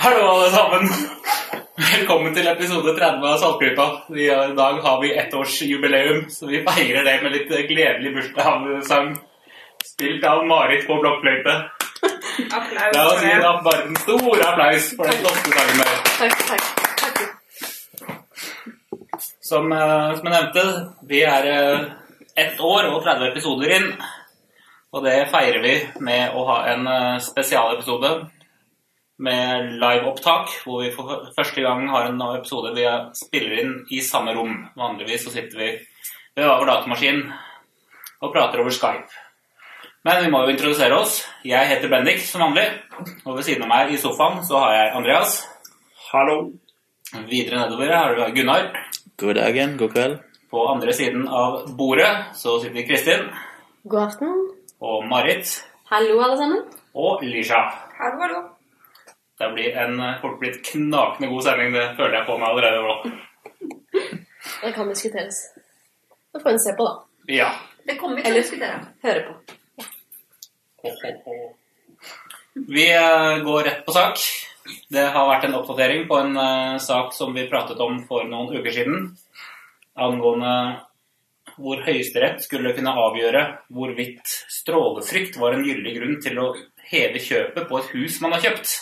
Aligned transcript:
Hallo, 0.00 0.28
alle 0.28 0.50
sammen. 0.50 0.88
Velkommen 1.80 2.34
til 2.34 2.48
episode 2.50 2.94
30 2.96 3.26
av 3.30 3.36
Saltklypa. 3.38 3.86
I 4.10 4.26
dag 4.58 4.80
har 4.84 4.96
vi 5.02 5.12
ettårsjubileum, 5.22 6.24
så 6.34 6.46
vi 6.50 6.64
feirer 6.66 7.04
det 7.06 7.22
med 7.22 7.32
litt 7.36 7.50
gledelig 7.68 8.10
bursdagssang. 8.16 9.08
Spilt 9.86 10.24
av 10.26 10.42
Marit 10.48 10.86
på 10.88 10.94
blokkfløyte. 11.02 11.54
Applaus 12.50 12.94
La 12.96 13.02
oss 13.12 13.22
gi 13.24 13.34
da 13.38 13.52
bare 13.64 13.82
en 13.86 13.96
stor 14.02 14.38
applaus 14.48 14.84
for 14.96 15.04
den 15.06 15.18
flotte 15.22 15.50
sangen 15.56 15.78
der. 15.82 15.88
Takk, 16.18 16.36
takk. 16.50 16.64
takk. 17.02 17.18
Som, 19.50 19.64
eh, 19.72 20.08
som 20.16 20.24
jeg 20.26 20.34
nevnte, 20.34 20.64
vi 21.10 21.18
er 21.26 21.44
eh, 21.54 21.80
ett 22.36 22.60
år 22.60 22.82
og 22.94 23.02
30 23.04 23.30
episoder 23.30 23.68
inn. 23.78 23.88
Og 24.90 25.04
det 25.06 25.28
feirer 25.30 25.62
vi 25.62 25.74
med 26.02 26.34
å 26.34 26.42
ha 26.48 26.58
en 26.72 26.86
eh, 26.90 27.22
spesialepisode 27.22 28.10
med 29.22 29.76
liveopptak, 29.78 30.50
hvor 30.64 30.82
vi 30.82 30.90
for 30.94 31.28
første 31.36 31.62
gang 31.62 31.84
har 31.92 32.08
en 32.08 32.22
episode 32.32 32.72
vi 32.74 32.86
spiller 33.14 33.60
inn 33.62 33.74
i 33.92 34.00
samme 34.02 34.34
rom. 34.34 34.56
Vanligvis 34.80 35.28
så 35.28 35.34
sitter 35.34 35.60
vi 35.60 35.70
ved 36.34 36.48
vår 36.48 36.66
datamaskin 36.72 37.22
og 38.20 38.32
prater 38.34 38.62
over 38.62 38.74
Skype. 38.74 39.26
Men 40.08 40.24
vi 40.24 40.32
må 40.32 40.40
jo 40.42 40.54
introdusere 40.54 40.96
oss. 40.96 41.20
Jeg 41.44 41.68
heter 41.68 41.92
Bendik 41.92 42.22
som 42.24 42.42
vanlig, 42.48 42.66
og 43.26 43.36
ved 43.36 43.46
siden 43.46 43.66
av 43.66 43.70
meg 43.70 43.92
i 43.92 44.00
sofaen 44.00 44.40
så 44.48 44.62
har 44.64 44.76
jeg 44.78 44.94
Andreas. 44.96 45.36
Hallo. 46.08 46.38
Videre 47.28 47.60
nedover 47.60 47.92
har 47.94 48.16
du 48.16 48.24
Gunnar. 48.34 48.70
God 49.20 49.36
dagen, 49.36 49.76
god 49.78 49.94
kveld. 49.94 50.16
På 50.50 50.64
andre 50.72 50.94
siden 50.96 51.28
av 51.28 51.68
bordet 51.78 52.10
så 52.38 52.56
sitter 52.62 52.88
Kristin 52.88 53.28
God 53.84 54.08
aften. 54.08 54.59
Og 54.80 55.04
Marit 55.08 55.50
Hallo, 55.90 56.20
alle 56.22 56.36
sammen. 56.38 56.62
og 56.94 57.22
Lisha. 57.22 57.60
Hallo, 57.98 58.20
hallo. 58.22 58.40
Det 59.40 59.48
blir 59.54 59.76
en 59.76 60.00
eh, 60.00 60.18
fort 60.22 60.38
blitt 60.40 60.60
knakende 60.66 61.30
god 61.32 61.42
sending, 61.46 61.72
det 61.74 61.86
føler 61.96 62.18
jeg 62.18 62.26
på 62.28 62.36
meg 62.38 62.48
allerede 62.48 62.82
nå. 62.84 62.94
Det 64.62 64.72
kan 64.76 64.88
diskuteres. 64.88 65.38
Det 66.32 66.42
får 66.42 66.50
en 66.50 66.60
se 66.60 66.72
på, 66.76 66.84
da. 66.84 67.32
Ja. 67.32 67.48
Det 67.86 67.96
kommer 68.00 68.20
vi 68.20 68.24
til 68.24 68.36
å 68.36 68.40
diskutere. 68.40 68.78
Høre 69.04 69.22
på. 69.26 69.56
Ho, 70.84 70.92
ho, 70.92 71.12
ho. 71.26 71.38
Vi 72.68 72.86
eh, 72.92 73.40
går 73.44 73.64
rett 73.68 73.82
på 73.86 73.94
sak. 73.96 74.20
Det 74.92 75.06
har 75.14 75.28
vært 75.28 75.48
en 75.48 75.56
oppdatering 75.58 76.06
på 76.08 76.20
en 76.20 76.36
eh, 76.40 76.76
sak 76.82 77.14
som 77.16 77.32
vi 77.36 77.48
pratet 77.50 77.80
om 77.80 78.02
for 78.08 78.28
noen 78.28 78.52
uker 78.52 78.74
siden, 78.74 79.10
angående 79.96 80.54
hvor 81.60 81.82
Høyesterett 81.84 82.42
skulle 82.44 82.72
kunne 82.76 82.94
avgjøre 82.96 83.44
hvorvidt 83.74 84.32
strålefrykt 84.52 85.38
var 85.40 85.56
en 85.56 85.66
gyldig 85.66 85.94
grunn 85.98 86.16
til 86.24 86.40
å 86.40 86.48
heve 86.90 87.22
kjøpet 87.22 87.68
på 87.68 87.80
et 87.80 87.92
hus 87.94 88.18
man 88.24 88.34
har 88.34 88.44
kjøpt. 88.46 88.74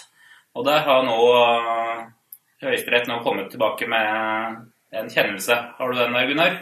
Og 0.59 0.67
der 0.67 0.87
har 0.87 1.05
nå 1.07 1.19
eh, 1.35 2.07
Høyesterett 2.65 3.11
nå 3.11 3.21
kommet 3.27 3.51
tilbake 3.53 3.87
med 3.91 4.65
en 4.99 5.11
kjennelse. 5.13 5.59
Har 5.79 5.93
du 5.93 5.99
den 5.99 6.17
der, 6.17 6.27
Gunnar? 6.31 6.57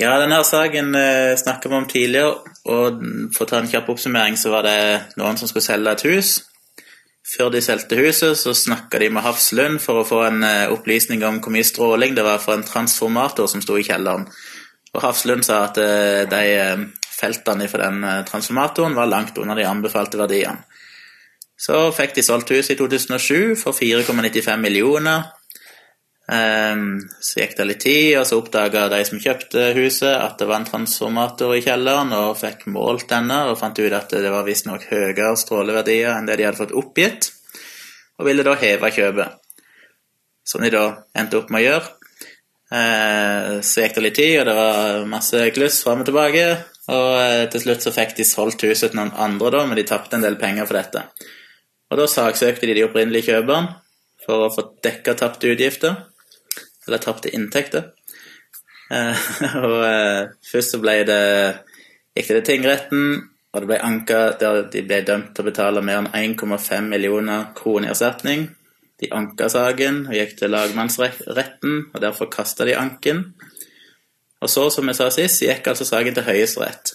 Ja, 0.00 0.16
denne 0.18 0.40
saken 0.44 0.94
eh, 0.98 1.36
snakket 1.38 1.70
vi 1.70 1.78
om 1.78 1.86
tidligere, 1.86 2.56
og 2.66 3.04
for 3.36 3.44
å 3.44 3.50
ta 3.50 3.60
en 3.60 3.70
kjapp 3.70 3.92
oppsummering, 3.94 4.36
så 4.40 4.50
var 4.50 4.66
det 4.66 4.78
noen 5.20 5.38
som 5.38 5.48
skulle 5.48 5.64
selge 5.68 5.94
et 5.94 6.06
hus. 6.10 6.32
Før 7.34 7.50
de 7.50 7.60
solgte 7.64 7.98
huset, 7.98 8.38
så 8.38 8.52
snakka 8.54 9.00
de 9.02 9.08
med 9.10 9.24
Hafslund 9.24 9.80
for 9.82 10.00
å 10.00 10.06
få 10.06 10.20
en 10.28 10.44
eh, 10.46 10.70
opplysning 10.70 11.24
om 11.26 11.40
hvor 11.42 11.54
mye 11.54 11.66
stråling 11.66 12.14
det 12.14 12.22
var 12.26 12.38
for 12.42 12.54
en 12.54 12.66
transformator 12.66 13.48
som 13.50 13.62
sto 13.64 13.78
i 13.78 13.86
kjelleren. 13.86 14.28
Og 14.94 15.02
Hafslund 15.02 15.42
sa 15.46 15.64
at 15.66 15.80
eh, 15.82 16.22
de 16.30 16.42
eh, 16.54 16.84
feltene 17.14 17.66
for 17.70 17.82
den 17.82 18.04
transformatoren 18.28 18.94
var 18.94 19.10
langt 19.10 19.38
under 19.38 19.58
de 19.58 19.66
anbefalte 19.66 20.20
verdiene. 20.20 20.62
Så 21.58 21.88
fikk 21.94 22.14
de 22.16 22.24
solgt 22.26 22.50
huset 22.50 22.74
i 22.74 22.78
2007 22.78 23.54
for 23.58 23.74
4,95 23.74 24.62
millioner. 24.62 25.33
Ehm, 26.32 27.02
så 27.20 27.42
gikk 27.42 27.56
det 27.58 27.66
litt 27.68 27.82
tid, 27.84 28.10
og 28.16 28.26
så 28.28 28.38
oppdaga 28.40 28.86
de 28.92 29.02
som 29.04 29.20
kjøpte 29.20 29.66
huset 29.76 30.08
at 30.14 30.38
det 30.40 30.48
var 30.48 30.62
en 30.62 30.68
transformator 30.68 31.52
i 31.56 31.62
kjelleren, 31.64 32.14
og 32.16 32.38
fikk 32.40 32.64
målt 32.72 33.08
denne 33.10 33.42
og 33.50 33.58
fant 33.60 33.78
ut 33.78 33.96
at 33.98 34.14
det 34.14 34.32
var 34.32 34.46
visstnok 34.46 34.86
høyere 34.88 35.34
stråleverdier 35.40 36.14
enn 36.14 36.30
det 36.30 36.38
de 36.40 36.48
hadde 36.48 36.60
fått 36.62 36.76
oppgitt, 36.76 37.28
og 38.18 38.28
ville 38.30 38.46
da 38.46 38.56
heve 38.56 38.92
kjøpet. 38.94 39.40
Som 40.44 40.64
de 40.64 40.72
da 40.72 40.86
endte 41.16 41.40
opp 41.40 41.52
med 41.52 41.62
å 41.62 41.68
gjøre. 41.68 41.92
Eh, 42.74 43.60
Så 43.60 43.84
gikk 43.84 43.94
det 43.96 44.02
litt 44.04 44.18
tid, 44.18 44.40
og 44.40 44.46
det 44.48 44.56
var 44.56 45.06
masse 45.08 45.44
kluss 45.56 45.82
fram 45.84 46.02
og 46.04 46.08
tilbake. 46.08 46.46
Og 46.92 47.10
eh, 47.20 47.44
til 47.52 47.62
slutt 47.64 47.84
så 47.84 47.92
fikk 47.96 48.16
de 48.16 48.26
solgt 48.28 48.64
huset 48.64 48.92
til 48.92 49.00
noen 49.00 49.14
andre, 49.16 49.50
da, 49.50 49.62
men 49.66 49.76
de 49.80 49.86
tapte 49.88 50.16
en 50.16 50.24
del 50.24 50.36
penger 50.40 50.68
for 50.68 50.76
dette. 50.76 51.04
Og 51.90 52.00
da 52.00 52.08
saksøkte 52.08 52.68
de 52.68 52.76
de 52.76 52.84
opprinnelige 52.84 53.32
kjøperne 53.32 53.80
for 54.24 54.46
å 54.46 54.52
få 54.52 54.66
dekka 54.84 55.16
tapte 55.20 55.52
utgifter. 55.52 55.96
Eller 56.86 57.02
tapte 57.02 57.32
inntekter. 57.34 57.92
Eh, 58.90 59.28
og 59.64 59.78
eh, 59.88 60.32
først 60.44 60.74
så 60.74 60.82
ble 60.82 60.98
det 61.08 61.22
gikk 62.14 62.28
det 62.28 62.34
til 62.34 62.44
tingretten, 62.50 63.06
og 63.54 63.62
det 63.62 63.70
ble 63.70 63.80
anka 63.86 64.20
der 64.38 64.64
de 64.70 64.82
ble 64.86 65.00
dømt 65.06 65.32
til 65.34 65.44
å 65.44 65.48
betale 65.48 65.82
mer 65.82 66.02
enn 66.02 66.34
1,5 66.34 66.90
millioner 66.90 67.50
kroner 67.56 67.88
i 67.88 67.94
erstatning. 67.94 68.48
De 69.02 69.10
anka 69.14 69.48
saken 69.50 70.04
og 70.08 70.14
gikk 70.14 70.36
til 70.38 70.52
lagmannsretten, 70.54 71.78
og 71.92 72.02
derfor 72.02 72.30
kasta 72.30 72.66
de 72.66 72.76
anken. 72.78 73.24
Og 74.42 74.50
så, 74.50 74.68
som 74.70 74.90
jeg 74.90 74.98
sa 74.98 75.08
sist, 75.14 75.42
gikk 75.42 75.70
altså 75.70 75.86
saken 75.88 76.16
til 76.16 76.26
Høyesterett. 76.26 76.94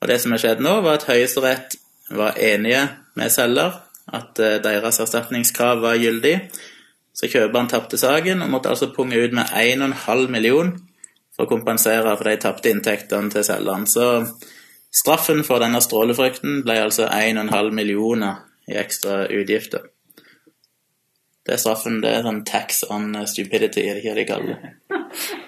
Og 0.00 0.08
det 0.08 0.20
som 0.20 0.34
har 0.34 0.42
skjedd 0.42 0.62
nå, 0.64 0.78
var 0.84 1.00
at 1.00 1.08
Høyesterett 1.08 1.78
var 2.14 2.38
enige 2.40 2.84
med 3.16 3.32
selger 3.32 3.80
at 4.12 4.40
eh, 4.42 4.58
deres 4.62 5.00
erstatningskrav 5.00 5.80
var 5.82 5.96
gyldig. 6.00 6.34
Så 7.14 7.30
kjøperen 7.30 7.70
tapte 7.70 7.98
saken 8.00 8.42
og 8.42 8.50
måtte 8.50 8.72
altså 8.72 8.90
punge 8.94 9.20
ut 9.22 9.34
med 9.36 9.52
1,5 9.54 10.26
million 10.34 10.72
for 11.34 11.46
å 11.46 11.50
kompensere 11.50 12.16
for 12.16 12.26
de 12.26 12.36
tapte 12.42 12.70
inntektene 12.70 13.30
til 13.30 13.46
selgeren. 13.46 13.86
Så 13.86 14.26
straffen 14.94 15.44
for 15.46 15.62
denne 15.62 15.82
strålefrykten 15.82 16.62
ble 16.66 16.80
altså 16.82 17.06
1,5 17.06 17.70
millioner 17.74 18.42
i 18.70 18.78
ekstra 18.80 19.24
utgifter. 19.30 19.90
Det 21.44 21.54
er 21.54 21.60
straffen. 21.60 22.00
Det 22.02 22.10
er 22.10 22.24
sånn 22.24 22.44
tax 22.48 22.84
on 22.90 23.12
stupidity, 23.28 23.84
er 23.84 23.98
det 23.98 24.04
ikke 24.04 24.14
det 24.14 24.22
de 24.22 24.30
kaller 24.32 24.54
det? 24.54 24.74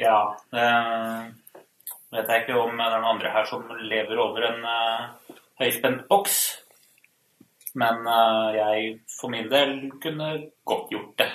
Ja. 0.00 0.32
Det 0.50 0.62
vet 2.14 2.30
jeg 2.32 2.42
ikke 2.42 2.56
om 2.56 2.72
noen 2.78 3.04
andre 3.04 3.32
her 3.34 3.44
som 3.44 3.66
lever 3.84 4.16
over 4.22 4.46
en 4.48 4.62
eh, 4.64 5.34
høyspent 5.60 6.06
boks. 6.08 6.38
Men 7.78 8.06
uh, 8.06 8.50
jeg 8.56 8.96
for 9.14 9.30
min 9.30 9.48
del 9.50 9.90
kunne 10.02 10.30
godt 10.66 10.90
gjort 10.90 11.20
det. 11.20 11.30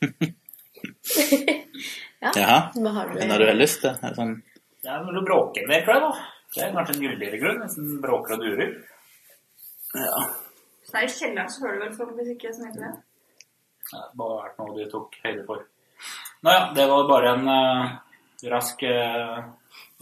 Jaha, 2.20 2.58
Hva 2.76 2.90
har 2.94 3.08
du? 3.08 3.16
men 3.18 3.30
har 3.32 3.40
du 3.40 3.46
vel 3.48 3.58
lyst 3.62 3.80
til? 3.82 3.96
Er 3.96 4.12
det 4.12 4.18
Sånn, 4.18 4.34
Det 4.84 4.90
er 4.92 5.00
du 5.00 5.08
bråker 5.08 5.26
bråke 5.30 5.62
en 5.64 5.72
del, 5.72 5.82
tror 5.86 5.94
jeg. 5.96 6.02
da. 6.04 6.12
Det 6.54 6.62
er 6.66 6.72
kanskje 6.76 6.94
en 6.96 7.04
gyldigere 7.04 7.40
grunn, 7.40 7.60
hvis 7.62 7.76
den 7.78 8.00
bråker 8.02 8.36
og 8.36 8.44
durer. 8.44 8.70
ja. 9.94 10.22
Så 10.84 10.96
det 10.96 11.00
er 11.00 11.06
i 11.06 11.14
kjelleren, 11.14 11.50
så 11.50 11.62
hører 11.62 11.76
du 11.76 11.82
vel 11.84 11.92
forhåpentligvis 11.94 12.34
ikke 12.34 12.52
som 12.54 12.66
heter 12.66 12.82
det. 12.82 12.94
Det 13.90 13.98
har 13.98 14.08
bare 14.18 14.38
vært 14.40 14.56
noe 14.58 14.76
de 14.76 14.86
tok 14.90 15.18
høyde 15.24 15.44
for. 15.46 15.62
Nå 16.40 16.54
ja, 16.54 16.62
det 16.74 16.86
var 16.90 17.10
bare 17.10 17.34
en 17.36 17.50
uh, 17.50 17.92
rask 18.50 18.82
uh, 18.88 19.38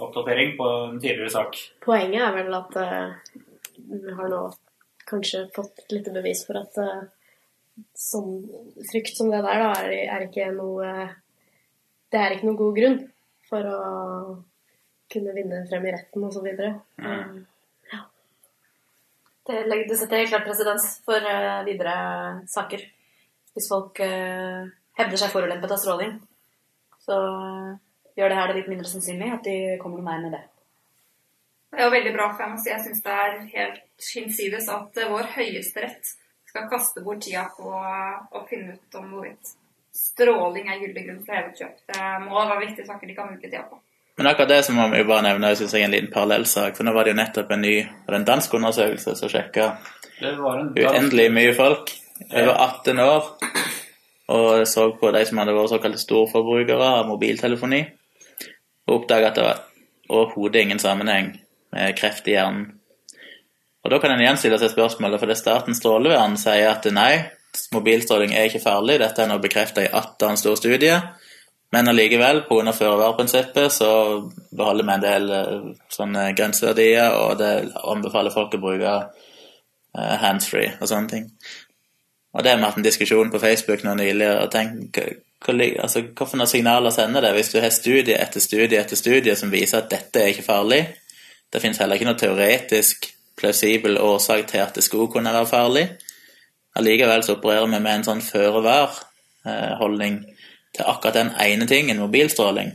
oppdatering 0.00 0.54
på 0.56 0.69
en 0.86 1.00
tidligere 1.03 1.34
sak. 1.34 1.59
Poenget 1.84 2.25
er 2.25 2.32
vel 2.38 2.56
at 2.56 2.78
uh, 2.80 3.36
vi 3.76 4.16
har 4.16 4.32
nå 4.32 4.41
kanskje 5.08 5.46
fått 5.54 5.84
litt 5.94 6.10
bevis 6.14 6.44
for 6.46 6.60
at 6.60 6.76
uh, 6.82 7.06
sånn 7.98 8.42
frykt 8.91 9.16
som 9.16 9.30
det 9.32 9.41
der 9.44 9.62
da, 9.62 9.72
er, 9.82 9.94
er 10.16 10.26
ikke 10.26 10.50
noe 10.56 10.92
Det 12.09 12.21
er 12.21 12.34
ikke 12.34 12.48
noen 12.48 12.60
god 12.60 12.77
grunn 12.78 12.98
for 13.48 13.66
å 13.68 13.80
kunne 15.12 15.34
vinne 15.36 15.62
frem 15.68 15.86
i 15.88 15.92
retten 15.94 16.24
og 16.24 16.33
så 16.33 16.41
videre. 16.44 16.74
Mm. 17.00 17.42
Ja. 17.92 18.00
Det, 19.48 19.62
legger- 19.68 19.88
det 19.88 19.98
setter 20.00 20.21
helt 20.21 20.33
klart 20.33 20.48
presedens 20.48 20.88
for 21.04 21.24
uh, 21.24 21.65
videre 21.68 21.94
saker. 22.48 22.84
Hvis 23.56 23.68
folk 23.72 24.00
uh, 24.04 24.68
hevder 25.00 25.21
seg 25.21 25.33
forulempet 25.33 25.72
av 25.72 25.80
stråling, 25.80 26.16
så 27.09 27.16
eh, 27.16 27.77
gjør 28.18 28.33
det 28.33 28.38
her 28.38 28.50
det 28.50 28.56
litt 28.59 28.71
mindre 28.72 28.88
sannsynlig 28.91 29.30
at 29.33 29.47
de 29.47 29.77
kommer 29.80 30.00
noe 30.00 30.09
mer 30.09 30.24
med 30.27 30.34
det. 30.36 30.41
Det 31.78 31.84
er 31.84 31.92
jo 31.92 31.95
veldig 31.95 32.13
bra, 32.16 32.25
for 32.34 32.42
jeg 32.42 32.51
må 32.51 32.57
si 32.59 32.71
jeg 32.72 32.83
syns 32.83 33.03
det 33.04 33.13
er 33.15 33.34
helt 33.53 34.07
hinsides 34.10 34.65
at 34.75 34.97
eh, 34.98 35.10
vår 35.13 35.28
høyesterett 35.36 36.09
skal 36.51 36.65
kaste 36.72 37.04
bort 37.07 37.22
tida 37.22 37.45
på 37.54 37.71
å 37.71 38.42
finne 38.51 38.75
ut 38.75 38.97
om 38.98 39.13
hvorvidt 39.13 39.53
stråling 39.95 40.72
er 40.72 40.80
gyldig 40.83 41.04
grunn 41.07 41.22
for 41.22 41.39
hevet 41.39 41.63
kjøp. 41.63 41.78
Det 41.92 42.09
må 42.25 42.34
være 42.34 42.65
viktige 42.65 42.89
saker 42.89 43.07
de 43.07 43.16
kan 43.21 43.30
bruke 43.30 43.47
tida 43.47 43.63
på. 43.71 43.78
Men 44.19 44.33
akkurat 44.33 44.51
det 44.57 44.59
som 44.66 44.75
må 44.75 44.89
vi 44.91 45.07
bare 45.07 45.28
nevne 45.28 45.54
synes 45.54 45.78
jeg, 45.78 45.86
er 45.86 45.92
en 45.92 45.95
liten 45.95 46.10
parallellsak. 46.19 46.75
For 46.75 46.83
nå 46.83 46.98
var 46.98 47.07
det 47.07 47.15
jo 47.15 47.21
nettopp 47.22 47.54
en 47.54 47.66
ny 47.69 47.72
var 47.86 48.10
det 48.10 48.22
en 48.24 48.28
dansk 48.34 48.59
undersøkelse 48.59 49.19
som 49.22 49.34
sjekka 49.39 49.71
Det 50.19 50.36
var 50.42 50.59
en 50.65 50.74
uendelig 50.74 51.31
mye 51.39 51.57
folk 51.63 51.95
over 52.27 52.54
18 52.57 53.07
år 53.07 53.34
og 54.34 54.69
så 54.69 54.91
på 54.98 55.15
de 55.15 55.28
som 55.31 55.39
hadde 55.39 55.54
vært 55.54 55.78
såkalte 55.78 56.03
storforbrukere 56.03 56.95
av 56.98 57.07
mobiltelefoni, 57.07 57.84
og 58.91 59.04
oppdaga 59.04 59.31
at 59.31 59.39
det 59.39 59.47
var 59.47 59.63
overhodet 60.10 60.66
ingen 60.66 60.83
sammenheng 60.83 61.36
med 61.74 61.97
kreft 61.98 62.28
i 62.28 62.36
hjernen 62.36 62.74
Og 63.84 63.91
Da 63.92 63.98
kan 64.03 64.12
en 64.12 64.20
igjen 64.20 64.36
stille 64.41 64.59
seg 64.60 64.72
spørsmålet, 64.72 65.20
for 65.20 65.30
det 65.30 65.38
Statens 65.38 65.78
strålevern 65.80 66.36
sier 66.41 66.70
at 66.72 66.84
nei, 66.92 67.30
mobilstråling 67.72 68.34
er 68.34 68.48
ikke 68.48 68.60
farlig. 68.65 68.98
Dette 69.00 69.22
er 69.22 69.30
nå 69.30 69.38
bekreftet 69.41 69.86
i 69.86 69.92
18 69.92 70.41
stor 70.41 70.59
studie. 70.59 70.98
Men 71.72 71.88
allikevel, 71.88 72.42
pga. 72.48 72.72
føre-var-prinsippet, 72.72 73.72
så 73.72 73.91
beholder 74.56 74.84
vi 74.84 74.92
en 74.94 75.04
del 75.04 75.30
eh, 75.36 75.70
sånne 75.92 76.30
grenseverdier, 76.36 77.12
og 77.12 77.38
det 77.41 77.53
anbefaler 77.84 78.32
folk 78.32 78.56
å 78.56 78.62
bruke 78.62 78.92
eh, 78.98 80.14
handsfree 80.22 80.78
og 80.80 80.88
sånne 80.88 81.12
ting. 81.12 81.26
Og 82.32 82.44
det 82.44 82.53
har 82.53 82.60
vi 82.60 82.68
hatt 82.68 82.78
en 82.80 82.86
diskusjon 82.86 83.32
på 83.32 83.41
Facebook 83.42 83.84
nå 83.84 83.94
nylig. 83.98 84.28
og 84.42 84.50
tenk 84.53 84.98
altså, 85.48 86.03
Hvilke 86.03 86.47
signaler 86.47 86.91
sender 86.94 87.24
det 87.24 87.34
hvis 87.36 87.53
du 87.53 87.60
har 87.60 87.72
studie 87.74 88.16
etter 88.16 88.41
studie 88.41 88.80
etter 88.80 88.97
studie 88.97 89.36
som 89.36 89.53
viser 89.53 89.82
at 89.82 89.91
dette 89.91 90.22
er 90.22 90.32
ikke 90.32 90.47
farlig? 90.47 90.82
Det 91.53 91.62
finnes 91.62 91.80
heller 91.80 91.97
ikke 91.97 92.09
noe 92.10 92.21
teoretisk 92.21 93.09
plausibel 93.39 93.98
årsak 94.03 94.48
til 94.50 94.62
at 94.65 94.77
det 94.77 94.84
skulle 94.84 95.10
kunne 95.12 95.33
være 95.33 95.48
farlig. 95.48 95.86
Allikevel 96.78 97.24
så 97.24 97.39
opererer 97.39 97.66
vi 97.66 97.80
med 97.80 97.92
en 97.92 98.06
sånn 98.06 98.22
føre-var-holdning 98.22 100.21
til 100.77 100.84
akkurat 100.84 101.16
den 101.16 101.33
ene 101.42 101.66
tingen, 101.71 102.00
mobilstråling. 102.03 102.74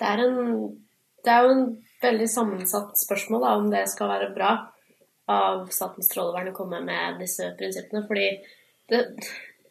Det 0.00 0.08
er, 0.08 0.22
en, 0.24 0.36
det 1.24 1.32
er 1.32 1.44
jo 1.44 1.54
en 1.56 1.64
veldig 2.00 2.28
sammensatt 2.32 2.96
spørsmål 3.00 3.44
da, 3.44 3.54
om 3.60 3.70
det 3.72 3.84
skal 3.92 4.12
være 4.14 4.30
bra 4.36 4.52
av 5.30 5.66
Statens 5.74 6.08
strålevern 6.10 6.50
å 6.50 6.56
komme 6.56 6.80
med 6.84 7.20
disse 7.20 7.50
prinsippene. 7.58 8.06
Fordi 8.08 8.28
det, 8.90 9.02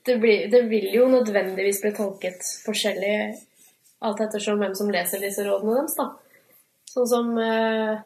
det, 0.06 0.18
blir, 0.22 0.46
det, 0.52 0.64
vil 0.72 0.90
jo 0.94 1.08
nødvendigvis 1.12 1.82
bli 1.84 1.94
tolket 1.98 2.46
forskjellig 2.66 3.16
alt 4.06 4.22
ettersom 4.24 4.62
hvem 4.62 4.76
som 4.78 4.92
leser 4.94 5.24
disse 5.24 5.44
rådene 5.48 5.82
deres. 5.82 5.98
da. 5.98 6.12
Sånn 6.90 7.10
som 7.10 7.34
eh, 7.42 8.00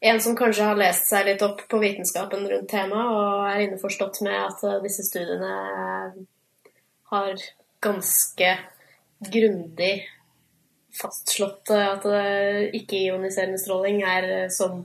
en 0.00 0.20
som 0.20 0.36
kanskje 0.36 0.66
har 0.68 0.78
lest 0.78 1.08
seg 1.10 1.26
litt 1.26 1.42
opp 1.42 1.64
på 1.70 1.80
vitenskapen 1.82 2.46
rundt 2.46 2.70
temaet 2.70 3.14
og 3.14 3.46
er 3.50 3.64
innforstått 3.64 4.20
med 4.26 4.36
at 4.38 4.62
eh, 4.68 4.78
disse 4.84 5.06
studiene 5.08 5.54
har 7.10 7.42
ganske 7.82 8.52
grundig 9.32 9.92
fastslått 10.98 11.72
eh, 11.74 11.88
at 11.96 12.06
ikke-ioniserende 12.78 13.58
stråling 13.58 14.04
er, 14.06 14.28
eh, 14.36 14.50
som 14.54 14.84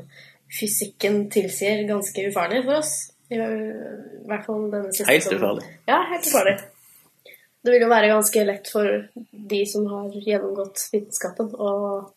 fysikken 0.54 1.27
tilsier, 1.33 1.86
ganske 1.89 2.30
ufarlig 2.30 2.63
for 2.65 2.81
oss. 2.81 2.95
I 3.33 3.38
hvert 3.39 4.44
fall 4.45 4.68
denne 4.69 4.92
siste 4.94 5.10
Helt 5.10 5.31
ufarlig? 5.33 5.63
Ja, 5.89 6.04
helt 6.12 6.27
ufarlig. 6.27 6.57
Det 7.63 7.71
vil 7.71 7.86
jo 7.86 7.89
være 7.89 8.12
ganske 8.12 8.44
lett 8.45 8.68
for 8.69 8.89
de 9.54 9.62
som 9.69 9.88
har 9.89 10.12
gjennomgått 10.13 10.83
vitenskapen, 10.94 11.54
og 11.56 12.12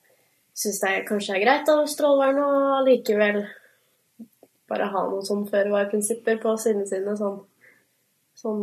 syns 0.56 0.81
det 0.81 1.05
kanskje 1.08 1.37
er 1.37 1.44
greit 1.44 1.69
av 1.69 1.85
strålevern 1.91 2.41
å 2.43 2.82
likevel 2.87 3.43
bare 4.67 4.88
ha 4.91 5.05
noen 5.06 5.26
sånn 5.26 5.44
føre-var-prinsipper 5.50 6.41
på 6.43 6.56
sidene 6.58 6.87
sine, 6.88 7.14
sånn, 7.19 7.38
sånn 8.38 8.62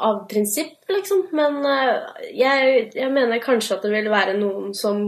av 0.00 0.24
prinsipp, 0.30 0.78
liksom. 0.90 1.28
Men 1.36 1.60
uh, 1.62 2.10
jeg, 2.26 2.90
jeg, 2.94 3.10
mener 3.12 3.42
kanskje 3.42 3.76
at 3.76 3.86
det 3.86 3.92
vil 3.94 4.10
være 4.10 4.36
noen 4.38 4.74
som 4.76 5.04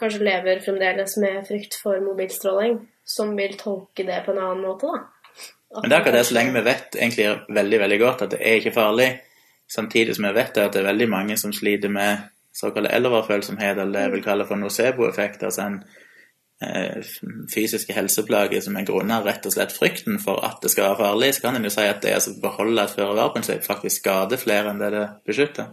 kanskje 0.00 0.24
lever 0.24 0.62
fremdeles 0.64 1.18
med 1.20 1.42
frykt 1.48 1.76
for 1.80 2.00
mobilstråling, 2.02 2.78
som 3.04 3.34
vil 3.36 3.58
tolke 3.60 4.06
det 4.08 4.22
på 4.24 4.32
en 4.32 4.40
annen 4.40 4.64
måte, 4.64 4.88
da. 4.88 5.04
Men 5.72 5.88
det 5.88 5.96
er 5.96 6.02
akkurat 6.02 6.18
det, 6.18 6.26
så 6.28 6.36
lenge 6.36 6.52
vi 6.52 6.64
vet 6.66 6.96
egentlig 6.98 7.28
veldig 7.56 7.78
veldig 7.80 7.98
godt 8.02 8.24
at 8.26 8.34
det 8.34 8.40
er 8.44 8.58
ikke 8.60 8.74
farlig, 8.76 9.06
samtidig 9.72 10.16
som 10.18 10.26
vi 10.28 10.32
vet 10.36 10.58
at 10.60 10.74
det 10.74 10.82
er 10.82 10.90
veldig 10.90 11.08
mange 11.08 11.36
som 11.40 11.54
sliter 11.56 11.92
med 11.92 12.26
såkalt 12.52 12.92
elverfølsomhet, 12.92 13.78
eller 13.78 13.92
det 13.92 14.06
jeg 14.06 14.12
vil 14.12 14.24
kalle 14.24 14.46
for 14.48 14.60
nocebo-effekt, 14.60 15.42
altså 15.42 15.66
en 15.66 15.78
eh, 16.62 17.00
fysiske 17.54 17.96
helseplager 17.96 18.60
som 18.64 18.76
er 18.76 18.86
grunnet 18.88 19.24
rett 19.26 19.46
og 19.48 19.54
slett 19.54 19.72
frykten 19.74 20.20
for 20.22 20.44
at 20.46 20.60
det 20.62 20.72
skal 20.72 20.90
være 20.90 21.00
farlig, 21.00 21.32
så 21.34 21.46
kan 21.46 21.58
en 21.58 21.68
jo 21.68 21.72
si 21.72 21.86
at 21.88 22.04
det 22.04 22.18
å 22.18 22.36
beholde 22.44 22.84
et 22.84 22.96
føre-var-prinsipp 22.96 23.64
faktisk 23.66 24.04
skader 24.04 24.40
flere 24.40 24.72
enn 24.72 24.82
det 24.82 24.92
det 24.94 25.06
beskytter. 25.28 25.72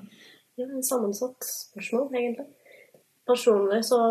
Ja, 0.59 0.65
en 0.67 0.83
sammensatt 0.83 1.45
spørsmål, 1.47 2.09
egentlig. 2.15 2.47
Personlig 3.29 3.83
så 3.87 4.01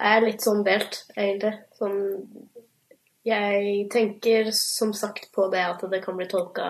er 0.00 0.18
jeg 0.18 0.26
litt 0.28 0.44
sånn 0.44 0.62
delt, 0.66 1.00
egentlig. 1.16 1.56
Sånn 1.78 1.98
Jeg 3.24 3.86
tenker 3.92 4.50
som 4.52 4.90
sagt 4.92 5.30
på 5.32 5.46
det 5.52 5.62
at 5.64 5.80
det 5.88 6.02
kan 6.04 6.16
bli 6.16 6.26
tolka 6.28 6.66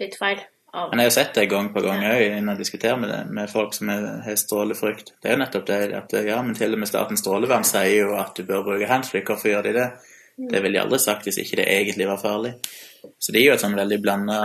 litt 0.00 0.16
feil. 0.20 0.42
Men 0.72 1.02
jeg 1.02 1.08
har 1.08 1.14
sett 1.14 1.34
det 1.34 1.48
gang 1.50 1.72
på 1.74 1.82
gang 1.82 2.04
òg 2.06 2.36
når 2.44 2.54
jeg 2.54 2.60
diskuterer 2.60 2.98
med, 3.00 3.10
det, 3.10 3.20
med 3.34 3.50
folk 3.50 3.74
som 3.74 3.90
har 3.90 4.36
strålefrykt. 4.38 5.16
Det 5.18 5.30
er 5.30 5.34
jo 5.34 5.40
nettopp 5.42 5.66
det 5.66 5.78
at 5.98 6.14
ja, 6.28 6.38
men 6.46 6.54
til 6.54 6.76
og 6.76 6.82
med 6.82 6.90
Statens 6.90 7.24
strålevern 7.24 7.66
sier 7.66 8.04
jo 8.04 8.14
at 8.20 8.38
du 8.38 8.44
bør 8.46 8.62
bruke 8.68 8.86
handsfree. 8.90 9.24
Hvorfor 9.26 9.50
gjør 9.50 9.66
de 9.66 9.74
det? 9.80 9.88
Det 10.40 10.62
ville 10.62 10.78
de 10.78 10.82
aldri 10.84 11.00
sagt 11.02 11.26
hvis 11.26 11.40
ikke 11.42 11.58
det 11.58 11.66
egentlig 11.74 12.06
var 12.08 12.22
farlig. 12.22 12.54
Så 13.18 13.32
det 13.32 13.42
er 13.42 13.48
jo 13.48 13.56
et 13.56 13.64
sånn 13.64 13.76
veldig 13.76 13.98
blanda 14.02 14.38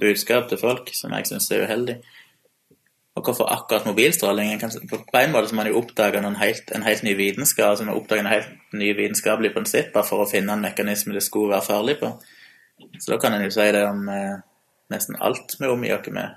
budskap 0.00 0.48
til 0.50 0.60
folk 0.60 0.90
som 0.96 1.14
jeg 1.14 1.28
syns 1.30 1.50
er 1.54 1.62
uheldig. 1.68 1.96
Og 3.16 3.24
hvorfor 3.24 3.48
akkurat 3.48 3.86
mobilstråling? 3.88 4.58
På 4.90 5.20
en 5.20 5.32
måte 5.32 5.48
så 5.48 5.56
man 5.56 5.70
jo 5.70 5.78
oppdage 5.78 6.18
en 6.18 6.26
en 6.26 6.82
helt 6.82 7.02
ny 7.02 7.14
vitenskap, 7.16 7.70
altså 7.70 7.84
man 7.84 7.96
oppdage 7.96 8.20
en 8.20 8.26
helt 8.34 8.50
ny 8.72 8.92
vitenskapelig 8.96 9.54
prinsipper 9.54 10.02
for 10.02 10.24
å 10.24 10.28
finne 10.28 10.52
en 10.52 10.60
mekanisme 10.60 11.14
det 11.14 11.22
skulle 11.22 11.54
være 11.54 11.64
farlig 11.64 11.96
på. 12.00 12.12
Så 13.00 13.12
da 13.12 13.18
kan 13.18 13.32
en 13.32 13.44
jo 13.44 13.50
si 13.50 13.72
det 13.72 13.86
om 13.88 14.08
eh, 14.08 14.36
nesten 14.92 15.18
alt 15.20 15.56
vi 15.60 15.70
omgir 15.70 15.98
oss 15.98 16.12
med. 16.14 16.36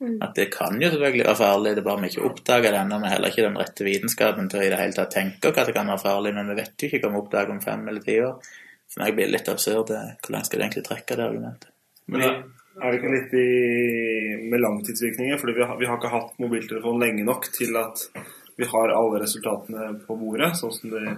Mm. 0.00 0.16
At 0.22 0.34
det 0.36 0.50
kan 0.52 0.80
jo 0.82 0.90
selvfølgelig 0.90 1.26
være 1.28 1.38
farlig, 1.38 1.76
det 1.76 1.82
er 1.84 1.86
bare 1.86 2.02
vi 2.02 2.10
ikke 2.10 2.26
oppdager 2.28 2.74
det 2.74 2.80
ennå. 2.80 2.98
Vi 2.98 3.08
har 3.08 3.14
heller 3.14 3.32
ikke 3.32 3.46
den 3.46 3.60
rette 3.60 3.86
vitenskapen 3.86 4.50
til 4.50 4.60
å 4.60 4.64
i 4.66 4.72
det 4.72 4.80
hele 4.80 4.96
tatt 4.96 5.14
tenke 5.14 5.52
hva 5.54 5.64
det 5.64 5.76
kan 5.76 5.92
være 5.92 6.02
farlig, 6.02 6.34
men 6.36 6.50
vi 6.50 6.58
vet 6.58 6.74
jo 6.82 6.90
ikke 6.90 7.00
hva 7.04 7.12
vi 7.14 7.22
oppdager 7.22 7.54
om 7.54 7.62
fem 7.64 7.86
eller 7.88 8.04
ti 8.04 8.18
år. 8.24 8.50
For 8.90 9.04
meg 9.04 9.14
blir 9.16 9.30
det 9.30 9.36
litt 9.38 9.52
absurd. 9.52 9.94
Hvor 9.94 10.34
langt 10.34 10.50
skal 10.50 10.60
du 10.60 10.66
egentlig 10.66 10.84
trekke 10.88 11.18
det 11.18 11.24
argumentet? 11.24 11.70
Men 12.10 12.24
er 12.26 12.90
det 12.90 12.98
ikke 12.98 13.12
litt 13.14 13.36
i, 13.38 13.48
med 14.50 14.60
langtidsvirkninger? 14.60 15.38
For 15.40 15.54
vi 15.54 15.62
har, 15.64 15.76
vi 15.80 15.88
har 15.88 16.00
ikke 16.00 16.12
hatt 16.12 16.34
mobiltelefon 16.42 17.00
lenge 17.00 17.24
nok 17.26 17.48
til 17.54 17.78
at 17.80 18.08
vi 18.58 18.66
har 18.70 18.92
alle 18.94 19.22
resultatene 19.22 19.94
på 20.04 20.16
bordet, 20.18 20.52
sånn 20.58 20.74
som 20.74 20.92
det 20.92 21.14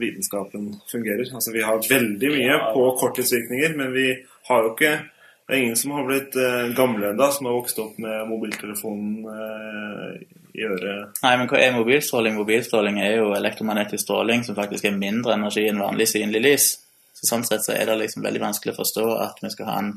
vitenskapen 0.00 0.72
fungerer. 0.90 1.28
Altså 1.34 1.52
Vi 1.54 1.62
har 1.62 1.82
veldig 1.90 2.30
mye 2.32 2.56
på 2.74 2.86
korttidsvirkninger, 3.02 3.76
men 3.78 3.92
vi 3.94 4.08
har 4.48 4.64
jo 4.64 4.72
ikke 4.72 4.94
det 5.46 5.54
er 5.54 5.60
ingen 5.60 5.76
som 5.76 5.90
har 5.92 6.06
blitt 6.08 6.36
eh, 6.40 6.70
gamle 6.76 7.10
ennå, 7.10 7.26
som 7.32 7.46
har 7.46 7.56
vokst 7.58 7.80
opp 7.82 7.98
med 8.00 8.28
mobiltelefonen 8.30 9.26
eh, 9.28 10.22
i 10.56 10.64
øret. 10.64 11.18
Nei, 11.20 11.32
men 11.36 11.50
hva 11.50 11.58
er 11.60 11.74
mobilstråling? 11.76 12.38
Mobilstråling 12.38 13.00
er 13.04 13.18
jo 13.18 13.34
elektromagnetisk 13.36 14.06
stråling 14.06 14.46
som 14.46 14.56
faktisk 14.56 14.88
er 14.88 14.96
mindre 14.96 15.34
energi 15.36 15.66
enn 15.68 15.82
vanlig 15.84 16.06
synlig 16.14 16.40
lys. 16.46 16.68
Så 17.12 17.28
Sånn 17.28 17.44
sett 17.44 17.66
så 17.66 17.74
er 17.76 17.90
det 17.90 17.98
liksom 18.00 18.24
veldig 18.24 18.40
vanskelig 18.40 18.72
å 18.72 18.78
forstå 18.78 19.04
at 19.26 19.42
vi 19.44 19.50
skal 19.52 19.68
ha 19.68 19.74
en 19.82 19.90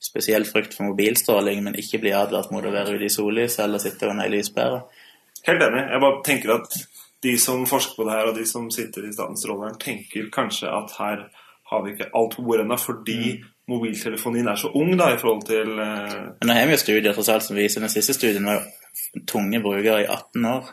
spesiell 0.00 0.48
frykt 0.48 0.78
for 0.78 0.88
mobilstråling, 0.88 1.60
men 1.66 1.76
ikke 1.76 2.00
bli 2.00 2.14
advart 2.16 2.48
mot 2.54 2.64
å 2.64 2.72
være 2.72 2.96
ute 2.96 3.10
i 3.10 3.12
sollyset 3.12 3.66
eller 3.66 3.82
sitte 3.82 4.08
under 4.08 4.24
ei 4.24 4.38
lyspære. 4.38 4.80
Helt 5.50 5.66
enig. 5.68 5.84
Jeg 5.84 6.04
bare 6.06 6.24
tenker 6.24 6.54
at 6.54 6.80
de 7.28 7.36
som 7.42 7.68
forsker 7.68 7.98
på 7.98 8.08
det 8.08 8.16
her, 8.16 8.32
og 8.32 8.40
de 8.40 8.48
som 8.48 8.72
sitter 8.72 9.04
i 9.04 9.12
Statens 9.12 9.44
strålevern, 9.44 9.76
tenker 9.82 10.32
kanskje 10.32 10.72
at 10.72 10.96
her 10.96 11.28
har 11.68 11.84
vi 11.84 11.92
ikke 11.92 12.08
alt 12.16 12.38
på 12.38 12.48
bordet 12.48 12.64
ennå, 12.64 12.80
fordi 12.80 13.20
mm 13.36 13.46
mobiltelefonien 13.68 14.48
er 14.48 14.58
så 14.60 14.70
ung 14.74 14.94
da, 14.96 15.12
i 15.12 15.20
forhold 15.20 15.44
til 15.48 15.74
uh... 15.76 16.34
Nå 16.44 16.56
har 16.56 16.66
vi 16.68 16.76
jo 16.76 16.80
studier 16.80 17.14
tross 17.16 17.30
alt 17.32 17.44
som 17.46 17.58
viser 17.58 17.84
den 17.84 17.92
siste 17.92 18.16
studien 18.16 18.48
var 18.48 18.64
tunge 19.28 19.60
brukere 19.64 20.02
i 20.02 20.08
18 20.08 20.48
år. 20.48 20.72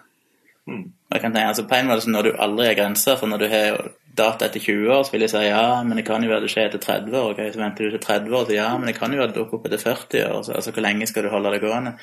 Mm. 0.66 0.86
Jeg 1.14 1.22
kan 1.22 1.34
tenke, 1.34 1.48
altså 1.48 1.68
På 1.70 1.78
en 1.78 1.88
måte 1.92 2.10
når 2.10 2.28
du 2.28 2.32
aldri 2.42 2.68
er 2.72 2.78
grenser, 2.80 3.20
for 3.20 3.30
når 3.30 3.44
du 3.44 3.48
har 3.52 3.82
data 4.16 4.48
etter 4.48 4.64
20 4.64 4.94
år, 4.96 5.04
så 5.04 5.12
vil 5.14 5.26
jeg 5.26 5.34
si 5.34 5.42
ja, 5.44 5.84
men 5.84 6.00
det 6.00 6.06
kan 6.08 6.24
jo 6.24 6.32
være 6.32 6.46
det 6.46 6.52
skjer 6.54 6.70
etter 6.70 6.82
30 6.82 7.18
år. 7.20 7.34
Okay? 7.34 7.52
Så 7.52 7.62
venter 7.62 7.86
du 7.86 7.96
til 7.96 8.06
30 8.06 8.38
år, 8.38 8.46
så 8.48 8.56
ja, 8.56 8.70
men 8.78 8.90
det 8.90 8.96
kan 8.98 9.14
jo 9.14 9.20
være 9.22 9.34
det 9.34 9.40
dukker 9.42 9.60
opp 9.60 9.68
etter 9.70 9.84
40 9.84 10.24
år. 10.30 10.40
Så, 10.48 10.56
altså 10.56 10.72
Hvor 10.72 10.86
lenge 10.88 11.08
skal 11.12 11.28
du 11.28 11.32
holde 11.34 11.52
det 11.54 11.62
gående? 11.64 11.98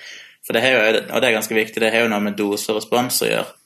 For 0.47 0.57
det 0.57 0.63
jo, 0.67 0.83
Og 1.15 1.23
det 1.23 1.29
er 1.29 1.39
ganske 1.39 1.55
viktig, 1.57 1.81
det 1.81 1.93
har 1.95 2.05
jo 2.05 2.13
noe 2.13 2.25
med 2.25 2.37
dose 2.39 2.71
og 2.73 2.81
respons 2.81 3.23
å 3.25 3.31
gjøre. 3.31 3.57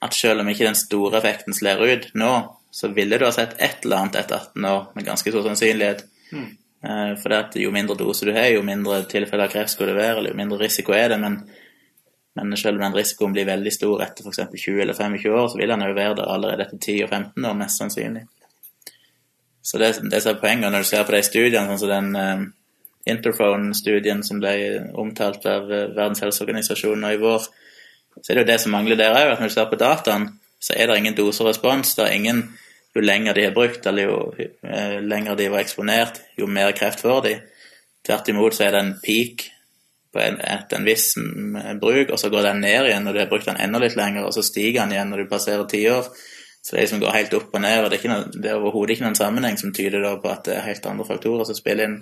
At 0.00 0.16
selv 0.16 0.40
om 0.40 0.48
ikke 0.48 0.64
den 0.64 0.78
store 0.78 1.18
effekten 1.20 1.54
slår 1.54 1.84
ut 1.84 2.08
nå, 2.16 2.32
så 2.72 2.88
ville 2.94 3.18
du 3.18 3.26
ha 3.26 3.32
sett 3.34 3.58
et 3.58 3.84
eller 3.84 4.04
annet 4.04 4.22
etter 4.22 4.38
18 4.38 4.68
år 4.70 4.84
med 4.94 5.06
ganske 5.06 5.32
stor 5.34 5.44
sannsynlighet. 5.44 6.04
Mm. 6.32 6.46
Eh, 6.84 7.14
for 7.20 7.28
det 7.28 7.38
at 7.38 7.56
jo 7.60 7.72
mindre 7.74 7.96
dose 7.98 8.26
du 8.26 8.32
har, 8.32 8.48
jo 8.54 8.62
mindre 8.64 9.02
tilfeller 9.10 9.48
av 9.48 9.52
kreft 9.52 9.74
skal 9.74 9.90
det 9.90 9.98
være, 9.98 10.18
eller 10.18 10.32
jo 10.32 10.38
mindre 10.38 10.60
risiko 10.62 10.94
er 10.96 11.12
det. 11.12 11.18
Men, 11.20 11.40
men 12.38 12.56
selv 12.56 12.78
om 12.78 12.86
den 12.86 12.96
risikoen 12.96 13.34
blir 13.36 13.48
veldig 13.48 13.72
stor 13.74 14.04
etter 14.06 14.26
f.eks. 14.26 14.44
20 14.54 14.84
eller 14.86 14.96
25 14.96 15.34
år, 15.34 15.48
så 15.52 15.60
vil 15.60 15.74
den 15.74 15.84
jo 15.84 15.96
være 15.96 16.20
der 16.22 16.32
allerede 16.36 16.68
etter 16.68 16.80
10 16.80 17.02
og 17.04 17.10
15 17.10 17.50
år, 17.50 17.58
mest 17.60 17.82
sannsynlig. 17.82 18.24
Så 19.62 19.78
det, 19.78 19.92
det 20.08 20.22
er 20.24 20.40
poenget 20.40 20.72
når 20.72 20.86
du 20.86 20.88
ser 20.88 21.04
på 21.04 21.12
de 21.12 21.20
studiene, 21.26 21.68
sånn 21.68 21.82
som 21.82 21.90
den 21.92 22.14
uh, 22.16 22.46
Interphone-studien 23.10 24.22
som 24.24 24.40
ble 24.40 24.54
omtalt 24.98 25.44
av 25.48 25.68
uh, 25.68 25.90
Verdens 25.92 26.22
helseorganisasjon 26.24 27.00
nå 27.00 27.12
i 27.12 27.20
vår, 27.20 27.44
så 28.20 28.32
er 28.32 28.40
det 28.40 28.44
jo 28.46 28.48
det 28.48 28.56
som 28.62 28.72
mangler 28.72 28.96
der 28.96 29.12
òg, 29.12 29.34
at 29.34 29.42
når 29.42 29.52
du 29.52 29.54
ser 29.54 29.68
på 29.68 29.78
dataen, 29.80 30.26
så 30.60 30.74
er 30.76 30.88
det 30.88 30.96
ingen 31.00 31.16
doserespons. 31.16 31.92
Det 31.96 32.06
er 32.06 32.16
ingen 32.16 32.42
jo 32.96 33.04
lenger 33.04 33.34
de 33.34 33.46
har 33.46 33.54
brukt, 33.54 33.86
eller 33.86 34.08
jo 34.08 34.18
eh, 34.38 34.98
lenger 35.02 35.38
de 35.38 35.48
var 35.52 35.62
eksponert, 35.62 36.20
jo 36.38 36.48
mer 36.50 36.72
kreft 36.76 37.02
får 37.04 37.22
de. 37.26 37.36
Tvert 38.06 38.28
imot 38.32 38.56
så 38.56 38.66
er 38.66 38.74
det 38.74 38.82
en 38.84 38.92
peak 39.04 39.46
på 40.10 40.18
en, 40.18 40.40
en 40.42 40.86
viss 40.88 41.12
bruk, 41.80 42.10
og 42.10 42.18
så 42.18 42.30
går 42.32 42.48
den 42.48 42.64
ned 42.64 42.88
igjen 42.88 43.04
når 43.06 43.14
du 43.14 43.20
har 43.22 43.30
brukt 43.30 43.46
den 43.46 43.60
enda 43.62 43.78
litt 43.78 43.94
lenger, 43.98 44.26
og 44.26 44.34
så 44.34 44.42
stiger 44.42 44.82
den 44.82 44.96
igjen 44.96 45.12
når 45.12 45.22
du 45.22 45.30
passerer 45.30 45.68
ti 45.70 45.84
år. 45.90 46.08
Så 46.60 46.74
det 46.74 46.82
liksom 46.82 47.00
går 47.00 47.14
helt 47.14 47.34
opp 47.38 47.54
og 47.56 47.62
ned, 47.62 47.84
og 47.84 47.92
det 47.92 48.00
er, 48.04 48.24
det 48.34 48.50
er 48.50 48.58
overhodet 48.58 48.96
ikke 48.96 49.06
noen 49.06 49.16
sammenheng 49.16 49.56
som 49.60 49.72
tyder 49.72 50.02
på 50.20 50.28
at 50.28 50.44
det 50.48 50.58
er 50.58 50.66
helt 50.66 50.88
andre 50.90 51.06
faktorer 51.08 51.46
som 51.48 51.56
spiller 51.56 51.88
inn, 51.88 52.00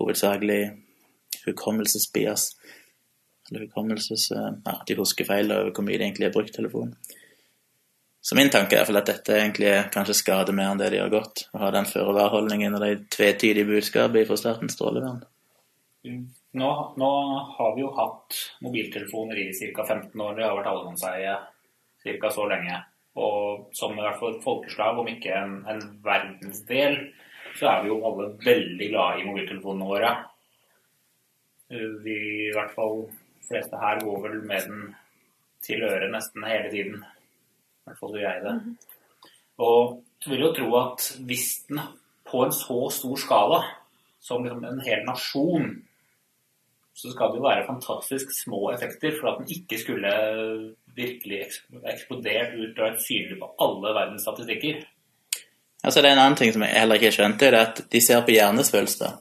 hovedsakelig 0.00 0.60
hukommelsesbias. 1.46 2.54
Eller 3.50 3.66
hukommelses... 3.66 4.30
eh, 4.32 4.48
Ja, 4.66 4.78
de 4.88 4.96
husker 4.98 5.28
feil 5.28 5.52
over 5.52 5.74
hvor 5.74 5.84
mye 5.86 5.98
de 5.98 6.08
egentlig 6.08 6.28
har 6.28 6.34
brukt 6.34 6.54
telefonen. 6.56 6.96
Så 8.26 8.34
min 8.34 8.48
tanke 8.50 8.74
er 8.74 8.88
at 8.90 9.06
dette 9.06 9.34
egentlig 9.36 9.72
kanskje 9.94 10.16
skader 10.18 10.54
mer 10.56 10.72
enn 10.72 10.80
det 10.80 10.88
de 10.96 10.98
har 10.98 11.12
gått. 11.12 11.44
Å 11.54 11.60
ha 11.62 11.68
den 11.70 11.86
føre-var-holdningen 11.86 12.74
og 12.74 12.82
de 12.82 12.96
tvetydige 13.14 13.68
budskapene 13.68 14.26
fra 14.26 14.38
Statens 14.40 14.74
strålevern. 14.74 15.20
Nå, 16.56 16.70
nå 16.98 17.12
har 17.54 17.76
vi 17.76 17.84
jo 17.84 17.92
hatt 17.94 18.40
mobiltelefoner 18.66 19.38
i 19.44 19.46
ca. 19.76 19.86
15 19.86 20.26
år. 20.26 20.34
Det 20.34 20.46
har 20.46 20.58
vært 20.58 20.72
allemannseie 20.72 21.36
ca. 22.02 22.34
så 22.34 22.50
lenge. 22.50 22.82
Og 23.14 23.70
som 23.78 23.94
i 23.94 24.02
hvert 24.02 24.18
fall 24.18 24.40
folkeslag, 24.42 24.98
om 24.98 25.14
ikke 25.14 25.32
en, 25.38 25.56
en 25.70 25.86
verdensdel, 26.02 26.98
så 27.56 27.70
er 27.70 27.84
vi 27.84 27.94
jo 27.94 28.02
alle 28.10 28.32
veldig 28.42 28.88
glade 28.90 29.22
i 29.22 29.30
mobiltelefonene 29.30 29.92
våre. 29.94 30.14
Uh, 31.70 31.92
Vi, 32.02 32.16
i 32.50 32.54
hvert 32.58 32.74
fall 32.74 33.04
fleste 33.46 33.78
her, 33.78 34.02
går 34.02 34.24
vel 34.26 34.40
med 34.50 34.66
den 34.66 34.88
til 35.62 35.86
øret 35.86 36.10
nesten 36.10 36.42
hele 36.50 36.74
tiden. 36.74 37.04
Hvert 37.86 38.00
fall 38.00 38.16
gjør 38.18 38.32
jeg 38.34 38.44
det. 38.44 38.56
Og 39.62 39.80
jeg 40.24 40.32
vil 40.32 40.46
jo 40.46 40.54
tro 40.56 40.70
at 40.80 41.10
hvis 41.28 41.48
den 41.68 41.80
på 42.26 42.42
en 42.44 42.54
så 42.54 42.78
stor 42.90 43.20
skala, 43.22 43.60
som 44.20 44.42
liksom 44.42 44.64
en 44.66 44.82
hel 44.82 45.04
nasjon, 45.06 45.68
så 46.96 47.12
skal 47.12 47.30
det 47.30 47.38
jo 47.38 47.44
være 47.44 47.66
fantastisk 47.68 48.32
små 48.34 48.70
effekter 48.72 49.14
for 49.20 49.30
at 49.30 49.40
den 49.42 49.52
ikke 49.58 49.78
skulle 49.78 50.12
virkelig 50.96 51.40
eks- 51.44 51.62
eksplodert 51.92 52.56
ut 52.56 52.78
og 52.78 52.84
vært 52.86 53.02
synlig 53.04 53.38
på 53.40 53.50
alle 53.66 53.92
verdens 53.94 54.24
statistikker. 54.26 54.80
Altså, 55.84 56.00
det 56.00 56.08
er 56.08 56.16
en 56.16 56.22
annen 56.24 56.38
ting 56.40 56.52
som 56.52 56.64
jeg 56.64 56.74
heller 56.74 56.98
ikke 56.98 57.12
skjønte, 57.14 57.50
det 57.52 57.60
er 57.60 57.66
at 57.68 57.82
de 57.92 58.00
ser 58.00 58.24
på 58.24 58.34
hjernesvulster. 58.34 59.18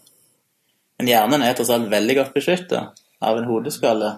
Men 0.97 1.11
hjernen 1.11 1.43
er 1.43 1.53
tross 1.53 1.73
alt 1.75 1.91
veldig 1.91 2.15
godt 2.21 2.33
beskyttet 2.33 3.03
av 3.21 3.37
en 3.37 3.49
hodeskalle. 3.49 4.13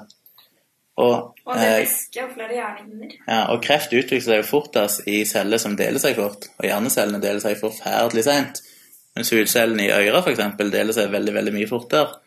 Og, 0.98 1.36
Og 1.46 1.58
det 1.60 1.66
eh, 1.68 1.80
væske 1.84 2.24
og 2.25 2.32
flere 2.34 2.56
hjernehinder. 2.56 3.18
ja, 3.27 3.42
og 3.54 3.62
kreft 3.62 3.92
utvikler 3.94 4.24
seg 4.25 4.39
jo 4.42 4.48
fortest 4.48 5.04
i 5.06 5.20
celler 5.30 5.62
som 5.62 5.75
deler 5.77 6.01
seg 6.01 6.18
fort, 6.18 6.50
og 6.58 6.66
hjernecellene 6.66 7.22
deler 7.22 7.44
seg 7.44 7.60
forferdelig 7.60 8.24
sent. 8.25 8.63
Mens 9.18 9.30
hudcellene 9.34 9.86
i 9.86 9.92
øret 9.94 10.24
for 10.24 10.34
eksempel 10.34 10.72
deler 10.74 10.98
seg 10.98 11.12
veldig, 11.13 11.36
veldig 11.38 11.54
mye 11.54 11.70
fortere. 11.70 12.18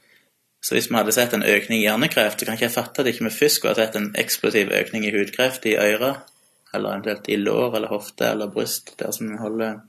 Så 0.62 0.74
hvis 0.76 0.90
vi 0.90 0.98
hadde 0.98 1.12
sett 1.16 1.34
en 1.34 1.46
økning 1.46 1.80
i 1.80 1.86
hjernekreft, 1.86 2.40
så 2.40 2.46
kan 2.46 2.58
ikke 2.58 2.68
jeg 2.68 2.76
fatte 2.76 3.02
at 3.02 3.08
ikke 3.10 3.26
vi 3.26 3.36
først 3.36 3.58
skulle 3.58 3.74
ha 3.74 3.80
sett 3.80 3.96
en 3.96 4.10
eksplosiv 4.20 4.72
økning 4.76 5.06
i 5.08 5.12
hudkreft 5.14 5.66
i 5.66 5.76
øret, 5.80 6.26
eller 6.74 6.90
eventuelt 6.90 7.30
i 7.32 7.38
lår 7.40 7.76
eller 7.76 7.90
hofte 7.90 8.28
eller 8.28 8.52
bryst, 8.52 8.92
der 9.00 9.14
som 9.16 9.30
vi 9.30 9.38
holder 9.40 9.80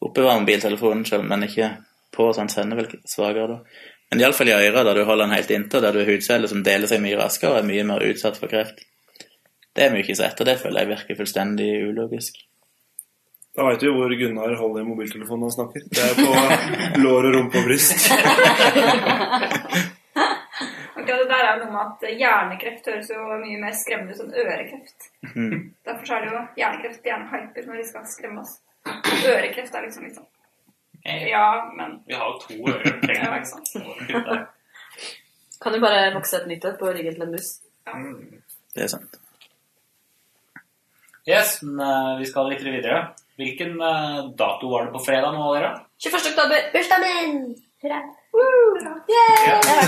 oppbevarer 0.00 0.40
mobiltelefonen 0.40 1.04
selv, 1.04 1.24
men 1.28 1.46
ikke 1.46 1.70
på, 2.16 2.32
så 2.32 2.40
han 2.40 2.50
sender 2.52 2.80
vel 2.80 2.98
svakere 3.08 3.48
da. 3.52 3.58
Men 4.10 4.22
iallfall 4.22 4.48
i 4.48 4.54
øret, 4.54 4.84
der 4.86 4.94
du 4.94 5.04
holder 5.04 5.26
den 5.26 5.34
helt 5.34 5.50
inntil, 5.50 5.82
der 5.82 5.92
du 5.92 5.98
har 5.98 6.10
hudceller 6.10 6.50
som 6.50 6.62
deler 6.66 6.90
seg 6.90 7.02
mye 7.02 7.18
raskere 7.18 7.54
og 7.54 7.58
er 7.60 7.66
mye 7.66 7.86
mer 7.88 8.04
utsatt 8.06 8.38
for 8.38 8.50
kreft. 8.50 8.84
Det 9.76 9.84
er 9.84 9.90
mye 9.92 10.04
ikke 10.04 10.16
sett, 10.16 10.38
og 10.40 10.46
det 10.48 10.60
føler 10.60 10.84
jeg 10.84 10.92
virker 10.92 11.18
fullstendig 11.18 11.70
ulogisk. 11.88 12.38
Da 13.56 13.64
veit 13.66 13.80
du 13.80 13.86
jo 13.88 13.96
hvor 13.96 14.12
Gunnar 14.20 14.54
holder 14.60 14.84
i 14.84 14.86
mobiltelefonen 14.86 15.42
når 15.42 15.48
han 15.50 15.56
snakker. 15.56 15.80
Det 15.96 16.02
er 16.04 16.14
på 16.20 16.28
lår 17.04 17.22
og 17.30 17.36
rumpe 17.38 17.60
og 17.60 17.64
bryst. 17.66 17.98
Akkurat 20.96 21.20
det 21.22 21.30
der 21.30 21.48
er 21.48 21.58
noe 21.60 21.72
med 21.72 21.82
at 21.82 22.00
hjernekreft 22.20 22.88
høres 22.90 23.10
jo 23.12 23.20
mye 23.42 23.58
mer 23.64 23.74
skremmende 23.80 24.14
ut 24.14 24.22
enn 24.22 24.38
ørekreft. 24.44 25.10
Mm. 25.34 25.58
Derfor 25.88 26.04
så 26.08 26.12
er 26.16 26.24
det 26.24 26.32
jo 26.32 26.46
hjernekreft 26.62 27.10
gjerne 27.10 27.30
hyper 27.32 27.68
når 27.68 27.82
de 27.82 27.90
skal 27.90 28.08
skremme 28.12 28.44
oss. 28.44 28.56
Ørekreft 28.86 29.74
er 29.74 29.86
liksom 29.88 30.06
litt 30.06 30.18
Eh, 30.20 30.35
Ja, 31.06 31.72
men 31.76 32.00
Vi 32.06 32.14
har 32.14 32.32
jo 32.32 32.38
to 32.42 32.56
ører. 32.72 32.98
Ja, 33.14 33.36
ikke 33.36 33.50
sant. 33.52 33.68
Kan 35.62 35.72
du 35.72 35.80
bare 35.80 36.10
vokse 36.14 36.40
et 36.40 36.48
nytt 36.50 36.64
et 36.66 36.80
på 36.80 36.90
ryggen 36.90 37.14
til 37.14 37.26
en 37.26 37.32
mus? 37.32 37.52
Det 38.74 38.84
er 38.84 38.90
sant. 38.92 39.20
Yes, 41.26 41.60
men 41.62 41.80
eh, 41.82 42.18
vi 42.20 42.26
skal 42.28 42.50
litt 42.50 42.62
videre. 42.62 43.00
Hvilken 43.40 43.80
eh, 43.82 44.18
dato 44.38 44.70
var 44.70 44.86
det 44.86 44.94
på 44.94 45.04
fredag 45.06 45.34
nå, 45.34 45.46
dere? 45.56 45.72
21. 46.02 46.30
oktober. 46.32 46.68
Bursdagen 46.74 47.06
min! 47.06 47.40
Hurra! 47.82 47.98
Ja. 48.36 48.96
Det 49.06 49.16
er 49.22 49.82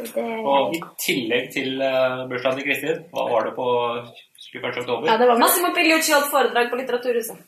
i 0.00 0.06
det. 0.14 0.26
Og 0.44 0.74
i 0.76 0.80
tillegg 1.00 1.50
til 1.54 1.80
uh, 1.80 2.26
bursdagen 2.28 2.60
til 2.60 2.66
Kristin, 2.68 3.02
hva 3.14 3.26
var 3.30 3.46
det 3.48 3.54
på 3.56 3.66
21. 4.50 4.66
oktober? 4.82 5.08
Ja, 5.08 5.16
det 5.20 5.28
var 5.30 5.40
Massimo 5.40 5.70
Pigliucci 5.76 6.12
holdt 6.12 6.30
foredrag 6.32 6.70
på 6.72 6.80
Litteraturhuset. 6.80 7.40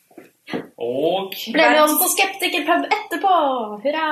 Og, 0.82 1.34
Ble 1.54 1.66
med 1.70 1.80
oss 1.84 1.94
på 2.00 2.08
Skeptikerpub 2.11 2.87
etterpå! 2.90 3.34
Hurra! 3.84 4.06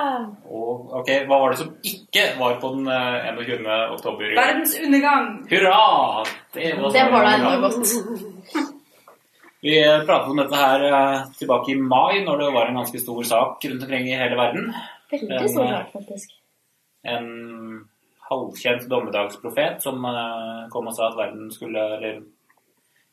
og 0.47 0.93
ok, 1.01 1.09
hva 1.27 1.39
var 1.43 1.53
det 1.53 1.59
som 1.59 1.73
ikke 1.91 2.27
var 2.39 2.59
på 2.63 2.71
den 2.77 2.87
eh, 2.95 3.31
21. 3.35 3.67
oktober? 3.97 4.35
verdens 4.39 4.77
undergang. 4.79 5.27
Hurra! 5.51 5.81
Det 6.55 6.71
var, 6.79 6.93
Det 6.95 7.07
var 7.11 7.27
da 7.27 7.33
enda 7.35 7.57
godt. 7.65 8.77
Vi 9.67 9.75
eh, 9.83 10.05
pratet 10.07 10.31
om 10.31 10.39
dette 10.41 10.57
her 10.57 10.87
eh, 10.89 11.27
tilbake 11.37 11.75
i 11.75 11.81
mai, 11.81 12.23
når 12.25 12.45
det 12.45 12.53
var 12.55 12.71
en 12.71 12.79
ganske 12.81 13.03
stor 13.03 13.23
sak 13.29 13.67
rundt 13.67 13.83
omkring 13.83 14.09
i 14.09 14.17
hele 14.17 14.39
verden. 14.39 14.71
Veldig 15.11 15.41
stor 15.51 15.67
sak, 15.67 15.91
faktisk. 15.99 16.37
En 17.05 17.29
halvkjent 18.31 18.87
dommedagsprofet 18.89 19.83
som 19.85 20.05
eh, 20.09 20.65
kom 20.73 20.89
og 20.89 20.97
sa 20.97 21.11
at 21.11 21.19
verden 21.19 21.51
skulle, 21.53 21.85
eller, 21.99 22.23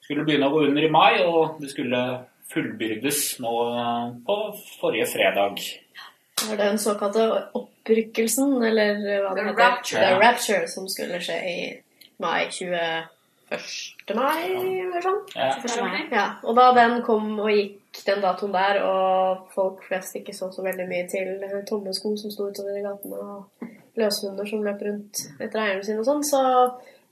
skulle 0.06 0.24
begynne 0.28 0.48
å 0.48 0.54
gå 0.56 0.68
under 0.70 0.88
i 0.88 0.94
mai, 0.94 1.24
og 1.26 1.58
det 1.60 1.74
skulle 1.74 2.04
fullbyrdes 2.54 3.40
nå 3.44 3.54
eh, 3.80 4.16
på 4.26 4.38
forrige 4.82 5.10
fredag. 5.14 5.60
Var 6.50 6.58
det 6.58 6.64
den 6.64 6.80
såkalte 6.80 7.28
opprykkelsen, 7.58 8.58
eller 8.64 9.00
hva 9.24 9.34
det 9.36 9.46
heter? 9.48 9.62
Rapture. 9.62 10.02
The 10.02 10.18
Rapture, 10.22 10.68
som 10.70 10.90
skulle 10.90 11.22
skje 11.24 11.38
i 11.50 11.60
mai 12.22 12.48
21. 12.52 13.08
mai, 14.16 14.44
eller 14.84 15.02
sånn? 15.02 15.22
Ja. 15.34 15.50
Mai. 15.82 16.02
Ja, 16.12 16.26
og 16.44 16.58
da 16.60 16.68
den 16.78 17.00
kom 17.06 17.32
og 17.40 17.50
gikk 17.52 18.04
den 18.06 18.22
datoen 18.22 18.54
der, 18.54 18.82
og 18.86 19.48
folk 19.56 19.82
flest 19.88 20.20
ikke 20.20 20.36
så 20.36 20.52
så 20.54 20.66
veldig 20.66 20.86
mye 20.90 21.08
til 21.10 21.42
tomme 21.70 21.96
sko 21.96 22.14
som 22.20 22.34
sto 22.34 22.52
utover 22.52 22.78
i 22.78 22.86
gatene, 22.86 23.18
og 23.18 23.72
løshunder 23.98 24.46
som 24.46 24.66
løp 24.66 24.84
rundt 24.86 25.24
etter 25.40 25.64
eierne 25.64 25.86
sine 25.88 26.04
og 26.04 26.10
sånn, 26.10 26.26
så 26.28 26.44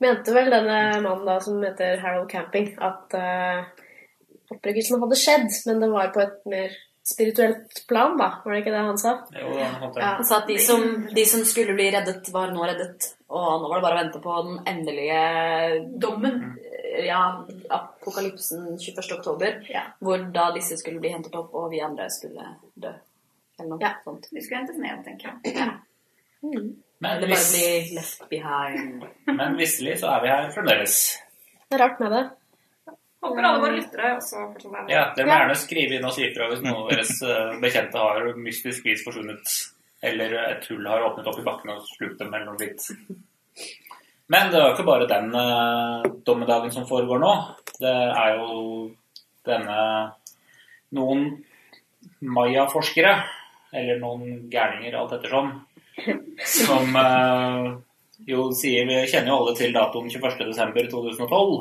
mente 0.03 0.35
vel 0.35 0.51
denne 0.53 0.99
mannen 1.01 1.25
da, 1.25 1.39
som 1.41 1.63
heter 1.63 1.97
Harold 2.03 2.29
Camping, 2.29 2.73
at 2.83 3.15
uh, 3.17 3.84
opprykkelsen 4.51 4.99
hadde 5.01 5.15
skjedd, 5.19 5.49
men 5.67 5.79
det 5.81 5.89
var 5.91 6.11
på 6.13 6.21
et 6.21 6.41
mer 6.51 6.75
spirituelt 7.05 7.83
plan, 7.87 8.15
da. 8.17 8.41
Var 8.43 8.53
det 8.53 8.61
ikke 8.63 8.71
det 8.73 8.83
han 8.87 8.97
sa? 8.97 9.11
Jo, 9.33 9.51
han, 9.59 9.91
Ja. 9.95 10.11
Han 10.17 10.25
sa 10.25 10.39
at 10.41 10.47
de 10.47 10.57
som, 10.59 10.85
de 11.13 11.25
som 11.25 11.43
skulle 11.45 11.75
bli 11.77 11.91
reddet, 11.93 12.29
var 12.33 12.49
nå 12.53 12.65
reddet. 12.65 13.11
Og 13.29 13.61
nå 13.61 13.69
var 13.69 13.77
det 13.79 13.85
bare 13.85 13.97
å 13.97 14.03
vente 14.03 14.21
på 14.23 14.37
den 14.47 14.59
endelige 14.71 15.99
Dommen. 16.01 16.57
ja, 17.05 17.19
apokalypsen 17.69 18.77
21. 18.79 19.11
oktober. 19.19 19.59
Ja. 19.69 19.81
Hvor 20.01 20.17
da 20.33 20.51
disse 20.55 20.77
skulle 20.77 20.99
bli 21.03 21.09
hentet 21.13 21.35
opp, 21.35 21.53
og 21.53 21.69
vi 21.71 21.81
andre 21.83 22.07
skulle 22.09 22.45
dø. 22.73 22.93
Eller 23.59 23.69
noe 23.69 23.79
Ja. 23.81 23.93
sånt. 24.03 24.27
Vi 24.31 24.41
skulle 24.41 24.61
hentes 24.63 24.77
ned, 24.77 25.03
tenker 25.05 25.31
jeg. 25.43 25.71
Men, 26.43 27.11
Eller 27.17 27.27
bare 27.27 27.51
bli 27.51 27.95
left 27.95 28.29
behind. 28.29 29.03
men 29.25 29.55
visselig 29.57 29.99
så 29.99 30.07
er 30.15 30.21
vi 30.21 30.27
her 30.27 30.49
fremdeles. 30.51 31.19
Det 31.69 31.75
er 31.79 31.83
rart 31.83 31.99
med 31.99 32.11
det. 32.11 32.23
Håper 33.25 33.47
alle 33.47 33.61
våre 33.61 33.77
lyttere 33.79 34.11
også 34.19 34.41
fortsatt 34.53 34.75
er. 34.83 34.89
Ja, 34.91 35.05
Dere 35.15 35.29
må 35.29 35.37
gjerne 35.39 35.57
skrive 35.57 35.97
inn 35.97 36.05
og 36.05 36.13
si 36.13 36.27
ifra 36.27 36.49
hvis 36.51 36.61
noen 36.65 36.83
av 36.83 36.91
deres 36.91 37.13
eh, 37.25 37.55
bekjente 37.63 38.03
har 38.03 38.27
mystisk 38.37 38.85
vis 38.85 39.01
forsvunnet. 39.05 39.55
Eller 40.05 40.35
et 40.43 40.67
hull 40.69 40.85
har 40.85 41.05
åpnet 41.07 41.29
opp 41.31 41.39
i 41.41 41.45
bakken 41.45 41.73
og 41.73 41.87
slukt 41.87 42.19
dem 42.21 42.33
eller 42.33 42.51
noe 42.51 42.59
slikt. 42.59 43.23
Men 44.29 44.51
det 44.51 44.59
er 44.59 44.67
jo 44.67 44.73
ikke 44.75 44.87
bare 44.87 45.07
den 45.09 45.31
uh, 45.33 46.05
dommedagen 46.25 46.73
som 46.73 46.85
foregår 46.89 47.21
nå. 47.21 47.31
Det 47.79 47.93
er 47.93 48.37
jo 48.39 48.59
denne 49.45 49.79
Noen 50.95 51.25
mayaforskere, 52.21 53.15
eller 53.75 53.97
noen 53.99 54.45
gærninger 54.53 54.93
alt 54.95 55.15
ettersom, 55.17 55.49
som 56.55 56.93
uh, 56.95 57.73
jo 58.29 58.45
sier 58.55 58.85
Vi 58.87 59.01
kjenner 59.09 59.33
jo 59.33 59.39
alle 59.41 59.55
til 59.57 59.73
datoen 59.75 60.07
21.12.2012. 60.13 61.57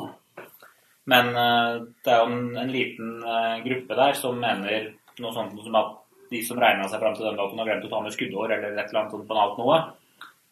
Men 1.11 1.27
eh, 1.37 1.75
det 2.05 2.13
er 2.13 2.21
jo 2.23 2.29
en, 2.31 2.57
en 2.57 2.71
liten 2.73 3.11
eh, 3.23 3.59
gruppe 3.65 3.97
der 3.99 4.15
som 4.17 4.39
mener 4.41 4.87
noe 5.21 5.33
sånt 5.35 5.53
som 5.63 5.75
at 5.79 5.91
de 6.31 6.39
som 6.43 6.57
regna 6.59 6.87
seg 6.89 6.99
fram 7.03 7.13
til 7.15 7.27
den 7.27 7.37
datoen, 7.37 7.59
har 7.61 7.67
glemt 7.69 7.85
å 7.85 7.91
ta 7.91 7.99
med 8.01 8.15
skuddår 8.15 8.55
eller 8.55 8.73
et 8.73 8.87
eller 8.89 9.01
annet 9.03 9.13
sånt 9.13 9.27
banalt 9.29 9.59
noe. 9.61 9.77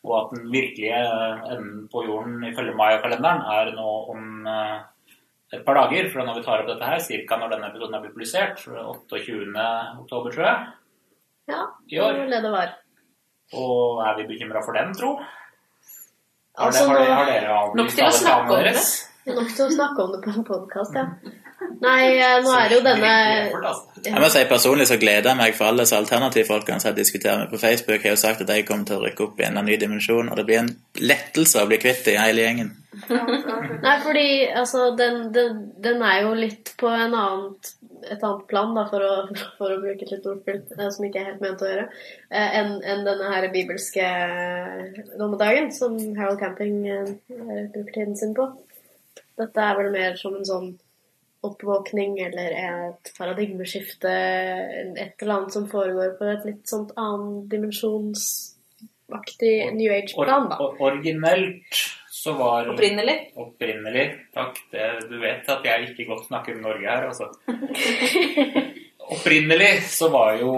Og 0.03 0.13
at 0.19 0.33
den 0.35 0.49
virkelige 0.53 0.99
eh, 0.99 1.43
enden 1.55 1.87
på 1.91 2.03
jorden 2.05 2.43
ifølge 2.51 2.75
Maya-kalenderen 2.77 3.41
er 3.55 3.73
nå 3.77 3.89
om 4.13 4.45
et 5.53 5.61
par 5.65 5.77
dager. 5.81 6.07
For 6.13 6.21
når 6.25 6.39
vi 6.39 6.45
tar 6.45 6.61
opp 6.63 6.69
dette 6.69 6.89
her, 6.91 7.01
ca. 7.29 7.37
når 7.41 7.53
denne 7.55 7.69
episoden 7.71 7.97
er 7.97 8.03
blitt 8.05 8.13
publisert, 8.15 8.61
28. 8.69 9.67
oktober, 10.03 10.33
tror 10.33 10.47
jeg, 10.49 10.71
Ja, 11.51 11.63
det 11.91 11.99
var 12.01 12.19
det 12.31 12.41
det 12.45 12.51
var. 12.53 12.75
Og 13.59 13.99
er 14.05 14.15
vi 14.21 14.27
bekymra 14.31 14.61
for 14.65 14.73
den, 14.77 14.93
tro? 14.97 15.15
Har, 15.17 16.67
Altså, 16.69 16.85
dere, 16.87 17.09
har, 17.09 17.25
dere, 17.25 17.49
har 17.49 17.73
nå- 17.73 17.73
dere 17.73 17.83
nok 17.83 17.89
avlyst 17.89 17.97
til 17.97 18.03
å 18.03 18.07
alle 18.07 18.21
snakke 18.21 18.53
om 18.53 18.63
det. 18.63 18.85
Nok 19.23 19.55
til 19.55 19.65
å 19.69 19.71
snakke 19.71 20.03
om 20.03 20.13
det 20.15 20.21
på 20.25 20.33
en 20.33 20.45
podkast, 20.47 20.99
ja. 20.99 21.07
Nei, 21.83 22.15
eh, 22.19 22.37
nå 22.43 22.51
er 22.55 22.69
det 22.69 22.77
jo 22.77 22.83
denne 22.83 23.11
altså. 23.55 24.01
Jeg 24.03 24.19
må 24.19 24.29
si 24.31 24.43
Personlig 24.49 24.87
så 24.89 24.97
gleder 24.99 25.31
jeg 25.31 25.39
meg 25.39 25.55
for 25.55 25.69
alle 25.69 25.85
disse 25.85 25.97
alternativfolkene 25.99 26.83
som 26.83 26.89
jeg 26.89 26.99
diskuterer 26.99 27.43
med 27.43 27.53
på 27.53 27.59
Facebook. 27.61 28.01
Jeg 28.01 28.11
har 28.11 28.17
jo 28.17 28.21
sagt 28.21 28.43
at 28.43 28.49
de 28.51 28.63
kommer 28.67 28.87
til 28.87 28.99
å 28.99 29.03
rykke 29.03 29.27
opp 29.27 29.39
i 29.39 29.45
en 29.47 29.59
ny 29.63 29.77
dimensjon, 29.79 30.31
og 30.31 30.39
det 30.39 30.45
blir 30.47 30.59
en 30.61 30.73
lettelse 30.99 31.63
å 31.63 31.69
bli 31.69 31.79
kvitt 31.83 32.09
i 32.11 32.17
hele 32.19 32.43
gjengen. 32.43 32.73
Nei, 33.83 33.95
fordi 34.03 34.27
altså, 34.51 34.89
den, 34.99 35.31
den, 35.35 35.63
den 35.83 36.03
er 36.05 36.19
jo 36.25 36.35
litt 36.37 36.73
på 36.79 36.91
en 36.91 37.15
annet, 37.15 37.71
et 38.03 38.19
annet 38.19 38.43
plan, 38.51 38.75
da, 38.75 38.83
for 38.91 39.07
å, 39.07 39.13
for 39.59 39.71
å 39.71 39.79
bruke 39.81 40.03
et 40.03 40.11
litt 40.13 40.27
ordspill 40.29 40.59
eh, 40.59 40.91
som 40.91 41.07
ikke 41.07 41.23
er 41.23 41.31
helt 41.31 41.43
ment 41.43 41.63
å 41.63 41.71
gjøre, 41.71 41.87
eh, 42.27 42.59
enn 42.59 42.75
en 42.83 43.07
denne 43.07 43.31
her 43.31 43.47
bibelske 43.55 44.11
dommedagen 45.15 45.71
som 45.75 45.95
Harold 46.19 46.43
Camping 46.43 46.83
bruker 47.31 47.95
tiden 47.95 48.19
sin 48.19 48.35
på. 48.37 48.51
Dette 49.39 49.59
er 49.61 49.77
vel 49.79 49.91
mer 49.93 50.15
som 50.19 50.35
en 50.37 50.45
sånn 50.47 50.79
oppvåkning 51.43 52.19
eller 52.23 52.51
et 52.55 53.11
paradigmeskifte, 53.17 54.09
et 54.09 55.21
eller 55.21 55.33
annet 55.35 55.53
som 55.55 55.71
foregår 55.71 56.09
på 56.19 56.23
et 56.31 56.45
litt 56.47 56.67
sånt 56.69 56.91
annen 56.95 57.49
dimensjonsaktig 57.51 59.73
New 59.75 59.91
Age-plan, 59.91 60.49
da. 60.53 60.57
or, 60.63 60.71
originelt 60.87 61.71
så 62.23 62.31
var 62.39 62.69
Opprinnelig. 62.71 63.17
Opprinnelig. 63.35 64.05
Takk. 64.33 64.59
Det, 64.71 64.99
du 65.09 65.17
vet 65.19 65.49
at 65.49 65.65
jeg 65.67 65.83
ikke 65.89 66.05
godt 66.13 66.25
snakker 66.29 66.55
om 66.55 66.61
Norge 66.63 66.87
her, 66.87 67.03
altså. 67.09 67.25
Opprinnelig 69.13 69.81
så 69.91 70.07
var 70.13 70.31
jo 70.39 70.51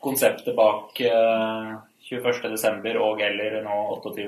konseptet 0.00 0.56
bak 0.56 1.00
uh, 1.04 1.76
21.12. 2.08 2.96
og 2.96 3.20
eller 3.20 3.60
nå 3.66 3.76
28. 3.98 4.24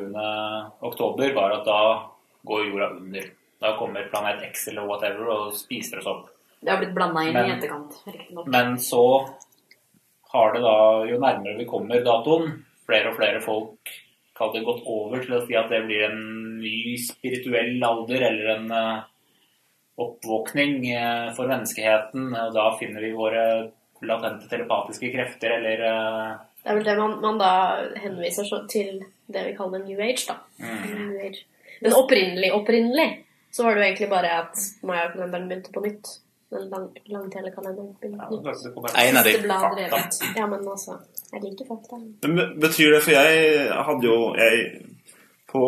oktober 0.90 1.32
var 1.38 1.50
at 1.56 1.64
da 1.70 1.80
går 2.44 2.68
jorda 2.68 2.88
under. 2.98 3.24
Da 3.64 3.74
kommer 3.78 4.06
planet 4.12 4.44
X 4.50 4.68
eller 4.68 4.84
whatever 4.88 5.30
og 5.32 5.56
spiser 5.56 6.02
oss 6.02 6.10
opp. 6.10 6.28
Det 6.60 6.72
har 6.72 6.80
blitt 6.80 6.94
blanda 6.96 7.24
inn 7.24 7.32
Men- 7.32 7.50
i 7.50 7.56
etterkant. 7.56 7.96
riktignok. 8.06 8.46
Men 8.52 8.78
så 8.78 9.04
har 10.34 10.52
det 10.52 10.62
da, 10.62 11.04
jo 11.08 11.18
nærmere 11.18 11.58
vi 11.58 11.64
kommer 11.68 12.04
datoen, 12.04 12.64
flere 12.86 13.10
og 13.10 13.16
flere 13.16 13.40
folk 13.40 13.94
kall 14.34 14.52
det 14.52 14.64
gått 14.66 14.82
over 14.90 15.22
til 15.22 15.36
å 15.36 15.42
si 15.46 15.56
at 15.58 15.70
det 15.70 15.84
blir 15.86 16.08
en 16.08 16.22
ny 16.58 16.96
spirituell 16.98 17.78
alder 17.86 18.26
eller 18.30 18.50
en 18.56 18.72
uh, 18.74 19.04
oppvåkning 20.02 20.80
uh, 20.90 21.30
for 21.36 21.50
menneskeheten. 21.50 22.32
Og 22.34 22.54
da 22.56 22.68
finner 22.80 23.04
vi 23.04 23.14
våre 23.14 23.44
latente 24.04 24.50
telepatiske 24.50 25.12
krefter 25.14 25.54
eller 25.60 25.84
uh, 25.86 26.42
Det 26.64 26.72
er 26.72 26.80
vel 26.80 26.88
det 26.88 26.96
man, 26.98 27.18
man 27.22 27.38
da 27.38 27.52
henviser 28.02 28.48
så 28.48 28.64
til 28.70 29.04
det 29.30 29.46
vi 29.46 29.56
kaller 29.56 29.84
New 29.84 30.00
Age, 30.02 30.26
da. 30.26 30.40
New 30.58 31.14
Age. 31.20 31.44
Men 31.84 31.94
opprinnelig, 31.98 32.50
opprinnelig, 32.56 33.23
så 33.54 33.62
var 33.64 33.74
det 33.74 33.80
jo 33.82 33.86
egentlig 33.88 34.10
bare 34.10 34.30
at 34.42 34.62
Maya-kalenderen 34.82 35.48
begynte 35.50 35.72
på 35.74 35.82
nytt. 35.84 36.08
Den 36.54 36.64
lang, 36.70 36.88
langtelekalenderen 37.14 37.92
begynte 38.00 38.26
på 38.28 38.38
nytt. 38.40 38.62
det 38.64 38.72
kommer- 38.74 38.98
En 39.04 39.16
av 39.16 39.24
de. 39.24 39.32
Fakta. 39.94 40.26
Ja, 40.36 40.46
men 40.46 40.68
altså, 40.74 40.98
jeg 41.32 41.42
liker 41.44 41.66
fakta. 41.70 41.98
Men 42.22 42.60
betyr 42.60 42.94
det, 42.94 43.02
for 43.06 43.10
jeg 43.10 43.70
hadde 43.88 44.06
jo 44.10 44.18
jeg, 44.42 44.82
På 45.54 45.62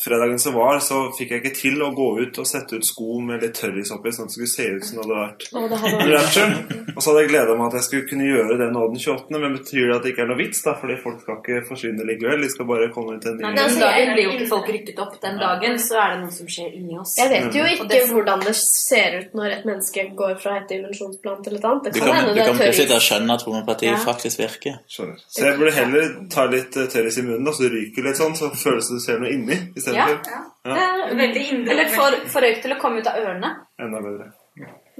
fredagen 0.00 0.38
som 0.40 0.54
var, 0.54 0.78
så 0.80 0.98
fikk 1.18 1.30
jeg 1.34 1.42
ikke 1.44 1.54
til 1.56 1.82
å 1.84 1.90
gå 1.94 2.08
ut 2.22 2.38
og 2.40 2.46
sette 2.48 2.76
ut 2.80 2.84
sko 2.86 3.20
med 3.20 3.42
litt 3.44 3.54
tørris 3.60 3.90
oppi, 3.92 4.12
sånn 4.16 4.24
at 4.28 4.32
det 4.32 4.36
skulle 4.38 4.50
se 4.54 4.66
ut 4.76 4.84
som 4.88 4.96
det 4.96 5.04
hadde 5.04 5.18
vært 5.20 5.46
Og 5.52 5.66
det 5.70 5.78
hadde 5.82 6.06
Rapture. 6.14 6.76
Og 6.96 7.02
så 7.02 7.10
hadde 7.10 7.20
jeg 7.24 7.30
gleda 7.32 7.56
meg 7.58 7.66
at 7.68 7.76
jeg 7.78 7.84
skulle 7.88 8.08
kunne 8.10 8.26
gjøre 8.30 8.56
det 8.60 8.68
nå 8.74 8.84
den 8.94 9.00
28., 9.04 9.40
men 9.44 9.56
betyr 9.58 9.84
det 9.90 9.96
at 9.96 10.02
det 10.06 10.12
ikke 10.14 10.22
er 10.24 10.30
noe 10.32 10.40
vits, 10.40 10.62
da? 10.64 10.74
Fordi 10.80 10.96
folk 11.04 11.20
skal 11.22 11.36
ikke 11.40 11.60
forsvinne 11.68 12.06
likevel, 12.08 12.40
de 12.46 12.50
skal 12.50 12.68
bare 12.70 12.88
komme 12.94 13.18
til 13.20 13.30
en 13.34 13.38
Nei, 13.44 13.50
ny 13.52 13.56
Den 13.60 13.64
altså, 13.66 13.80
dagen 13.84 14.12
blir 14.16 14.24
jo 14.24 14.32
ikke 14.38 14.48
folk 14.54 14.70
rykket 14.74 15.02
opp. 15.04 15.14
Den 15.22 15.38
dagen 15.40 15.78
så 15.84 15.98
er 16.00 16.14
det 16.14 16.20
noe 16.24 16.34
som 16.40 16.50
skjer 16.56 16.74
inni 16.80 16.98
oss. 17.00 17.14
Jeg 17.20 17.30
vet 17.34 17.58
jo 17.60 17.64
ikke 17.74 17.88
det 17.92 18.00
hvordan 18.10 18.44
det 18.46 18.56
ser 18.60 19.18
ut 19.20 19.34
når 19.38 19.56
et 19.58 19.64
menneske 19.68 20.06
går 20.18 20.34
fra 20.42 20.56
et 20.60 20.68
dimensjonsplan 20.72 21.44
til 21.46 21.58
et 21.60 21.64
annet. 21.70 21.84
Det 21.84 21.92
Du 21.94 22.00
kan 22.00 22.08
kommer, 22.08 22.20
hende 22.20 22.32
du 22.34 22.40
det 22.40 22.46
kommer 22.48 22.64
er 22.64 22.70
plutselig 22.70 22.86
til 22.86 22.90
å 22.90 22.98
tørris. 22.98 23.08
skjønne 23.10 23.34
at 23.38 23.42
homopatiet 23.50 23.90
Ja. 23.92 24.00
faktisk 24.04 24.38
virker. 24.40 24.74
Skjønner. 24.90 25.16
Så 25.28 25.44
jeg 25.46 25.58
burde 25.60 25.72
heller 25.76 26.04
ta 26.30 26.44
litt 26.46 26.76
eh, 26.76 26.86
tørris 26.92 27.18
i 27.18 27.22
munnen, 27.22 27.48
og 27.48 27.54
så 27.54 27.70
ryker 27.70 28.02
litt 28.08 28.16
sånn, 28.20 28.34
så 28.36 28.50
føles 28.56 28.88
det 28.88 28.98
du 28.98 29.04
ser 29.04 29.18
noe 29.22 29.30
inni 29.32 29.56
Ja. 29.96 30.06
ja. 30.10 30.42
Det 30.66 30.84
er 30.84 31.16
Veldig 31.20 31.44
indre. 31.54 31.74
Eller 31.74 31.90
for, 31.94 32.16
for 32.32 32.46
røyk 32.46 32.62
til 32.64 32.74
å 32.74 32.78
komme 32.80 33.00
ut 33.00 33.10
av 33.10 33.18
ørene. 33.20 33.52
Enda 33.80 34.02
bedre. 34.04 34.30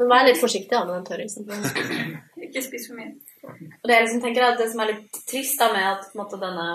Men 0.00 0.08
vær 0.08 0.26
litt 0.26 0.40
forsiktig 0.40 0.72
da, 0.72 0.84
med 0.88 0.94
den 0.96 1.06
tørrisen. 1.10 1.48
Ikke 2.46 2.64
spis 2.64 2.88
for 2.88 2.98
mye. 2.98 3.12
Og 3.44 3.88
det 3.88 3.96
jeg 3.96 4.06
liksom 4.06 4.22
tenker 4.24 4.44
er 4.46 4.54
at 4.54 4.60
det 4.62 4.70
som 4.72 4.82
er 4.84 4.94
litt 4.94 5.22
trist 5.28 5.60
da 5.60 5.68
med 5.74 5.86
at 5.90 6.08
på 6.08 6.16
en 6.16 6.22
måte, 6.22 6.40
denne 6.40 6.68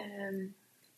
eh, 0.00 0.40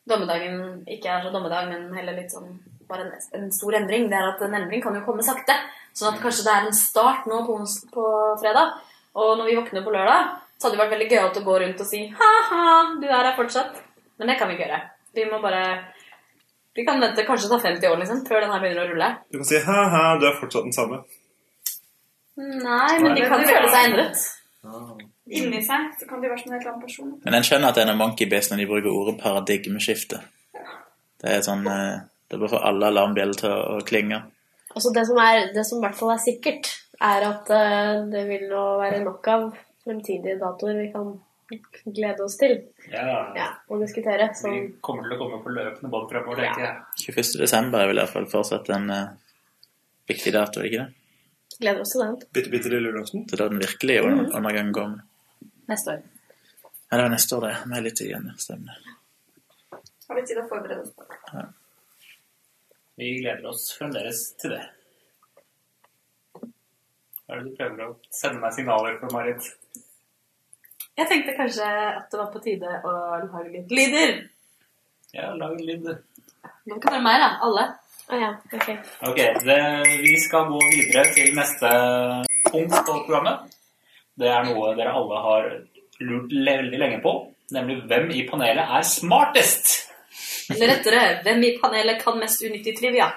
dommedagen 0.08 0.58
ikke 0.88 1.12
er 1.12 1.26
så 1.26 1.32
dommedag, 1.34 1.68
men 1.68 1.92
heller 1.96 2.16
litt 2.16 2.32
sånn 2.32 2.56
bare 2.88 3.04
en, 3.04 3.26
en 3.36 3.50
stor 3.52 3.76
endring, 3.76 4.06
det 4.08 4.16
er 4.16 4.30
at 4.30 4.42
en 4.46 4.56
endring 4.56 4.80
kan 4.80 4.96
jo 4.96 5.04
komme 5.04 5.24
sakte. 5.26 5.56
Sånn 5.96 6.14
at 6.14 6.22
kanskje 6.22 6.46
det 6.46 6.54
er 6.54 6.68
en 6.68 6.76
start 6.76 7.28
nå 7.28 7.42
på, 7.44 7.58
på 7.92 8.04
fredag. 8.40 8.78
Og 9.18 9.34
når 9.36 9.50
vi 9.50 9.56
våkner 9.58 9.84
på 9.84 9.92
lørdag, 9.92 10.30
så 10.56 10.66
hadde 10.66 10.78
det 10.78 10.82
vært 10.82 10.94
veldig 10.94 11.10
gøyalt 11.12 11.40
å 11.40 11.44
gå 11.46 11.58
rundt 11.62 11.82
og 11.84 11.88
si 11.88 12.00
ha-ha, 12.18 12.62
du 12.98 13.06
er 13.06 13.28
her 13.28 13.36
fortsatt. 13.36 13.76
Men 14.18 14.32
det 14.32 14.38
kan 14.38 14.48
vi 14.48 14.56
ikke 14.56 14.66
gjøre. 14.66 14.80
Vi 15.14 15.26
må 15.28 15.40
bare 15.42 15.62
Vi 16.78 16.84
kan 16.86 17.00
vente 17.02 17.24
kanskje 17.26 17.48
ta 17.50 17.58
50 17.58 17.90
år 17.90 17.96
liksom, 17.98 18.18
før 18.28 18.44
den 18.44 18.52
her 18.54 18.60
begynner 18.62 18.84
å 18.84 18.90
rulle. 18.92 19.06
Du 19.32 19.40
kan 19.40 19.48
si 19.48 19.58
ha-ha, 19.66 20.02
du 20.22 20.28
er 20.28 20.36
fortsatt 20.38 20.68
den 20.68 20.76
samme. 20.76 21.00
Nei, 22.38 22.92
men 23.02 23.16
de 23.16 23.24
kan 23.26 23.42
jo 23.42 23.48
føle 23.50 23.70
seg 23.72 23.88
endret. 23.88 24.20
Inni 25.40 25.58
seg 25.66 25.88
så 25.98 26.06
kan 26.06 26.22
de 26.22 26.30
være 26.30 26.38
som 26.38 26.52
en 26.52 26.56
helt 26.56 26.68
annen 26.70 26.84
person. 26.84 27.10
Men 27.24 27.36
en 27.40 27.48
skjønner 27.48 27.72
at 27.72 27.80
det 27.80 27.82
er 27.82 27.90
noe 27.90 27.98
monkey 27.98 28.30
når 28.30 28.62
de 28.62 28.68
bruker 28.70 28.94
ordet 28.94 29.16
paradigmeskifte. 29.24 30.22
Det 31.18 31.34
er 31.34 31.42
sånn 31.42 31.66
eh, 31.66 31.98
Det 32.30 32.38
bør 32.38 32.54
få 32.54 32.62
alle 32.70 32.92
alarmbjeller 32.92 33.40
til 33.40 33.50
å 33.50 33.60
å 33.74 33.84
klinge. 33.88 34.22
Altså 34.70 34.92
det 34.94 35.04
som, 35.08 35.18
er, 35.18 35.48
det 35.56 35.64
som 35.66 35.80
i 35.80 35.86
hvert 35.86 35.98
fall 35.98 36.14
er 36.14 36.22
sikkert, 36.22 36.70
er 37.02 37.26
at 37.26 37.50
eh, 37.58 37.94
det 38.12 38.22
vil 38.30 38.46
nå 38.52 38.64
være 38.84 39.02
nok 39.02 39.30
av 39.34 39.48
fremtidige 39.82 40.38
datoer 40.38 40.78
vi 40.78 40.92
kan 40.94 41.16
glede 41.48 42.24
oss 42.24 42.36
til 42.40 42.54
Ja, 42.92 43.04
ja, 43.36 43.46
og 43.68 43.80
diskutere. 43.82 44.28
Så 44.36 44.50
vi 44.52 44.60
kommer 44.84 45.06
til 45.08 45.16
å 45.16 45.20
komme 45.22 45.38
på 45.44 45.52
løpende 45.54 45.90
bånd 45.92 46.10
fremover, 46.10 46.42
tenker 46.44 46.64
jeg. 46.66 46.76
21. 47.14 47.38
desember 47.42 47.80
er 47.82 47.90
vel 47.90 48.00
i 48.00 48.04
hvert 48.04 48.12
fall 48.14 48.28
fortsatt 48.30 48.68
en 48.76 48.90
uh, 48.92 49.08
viktig 50.10 50.32
dato, 50.36 50.60
er 50.60 50.66
det 50.66 50.72
ikke 50.72 50.84
det? 50.86 50.94
gleder 51.58 51.80
oss 51.82 51.90
til 51.96 52.04
den. 52.04 52.16
Bitte, 52.36 52.50
bitte 52.52 52.70
lille 52.70 52.92
julaften. 52.92 53.24
Til 53.26 53.34
er 53.34 53.40
da 53.42 53.48
den 53.50 53.58
virkelige 53.64 54.02
under- 54.06 54.28
undergangen 54.38 54.72
kommer. 54.76 55.00
Neste 55.68 55.96
år. 55.96 56.02
Ja, 56.88 56.96
det 57.00 57.04
er 57.04 57.08
neste 57.16 57.34
år, 57.36 57.46
det. 57.48 57.54
Med 57.72 57.82
litt 57.84 57.96
tid 57.98 58.12
igjen. 58.12 58.28
Stemmer. 58.38 58.76
Har 60.08 60.16
vi 60.20 60.22
tid 60.28 60.38
å 60.40 60.44
forberede 60.48 60.84
oss 60.84 60.92
på 60.94 61.04
det. 61.08 61.46
Vi 62.98 63.08
gleder 63.20 63.48
oss 63.50 63.64
fremdeles 63.78 64.22
til 64.40 64.54
det. 64.54 64.62
Hva 66.38 67.34
er 67.36 67.42
det 67.42 67.50
du 67.50 67.56
prøver 67.58 67.82
å 67.84 67.90
sende 68.14 68.40
meg 68.40 68.54
signaler 68.56 68.96
for, 69.02 69.12
Marit? 69.12 69.50
Jeg 70.98 71.06
tenkte 71.10 71.34
kanskje 71.38 71.62
at 71.68 72.08
det 72.10 72.18
var 72.18 72.30
på 72.32 72.40
tide 72.42 72.66
å 72.82 72.90
lage 73.22 73.50
litt 73.52 73.70
lyder. 73.70 74.16
Ja, 75.14 75.30
lag 75.38 75.54
lyder. 75.62 76.00
Nå 76.68 76.74
kan 76.82 76.90
det 76.90 76.98
være 76.98 77.04
meg, 77.06 77.16
da. 77.22 77.28
Alle. 77.46 77.64
Å 78.08 78.10
ja, 78.18 78.30
ok. 78.56 78.68
Ok, 79.10 79.18
det, 79.46 79.58
vi 80.02 80.14
skal 80.20 80.48
gå 80.50 80.58
videre 80.72 81.04
til 81.14 81.28
neste 81.36 81.68
punkt 82.48 82.74
på 82.74 82.94
programmet. 83.06 83.36
Det 84.18 84.28
er 84.32 84.42
noe 84.48 84.72
dere 84.78 84.94
alle 84.98 85.16
har 85.26 85.42
lurt 86.02 86.30
veldig 86.32 86.78
lenge 86.80 86.98
på, 87.04 87.12
nemlig 87.54 87.74
hvem 87.90 88.06
i 88.16 88.24
panelet 88.28 88.66
er 88.78 88.82
smartest? 88.86 89.64
Eller 90.50 90.66
rettere, 90.74 91.02
hvem 91.26 91.40
i 91.46 91.52
panelet 91.60 91.98
kan 92.02 92.18
mest 92.18 92.42
unyttig 92.42 92.74
trivia? 92.78 93.08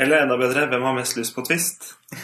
Eller 0.00 0.16
enda 0.24 0.36
bedre, 0.40 0.66
hvem 0.72 0.84
har 0.88 0.94
mest 0.96 1.14
lyst 1.20 1.34
på 1.36 1.44
twist? 1.46 1.80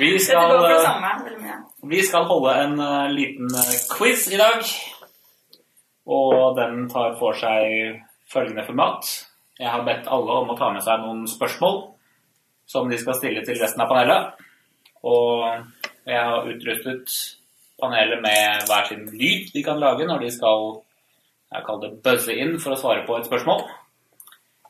Vi 0.00 0.10
skal 0.22 0.46
Det 0.48 0.54
går 0.54 0.62
for 0.62 0.72
det 0.72 0.84
samme. 0.86 1.08
veldig 1.26 1.40
mye. 1.42 1.56
Vi 1.82 2.02
skal 2.02 2.28
holde 2.28 2.54
en 2.64 2.80
eh, 2.80 3.12
liten 3.14 3.54
eh, 3.54 3.76
quiz 3.90 4.28
i 4.32 4.40
dag. 4.40 4.64
Og 6.10 6.56
den 6.58 6.88
tar 6.90 7.16
for 7.20 7.36
seg 7.38 8.00
følgende 8.30 8.66
format. 8.66 9.08
Jeg 9.60 9.70
har 9.70 9.86
bedt 9.86 10.08
alle 10.10 10.38
om 10.42 10.52
å 10.52 10.58
ta 10.58 10.70
med 10.74 10.84
seg 10.84 11.02
noen 11.02 11.26
spørsmål 11.30 11.82
som 12.70 12.88
de 12.90 12.98
skal 13.00 13.18
stille 13.18 13.42
til 13.46 13.58
resten 13.60 13.82
av 13.84 13.90
panelet. 13.90 14.46
Og 15.06 15.44
jeg 16.08 16.20
har 16.20 16.48
utrustet 16.48 17.16
panelet 17.80 18.22
med 18.22 18.68
hver 18.68 18.88
sin 18.88 19.06
lyd 19.12 19.50
de 19.54 19.64
kan 19.64 19.80
lage 19.80 20.06
når 20.08 20.24
de 20.24 20.32
skal 20.34 20.80
jeg 21.50 21.64
kaller 21.66 21.88
det 21.90 22.02
buzze 22.04 22.34
inn 22.38 22.58
for 22.62 22.76
å 22.76 22.78
svare 22.78 23.02
på 23.06 23.16
et 23.18 23.26
spørsmål. 23.26 23.64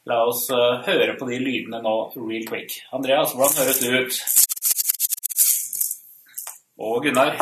La 0.09 0.23
oss 0.25 0.47
eh, 0.55 0.79
høre 0.87 1.17
på 1.21 1.29
de 1.29 1.41
lydene 1.43 1.83
nå 1.85 1.97
real 2.17 2.47
quick. 2.49 2.79
Andreas, 2.97 3.35
hvordan 3.37 3.61
høres 3.61 3.83
du 3.83 3.91
ut? 3.99 4.50
Og 6.81 7.03
Gunnar. 7.03 7.33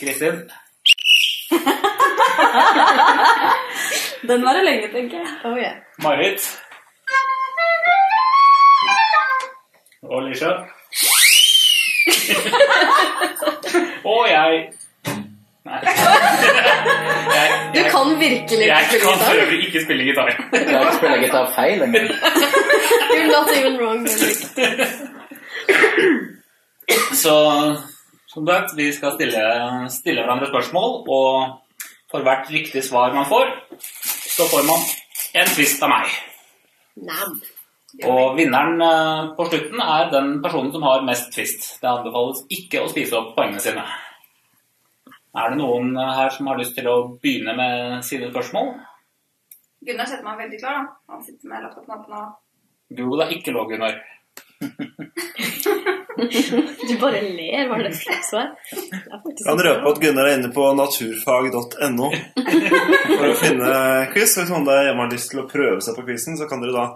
Kristin. 0.00 0.50
Den 4.28 4.44
varer 4.46 4.62
lenge, 4.62 4.88
tenker 4.92 5.18
jeg. 5.18 5.26
Oh, 5.44 5.56
yeah. 5.56 5.74
Marit. 6.02 6.60
Og 10.02 10.22
Lisha. 10.22 10.46
og 14.14 14.28
jeg. 14.28 14.70
Nei. 15.64 15.80
Jeg, 17.34 17.48
Du 17.74 17.78
jeg, 17.78 17.90
kan 17.90 18.20
virkelig 18.20 18.66
jeg 18.66 18.84
ikke 18.92 18.98
kan 19.04 19.18
for 19.18 19.24
spille 19.24 19.42
øvrig 19.42 19.66
ikke 19.66 19.84
spille 19.84 20.04
gitar. 20.04 20.26
Jeg 20.52 20.66
klarer 20.68 20.84
ikke 20.84 20.90
å 20.90 20.98
spille 20.98 21.18
gitar 21.24 21.46
feil 21.56 21.82
engang. 21.82 22.08
You're 23.14 23.30
not 23.32 23.48
even 23.56 23.74
wrong, 23.80 24.00
Henrik. 24.08 25.13
Så 27.24 27.34
som 28.34 28.46
sagt, 28.46 28.76
vi 28.76 28.90
skal 28.92 29.14
stille, 29.14 29.42
stille 29.94 30.24
hverandre 30.24 30.50
spørsmål, 30.50 30.96
og 31.08 31.84
for 32.10 32.26
hvert 32.26 32.50
riktig 32.52 32.82
svar 32.84 33.14
man 33.14 33.28
får, 33.30 33.52
så 34.34 34.46
får 34.50 34.64
man 34.68 34.82
en 35.40 35.52
twist 35.54 35.82
av 35.86 35.92
meg. 35.92 36.16
Nam. 37.08 37.36
Og 38.10 38.34
vinneren 38.34 38.82
eh, 38.82 39.28
på 39.38 39.46
slutten 39.46 39.82
er 39.82 40.10
den 40.10 40.32
personen 40.42 40.72
som 40.74 40.82
har 40.86 41.04
mest 41.06 41.30
twist. 41.34 41.68
Det 41.78 41.90
anbefales 41.90 42.42
ikke 42.56 42.82
å 42.82 42.90
spise 42.90 43.14
opp 43.20 43.36
poengene 43.36 43.62
sine. 43.62 43.84
Er 45.34 45.50
det 45.50 45.60
noen 45.60 45.94
her 45.98 46.30
som 46.34 46.50
har 46.50 46.58
lyst 46.58 46.74
til 46.78 46.90
å 46.90 46.96
begynne 47.22 47.54
med 47.58 48.02
sine 48.06 48.32
spørsmål? 48.32 48.72
Gunnar 49.86 50.10
setter 50.10 50.26
meg 50.26 50.42
veldig 50.42 50.58
klar, 50.58 50.82
da. 50.82 51.14
Han 51.14 51.22
sitter 51.22 51.50
med 51.50 51.64
laptopen 51.64 51.94
åpen 51.96 52.18
og 52.18 52.98
Google 52.98 53.26
er 53.26 53.38
ikke 53.38 53.54
lov, 53.54 53.70
Gunnar. 53.70 53.96
Du 56.88 56.94
bare 57.00 57.20
ler. 57.22 57.66
Hva 57.68 57.78
er 57.78 57.88
det 57.88 57.94
slags 57.98 58.30
svar? 58.30 58.52
Er 58.72 59.22
Kan 59.44 59.62
røpe 59.66 59.90
at 59.90 60.00
Gunnar 60.02 60.28
er 60.28 60.38
inne 60.38 60.50
på 60.54 60.66
naturfag.no 60.78 62.10
for 62.12 63.26
å 63.28 63.34
finne 63.40 63.72
quiz. 64.12 64.36
Hvis 64.38 64.52
noen 64.52 64.68
der 64.68 64.88
hjemme 64.88 65.04
har 65.04 65.12
lyst 65.12 65.32
til 65.32 65.42
å 65.42 65.48
prøve 65.50 65.80
seg 65.84 65.98
på 65.98 66.06
quizen, 66.08 66.38
så 66.40 66.48
kan 66.50 66.62
dere 66.62 66.76
da 66.76 66.86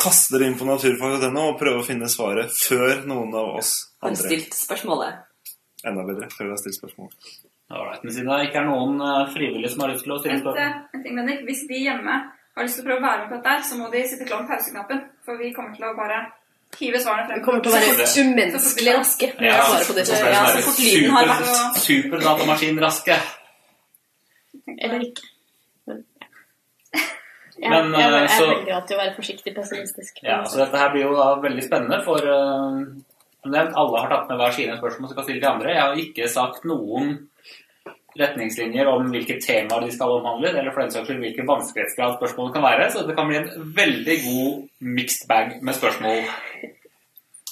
kaste 0.00 0.34
dere 0.34 0.50
inn 0.50 0.58
på 0.58 0.68
naturfag.no 0.68 1.46
og 1.52 1.60
prøve 1.60 1.82
å 1.82 1.86
finne 1.86 2.08
svaret 2.10 2.52
før 2.56 3.04
noen 3.08 3.34
av 3.36 3.56
oss 3.60 3.74
Har 4.00 4.14
du 4.14 4.20
stilt 4.20 4.56
spørsmålet? 4.56 5.26
Enda 5.86 6.04
bedre, 6.04 6.28
før 6.32 6.48
vi 6.48 6.54
har 6.54 6.60
stilt 6.60 6.76
spørsmålet. 6.76 7.30
Alright, 7.70 8.02
men 8.02 8.12
siden 8.12 8.28
det 8.32 8.48
ikke 8.48 8.60
er 8.64 8.66
noen 8.66 8.98
eh, 9.04 9.28
frivillige 9.30 9.70
som 9.72 9.84
har 9.84 9.92
lyst 9.92 10.02
til 10.04 10.12
å 10.12 10.18
stille 10.18 10.40
spørsmål 10.40 10.64
eh, 10.64 10.78
en 10.96 11.04
ting, 11.04 11.20
Bendik. 11.20 11.44
Hvis 11.46 11.62
de 11.70 11.78
hjemme 11.84 12.16
har 12.56 12.66
lyst 12.66 12.80
til 12.80 12.84
å 12.84 12.88
prøve 12.88 13.00
å 13.00 13.06
være 13.06 13.20
med 13.22 13.30
på 13.30 13.38
dette, 13.38 13.68
så 13.68 13.78
må 13.78 13.90
de 13.92 14.02
sitte 14.10 14.26
klar 14.26 14.42
med 14.42 14.50
pauseknappen. 14.50 15.02
For 15.26 15.38
vi 15.38 15.52
kommer 15.54 15.76
til 15.76 15.86
å 15.86 15.92
bare 15.98 16.18
hive 16.78 17.00
svarene 17.02 17.26
frem. 17.26 17.40
Vi 17.40 17.44
kommer 17.44 17.60
til 17.64 17.72
å 17.72 17.74
være 17.74 18.06
umenneskelig 18.22 18.94
raske 18.96 19.28
Ja, 19.40 19.58
svare 19.66 19.84
på 19.84 19.92
så 19.92 19.94
det 19.98 20.32
Ja, 20.32 20.46
så 20.46 20.62
fort 20.68 20.78
lyden 20.78 21.10
har 21.10 21.26
vært- 21.26 21.82
Superdatamaskinraske. 21.84 23.18
Eller 24.78 25.00
ikke. 25.00 25.26
Ja. 27.60 27.68
Men, 27.68 27.92
jeg, 27.92 28.10
jeg, 28.12 28.24
eh, 28.24 28.38
så- 28.38 28.48
velger 28.48 28.74
alltid 28.74 28.96
å 28.96 29.00
være 29.00 29.16
forsiktig 29.16 29.54
pessimistisk. 29.54 30.22
Ja, 30.22 30.44
så 30.44 30.62
dette 30.64 30.78
her 30.78 30.90
blir 30.90 31.02
jo 31.02 31.16
da 31.16 31.34
veldig 31.42 31.64
spennende, 31.66 31.98
for 32.04 32.16
uh, 32.16 32.80
nevnt, 33.44 33.74
alle 33.76 34.00
har 34.00 34.08
tatt 34.08 34.28
med 34.30 34.38
hver 34.40 34.54
sine 34.56 34.78
spørsmål 34.78 35.08
som 35.08 35.16
kan 35.18 35.24
stille 35.24 35.40
til 35.40 35.50
andre. 35.50 35.74
Jeg 35.74 35.82
har 35.82 35.94
ikke 35.96 36.28
sagt 36.28 36.64
noen 36.64 37.28
retningslinjer 38.18 38.88
om 38.90 39.10
hvilke 39.12 39.36
temaer 39.42 39.84
de 39.86 39.92
skal 39.94 40.16
omhandle, 40.18 40.50
eller 40.50 40.72
for 40.74 40.82
den 40.82 40.94
saks 40.94 41.08
skyld 41.08 41.22
hvilken 41.24 41.48
vanskelighetsgrad 41.48 42.16
spørsmålet 42.18 42.54
kan 42.56 42.66
være, 42.66 42.88
så 42.92 43.04
det 43.06 43.16
kan 43.18 43.28
bli 43.30 43.38
en 43.40 43.50
veldig 43.76 44.16
god 44.24 44.56
mixed 44.98 45.28
bag 45.28 45.58
med 45.62 45.78
spørsmål. 45.78 46.24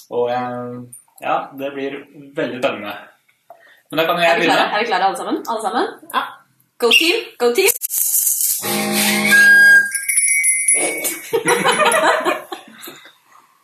Og 0.09 0.31
eh, 0.33 0.75
ja, 1.21 1.37
det 1.59 1.71
blir 1.75 2.01
veldig 2.35 2.59
spennende. 2.63 2.93
Men 3.91 4.01
da 4.01 4.05
kan 4.05 4.21
jeg 4.21 4.35
begynne. 4.37 4.59
er 4.59 4.79
vi 4.79 4.89
klare 4.91 5.05
alle 5.07 5.17
sammen? 5.17 5.43
Alle 5.49 5.61
sammen? 5.61 5.87
Ja. 6.13 6.21
Go 6.79 6.91
team! 6.99 7.23
Go 7.39 7.53
team! 7.55 7.73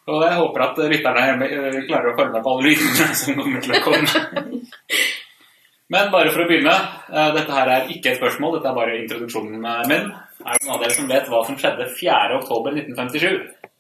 Og 0.06 0.22
jeg 0.22 0.36
håper 0.38 0.62
at 0.62 0.80
lytterne 0.92 1.46
eh, 1.50 1.78
klarer 1.88 2.12
å 2.12 2.18
følge 2.18 2.34
med 2.36 2.44
på 2.46 2.52
alle 2.54 2.70
lydene 2.70 3.08
som 3.18 3.40
kommer 3.40 3.64
til 3.66 3.74
å 3.74 3.84
komme. 3.86 4.08
Men 5.94 6.10
bare 6.14 6.32
for 6.34 6.42
å 6.42 6.48
begynne. 6.50 6.74
eh, 7.14 7.32
Dette 7.36 7.54
her 7.54 7.70
er 7.70 7.90
ikke 7.94 8.12
et 8.12 8.18
spørsmål, 8.18 8.58
dette 8.58 8.72
er 8.72 8.78
bare 8.80 8.98
introduksjonen 9.04 9.66
eh, 9.70 9.84
min. 9.92 10.08
Er 10.42 10.58
det 10.58 10.66
noen 10.66 10.76
av 10.76 10.82
dere 10.82 10.96
som 10.98 11.10
vet 11.12 11.30
hva 11.30 11.42
som 11.46 11.58
skjedde 11.62 11.86
4. 12.00 12.40
oktober 12.40 12.74
1957? 12.74 13.72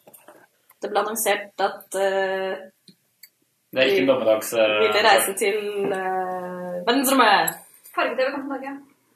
Det 0.81 0.91
ble 0.91 1.01
annonsert 1.01 1.63
at 1.65 1.97
uh, 1.97 2.53
Det 3.73 3.81
er 3.81 3.89
ikke 3.89 4.03
en 4.03 4.09
dommedags... 4.11 4.51
Uh, 4.53 4.73
vi 4.83 4.89
ville 4.89 5.05
reise 5.07 5.33
til 5.39 5.57
uh, 5.89 6.75
verdensrommet. 6.85 7.55
Farge-TV 7.95 8.27
kom 8.35 8.43
til 8.43 8.51
Norge. 8.53 8.73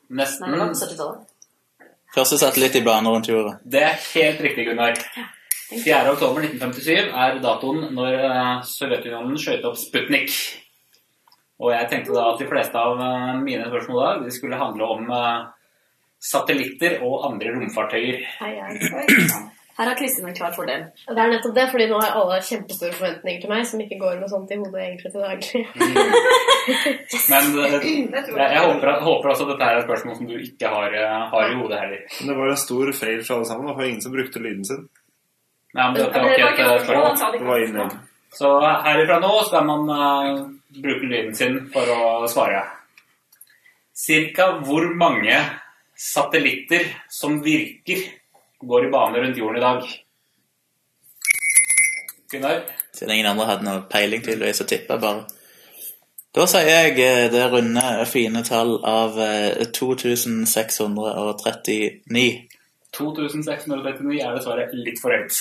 Nei, 0.10 0.26
det 0.26 0.40
var 0.42 0.72
Nesten. 0.72 0.96
70-tallet. 0.96 1.90
Første 2.16 2.40
satellitt 2.42 2.80
i 2.80 2.84
bane 2.88 3.14
rundt 3.14 3.30
jorda. 3.30 3.60
Det 3.62 3.84
er 3.86 4.00
helt 4.16 4.42
riktig, 4.48 4.66
Gunnar. 4.72 4.98
4. 5.70 6.00
oktober 6.16 6.48
1957 6.48 7.14
er 7.14 7.38
datoen 7.44 7.92
når 7.94 8.18
Sovjetunionen 8.66 9.38
skjøt 9.38 9.68
opp 9.70 9.78
Sputnik. 9.78 10.34
Og 11.60 11.74
jeg 11.74 11.88
tenkte 11.92 12.16
da 12.16 12.26
at 12.32 12.40
de 12.40 12.48
fleste 12.48 12.80
av 12.80 13.00
eh, 13.04 13.32
mine 13.44 13.68
spørsmål 13.68 14.00
da, 14.00 14.12
de 14.24 14.32
skulle 14.32 14.60
handle 14.60 14.92
om 14.96 15.10
eh, 15.12 15.40
satellitter 16.32 17.00
og 17.04 17.26
andre 17.32 17.56
romfartøyer. 17.56 18.22
Her 19.80 19.88
har 19.88 19.96
Kristin 19.96 20.26
en 20.28 20.36
klar 20.36 20.52
fordel. 20.52 20.82
Det 21.08 21.22
er 21.24 21.30
nettopp 21.32 21.54
det, 21.56 21.66
fordi 21.72 21.86
nå 21.88 22.00
har 22.04 22.16
alle 22.20 22.40
kjempestore 22.44 22.96
forventninger 22.98 23.44
til 23.44 23.52
meg, 23.52 23.62
som 23.68 23.84
ikke 23.84 24.00
går 24.02 24.18
med 24.20 24.32
sånt 24.32 24.52
i 24.52 24.58
hodet 24.60 24.82
egentlig 24.84 25.12
til 25.14 25.24
daglig. 25.24 25.62
Men 27.32 27.54
eh, 27.64 27.78
jeg, 27.88 28.10
jeg 28.40 28.66
håper, 28.66 28.92
håper 29.08 29.32
også 29.34 29.48
at 29.48 29.54
dette 29.54 29.70
er 29.70 29.80
et 29.80 29.88
spørsmål 29.88 30.20
som 30.20 30.32
du 30.32 30.36
ikke 30.36 30.74
har, 30.74 31.00
har 31.32 31.48
i 31.48 31.60
hodet 31.60 31.80
heller. 31.84 32.04
Men 32.20 32.34
det 32.34 32.38
var 32.42 32.52
en 32.52 32.62
stor 32.66 32.92
feil 33.04 33.24
for 33.24 33.38
alle 33.38 33.52
sammen. 33.52 33.72
Det 33.72 33.80
var 33.80 33.92
ingen 33.92 34.04
som 34.04 34.16
brukte 34.16 34.44
lyden 34.44 34.68
sin. 34.68 34.86
Nei, 35.76 35.86
men 35.86 36.00
dette 36.02 36.24
var 36.24 36.28
det 36.28 36.36
ikke 36.36 36.46
var 36.46 36.52
et 36.52 36.60
ikke 36.60 36.70
et 36.76 36.88
spørsmål, 36.88 37.36
det 37.40 37.48
var 37.52 37.64
ikke. 37.64 37.72
innlegg. 37.72 38.00
Så 38.34 38.50
herifra 38.86 39.20
nå 39.24 39.32
skal 39.48 39.66
man 39.66 39.90
uh, 39.90 40.50
bruke 40.82 41.06
lyden 41.10 41.36
sin 41.36 41.70
for 41.74 41.90
å 41.90 42.28
svare. 42.30 42.62
Cirka 43.96 44.52
hvor 44.64 44.96
mange 44.96 45.50
satellitter 46.00 46.86
som 47.12 47.44
virker, 47.44 47.98
går 48.60 48.86
i 48.86 48.90
bane 48.94 49.20
rundt 49.24 49.38
jorden 49.38 49.58
i 49.58 49.66
dag? 49.66 49.84
Gunnar? 52.32 52.62
Siden 52.94 53.14
ingen 53.16 53.32
andre 53.32 53.46
hadde 53.50 53.66
noe 53.66 53.82
peiling 53.92 54.22
tydeligvis, 54.24 54.58
så 54.62 54.66
tipper 54.70 54.94
jeg 54.96 55.02
bare. 55.04 55.24
Da 56.36 56.44
sier 56.46 56.70
jeg 56.70 57.00
eh, 57.02 57.32
det 57.34 57.46
runde, 57.50 58.06
fine 58.06 58.44
tall 58.46 58.78
av 58.86 59.20
eh, 59.24 59.66
2639. 59.74 62.46
2639 62.94 64.22
er 64.22 64.38
dessverre 64.38 64.70
litt 64.78 65.02
for 65.02 65.10
høyt. 65.16 65.34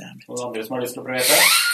Noen 0.00 0.46
andre 0.48 0.64
som 0.66 0.74
har 0.76 0.82
lyst 0.82 0.94
til 0.98 1.04
å 1.04 1.06
prøve 1.06 1.22
dette? 1.22 1.69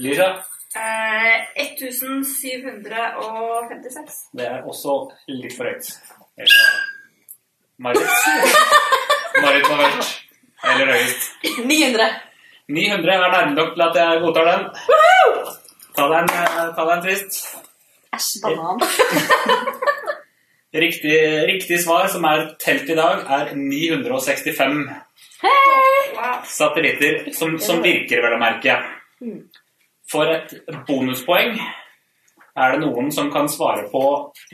Lisa? 0.00 0.44
Eh, 0.76 1.40
1756. 1.56 4.12
Det 4.32 4.46
er 4.46 4.62
også 4.64 5.10
litt 5.28 5.52
for 5.58 5.64
høyt. 5.68 6.00
Eller 6.40 6.56
Marit? 7.84 8.08
Marit 9.44 9.66
har 9.66 9.76
vært 9.82 10.08
Eller 10.70 10.86
høyest. 10.94 11.22
900. 11.64 12.06
900 12.70 13.14
er 13.16 13.20
nærme 13.34 13.54
nok 13.56 13.70
til 13.74 13.82
at 13.88 13.96
jeg 14.00 14.22
godtar 14.24 14.44
den. 14.50 14.62
Ta 15.96 16.02
deg 16.12 16.18
en, 16.22 16.30
eh, 16.38 16.68
ta 16.76 16.82
deg 16.86 16.94
en 16.94 17.04
twist. 17.08 17.32
Æsj, 18.16 18.30
banan. 18.44 18.78
Riktig, 20.70 21.18
riktig 21.50 21.80
svar, 21.82 22.06
som 22.06 22.22
er 22.30 22.54
telt 22.62 22.86
i 22.86 22.94
dag, 22.94 23.26
er 23.26 23.58
965 23.58 24.86
hey! 25.42 26.14
satellitter 26.46 27.26
som, 27.34 27.58
som 27.58 27.82
virker, 27.82 28.22
vel 28.22 28.36
å 28.36 28.38
merke. 28.38 28.78
For 30.10 30.26
et 30.26 30.54
bonuspoeng 30.88 31.54
er 32.60 32.72
det 32.72 32.80
noen 32.82 33.12
som 33.14 33.30
kan 33.32 33.48
svare 33.48 33.86
på 33.92 34.02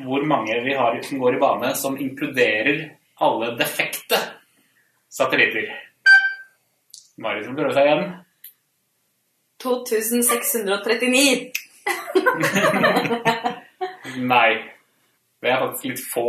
hvor 0.05 0.27
mange 0.29 0.59
vi 0.67 0.75
har 0.77 0.99
som 1.03 1.21
går 1.23 1.37
i 1.37 1.41
bane, 1.41 1.75
som 1.75 1.97
inkluderer 1.97 2.83
alle 3.25 3.55
defekte 3.57 4.19
satellitter. 5.09 5.71
Mari 7.17 7.45
som 7.45 7.57
prøver 7.57 7.73
seg 7.73 7.89
igjen. 7.89 8.05
2639. 9.65 11.53
Nei. 14.33 14.51
Det 15.41 15.53
er 15.53 15.63
faktisk 15.63 15.89
litt 15.89 16.03
få. 16.13 16.29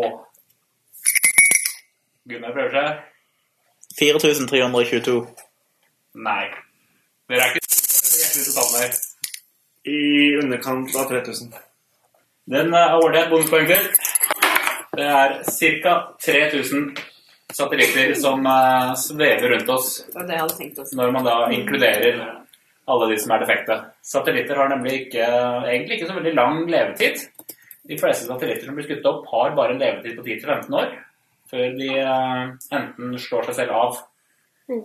Gunnar 2.27 2.55
prøver 2.55 2.71
seg. 2.77 3.03
4322. 3.99 5.19
Nei. 6.23 6.47
Dere 7.27 7.43
er 7.43 7.51
ikke 7.51 7.67
hjertelig 7.67 8.47
totalt 8.47 8.73
der. 8.77 9.06
I 9.87 10.35
underkant 10.41 10.95
av 10.99 11.07
3000. 11.09 11.53
Den 12.47 12.73
er 12.75 12.95
ålreit 12.97 13.29
bonuspoeng 13.31 13.67
til. 13.69 13.85
Det 14.97 15.07
er 15.07 15.37
ca. 15.43 15.93
3000 16.25 16.89
satellitter 17.57 18.13
som 18.19 18.43
eh, 18.45 18.93
svever 18.99 19.53
rundt 19.53 19.69
oss 19.71 19.91
Det 20.07 20.15
var 20.17 20.27
det 20.27 20.35
jeg 20.35 20.43
hadde 20.43 20.57
tenkt 20.57 20.79
også. 20.83 20.97
når 20.99 21.13
man 21.15 21.27
da 21.27 21.35
inkluderer 21.55 22.19
alle 22.87 23.07
de 23.11 23.17
som 23.19 23.33
er 23.35 23.43
defekte. 23.43 23.77
Satellitter 24.03 24.59
har 24.59 24.71
nemlig 24.71 24.93
ikke, 25.05 25.25
egentlig 25.67 25.97
ikke 25.97 26.09
så 26.09 26.17
veldig 26.17 26.33
lang 26.35 26.61
levetid. 26.71 27.23
De 27.87 27.97
fleste 27.99 28.27
satellitter 28.27 28.67
som 28.67 28.75
blir 28.77 28.87
skutt 28.87 29.07
opp, 29.07 29.25
har 29.31 29.55
bare 29.55 29.75
en 29.75 29.81
levetid 29.81 30.15
på 30.19 30.23
10-15 30.27 30.79
år 30.81 30.95
før 31.47 31.75
de 31.79 31.89
eh, 32.03 32.41
enten 32.75 33.17
slår 33.23 33.47
seg 33.47 33.61
selv 33.61 33.75
av 33.75 33.99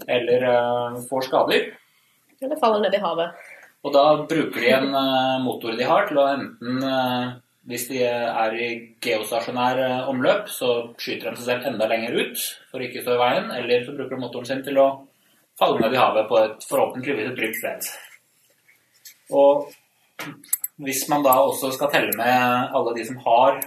eller 0.07 0.45
eh, 0.47 1.01
får 1.09 1.27
skader. 1.27 1.73
Eller 2.43 2.59
faller 2.61 2.85
ned 2.85 2.95
i 2.95 3.03
havet. 3.03 3.51
Og 3.83 3.95
da 3.95 4.05
bruker 4.31 4.61
de 4.63 4.75
en 4.77 4.93
eh, 4.95 5.39
motor 5.43 5.75
de 5.79 5.87
har 5.89 6.07
til 6.07 6.21
å 6.23 6.29
enten 6.31 6.85
eh, 6.87 7.33
hvis 7.71 7.87
de 7.91 8.03
er 8.07 8.57
i 8.59 8.69
geostasjonær 9.03 9.81
eh, 9.83 10.09
omløp, 10.11 10.49
så 10.51 10.71
skyter 10.99 11.31
de 11.31 11.43
seg 11.43 11.49
selv 11.49 11.69
enda 11.73 11.89
lenger 11.91 12.17
ut 12.19 12.47
for 12.71 12.79
å 12.79 12.87
ikke 12.87 13.03
stå 13.05 13.17
i 13.17 13.21
veien, 13.23 13.51
eller 13.59 13.85
så 13.87 13.95
bruker 13.97 14.17
de 14.17 14.23
motoren 14.23 14.49
sin 14.49 14.65
til 14.67 14.81
å 14.83 14.89
falle 15.59 15.83
ned 15.83 15.95
i 15.95 16.01
havet 16.01 16.31
på 16.31 16.41
et 16.41 16.67
forhåpentligvis 16.67 17.31
et 17.31 17.39
trygt 17.39 17.61
sted. 17.61 17.91
Og 19.39 19.69
hvis 20.83 21.05
man 21.11 21.23
da 21.27 21.37
også 21.43 21.71
skal 21.75 21.91
telle 21.93 22.15
med 22.19 22.75
alle 22.75 22.95
de 22.97 23.07
som 23.07 23.19
har 23.27 23.61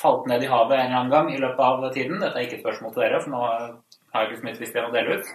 falt 0.00 0.26
ned 0.28 0.44
i 0.44 0.50
havet 0.50 0.78
en 0.78 0.86
eller 0.86 0.98
annen 0.98 1.12
gang 1.12 1.30
i 1.32 1.40
løpet 1.40 1.64
av 1.64 1.86
tiden, 1.94 2.20
dette 2.20 2.36
er 2.36 2.48
ikke 2.48 2.58
et 2.58 2.64
spørsmål 2.64 2.92
til 2.94 3.04
dere, 3.04 3.22
for 3.22 3.32
nå 3.32 3.40
har 3.44 4.24
jeg 4.24 4.30
ikke 4.30 4.40
så 4.40 4.48
mye 4.48 4.60
visst 4.60 4.76
igjen 4.76 4.88
å 4.88 4.94
dele 4.94 5.16
ut, 5.16 5.32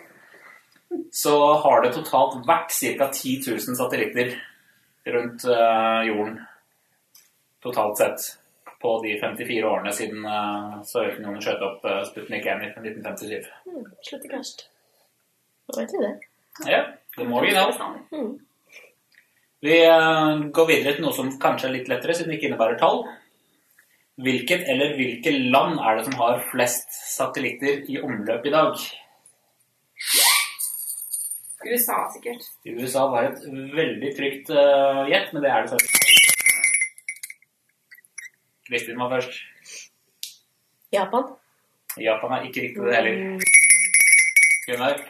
så 1.11 1.37
har 1.63 1.83
det 1.83 1.93
totalt 1.95 2.41
vært 2.47 2.73
ca. 2.73 3.07
10 3.11 3.47
000 3.47 3.77
satellitter 3.79 4.35
rundt 5.15 5.45
eh, 5.45 6.01
jorden 6.09 6.39
totalt 7.65 7.97
sett 7.97 8.25
på 8.81 9.01
de 9.01 9.19
54 9.19 9.67
årene 9.69 9.91
siden 9.97 10.25
uh, 10.25 10.81
Sovjetunionen 10.85 11.41
skjøt 11.41 11.63
opp 11.65 11.85
uh, 11.89 12.01
Sputnik 12.05 12.45
1 12.45 12.65
i 12.67 12.69
1957. 12.69 13.47
Mm, 13.65 13.85
slutt 14.05 14.27
kanskje. 14.29 14.67
Nå 15.65 15.77
vet 15.79 15.95
vi 15.95 16.01
det. 16.03 16.11
Ja, 16.69 16.81
det 17.17 17.25
må 17.29 17.41
vi 17.41 17.55
nå. 17.55 17.63
Mm. 18.13 18.29
Vi 19.65 19.79
uh, 19.89 20.45
går 20.53 20.69
videre 20.69 20.93
til 20.93 21.07
noe 21.07 21.17
som 21.17 21.33
kanskje 21.41 21.71
er 21.71 21.77
litt 21.79 21.89
lettere, 21.89 22.17
siden 22.17 22.33
det 22.33 22.37
ikke 22.37 22.51
innebærer 22.51 22.77
tall. 22.81 23.01
Hvilket 24.21 24.69
eller 24.71 24.93
hvilke 24.99 25.33
land 25.33 25.81
er 25.81 25.97
det 25.97 26.05
som 26.05 26.19
har 26.21 26.45
flest 26.51 26.93
satellitter 27.09 27.89
i 27.91 27.97
omløp 28.05 28.45
i 28.45 28.53
dag? 28.53 28.85
USA, 31.67 31.97
sikkert. 32.13 32.45
USA 32.65 33.05
var 33.11 33.29
et 33.29 33.45
veldig 33.75 34.11
trygt 34.17 34.51
uh, 34.53 35.03
gjett, 35.09 35.31
men 35.33 35.43
det 35.43 35.51
er 35.51 35.65
det 35.65 35.73
selvfølgelig. 35.73 36.05
Kristin 38.65 38.99
var 38.99 39.09
først. 39.13 39.41
Japan. 40.93 41.29
Japan 42.01 42.31
er 42.35 42.47
ikke 42.47 42.65
riktig 42.65 42.83
det 42.85 42.95
heller. 42.95 43.39
Gunnar? 44.67 45.01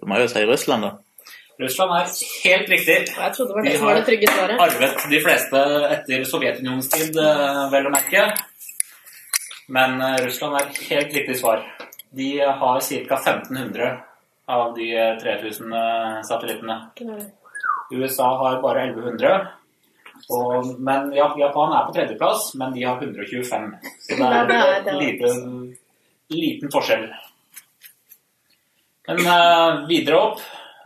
Det 0.00 0.08
må 0.08 0.18
jo 0.22 0.28
si 0.32 0.44
Russland, 0.48 0.86
da. 0.86 0.90
Russland 1.60 1.90
er 1.92 2.12
helt 2.44 2.70
riktig. 2.72 2.96
Jeg 3.16 3.32
trodde 3.36 3.48
det 3.50 3.56
var 3.56 3.66
det 3.66 3.74
som 3.76 3.86
var 3.86 3.98
det 3.98 4.04
trygge 4.06 4.28
svaret. 4.32 4.60
arvet 4.64 5.02
de 5.12 5.18
fleste 5.24 5.64
etter 5.96 6.24
Sovjetunionens 6.24 6.88
tid, 6.88 7.18
eh, 7.20 7.64
vel 7.74 7.88
å 7.88 7.92
merke. 7.92 8.22
Men 9.68 10.00
eh, 10.00 10.22
Russland 10.24 10.56
er 10.56 10.70
helt 10.88 11.18
riktig 11.18 11.36
svar. 11.42 11.66
De 12.16 12.30
har 12.40 12.80
ca. 12.80 13.18
1500 13.20 13.90
av 14.50 14.74
de 14.74 14.90
eh, 14.96 15.16
3000 15.20 15.72
eh, 15.72 16.22
satellittene. 16.22 16.76
USA 17.90 18.36
har 18.38 18.62
bare 18.62 18.84
1100. 18.90 19.46
Og, 20.30 20.80
men 20.80 21.12
ja, 21.16 21.30
Japan 21.38 21.72
er 21.74 21.86
på 21.86 21.94
tredjeplass, 21.96 22.52
men 22.60 22.74
de 22.74 22.84
har 22.84 23.02
125. 23.02 23.70
Så 24.06 24.18
det 24.18 24.28
er 24.28 24.88
en 24.92 24.98
liten, 25.00 25.76
liten 26.30 26.72
forskjell. 26.72 27.08
Men 29.10 29.22
uh, 29.26 29.86
videre 29.88 30.18
opp 30.20 30.42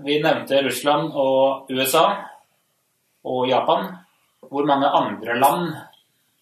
Vi 0.07 0.15
nevnte 0.23 0.63
Russland 0.65 1.11
og 1.13 1.69
USA 1.71 2.05
og 3.25 3.49
Japan. 3.51 3.91
Hvor 4.49 4.67
mange 4.69 4.89
andre 4.89 5.37
land, 5.41 5.75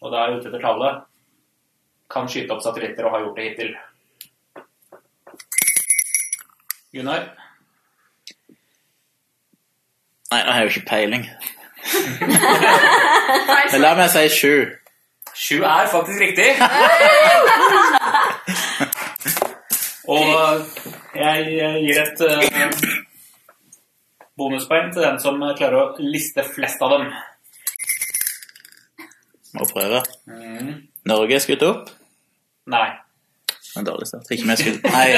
og 0.03 0.13
da 0.13 0.21
er 0.21 0.31
jeg 0.31 0.41
ute 0.41 0.51
etter 0.51 0.63
tallet, 0.63 1.03
kan 2.13 2.29
skyte 2.29 2.55
opp 2.55 2.63
satellitter 2.65 3.07
og 3.07 3.17
har 3.17 3.25
gjort 3.27 3.39
det 3.39 3.49
hittil? 3.49 3.75
Gunnar? 6.93 7.23
Nei, 10.33 10.41
nå 10.45 10.53
har 10.53 10.61
jeg 10.61 10.67
jo 10.67 10.73
ikke 10.73 10.89
peiling. 10.91 11.23
Men 13.73 13.81
la 13.81 13.93
meg 13.97 14.11
si 14.13 14.25
sju. 14.33 14.57
Sju 15.33 15.63
er 15.65 15.89
faktisk 15.89 16.21
riktig. 16.21 16.51
Og 20.13 20.27
jeg 21.17 21.37
gir 21.87 22.01
et 22.03 22.21
eh, 22.29 22.75
bonuspoeng 24.37 24.91
til 24.93 25.07
den 25.07 25.21
som 25.23 25.41
klarer 25.57 25.79
å 25.79 25.87
liste 26.05 26.45
flest 26.45 26.85
av 26.85 26.93
dem. 26.97 27.07
Må 29.57 29.65
prøve. 29.73 30.03
Mm. 30.29 30.75
Norge 31.09 31.39
er 31.39 31.45
skutt 31.45 31.65
opp. 31.71 31.89
Nei. 32.73 32.91
En 33.81 33.89
dårlig 33.89 34.11
start. 34.11 34.29
Ikke 34.37 34.51
med 34.51 34.61
skutt 34.61 34.85
Nei, 34.93 35.09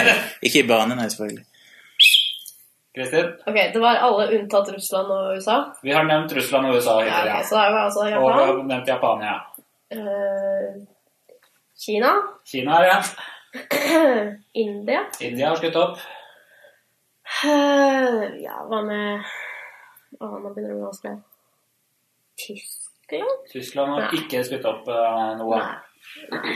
ikke 0.47 0.63
i 0.63 0.69
bane, 0.69 0.95
nei, 0.95 1.09
selvfølgelig. 1.11 1.45
Kristin? 2.95 3.27
Ok, 3.47 3.55
det 3.73 3.79
var 3.83 3.95
alle 3.95 4.39
unntatt 4.39 4.69
Russland 4.73 5.11
og 5.11 5.37
USA. 5.37 5.75
Vi 5.83 5.93
har 5.93 6.05
nevnt 6.05 6.33
Russland 6.33 6.67
og 6.67 6.77
USA 6.79 7.01
Ja, 7.03 7.23
okay, 7.23 7.43
så 7.45 7.59
det 7.59 7.73
var 7.73 7.81
altså 7.89 8.01
Og 8.01 8.29
vi 8.29 8.43
har 8.43 8.63
nevnt 8.63 8.89
Japan, 8.89 9.25
ja. 9.27 9.39
Uh, 9.95 10.85
Kina, 11.87 12.13
Kina 12.47 12.79
ja. 12.85 13.01
India 14.65 15.05
India 15.21 15.49
har 15.49 15.59
skutt 15.59 15.77
opp. 15.77 15.99
Uh, 17.43 18.23
Ja, 18.43 18.63
hva 18.71 18.81
med 18.87 19.27
Å, 20.21 20.31
nå 20.39 20.55
begynner 20.55 20.71
det 20.71 20.77
å 20.77 20.79
bli 20.79 20.87
vanskelig. 20.87 21.17
Tyskland? 22.39 23.45
Tyskland 23.51 23.91
har 23.91 24.05
Nei. 24.07 24.21
ikke 24.23 24.45
skutt 24.47 24.67
opp 24.71 24.87
uh, 24.87 25.35
noe. 25.41 25.59
Nei. 26.31 26.55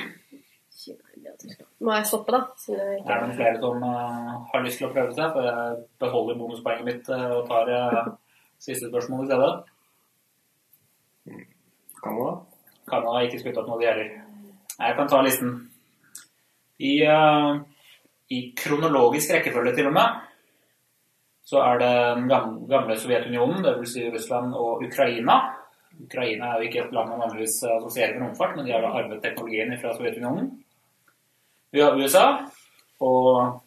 Kina, 0.96 1.66
Må 1.84 1.94
jeg 1.96 2.06
stoppe, 2.06 2.32
da? 2.34 2.40
Siden 2.56 2.78
jeg 2.80 2.88
Det 2.88 2.98
ikke 3.02 3.14
er 3.16 3.24
noen 3.24 3.36
flere 3.38 3.60
som 3.62 3.82
uh, 3.84 4.30
har 4.52 4.64
lyst 4.64 4.80
til 4.80 4.88
å 4.88 4.92
prøve 4.94 5.14
seg, 5.16 5.32
for 5.34 5.48
jeg 5.48 5.80
beholder 6.04 6.38
bonuspoenget 6.40 6.86
mitt 6.88 7.10
uh, 7.12 7.26
og 7.38 7.48
tar 7.50 7.72
uh, 7.74 8.12
siste 8.62 8.88
spørsmål 8.90 9.24
i 9.24 9.28
stedet. 9.30 9.52
Canada? 12.02 12.32
Canada 12.88 13.14
har 13.16 13.26
ikke 13.26 13.42
skutt 13.42 13.60
opp 13.60 13.68
noe, 13.68 13.80
de 13.82 13.90
heller. 13.90 14.08
Jeg 14.78 14.96
kan 14.96 15.10
ta 15.10 15.20
listen. 15.26 15.54
I, 16.78 16.94
I 18.30 18.38
kronologisk 18.56 19.32
rekkefølge, 19.34 19.72
til 19.74 19.88
og 19.90 19.96
med, 19.96 20.20
så 21.48 21.58
er 21.64 21.80
det 21.80 21.88
den 21.90 22.28
gam- 22.30 22.60
gamle 22.70 22.94
Sovjetunionen, 23.00 23.64
dvs. 23.64 23.94
Si 23.96 24.04
Russland 24.14 24.54
og 24.54 24.84
Ukraina. 24.86 25.40
Ukraina 26.04 26.52
er 26.52 26.62
jo 26.62 26.68
ikke 26.68 26.84
et 26.84 26.94
land 26.94 27.10
man 27.10 27.24
vanligvis 27.24 27.56
assosierer 27.66 28.14
med 28.14 28.28
romfart, 28.28 28.54
men 28.56 28.68
de 28.68 28.74
har 28.76 28.84
da 28.84 28.92
arvet 29.00 29.22
teknologien 29.24 29.74
fra 29.80 29.94
Sovjetunionen. 29.96 30.52
Vi 31.70 31.80
har 31.80 31.96
USA 32.00 32.26
og 33.04 33.64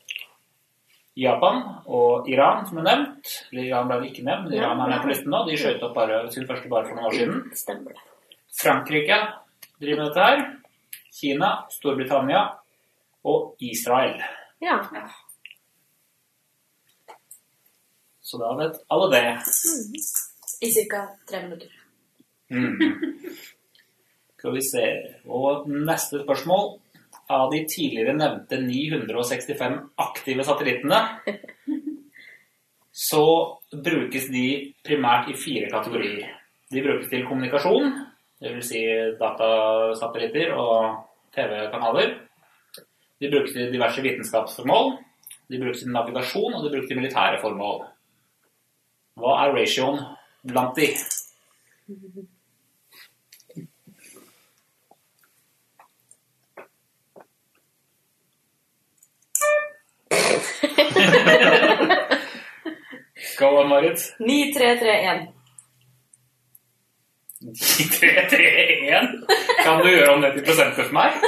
Japan 1.18 1.62
og 1.86 2.30
Iran, 2.30 2.66
som 2.66 2.80
er 2.82 2.88
nevnt. 2.88 3.34
Iran 3.54 3.90
ble 3.92 4.08
ikke 4.10 4.24
nevnt, 4.26 4.48
men 4.48 4.58
Iran 4.58 4.80
er 4.82 4.90
med 4.90 5.04
på 5.04 5.12
listen 5.12 5.30
nå. 5.34 5.44
De 5.46 5.58
skjøt 5.60 5.84
opp 5.86 5.94
bare, 5.98 6.24
sin 6.34 6.48
første 6.50 6.72
bare 6.72 6.88
for 6.88 6.98
noen 6.98 7.12
år 7.12 7.18
siden. 7.20 7.44
Stemmer 7.58 7.94
det. 7.94 8.06
Frankrike 8.62 9.20
driver 9.82 10.02
med 10.02 10.10
dette 10.10 10.26
her. 10.26 10.44
Kina, 11.12 11.52
Storbritannia 11.70 12.46
og 13.28 13.54
Israel. 13.62 14.18
Ja. 14.64 14.80
Så 18.22 18.42
da 18.42 18.56
vet 18.58 18.82
alle 18.90 19.12
det. 19.14 19.24
I 20.62 20.74
ca. 20.90 21.06
tre 21.30 21.44
minutter. 21.46 21.70
Mm. 22.50 22.78
Skal 24.38 24.56
vi 24.58 24.62
se. 24.66 24.86
Og 25.30 25.68
neste 25.70 26.24
spørsmål. 26.24 26.80
Av 27.32 27.52
de 27.52 27.62
tidligere 27.70 28.16
nevnte 28.18 28.60
965 28.60 29.78
aktive 30.04 30.44
satellittene, 30.44 31.00
så 33.08 33.26
brukes 33.72 34.28
de 34.34 34.46
primært 34.84 35.30
i 35.32 35.38
fire 35.40 35.70
kategorier. 35.72 36.34
De 36.72 36.84
brukes 36.84 37.08
til 37.12 37.24
kommunikasjon, 37.28 37.94
dvs. 38.42 38.68
Si 38.68 38.82
datasatellitter 39.20 40.52
og 40.58 41.00
TV-kanaler. 41.36 42.18
De 43.22 43.30
brukes 43.32 43.56
til 43.56 43.72
diverse 43.72 44.04
vitenskapsformål. 44.04 44.94
De 45.52 45.60
brukes 45.62 45.84
til 45.84 45.92
navigasjon, 45.94 46.54
og 46.58 46.66
de 46.66 46.74
brukes 46.74 46.90
til 46.90 47.00
militære 47.00 47.40
formål. 47.44 47.84
Hva 49.20 49.38
er 49.44 49.56
ratioen 49.56 50.04
blant 50.48 50.80
de? 50.80 50.92
On, 63.48 63.68
Marit. 63.70 64.00
9331. 64.20 65.28
3, 67.42 68.30
3, 68.30 68.38
1. 68.90 69.08
Kan 69.64 69.80
du 69.82 69.88
gjøre 69.90 70.14
om 70.14 70.22
det 70.22 70.34
til 70.36 70.44
prosenter 70.46 70.84
for 70.86 70.94
meg? 70.94 71.12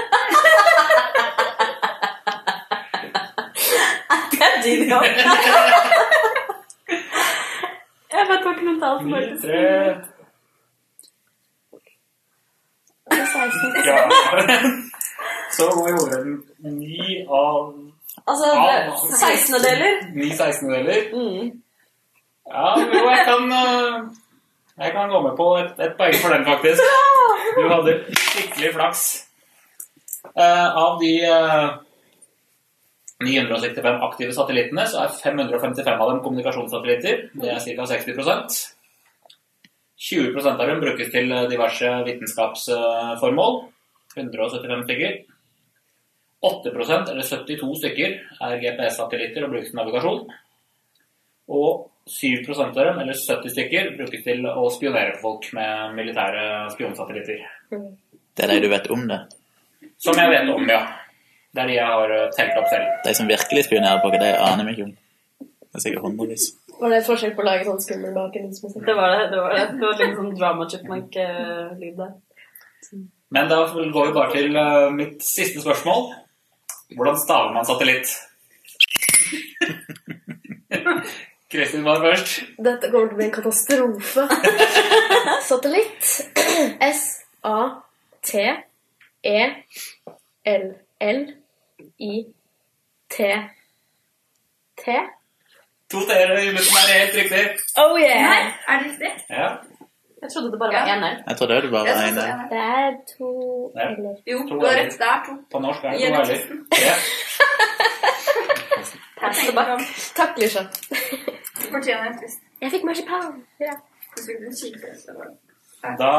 Det 4.32 4.42
er 4.48 4.62
din 4.64 4.90
jobb. 4.90 5.04
Jeg 8.14 8.26
bare 8.30 8.42
tok 8.44 8.60
noen 8.66 8.80
tall 8.82 8.98
som 9.00 9.08
9, 9.10 9.14
faktisk 9.14 9.42
3 9.48 9.52
Det 13.10 13.18
er 13.20 13.26
16. 13.26 13.74
Ja. 13.88 13.98
Så 15.58 15.64
går 15.76 15.88
den? 16.14 16.28
9 16.62 17.26
av 17.30 17.58
Altså, 18.28 18.46
det- 18.68 18.94
16-deler. 19.24 19.94
9 20.16 20.30
16-deler. 20.40 21.00
Mm. 21.18 21.46
Ja, 22.50 22.74
jo, 22.80 23.04
jeg 23.08 23.24
kan 23.28 23.52
eh, 23.56 23.96
Jeg 24.84 24.92
kan 24.96 25.10
gå 25.10 25.22
med 25.22 25.36
på 25.38 25.48
et, 25.62 25.74
et 25.80 25.96
poeng 25.98 26.16
for 26.22 26.36
den, 26.36 26.46
faktisk. 26.46 26.82
Du 27.58 27.68
hadde 27.70 28.00
skikkelig 28.18 28.72
flaks. 28.74 29.02
Uh, 30.34 30.70
av 30.80 30.96
de 30.98 31.12
uh, 31.30 31.76
965 33.22 34.06
aktive 34.08 34.34
satellittene, 34.34 34.86
så 34.90 35.04
er 35.04 35.14
555 35.14 35.92
av 35.94 36.10
dem 36.10 36.22
kommunikasjonssatellitter. 36.24 37.28
Det 37.38 37.52
er 37.54 37.62
ca. 37.62 37.86
60% 37.92 38.58
20% 40.04 40.60
av 40.60 40.68
dem 40.68 40.82
brukes 40.82 41.12
til 41.14 41.32
eh, 41.32 41.46
diverse 41.52 41.90
vitenskapsformål. 42.08 43.62
175 44.18 44.84
stykker. 44.88 45.14
8% 46.44 47.12
eller 47.14 47.24
72 47.24 47.70
stykker, 47.80 48.16
er 48.44 48.58
GPS-satellitter 48.60 49.46
og 49.46 49.54
brukes 49.54 49.72
til 49.72 49.80
navigasjon. 49.80 50.26
Og 51.56 51.86
7 52.10 52.54
av 52.60 52.74
dem, 52.76 53.00
eller 53.00 53.14
70 53.14 53.54
stykker, 53.54 53.94
brukes 53.98 54.24
til 54.26 54.44
å 54.48 54.66
spionere 54.74 55.16
på 55.16 55.24
folk 55.24 55.48
med 55.56 55.94
militære 55.96 56.44
spionsatellitter. 56.74 57.46
Det 57.72 58.44
er 58.44 58.52
de 58.52 58.66
du 58.66 58.68
vet 58.72 58.90
om 58.92 59.06
det. 59.08 59.22
Som 60.04 60.20
jeg 60.20 60.32
vet 60.34 60.52
om, 60.52 60.68
ja. 60.68 60.82
Det 61.54 61.62
er 61.62 61.70
de 61.70 61.78
jeg 61.78 61.86
har 61.86 62.12
eh, 62.12 62.30
telt 62.34 62.60
opp 62.60 62.68
selv. 62.72 62.92
De 63.06 63.14
som 63.16 63.30
virkelig 63.30 63.64
spionerer 63.68 64.02
på 64.04 64.10
dere, 64.12 64.26
det 64.26 64.42
aner 64.42 64.68
vi 64.68 64.74
ikke 64.74 64.88
om. 64.90 64.94
Det 65.40 65.80
er 65.80 65.84
sikkert 65.86 66.06
hundrevis. 66.08 66.48
Var 66.80 66.92
det 66.92 66.98
et 67.00 67.08
forsøk 67.08 67.36
på 67.38 67.44
å 67.44 67.46
lage 67.48 67.68
sånn 67.68 67.82
skummel 67.84 68.16
bakgrunnsmusikk? 68.18 68.84
Det 68.88 68.96
var 68.98 69.14
det. 69.14 69.22
Det 69.32 69.42
var, 69.44 69.54
det. 69.54 69.68
Det 69.78 69.86
var 69.86 70.02
litt 70.02 70.18
sånn 70.18 70.34
drama 70.40 70.68
chipmunk-lyd 70.74 72.02
der. 72.02 72.12
Men 73.38 73.50
da 73.50 73.62
går 73.70 74.10
vi 74.10 74.16
bare 74.18 74.34
til 74.34 74.60
eh, 74.60 74.90
mitt 74.98 75.24
siste 75.26 75.62
spørsmål. 75.64 76.10
Hvordan 76.98 77.22
staver 77.22 77.54
man 77.56 77.70
satellitt? 77.70 78.18
Kristin 81.54 81.84
var 81.86 82.00
først. 82.02 82.40
Dette 82.66 82.90
kommer 82.92 83.08
til 83.08 83.14
å 83.14 83.18
bli 83.20 83.26
en 83.28 83.36
katastrofe. 83.36 84.24
Satellitt. 85.50 86.04
S-A-T-E-L-L-I-T-T. 93.14 94.88
To 95.94 96.00
t-er 96.10 96.32
i 96.42 96.50
midten 96.56 96.78
er 96.82 96.88
helt 96.98 97.16
riktig. 97.20 97.44
Oh 97.78 97.94
Nei, 98.00 98.44
er 98.68 98.76
det 98.82 98.86
riktig? 98.88 99.12
Ja. 99.30 99.50
Jeg 100.24 100.30
trodde 100.34 100.50
det 100.52 100.60
bare 100.60 100.74
var 100.74 100.88
én 100.88 101.02
her 101.04 101.16
Jeg 101.28 101.36
trodde 101.38 101.62
det 101.62 101.72
bare 101.72 101.84
var 101.84 101.90
én 101.94 101.98
en 102.10 102.16
det 102.16 102.24
er 102.24 102.28
Det 102.94 103.00
to 103.18 103.30
Ja. 103.76 103.82
eller 103.92 104.16
Jo, 104.32 104.38
To 104.50 104.54
du 104.60 104.66
har 104.66 104.74
rett. 104.80 104.94
Det 105.02 105.08
er 105.14 105.20
to. 105.28 105.34
På 105.52 105.58
norsk 105.60 105.82
er 105.84 105.90
det 105.92 105.98
to 106.00 106.04
Gjennom 106.04 106.26
Ja. 106.88 106.96
Takk, 110.16 110.38
Lisha. 110.38 110.64
Fortjener 111.74 112.12
en 112.12 112.18
twist. 112.20 112.42
Jeg 112.62 112.72
fikk 112.76 112.86
marsipan. 112.88 113.42
Ja. 113.60 113.76
Da 116.00 116.10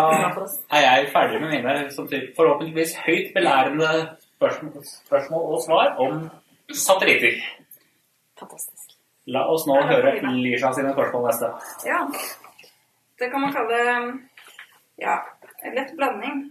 er 0.77 0.83
jeg 0.85 1.11
ferdig 1.15 1.41
med 1.41 1.51
mine 1.55 1.75
som 1.95 2.09
forhåpentligvis 2.37 2.97
høyt 3.07 3.31
belærende 3.37 3.91
spørsmål, 4.35 4.85
spørsmål 5.07 5.47
og 5.55 5.63
svar 5.65 5.95
om 6.05 6.27
satellitter. 6.75 7.39
Fantastisk. 8.41 8.97
La 9.33 9.47
oss 9.49 9.65
nå 9.71 9.79
høre 9.89 10.13
Lisha 10.37 10.73
sine 10.77 10.93
spørsmål 10.93 11.29
neste. 11.31 11.49
Ja. 11.89 12.03
Det 13.19 13.31
kan 13.33 13.41
man 13.47 13.55
kalle 13.55 13.79
ja, 15.01 15.15
en 15.65 15.79
lett 15.79 15.95
blanding, 15.97 16.43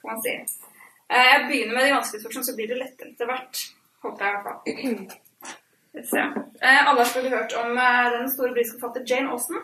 kan 0.00 0.14
man 0.14 0.22
si. 0.24 0.36
Eh, 1.10 1.26
Jeg 1.32 1.46
begynner 1.48 1.74
med 1.76 1.84
de 1.88 1.92
vanskelige 1.96 2.22
spørsmålene, 2.22 2.46
så 2.48 2.56
blir 2.56 2.70
det 2.72 2.78
lettere 2.80 3.10
etter 3.12 3.28
hvert. 3.28 3.64
Håper 4.06 4.24
jeg 4.24 4.30
i 4.30 4.36
hvert 4.36 4.46
fall. 4.48 5.18
Vi. 5.92 6.00
Eh, 6.02 6.88
Alle 6.88 6.98
har 6.98 7.04
selvfølgelig 7.04 7.36
hørt 7.38 7.54
om 7.64 7.78
eh, 7.78 8.06
den 8.18 8.30
store 8.30 8.52
britiske 8.54 8.80
forfatter 8.80 9.06
Jane 9.10 9.30
Austen. 9.34 9.56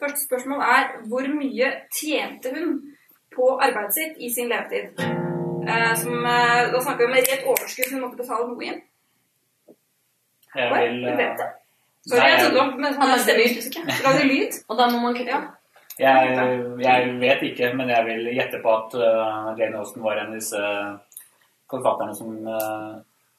Første 0.00 0.20
spørsmål 0.26 0.60
er 0.76 0.82
hvor 1.10 1.26
mye 1.40 1.72
tjente 1.98 2.52
hun 2.54 2.74
på 3.36 3.48
arbeidet 3.66 3.94
sitt 3.98 4.20
i 4.20 4.30
sin 4.34 4.48
levetid? 4.52 5.00
Eh, 5.66 5.92
Som, 6.02 6.14
eh, 6.26 6.62
da 6.72 6.80
snakker 6.82 7.06
vi 7.06 7.10
om 7.10 7.16
rett 7.18 7.46
overskudd 7.50 7.92
hun 7.92 8.04
måtte 8.04 8.20
betale 8.22 8.48
noe 8.50 8.68
inn. 8.70 8.82
Jeg 10.56 10.72
vil 10.72 11.00
du 11.02 11.08
eh, 11.10 11.18
vet 11.22 11.40
det. 11.42 11.48
Sorry, 12.06 12.20
Nei, 12.20 12.30
jeg 12.30 12.40
trodde 12.40 12.54
det 12.54 12.60
var 12.60 12.82
men 12.84 12.98
han 13.00 13.12
er 13.12 13.22
stemmemusikk. 13.24 13.78
Lagde 14.04 14.26
lyd. 14.30 14.58
Og 14.68 14.78
da 14.78 14.86
må 14.92 15.00
man 15.02 15.16
kutte. 15.16 15.34
Ja. 15.34 15.40
Jeg, 15.98 16.36
jeg 16.84 17.12
vet 17.20 17.42
ikke, 17.48 17.72
men 17.74 17.88
jeg 17.90 18.04
vil 18.06 18.26
gjette 18.36 18.60
på 18.62 18.72
at 18.78 18.94
uh, 19.00 19.50
Jane 19.58 19.80
Austen 19.80 20.04
var 20.04 20.20
en 20.20 20.30
av 20.30 20.36
disse 20.36 20.60
forfatterne 21.72 22.14
som 22.14 22.34
eh, 22.46 22.90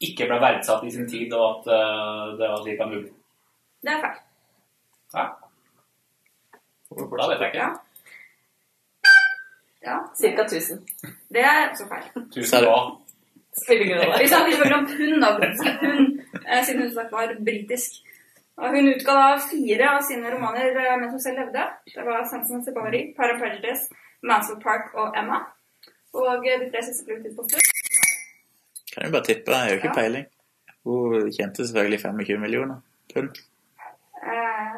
ikke 0.04 0.28
ble 0.30 0.38
verdsatt 0.42 0.86
i 0.86 0.92
sin 0.94 1.10
tid, 1.10 1.34
og 1.34 1.46
at 1.50 1.70
uh, 1.74 2.38
det 2.38 2.50
var 2.52 2.62
slik 2.62 2.82
han 2.82 2.94
mulig. 2.94 3.12
Det 3.82 3.94
er 3.94 4.02
feil. 4.04 4.18
Ja. 5.16 5.26
Da 6.98 7.30
vet 7.32 7.42
jeg 7.42 7.52
ikke. 7.52 7.60
Ja. 7.64 7.70
Ja, 9.88 9.98
Cirka 10.20 10.44
1000. 10.44 10.82
det 11.34 11.44
er 11.44 11.70
også 11.72 11.86
feil. 11.90 12.08
Tusen 12.34 12.66
hva? 12.68 12.80
Spiller 13.58 13.86
ingen 13.86 14.02
rolle. 14.02 14.20
Vi 14.22 14.28
snakker 14.32 14.52
selvfølgelig 14.52 14.80
om 14.82 14.88
pund, 14.98 15.16
da, 15.24 15.30
Hun, 15.86 16.04
eh, 16.50 16.66
siden 16.66 16.82
hun 16.82 16.92
snakket 16.92 17.16
var 17.20 17.36
britisk. 17.50 17.92
Og 18.58 18.68
hun 18.74 18.90
utga 18.94 19.14
da 19.22 19.28
fire 19.52 19.90
av 19.94 20.02
sine 20.10 20.34
romaner 20.34 20.78
eh, 20.82 20.98
mens 21.00 21.14
hun 21.16 21.24
selv 21.26 21.42
levde. 21.42 21.64
Det 21.96 22.06
var 22.10 22.28
Sense 22.32 22.62
Separi', 22.66 23.04
'Paraprejudice', 23.16 23.40
Prejudice, 23.42 23.84
Mansfield 24.30 24.62
Park 24.68 24.86
og 25.02 25.18
Emma. 25.20 25.40
Og 26.14 26.46
de 26.46 26.70
tre 26.72 26.84
siste 26.88 27.06
ble 27.06 27.20
utgitt 27.20 27.38
på 27.38 27.48
slutt. 27.50 27.77
Kan 28.98 29.06
jo 29.06 29.12
bare 29.14 29.24
tippe, 29.30 29.52
jeg 29.52 29.60
har 29.62 29.70
jo 29.70 29.76
ikke 29.76 29.88
Ja. 29.94 29.94
peiling. 30.02 30.26
Hun 30.84 31.32
tjente 31.36 31.68
selvfølgelig 31.68 32.00
25 32.02 32.40
millioner 32.42 32.78
pund. 33.14 33.30
Eh, 34.28 34.76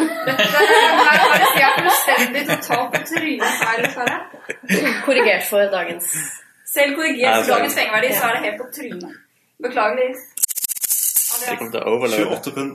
Dette 0.00 0.32
her 0.32 1.44
sier 1.52 1.62
jeg 1.62 1.72
fullstendig 1.78 2.42
totalt 2.50 2.88
på 2.94 3.00
trynet 3.10 3.52
her, 3.62 3.82
dessverre. 3.84 4.18
Korrigert 5.04 5.44
for 5.50 5.60
dagens 5.76 6.06
Selv 6.74 6.94
korrigert 6.96 7.44
for 7.44 7.54
dagens 7.54 7.74
pengeverdi, 7.78 8.08
så 8.18 8.24
er 8.28 8.32
det 8.36 8.42
helt 8.46 8.58
på 8.62 8.66
trynet. 8.76 9.12
Beklager. 9.62 9.96
De 9.96 10.06
Andreas. 11.34 11.58
kommer 11.58 11.72
til 11.72 11.80
å 11.80 11.90
overleve. 11.94 12.26
28 12.30 12.54
pund. 12.56 12.72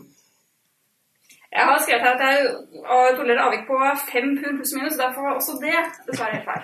Jeg 1.55 1.63
har 1.69 1.77
skrevet 1.83 2.01
her 2.03 2.13
at 2.15 2.23
jeg 2.27 3.17
tolererer 3.17 3.45
avvik 3.47 3.67
på 3.67 3.75
fem 4.11 4.27
pund 4.41 4.57
pluss 4.59 4.73
minus, 4.75 4.97
derfor 5.03 5.21
var 5.27 5.33
også 5.39 5.53
det 5.65 5.75
dessverre 6.07 6.35
helt 6.35 6.47
feil. 6.49 6.63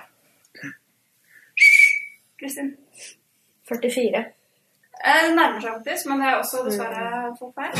Kristin. 2.39 2.69
44. 3.71 4.23
Eh, 5.05 5.21
Det 5.25 5.35
nærmer 5.35 5.59
seg 5.63 5.71
faktisk, 5.77 6.05
men 6.11 6.19
det 6.21 6.27
er 6.29 6.35
også 6.41 6.57
dessverre 6.67 7.35
for 7.39 7.53
feil. 7.57 7.73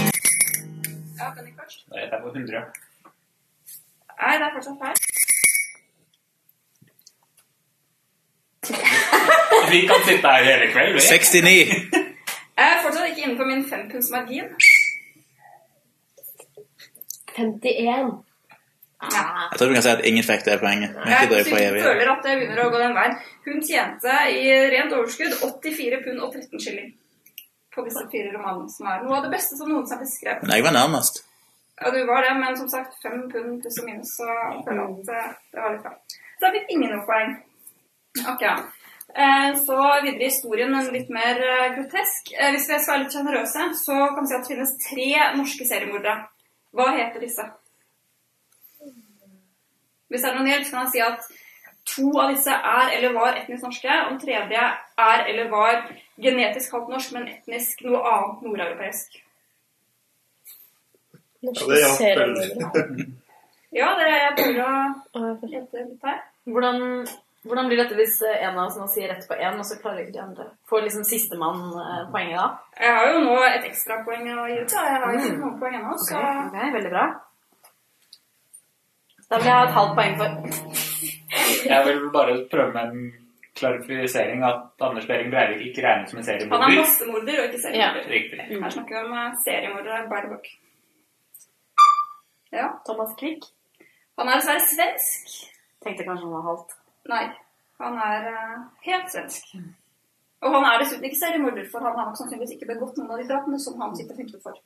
Ja, 1.20 1.30
Benny 1.36 1.52
først. 1.60 1.84
Nei, 1.92 2.06
det 2.10 2.14
er 2.18 2.22
på 2.24 2.30
100. 2.34 2.64
Nei, 4.22 4.34
det 4.40 4.46
er 4.48 4.54
fortsatt 4.56 4.80
feil. 4.86 4.98
Vi 9.72 9.80
kan 9.88 10.02
sitte 10.08 10.28
her 10.36 10.44
hele 10.50 10.72
kveld, 10.74 10.94
vi. 10.94 11.00
69! 11.00 12.02
Jeg 12.58 12.68
er 12.74 12.82
fortsatt 12.84 13.08
ikke 13.10 13.22
innenfor 13.26 13.46
min 13.52 13.64
fempundsmargin. 13.70 14.50
51. 17.38 18.12
Jeg 19.02 19.58
tror 19.58 19.68
vi 19.72 19.74
kan 19.78 19.84
si 19.86 19.90
at 19.92 20.04
ingen 20.06 20.24
fikk 20.28 20.44
det 20.46 20.60
poenget. 20.62 20.96
Jeg 21.10 21.30
føler 21.90 22.12
at 22.12 22.24
det 22.28 22.36
begynner 22.38 22.64
å 22.66 22.70
gå 22.74 22.82
den 22.84 22.94
veien. 22.98 23.16
Hun 23.48 23.62
tjente 23.66 24.18
i 24.36 24.44
rent 24.76 24.94
overskudd 24.94 25.34
84 25.42 26.02
pund 26.06 26.22
og 26.22 26.34
13 26.36 26.60
skilling 26.62 26.92
på 27.74 27.86
disse 27.88 28.04
fire 28.12 28.34
romanene, 28.36 28.70
som 28.70 28.88
er 28.92 29.04
noe 29.06 29.18
av 29.18 29.24
det 29.26 29.32
beste 29.34 29.56
som 29.58 29.70
noensinne 29.72 30.02
er 30.02 30.04
blitt 30.04 30.14
skrevet. 30.18 30.50
Jeg 30.54 30.66
var 30.68 30.76
nærmest. 30.76 31.22
Ja, 31.82 31.90
du 31.96 32.02
var 32.06 32.22
det, 32.28 32.34
men 32.38 32.58
som 32.60 32.68
sagt, 32.70 32.94
fem 33.02 33.24
pund 33.32 33.62
pluss 33.64 33.80
og 33.82 33.88
minus, 33.88 34.12
så 34.20 34.28
jeg 34.28 34.60
føler 34.68 34.84
at 34.84 35.08
det 35.56 35.64
var 35.64 35.72
litt 35.74 35.86
feil. 35.88 36.20
Så 36.38 36.44
da 36.46 36.52
fikk 36.58 36.74
ingen 36.76 36.92
noe 36.94 37.06
poeng. 37.08 37.32
Ok. 38.36 38.44
Eh, 39.16 39.48
Så 39.66 39.78
videre 40.04 40.22
i 40.22 40.28
historien, 40.30 40.70
men 40.72 40.92
litt 40.94 41.10
mer 41.10 41.40
eh, 41.42 41.72
grotesk. 41.78 42.34
Eh, 42.38 42.52
Hvis 42.54 42.68
vi 42.70 42.78
skal 42.80 42.94
være 42.94 43.04
litt 43.06 43.16
sjenerøse, 43.16 43.66
så 43.86 43.98
kan 44.14 44.22
vi 44.24 44.28
si 44.30 44.36
at 44.38 44.46
det 44.46 44.52
finnes 44.54 44.76
tre 44.86 45.10
norske 45.40 45.68
seriemordere. 45.72 46.28
Hva 46.76 46.92
heter 46.96 47.20
disse? 47.24 47.48
Hvis 50.12 50.26
det 50.26 50.30
er 50.30 50.38
noen 50.38 50.52
hjelp, 50.52 50.67
så 50.67 50.76
kan 50.76 50.86
jeg 50.86 50.93
si 50.93 51.03
at 51.07 51.32
to 51.91 52.12
av 52.20 52.30
disse 52.34 52.53
er 52.53 52.93
eller 52.97 53.16
var 53.16 53.39
etnisk 53.39 53.66
norske, 53.66 53.95
og 54.03 54.12
den 54.12 54.22
tredje 54.22 54.68
er 55.07 55.26
eller 55.32 55.49
var 55.49 55.82
genetisk 56.22 56.76
halvt 56.76 56.91
norsk, 56.93 57.16
men 57.16 57.30
etnisk 57.32 57.82
noe 57.88 58.03
annet 58.12 58.45
nordeuropeisk. 58.45 59.18
Ja, 61.41 61.51
det 61.57 61.82
er 61.82 61.97
seriemordere. 61.97 63.09
Ja, 63.72 63.93
det 63.95 64.03
er 64.03 64.18
jeg 64.20 64.32
prøver 64.36 64.66
å 65.16 65.47
hjelpe 65.47 65.80
litt 65.80 66.01
her. 66.03 66.18
Hvordan, 66.51 67.05
hvordan 67.47 67.70
blir 67.70 67.80
dette 67.80 67.95
hvis 67.95 68.18
en 68.28 68.57
av 68.57 68.66
oss 68.66 68.76
nå 68.76 68.88
sier 68.91 69.07
rett 69.14 69.24
på 69.30 69.38
én, 69.38 69.55
og 69.55 69.64
så 69.64 69.78
klarer 69.80 70.01
ikke 70.03 70.18
de 70.18 70.20
andre? 70.26 70.47
Får 70.68 70.84
liksom 70.84 71.05
sistemann 71.07 71.62
eh, 71.80 72.01
poenget 72.12 72.36
da? 72.36 72.49
Jeg 72.82 72.97
har 72.97 73.07
jo 73.14 73.22
nå 73.24 73.38
et 73.47 73.70
ekstrapoeng 73.70 74.28
å 74.28 74.49
gi 74.51 74.57
ut. 74.59 74.76
Jeg 74.76 74.97
har 75.05 75.16
ikke 75.16 75.38
noen 75.38 75.55
poeng 75.62 75.78
ennå, 75.80 75.95
så 76.03 76.20
Ok, 76.20 76.57
veldig 76.76 76.91
bra. 76.91 77.05
Da 79.32 79.38
vil 79.40 79.48
jeg 79.48 79.58
ha 79.58 79.64
et 79.64 79.76
halvt 79.80 79.94
poeng 79.98 80.16
for 80.20 80.28
Jeg 81.72 81.82
vil 81.88 82.00
bare 82.16 82.34
prøve 82.52 82.72
med 82.76 82.84
en 82.92 83.04
klarifisering 83.60 84.44
at 84.44 84.84
Anders 84.88 85.06
Behring 85.10 85.30
Breivik 85.34 85.62
ikke 85.68 85.86
regnes 85.88 86.10
som 86.10 86.20
en 86.20 86.26
seriemorder. 86.30 86.64
han 86.64 86.74
er 86.78 86.82
massemorder 86.82 87.38
og 87.40 87.46
ikke 87.48 87.62
seriemorder. 87.66 88.10
Riktig. 88.16 88.40
Her 88.64 88.74
snakker 88.76 88.94
vi 88.98 89.06
om 89.06 89.14
eh, 89.20 89.30
seriemordere 89.46 90.10
by 90.12 90.20
the 90.24 90.30
book. 90.34 90.48
Ja. 92.60 92.68
Thomas 92.88 93.12
Quick. 93.20 93.42
Han 94.18 94.28
er 94.28 94.36
dessverre 94.40 94.64
svensk. 94.74 95.28
Tenkte 95.84 96.08
kanskje 96.08 96.28
han 96.28 96.36
var 96.38 96.48
halvt. 96.50 96.76
Nei, 97.14 97.26
han 97.84 97.94
er 98.10 98.28
uh, 98.36 98.58
helt 98.88 99.08
svensk. 99.14 99.56
Og 100.42 100.50
han 100.56 100.68
er 100.68 100.82
dessuten 100.82 101.08
ikke 101.08 101.22
seriemorder, 101.24 101.66
for 101.72 101.80
han 101.86 101.96
har 101.98 102.10
nok 102.10 102.20
sannsynligvis 102.20 102.56
ikke 102.58 102.72
begått 102.74 103.00
noen 103.00 103.16
av 103.16 103.24
de 103.24 103.30
drapene 103.32 103.60
som 103.66 103.80
han 103.82 103.96
sitter 103.98 104.20
fengslet 104.20 104.44
for. 104.44 104.60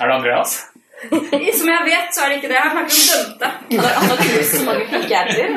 Er 0.00 0.04
det 0.10 0.14
Andreas? 0.18 0.52
Som 1.58 1.68
jeg 1.68 1.82
vet, 1.86 2.08
så 2.14 2.20
er 2.24 2.28
det 2.32 2.36
ikke 2.40 2.48
det. 2.52 2.60
Han 2.62 2.70
snakker 2.90 3.16
om 3.16 3.22
dømte. 3.32 3.48
Han 3.70 3.78
har- 3.84 3.96
han 4.00 4.08
har 4.10 4.16
knust 4.22 4.52
så 4.56 4.62
mange 4.64 4.84
psykiatere. 4.92 5.46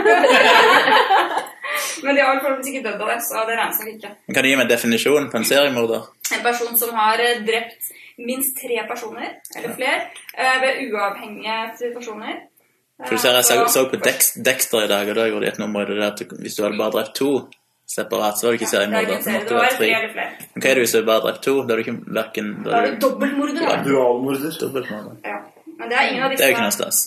Men 2.03 2.15
de 2.15 2.21
har 2.21 2.39
forhåpentligvis 2.39 2.73
ikke 2.73 2.87
dødd 2.89 3.01
av 3.05 3.09
det, 3.13 3.19
så 3.27 3.35
det 3.47 3.55
regnes 3.59 3.79
nok 3.79 3.89
ikke. 3.93 4.09
Kan 4.35 4.43
du 4.43 4.47
gi 4.49 4.55
meg 4.59 4.65
en 4.65 4.71
definisjon 4.73 5.25
på 5.31 5.35
en 5.39 5.45
seriemorder? 5.47 6.01
En 6.35 6.43
person 6.45 6.73
som 6.79 6.89
har 6.97 7.15
eh, 7.23 7.39
drept 7.47 7.81
minst 8.19 8.51
tre 8.59 8.77
personer, 8.89 9.29
eller 9.55 9.71
flere, 9.77 9.99
eh, 10.35 10.57
ved 10.63 10.71
uavhengige 10.89 11.57
situasjoner. 11.79 12.35
For 13.05 13.13
du 13.15 13.19
ser, 13.21 13.33
Jeg 13.39 13.45
så, 13.47 13.53
Eh, 13.61 13.67
så 13.71 13.79
på 13.89 13.97
Dexter 14.43 14.79
i 14.83 14.87
dag, 14.91 15.03
og 15.09 15.15
da 15.15 15.23
gjorde 15.29 15.45
de 15.45 15.51
et 15.53 15.59
nummer 15.61 15.79
i 15.81 15.85
det 15.93 15.97
der 16.01 16.11
at 16.11 16.19
hvis 16.41 16.55
du 16.57 16.61
hadde 16.65 16.77
bare 16.81 16.91
drept 16.97 17.13
to 17.15 17.29
separat, 17.95 18.39
så 18.39 18.45
var 18.47 18.51
du 18.51 18.57
ikke 18.59 18.65
Det 18.65 18.73
er 18.73 18.77
seriemorder. 18.77 19.13
Ja, 19.13 19.17
Så 19.17 19.23
serie, 19.23 19.45
det 19.49 19.55
var 19.55 19.69
flere. 19.77 20.29
Men 20.53 20.61
hva 20.61 20.69
er 20.69 20.73
det 20.73 20.81
hvis 20.83 20.91
du 20.95 21.05
bare 21.05 21.21
drept 21.25 21.41
to? 21.43 21.53
Da 21.65 21.73
er 21.73 21.75
du 21.77 21.83
ikke 21.85 21.97
verken 22.19 22.51
Da 22.65 22.69
er 22.79 22.85
du 22.85 22.99
dobbeltmorder. 23.05 23.61
da. 23.69 23.77
Dualmorder. 23.87 24.51
dobbeltmorder. 24.61 25.15
Ja. 25.25 25.37
Men 25.79 25.89
det 25.89 25.95
er 25.97 26.03
ingen 26.09 26.23
av 26.23 26.29
disse 26.31 26.39
Det 26.39 26.45
er 26.45 26.49
jo 26.49 26.55
ikke 26.55 26.67
noe 26.67 26.77
stas. 26.77 26.97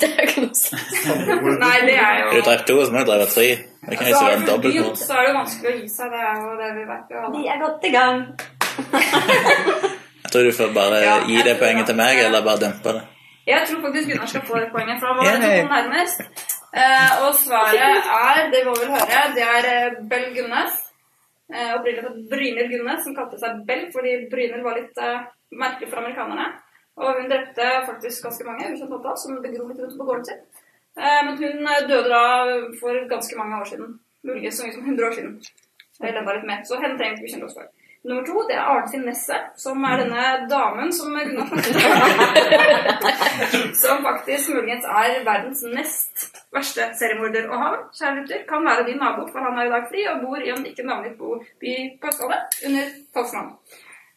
Det 0.00 0.08
er 0.12 0.22
ikke 0.28 0.42
noe 0.44 0.54
stas. 0.54 0.92
Nei, 1.64 1.78
det 1.88 1.96
er 2.06 2.14
jo 2.20 2.26
Har 2.28 2.36
du 2.36 2.42
drept 2.48 2.66
to, 2.70 2.76
så 2.84 2.92
må 2.92 2.98
du 3.02 3.10
drepe 3.10 3.26
tre. 3.34 3.48
Det 3.88 3.98
kan 3.98 4.06
ikke 4.10 4.24
være 4.26 4.36
en 4.36 4.44
begynt, 4.44 4.50
dobbeltmorder. 4.52 5.02
så 5.02 5.18
er 5.20 5.26
det 5.26 5.34
vanskelig 5.40 5.72
å 5.72 5.76
gi 5.80 5.88
seg. 5.96 6.14
Det 6.14 6.22
er 6.30 6.36
jo 6.44 6.54
det 6.62 6.70
vi 6.78 6.84
vet. 6.92 7.04
jo 7.16 7.18
Vi 7.36 7.42
er 7.52 7.58
godt 7.64 7.88
i 7.90 7.92
gang. 7.98 8.18
Jeg 10.22 10.32
tror 10.32 10.42
du 10.48 10.52
får 10.60 10.72
bare 10.74 10.96
Ja, 11.04 11.16
gi 11.28 11.42
det 11.48 11.58
poenget 11.60 11.86
til 11.86 11.96
meg, 11.96 12.24
eller 12.24 12.40
bare 12.48 12.62
dempe 12.64 12.96
det. 12.96 13.04
Jeg 13.46 13.62
tror 13.68 13.80
faktisk 13.84 14.08
Gunnar 14.10 14.26
skal 14.26 14.42
få 14.48 14.58
det 14.62 14.68
poenget, 14.74 14.96
for 15.00 15.06
han 15.06 15.16
var 15.16 15.24
yeah. 15.24 15.68
nærmest. 15.70 16.55
Eh, 16.72 17.12
og 17.24 17.34
svaret 17.38 18.10
er, 18.10 18.50
det 18.52 18.64
må 18.66 18.74
vi 18.74 18.84
vel 18.84 18.94
høre, 18.96 19.22
det 19.36 19.44
er 19.46 19.68
eh, 19.70 19.98
Bell 20.10 20.28
Gunnes. 20.34 20.82
Eh, 21.54 21.72
opprinnelig 21.76 22.04
fra 22.04 22.14
Bryner 22.32 22.70
Gunnes, 22.72 23.02
som 23.04 23.14
kalte 23.16 23.38
seg 23.38 23.62
Bell 23.68 23.86
fordi 23.94 24.16
Bryner 24.32 24.64
var 24.66 24.80
litt 24.80 24.98
eh, 24.98 25.28
merkelig 25.54 25.90
for 25.92 26.02
amerikanerne. 26.02 26.48
Og 26.96 27.20
hun 27.20 27.30
drepte 27.30 27.68
faktisk 27.86 28.24
ganske 28.24 28.46
mange 28.48 28.70
ukjent 28.72 28.92
pappa, 28.94 29.14
som 29.20 29.38
begro 29.44 29.68
litt 29.68 29.82
rundt 29.82 29.98
på 30.00 30.08
gården 30.08 30.26
sin. 30.30 30.42
Eh, 30.96 31.20
men 31.26 31.38
hun 31.38 31.70
eh, 31.70 31.86
døde 31.90 32.08
da 32.08 32.24
for 32.80 33.08
ganske 33.10 33.38
mange 33.38 33.60
år 33.60 33.70
siden. 33.72 33.98
Muligens 34.26 34.58
så 34.58 34.66
mye 34.66 34.74
som 34.74 34.84
100 34.90 35.08
år 35.08 35.16
siden. 35.18 35.34
Så 35.96 36.04
henne 36.82 36.98
trenger 36.98 37.16
vi 37.16 37.16
ikke 37.16 37.26
bekymre 37.28 37.50
oss 37.50 37.58
for. 37.58 37.68
Nummer 38.06 38.22
to 38.26 38.42
det 38.48 38.54
er 38.54 38.60
Arne 38.70 38.86
sin 38.90 39.02
Nesse, 39.08 39.34
som 39.58 39.82
er 39.88 39.96
denne 39.98 40.24
damen 40.50 40.92
som 40.94 41.10
Gunnar 41.16 41.48
om. 41.50 41.58
som 43.82 44.04
faktisk 44.04 44.52
muligens 44.54 44.84
er 44.86 45.24
verdens 45.26 45.62
nest 45.74 46.38
verste 46.54 46.82
seriemorder. 47.00 47.44
Og 47.50 47.56
han, 47.64 47.74
kjære 47.98 48.14
lytter, 48.20 48.40
kan 48.48 48.62
være 48.68 48.86
din 48.86 48.98
nabo, 49.02 49.22
for 49.32 49.38
han 49.42 49.58
er 49.58 49.66
i 49.66 49.72
dag 49.74 49.84
fri 49.90 50.00
og 50.12 50.22
bor 50.22 50.38
i 50.38 50.52
en 50.54 50.62
ikke 50.70 50.86
navngitt 50.86 51.18
by 51.18 51.24
på 52.00 52.06
Østlandet 52.12 52.42
under 52.68 52.84
falskt 53.16 53.34
navn. 53.40 53.52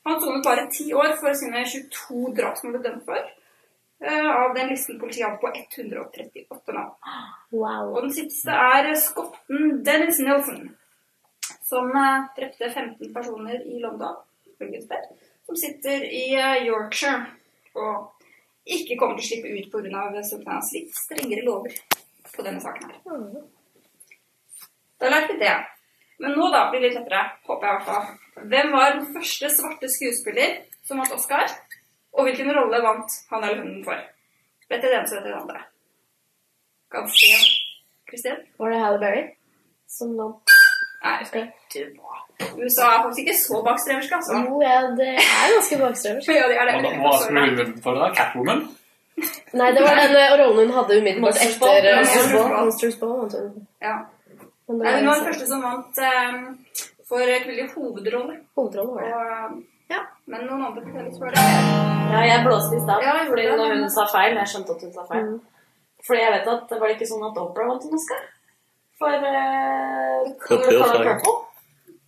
Han 0.08 0.22
sonet 0.22 0.46
bare 0.46 0.70
ti 0.78 0.86
år 0.94 1.12
for 1.20 1.30
sine 1.42 1.60
22 1.66 2.36
drap 2.38 2.54
som 2.58 2.66
han 2.70 2.76
ble 2.78 2.84
dømt 2.90 3.06
for. 3.10 3.22
eh, 4.06 4.30
Av 4.44 4.50
den 4.56 4.70
listen 4.72 5.00
politiet 5.02 5.26
hadde 5.26 5.42
på 5.42 5.50
138 5.50 6.74
navn. 6.78 6.94
Wow. 7.52 7.90
Og 7.96 8.02
den 8.06 8.14
siste 8.14 8.52
er 8.54 8.94
skotten 8.96 9.82
Dennis 9.86 10.20
Nelson, 10.24 10.70
som 11.70 11.92
eh, 11.96 12.30
drepte 12.38 12.70
15 12.70 13.14
personer 13.14 13.62
i 13.68 13.80
London, 13.80 14.16
som 15.46 15.56
sitter 15.56 16.04
i 16.04 16.26
eh, 16.36 16.66
Yorkshire 16.68 17.26
og 17.78 18.16
ikke 18.70 18.98
kommer 19.00 19.18
til 19.18 19.24
å 19.24 19.30
slippe 19.30 19.54
ut 19.54 19.70
pga. 19.72 20.24
Storbritannias 20.26 20.74
litt 20.76 20.94
strengere 20.98 21.46
lover 21.46 21.78
på 22.34 22.46
denne 22.46 22.62
saken 22.62 22.90
her. 22.90 23.44
Da 25.00 25.12
lærte 25.14 25.36
vi 25.36 25.44
det. 25.46 25.56
Men 26.20 26.36
nå 26.36 26.50
da 26.52 26.66
blir 26.70 26.84
det 26.84 26.90
litt 26.90 27.00
lettere, 27.00 27.22
håper 27.48 27.68
jeg 27.68 27.72
i 27.72 27.78
hvert 27.78 27.88
fall. 27.88 28.48
Hvem 28.52 28.74
var 28.76 28.96
den 28.96 29.08
første 29.16 29.52
svarte 29.54 29.90
skuespiller 29.94 30.58
som 30.84 31.00
vant 31.00 31.16
Oscar? 31.16 31.48
Og 32.18 32.28
hvilken 32.28 32.52
rolle 32.58 32.82
vant 32.84 33.20
han 33.30 33.46
eller 33.46 33.64
hun 33.64 33.84
for? 33.86 34.02
Vet 34.70 34.84
dere 34.84 35.00
den 35.00 35.08
som 35.08 35.22
vet 35.22 35.30
den 35.30 35.40
andre. 35.40 35.64
Ganske 36.92 37.42
Kristin? 38.10 38.42
Var 38.60 38.74
det 38.74 38.84
Halle 38.84 39.02
Berry 39.06 39.28
som 39.88 40.18
vant? 40.20 40.59
Nei, 41.04 41.16
Oscar? 41.24 41.46
USA 42.60 42.86
er 42.88 43.02
faktisk 43.04 43.22
ikke 43.24 43.38
så 43.40 43.62
bakstreversk, 43.64 44.12
altså. 44.18 44.42
Jo, 44.48 44.60
ja, 44.64 44.76
det 45.00 45.08
er 45.16 45.54
ganske 45.56 45.80
bakstreversk. 45.84 46.28
Ja, 46.40 46.48
det 46.52 46.58
er 46.60 46.70
det. 46.70 46.76
Hva, 46.84 46.92
hva 47.06 47.14
skulle 47.22 47.46
hun 47.46 47.58
vunnet 47.62 47.82
for 47.86 48.00
da? 48.00 48.10
Catwoman? 48.18 48.62
Nei, 49.60 49.70
det 49.76 49.82
var 49.84 49.98
den 50.00 50.16
eh, 50.16 50.34
rollen 50.40 50.60
hun 50.70 50.76
hadde 50.78 51.00
umiddelbart 51.02 51.42
etter 51.44 51.88
eh, 51.92 51.98
Monsters 52.56 52.96
Ball. 53.02 53.28
Ja. 53.84 53.96
Var 54.70 54.76
Hun 54.76 54.80
var 54.86 55.20
den 55.20 55.26
første 55.28 55.48
som 55.50 55.64
vant 55.66 56.00
um, 56.06 56.40
for 57.10 57.26
kvinnelig 57.44 57.68
hovedrolle. 57.74 58.38
Hovedrolle 58.56 58.96
var 58.96 59.04
det. 59.08 59.14
Og, 59.20 59.36
eh, 59.36 59.60
Ja. 59.90 60.04
Men 60.30 60.44
noen 60.46 60.62
andre 60.68 60.84
forteller 60.86 61.08
litt 61.10 61.18
for 61.18 61.34
det. 61.34 61.44
Ja, 62.14 62.20
jeg 62.30 62.44
blåste 62.46 62.76
i 62.78 62.82
stad 62.84 63.02
Ja, 63.02 63.16
fordi 63.26 63.46
det. 63.48 63.56
når 63.58 63.72
hun 63.74 63.88
sa 63.90 64.04
feil. 64.12 64.36
Jeg 64.38 64.52
skjønte 64.52 64.76
at 64.76 64.84
hun 64.86 64.92
sa 64.94 65.06
feil. 65.10 65.24
Mm. 65.32 65.40
Fordi 66.08 66.22
jeg 66.22 66.34
vet 66.36 66.52
at 66.54 66.68
det 66.70 66.78
var 66.84 66.94
ikke 66.94 67.08
sånn 67.10 67.24
at 67.26 67.40
Oprah 67.42 67.72
vant 67.72 67.88
en 67.88 67.96
Oscar 67.98 68.22
for 69.00 69.28
uh, 69.30 70.30
Color 70.46 71.04
Purple. 71.04 71.36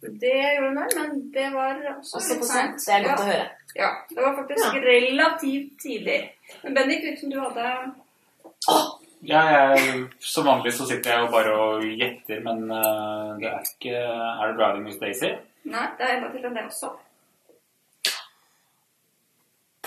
Det 0.02 0.38
gjorde 0.56 0.68
hun 0.68 0.78
men 0.98 1.32
det 1.34 1.50
var 1.54 1.82
også 1.98 2.18
Også 2.18 2.38
litt 2.38 2.48
sent. 2.50 2.80
Det 2.86 2.96
er 2.96 3.04
godt 3.06 3.22
å 3.22 3.28
høre. 3.28 3.50
Ja, 3.78 3.90
det 4.10 4.24
var 4.24 4.34
faktisk 4.40 4.80
relativt 4.86 5.76
tidlig. 5.84 6.18
Men 6.64 6.80
Bendik, 6.80 7.06
liksom 7.06 7.30
du 7.32 7.38
hadde 7.40 7.68
Ja, 9.22 9.42
jeg, 9.54 10.02
som 10.20 10.50
vanlig 10.50 10.74
så 10.74 10.88
sitter 10.90 11.14
jeg 11.14 11.26
jo 11.26 11.30
bare 11.36 11.54
og 11.54 11.86
gjetter, 11.86 12.42
men 12.42 12.66
uh, 12.74 13.38
det 13.38 13.52
er 13.52 13.70
ikke 13.70 13.96
Er 14.02 14.50
det 14.50 14.58
'Driving 14.58 14.84
Miss 14.90 15.00
Daisy'? 15.02 15.38
Nei, 15.70 15.88
det 15.98 16.08
er 16.08 16.18
enda 16.18 16.32
til 16.34 16.46
enn 16.46 16.58
det 16.58 16.66
også. 16.66 16.90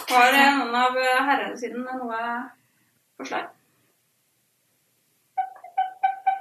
Har 0.04 0.36
noen 0.36 0.74
av 0.78 0.96
eh, 1.00 1.22
herrene 1.26 1.58
sine 1.58 1.80
noe 1.82 2.18
forslag? 3.18 3.50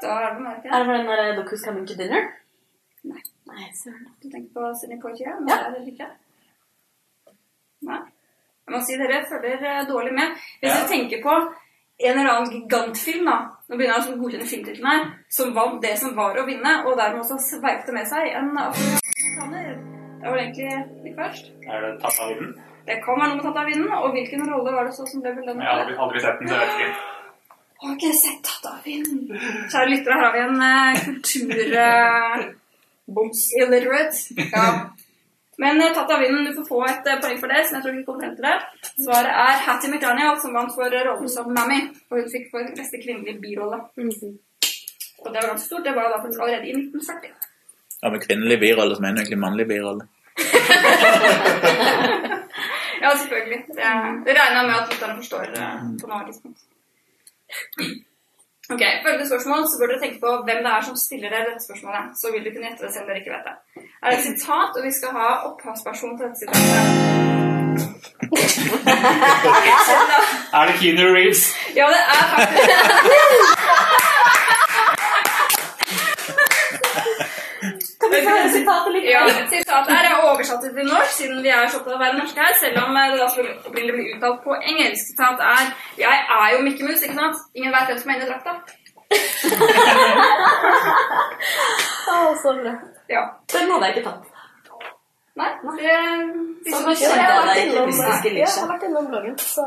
Da 0.03 0.13
er 0.19 0.33
det 0.35 0.41
Marke. 0.47 0.67
Er 0.67 0.77
det 0.79 0.85
for 0.89 0.95
den 0.97 1.07
der 1.11 1.35
Docus 1.39 1.51
Who's 1.59 1.65
Coming 1.67 1.85
to 1.89 1.95
Dinner? 2.01 2.23
Nei. 3.11 3.21
Nei, 3.51 3.67
søren. 3.81 4.05
Du 4.23 4.27
tenker 4.33 4.51
på 4.55 4.61
Sidney 4.79 4.99
Poitier? 5.01 5.33
Men 5.39 5.49
Ja. 5.49 5.55
det 5.55 5.65
er 5.67 5.79
det 5.79 5.93
ikke. 5.93 6.07
Nei. 7.89 7.99
Jeg 8.65 8.71
må 8.75 8.79
si 8.85 8.97
dere 9.01 9.23
følger 9.31 9.63
eh, 9.69 9.85
dårlig 9.93 10.13
med. 10.19 10.27
Hvis 10.61 10.71
Ja. 10.71 10.79
du 10.83 10.87
tenker 10.93 11.17
på 11.27 11.33
en 12.07 12.17
eller 12.19 12.31
annen 12.33 12.51
gigantfilm, 12.55 13.25
da 13.31 13.37
Nå 13.69 13.77
begynner 13.79 13.95
jeg 14.03 14.13
å 14.13 14.21
godkjenne 14.21 14.47
filmtittelen 14.53 14.87
her. 14.91 15.03
Som 15.29 15.53
vant 15.55 15.81
det 15.81 15.93
som 15.97 16.15
var 16.15 16.35
å 16.37 16.45
vinne, 16.45 16.71
og 16.85 16.97
dermed 16.99 17.19
også 17.23 17.37
sveipte 17.39 17.93
med 17.95 18.05
seg 18.05 18.27
en 18.37 18.49
afrikaner. 18.59 19.79
Det 20.21 20.29
var 20.29 20.37
egentlig 20.37 21.03
litt 21.03 21.15
først. 21.17 21.45
Er 21.71 21.81
det 21.81 22.01
tatt 22.01 22.19
av 22.21 22.27
vinden? 22.29 22.51
Det 22.85 22.97
kan 23.05 23.15
være 23.19 23.29
noe 23.29 23.35
med 23.39 23.43
tatt 23.47 23.57
av 23.61 23.65
vinden. 23.71 23.91
Og 23.93 24.11
hvilken 24.11 24.43
rolle 24.51 24.71
var 24.75 24.83
det 24.85 24.93
så 24.93 25.07
som 25.07 25.21
ble 25.23 25.31
belønnet? 25.37 25.63
Ja, 25.63 25.73
hadde 26.01 26.13
vi 26.13 26.19
sett 26.19 26.39
den, 26.39 26.47
så 26.47 26.59
vet 26.59 26.75
ikke. 26.75 26.91
Har 27.83 27.95
ikke 27.97 28.13
sett 28.15 28.43
tatt 28.47 28.67
av 28.69 28.83
vinden. 28.87 29.25
Kjære 29.71 29.89
lyttere, 29.91 30.19
her 30.19 30.27
har 30.27 30.35
vi 30.35 30.43
en 30.47 30.61
uh, 30.63 31.01
kultur... 31.05 31.63
Uh, 31.75 32.51
Boms. 33.05 33.49
Illiterate. 33.59 34.15
Ja. 34.51 34.89
Men 35.57 35.81
uh, 35.81 35.93
tatt 35.93 36.11
av 36.11 36.19
vinden, 36.19 36.45
du 36.45 36.53
får 36.55 36.65
få 36.69 36.79
et 36.87 37.07
eh, 37.11 37.19
poeng 37.21 37.37
for 37.41 37.51
det, 37.51 37.61
som 37.67 37.77
jeg 37.77 37.85
tror 37.85 37.95
vi 37.97 38.05
kommer 38.07 38.23
frem 38.23 38.35
til 38.37 38.47
det. 38.47 38.55
Svaret 39.05 39.33
er 39.43 39.61
Hattie 39.67 39.91
McDaniel, 39.91 40.39
som 40.41 40.55
vant 40.57 40.73
for 40.73 40.87
eh, 40.87 41.03
rollen 41.07 41.29
som 41.29 41.51
Mammy. 41.53 41.79
Og 42.09 42.21
hun 42.21 42.31
fikk 42.31 42.49
for 42.53 42.73
beste 42.77 43.01
kvinnelige 43.03 43.41
birolle. 43.43 43.83
Mhm. 43.99 44.33
Og 45.23 45.27
det 45.29 45.37
var 45.39 45.51
ganske 45.53 45.67
stort. 45.67 45.85
Det 45.85 45.95
var 45.95 46.09
da 46.11 46.17
faktisk 46.23 46.41
allerede 46.41 46.67
i 46.67 46.73
1940. 46.75 47.31
Ja, 48.01 48.09
med 48.09 48.23
kvinnelig 48.25 48.57
birolle, 48.59 48.97
mener 48.99 49.21
jeg 49.21 49.27
egentlig 49.27 49.43
mannlig 49.45 49.67
birolle. 49.73 50.07
Ja, 53.03 53.09
selvfølgelig. 53.19 53.57
Det, 53.67 53.87
det 54.25 54.33
regner 54.37 54.57
jeg 54.59 54.67
med 54.67 54.75
at 54.75 54.91
lytterne 54.91 55.15
forstår 55.17 55.49
på 56.01 56.07
noe 56.07 56.21
tidspunkt. 56.27 56.61
Ok, 58.73 58.83
Følgende 59.03 59.27
spørsmål, 59.29 59.61
så 59.69 59.75
bør 59.79 59.87
dere 59.91 60.03
tenke 60.03 60.19
på 60.23 60.29
hvem 60.47 60.59
det 60.65 60.71
er 60.75 60.81
som 60.87 60.95
stiller 61.05 61.29
dere 61.33 61.49
dette 61.49 61.65
spørsmålet. 61.67 62.03
Så 62.19 62.25
vil 62.31 62.43
dere 62.43 62.53
kunne 62.55 62.67
gjette 62.69 62.85
det 62.85 62.93
selv 62.93 63.05
om 63.05 63.09
dere 63.11 63.21
ikke 63.21 63.35
vet 63.35 63.47
det. 63.49 63.55
Er 64.03 64.07
det 64.09 64.17
et 64.19 64.27
sitat, 64.29 64.71
og 64.77 64.81
vi 64.87 64.91
skal 64.99 65.11
ha 65.19 65.27
opphavsperson 65.49 66.13
til 66.17 66.25
dette 66.27 66.39
sitatet? 66.41 67.21
Er 70.57 70.63
det 70.67 70.75
Keanu 70.79 71.05
Reeves? 71.15 71.41
Ja, 71.75 71.85
det 71.93 72.01
er 72.15 72.23
faktisk 72.33 72.69
vi 78.13 78.21
får 78.25 78.33
høre 78.37 78.51
sitatet 78.53 78.91
litt? 78.95 79.05
Ja, 79.11 79.21
sitatet 79.51 79.91
her 79.95 80.05
er 80.09 80.15
oversatt 80.29 80.61
til 80.65 80.87
norsk, 80.89 81.13
siden 81.17 81.37
vi 81.45 81.51
er 81.53 81.57
så 81.67 81.75
opptatt 81.79 81.95
av 81.95 81.99
å 81.99 82.03
være 82.03 82.19
norske 82.19 82.39
her, 82.45 82.53
selv 82.61 82.75
om 82.83 82.91
eh, 82.99 83.11
det 83.13 83.19
da 83.21 83.27
skulle 83.33 83.51
bli 83.75 83.83
uttalt 84.13 84.39
på 84.45 84.51
engelsk. 84.59 85.03
Sitat 85.11 85.37
er 85.53 85.63
Jeg 86.01 86.17
er 86.39 86.47
jo 86.55 86.59
Mikke 86.67 86.83
Mus, 86.87 87.01
ikke 87.03 87.19
sant? 87.19 87.37
Ingen 87.57 87.71
vet 87.75 87.87
hvem 87.91 87.99
som 88.03 88.09
er 88.09 88.15
inni 88.19 88.31
drakta. 88.31 88.51
Å, 92.13 92.15
så 92.41 92.49
bra. 92.59 92.73
Ja. 93.11 93.21
Den 93.53 93.71
hadde 93.71 93.85
jeg 93.89 93.95
ikke 93.97 94.09
tatt. 94.09 94.23
Nei, 95.33 95.49
det 95.65 95.73
det, 96.63 96.71
kjente 96.71 96.91
jeg 97.01 97.25
har 97.25 97.47
vært 97.47 97.61
innom, 97.63 97.87
jeg 97.89 98.45
har 98.45 98.67
vært 98.69 98.83
innom 98.85 99.05
bloggen, 99.09 99.33
så 99.41 99.63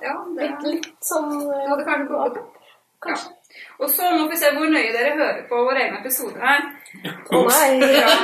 Ja, 0.00 0.14
det 0.38 0.46
litt, 0.46 0.62
litt 0.70 0.86
sånn 1.04 1.28
Du 1.34 1.50
eh, 1.52 1.66
hadde 1.68 1.84
kanskje 1.84 2.06
gått 2.08 2.38
opp? 2.40 2.54
Kanskje. 3.04 3.28
Ja. 3.28 3.36
Og 3.84 3.88
så 3.92 4.08
må 4.14 4.22
vi 4.30 4.36
se 4.40 4.48
hvor 4.56 4.68
nøye 4.72 4.88
dere 4.94 5.10
hører 5.18 5.42
på 5.50 5.56
våre 5.66 5.80
egne 5.84 5.98
episoder 6.00 6.40
her. 6.40 6.60
Å 7.00 7.42
nei. 7.48 7.72
Ja. 8.02 8.14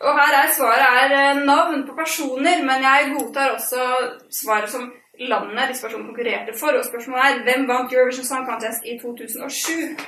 Og 0.00 0.16
her 0.16 0.32
er 0.32 0.52
svaret 0.56 0.94
er 1.02 1.12
eh, 1.12 1.40
navn 1.44 1.82
på 1.84 1.92
personer, 1.92 2.62
men 2.64 2.84
jeg 2.86 3.10
godtar 3.12 3.50
også 3.52 3.88
svaret 4.32 4.72
som 4.72 4.86
landet 5.28 5.68
disse 5.68 5.84
personene 5.84 6.08
konkurrerte 6.08 6.54
for. 6.56 6.78
Og 6.78 6.86
spørsmålet 6.86 7.26
er 7.26 7.42
hvem 7.44 7.66
vant 7.68 7.92
Eurovision 7.92 8.24
Song 8.24 8.46
Contest 8.48 8.86
i 8.88 8.96
2007? 9.02 10.00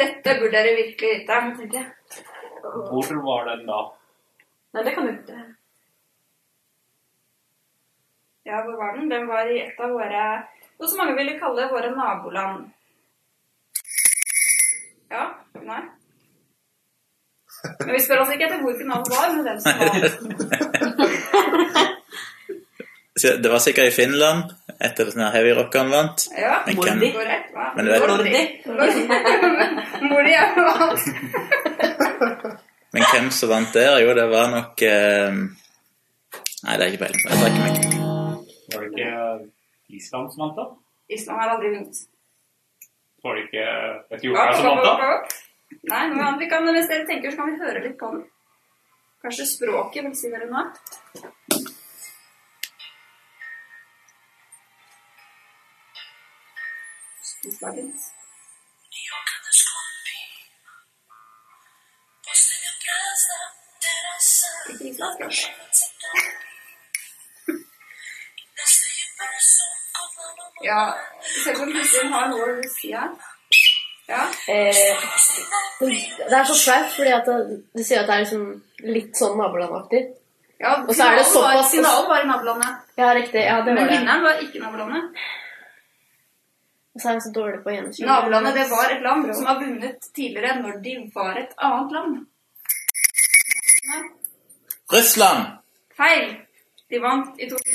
Dette 0.00 0.36
burde 0.42 0.52
dere 0.52 0.76
virkelig 0.76 1.14
vite. 1.62 1.86
Hvor 2.60 3.22
var 3.24 3.48
den 3.48 3.64
da? 3.70 3.80
Nei, 4.74 4.84
det 4.84 4.94
kan 4.94 5.08
du 5.08 5.12
ikke. 5.14 5.38
Ja, 8.44 8.60
hvor 8.66 8.76
var 8.76 8.96
den? 8.96 9.08
Den 9.10 9.28
var 9.28 9.48
i 9.48 9.62
et 9.62 9.80
av 9.80 9.92
våre 9.94 10.26
Noe 10.80 10.88
som 10.88 11.00
mange 11.02 11.16
ville 11.18 11.36
kalle 11.36 11.66
våre 11.68 11.90
naboland. 11.92 12.70
Ja? 15.10 15.24
Nei? 15.66 15.82
Men 17.80 17.92
vi 17.92 18.00
spør 18.00 18.20
altså 18.22 18.34
ikke 18.36 18.46
etter 18.46 18.60
hvor 18.62 18.76
finalen 18.78 19.06
var, 19.10 19.26
men 19.34 19.42
hvem 19.44 19.58
som 19.60 19.72
vant. 19.80 20.04
Det 23.20 23.50
var 23.52 23.58
sikkert 23.60 23.90
i 23.90 23.92
Finland, 23.92 24.52
etter 24.80 25.04
at 25.04 25.12
sånn 25.12 25.20
her 25.26 25.34
heavy 25.34 25.50
rockeren 25.58 25.90
vant. 25.92 26.22
Ja, 26.38 26.62
Men 26.64 26.76
Mordi. 26.78 27.10
hvem- 27.12 27.74
Men 27.76 27.84
du 27.84 27.90
vet- 27.90 28.00
Mordi. 28.00 29.02
Mordi 30.08 30.32
er 30.32 30.46
vant. 30.56 31.02
Men 32.94 33.02
hvem 33.12 33.28
som 33.34 33.48
vant 33.52 33.74
der? 33.76 33.98
Jo, 34.00 34.14
det 34.16 34.24
var 34.30 34.48
nok 34.54 34.82
eh, 34.82 35.32
Nei, 36.64 36.76
det 36.76 36.82
er 36.86 36.88
ikke 36.94 37.02
peiling. 37.04 37.22
Jeg 37.26 37.36
trekker 37.42 37.60
meg. 37.66 37.74
Var 38.72 38.80
det 38.80 38.88
ikke 38.94 39.10
Island 40.00 40.32
som 40.32 40.40
vant, 40.46 40.56
da? 40.56 40.64
Island 41.10 41.36
har 41.42 41.48
aldri 41.58 41.68
vunnet. 41.74 41.96
Var 43.22 43.34
det 43.36 43.42
ikke 43.46 43.64
et 44.16 44.22
jordbær 44.24 44.52
som 44.56 44.66
vant, 44.66 45.00
da? 45.00 45.08
Nei, 45.90 46.04
men 46.14 46.38
vi 46.40 46.46
kan, 46.50 46.68
hvis 46.74 46.88
dere 46.90 47.06
tenker, 47.08 47.32
så 47.32 47.42
kan 47.42 47.50
vi 47.52 47.60
høre 47.60 47.82
litt 47.84 47.98
på 48.00 48.08
den. 48.14 48.22
Kanskje 49.20 49.46
språket 49.50 50.06
vil 50.06 50.16
si 50.16 50.30
dere 50.32 50.48
noe? 50.48 50.64
Storslagent. 57.32 58.08
Ikke 64.70 64.84
islandsk, 64.88 65.20
kanskje? 65.20 65.69
Ja, 70.62 70.94
selv 71.44 71.62
om 71.64 71.70
Kristin 71.72 72.12
har 72.12 72.28
noe 72.28 72.48
å 72.60 72.62
si 72.68 72.92
her. 72.92 73.10
Ja. 74.10 74.22
Eh, 74.50 74.96
det 75.80 76.36
er 76.36 76.44
så 76.44 76.56
flaut, 76.58 76.90
fordi 76.96 77.12
at 77.14 77.24
det, 77.28 77.36
du 77.76 77.82
sier 77.86 78.00
at 78.02 78.08
det 78.10 78.14
er 78.16 78.24
liksom 78.24 78.62
litt 78.96 79.12
sånn 79.16 79.36
nabolandaktig. 79.38 80.02
ja 80.60 80.72
Og 80.82 80.90
så 80.94 81.02
er 81.06 81.16
det 81.20 81.26
såpass- 81.26 81.70
Finalen 81.70 82.08
var 82.08 82.20
i 82.24 82.26
nabolandet. 82.26 82.72
Ja, 82.98 83.12
riktig. 83.14 83.44
Ja, 83.46 83.60
det 83.62 83.74
var 83.76 83.84
det. 83.86 83.98
vinneren 83.98 84.22
var 84.22 84.34
ikke 84.42 84.58
nabolandet. 84.64 85.02
Og 86.94 87.00
så 87.00 87.08
er 87.08 87.12
jeg 87.12 87.22
så 87.22 87.32
dårlig 87.32 87.62
på 87.62 87.70
å 87.70 87.74
gjenkjenne. 87.76 88.06
Nabolandet 88.10 88.54
det 88.54 88.66
var 88.70 88.90
et 88.90 89.02
land 89.02 89.34
som 89.36 89.46
har 89.46 89.60
vunnet 89.60 90.00
tidligere 90.16 90.58
når 90.62 90.82
de 90.82 90.96
var 91.14 91.38
et 91.38 91.52
annet 91.56 91.92
land. 91.92 92.26
Nei, 93.90 94.02
Russland! 94.92 95.46
feil. 95.96 96.36
De 96.90 96.98
vant 96.98 97.38
i 97.38 97.46
2000. 97.48 97.70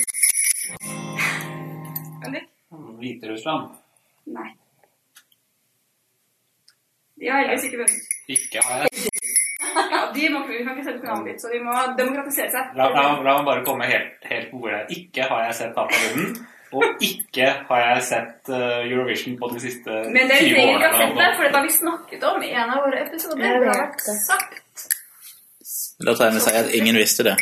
Hviterussland. 2.99 3.75
Nei. 4.35 4.49
De 7.15 7.29
har 7.31 7.43
heldigvis 7.43 7.67
ikke 7.69 7.81
vunnet. 7.83 8.09
Ikke 8.35 8.63
har 8.65 8.83
jeg 8.85 9.13
Ja, 9.75 10.01
de 10.15 10.27
må, 10.31 10.41
vi 10.47 10.63
kan 10.63 10.75
ikke 10.75 10.85
sette 10.87 11.01
programmet 11.01 11.29
ditt, 11.33 11.43
så 11.43 11.51
de 11.51 11.61
må 11.63 11.75
demokratisere 11.97 12.51
seg. 12.53 12.75
La, 12.79 12.89
la, 12.95 13.05
la 13.23 13.37
meg 13.39 13.47
bare 13.47 13.63
komme 13.67 13.87
helt, 13.89 14.19
helt 14.29 14.51
på 14.51 14.59
bordet. 14.63 14.85
Ikke 14.95 15.27
har 15.29 15.47
jeg 15.47 15.57
sett 15.61 15.73
Tap 15.75 15.91
og 16.75 17.03
ikke 17.03 17.47
har 17.69 17.81
jeg 17.83 18.03
sett 18.03 18.49
eh, 18.51 18.87
Eurovision 18.89 19.35
på 19.39 19.49
de 19.53 19.61
siste 19.63 19.85
20 19.85 19.95
årene. 19.95 20.13
Men 20.15 20.31
dere 20.31 20.39
trenger 20.41 20.73
ikke 20.73 20.89
ha 20.89 21.01
sett 21.01 21.17
det, 21.19 21.27
for 21.37 21.47
det 21.47 21.53
har 21.55 21.65
vi 21.67 21.73
snakket 21.75 22.25
om 22.29 22.43
i 22.43 22.49
en 22.51 22.73
av 22.73 22.81
våre 22.83 23.03
episoder. 23.05 23.43
Det 23.43 23.51
har 23.51 23.83
vært 23.83 24.07
sagt. 24.25 24.87
Da 26.03 26.15
tar 26.17 26.27
jeg 26.27 26.35
med 26.35 26.43
seg 26.43 26.57
at 26.59 26.73
ingen 26.75 26.99
visste 26.99 27.27
det. 27.29 27.35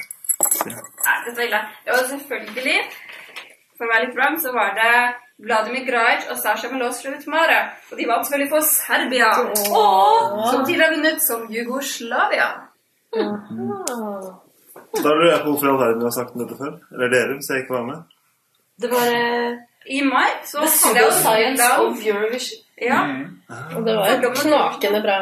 Nei, 0.67 1.15
dette 1.25 1.37
var 1.37 1.45
ille. 1.47 1.61
Det 1.85 1.95
var 1.95 2.03
selvfølgelig, 2.11 2.75
for 3.83 3.89
å 3.89 3.93
være 3.93 4.07
litt 4.07 4.15
vrang, 4.17 4.39
så 4.39 4.53
var 4.55 4.71
det 4.77 4.93
Vladimir 5.43 5.83
Grajic 5.87 6.29
og 6.31 6.39
Sasha 6.39 6.69
Milosevic 6.71 7.27
Mara. 7.27 7.59
Og 7.91 7.99
de 7.99 8.07
vant 8.07 8.23
selvfølgelig 8.23 8.51
for 8.53 8.67
Serbia. 8.69 9.31
Som 9.67 10.63
tidligere 10.63 10.87
har 10.87 10.95
vunnet 10.95 11.23
som 11.25 11.43
Jugoslavia. 11.51 12.49
Ah. 13.13 14.31
Da 14.93 15.09
lurer 15.09 15.31
jeg 15.31 15.41
på 15.43 15.51
hvorfor 15.51 15.67
i 15.67 15.71
all 15.73 15.79
verden 15.81 16.01
du 16.01 16.07
har 16.07 16.15
sagt 16.15 16.35
dette 16.39 16.57
før. 16.57 16.77
Eller 16.93 17.11
dere, 17.13 17.37
hvis 17.37 17.49
jeg 17.51 17.63
ikke 17.63 17.75
var 17.75 17.87
med. 17.89 18.03
Det 18.81 18.89
var 18.93 19.09
eh, 19.09 19.59
I 19.97 19.99
mai 20.07 20.29
så 20.49 20.63
hadde 20.63 21.01
jeg 21.01 21.17
Science 21.19 21.71
of 21.83 22.05
Eurovision. 22.07 22.62
Ja, 22.81 22.99
Og 23.77 23.85
det 23.85 23.93
var 23.95 24.07
et 24.09 24.23
knakende 24.41 24.99
bra 25.03 25.17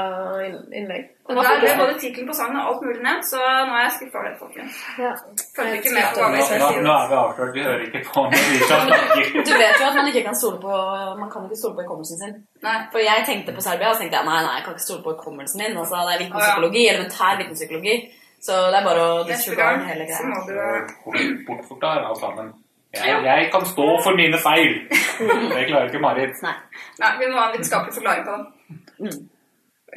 inn- 0.46 0.72
innlegg. 0.74 1.04
og 1.28 1.36
der 1.36 1.60
ble 1.60 1.72
både 1.80 1.96
tittelen 2.00 2.28
på 2.30 2.34
sangen 2.34 2.56
og 2.62 2.68
alt 2.70 2.82
mulig 2.86 3.02
nevnt, 3.04 3.26
så 3.28 3.38
nå 3.68 3.74
er 3.76 3.84
jeg 3.84 3.92
skuffa 3.98 4.18
over 4.20 4.30
det, 4.30 4.38
folkens. 4.40 4.78
Ja. 5.04 5.12
Følger 5.58 5.74
ikke 5.80 5.92
med 5.98 6.06
på 6.16 6.22
hva 6.22 6.30
Nå, 6.32 6.36
vi 6.38 6.42
skal 6.48 6.60
nå, 6.64 6.70
si. 6.72 6.80
nå 6.88 6.94
er 6.96 7.08
vi 7.12 7.16
avslørt. 7.24 7.54
Vi 7.58 7.64
hører 7.68 7.84
ikke 7.88 8.02
på 8.08 8.24
når 8.24 8.46
vi 8.48 8.58
snakker. 8.70 9.44
Du 9.50 9.54
vet 9.64 9.76
jo 9.82 9.86
at 9.90 9.96
man 10.00 10.08
ikke 10.08 10.24
kan 10.30 10.36
stole 10.42 10.60
på 10.64 10.74
Man 11.20 11.30
kan 11.34 11.44
ikke 11.50 11.60
stole 11.62 11.76
på 11.76 11.82
hukommelsen 11.86 12.18
sin. 12.24 12.34
Nei. 12.64 12.78
For 12.96 13.00
jeg 13.04 13.28
tenkte 13.28 13.52
på 13.60 13.62
Serbia, 13.68 13.90
og 13.92 13.96
så 13.96 14.02
tenkte 14.06 14.18
jeg 14.22 14.26
nei, 14.32 14.40
nei, 14.48 14.56
jeg 14.58 14.64
kan 14.66 14.74
ikke 14.80 14.88
stole 14.88 15.04
på 15.04 15.14
hukommelsen 15.20 15.58
min. 15.64 15.78
Altså, 15.78 15.96
det 16.08 16.14
er 16.16 16.24
vitenpsykologi, 16.24 16.84
elementær 16.88 17.38
vitenpsykologi. 17.44 17.96
Så 18.42 18.54
det 18.72 18.80
er 18.80 18.86
bare 18.90 19.02
å 19.06 19.12
Neste 19.28 19.32
disregard 19.52 19.76
gang 19.78 19.88
hele 19.92 20.08
så 20.08 20.24
greia. 20.24 20.32
må 20.32 20.40
du 20.48 21.44
Bortforklar 21.48 22.08
alt 22.10 22.18
sammen. 22.24 22.54
Jeg, 22.94 23.24
jeg 23.24 23.50
kan 23.54 23.66
stå 23.66 23.86
for 24.04 24.16
mine 24.20 24.38
feil. 24.44 24.74
Det 24.90 25.68
klarer 25.70 25.88
ikke 25.88 26.02
Marit. 26.04 26.42
Nei. 26.44 26.54
Nei, 27.00 27.12
vi 27.22 27.30
må 27.32 27.38
ha 27.40 27.46
en 27.48 27.54
vitenskapelig 27.56 27.94
forklaring 27.96 28.26
på 28.28 28.36
det. 28.36 29.14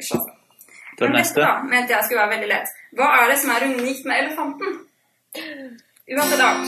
Sånn. 0.09 0.23
Den 0.99 1.11
neste. 1.11 1.41
da, 1.43 1.49
mente 1.67 1.91
jeg 1.91 2.05
skulle 2.07 2.21
være 2.21 2.33
veldig 2.37 2.47
lett. 2.53 2.71
Hva 2.95 3.09
er 3.19 3.31
det 3.33 3.37
som 3.41 3.51
er 3.51 3.65
unikt 3.67 4.05
med 4.07 4.21
elefanten? 4.23 4.77
Uansett 6.15 6.43
art. 6.45 6.67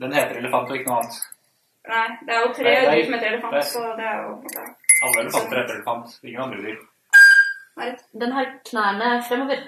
Den 0.00 0.12
heter 0.16 0.38
elefant 0.40 0.70
og 0.72 0.78
ikke 0.78 0.88
noe 0.88 1.00
annet. 1.02 1.18
Nei, 1.86 2.06
det 2.26 2.34
er 2.34 2.40
jo 2.46 2.52
tre 2.56 2.72
dyr 2.86 3.04
som 3.04 3.14
heter 3.18 3.28
elefant, 3.34 3.58
så 3.68 3.82
det 3.98 4.06
er 4.08 4.22
jo 4.24 4.30
Alle 5.06 5.20
elefanter 5.26 5.60
heter 5.60 5.74
elefant. 5.76 6.16
Ingen 6.24 6.42
andre 6.46 6.62
dyr. 6.64 6.78
Marit. 7.76 8.00
Den 8.24 8.32
har 8.32 8.48
knærne 8.70 9.10
fremover. 9.28 9.60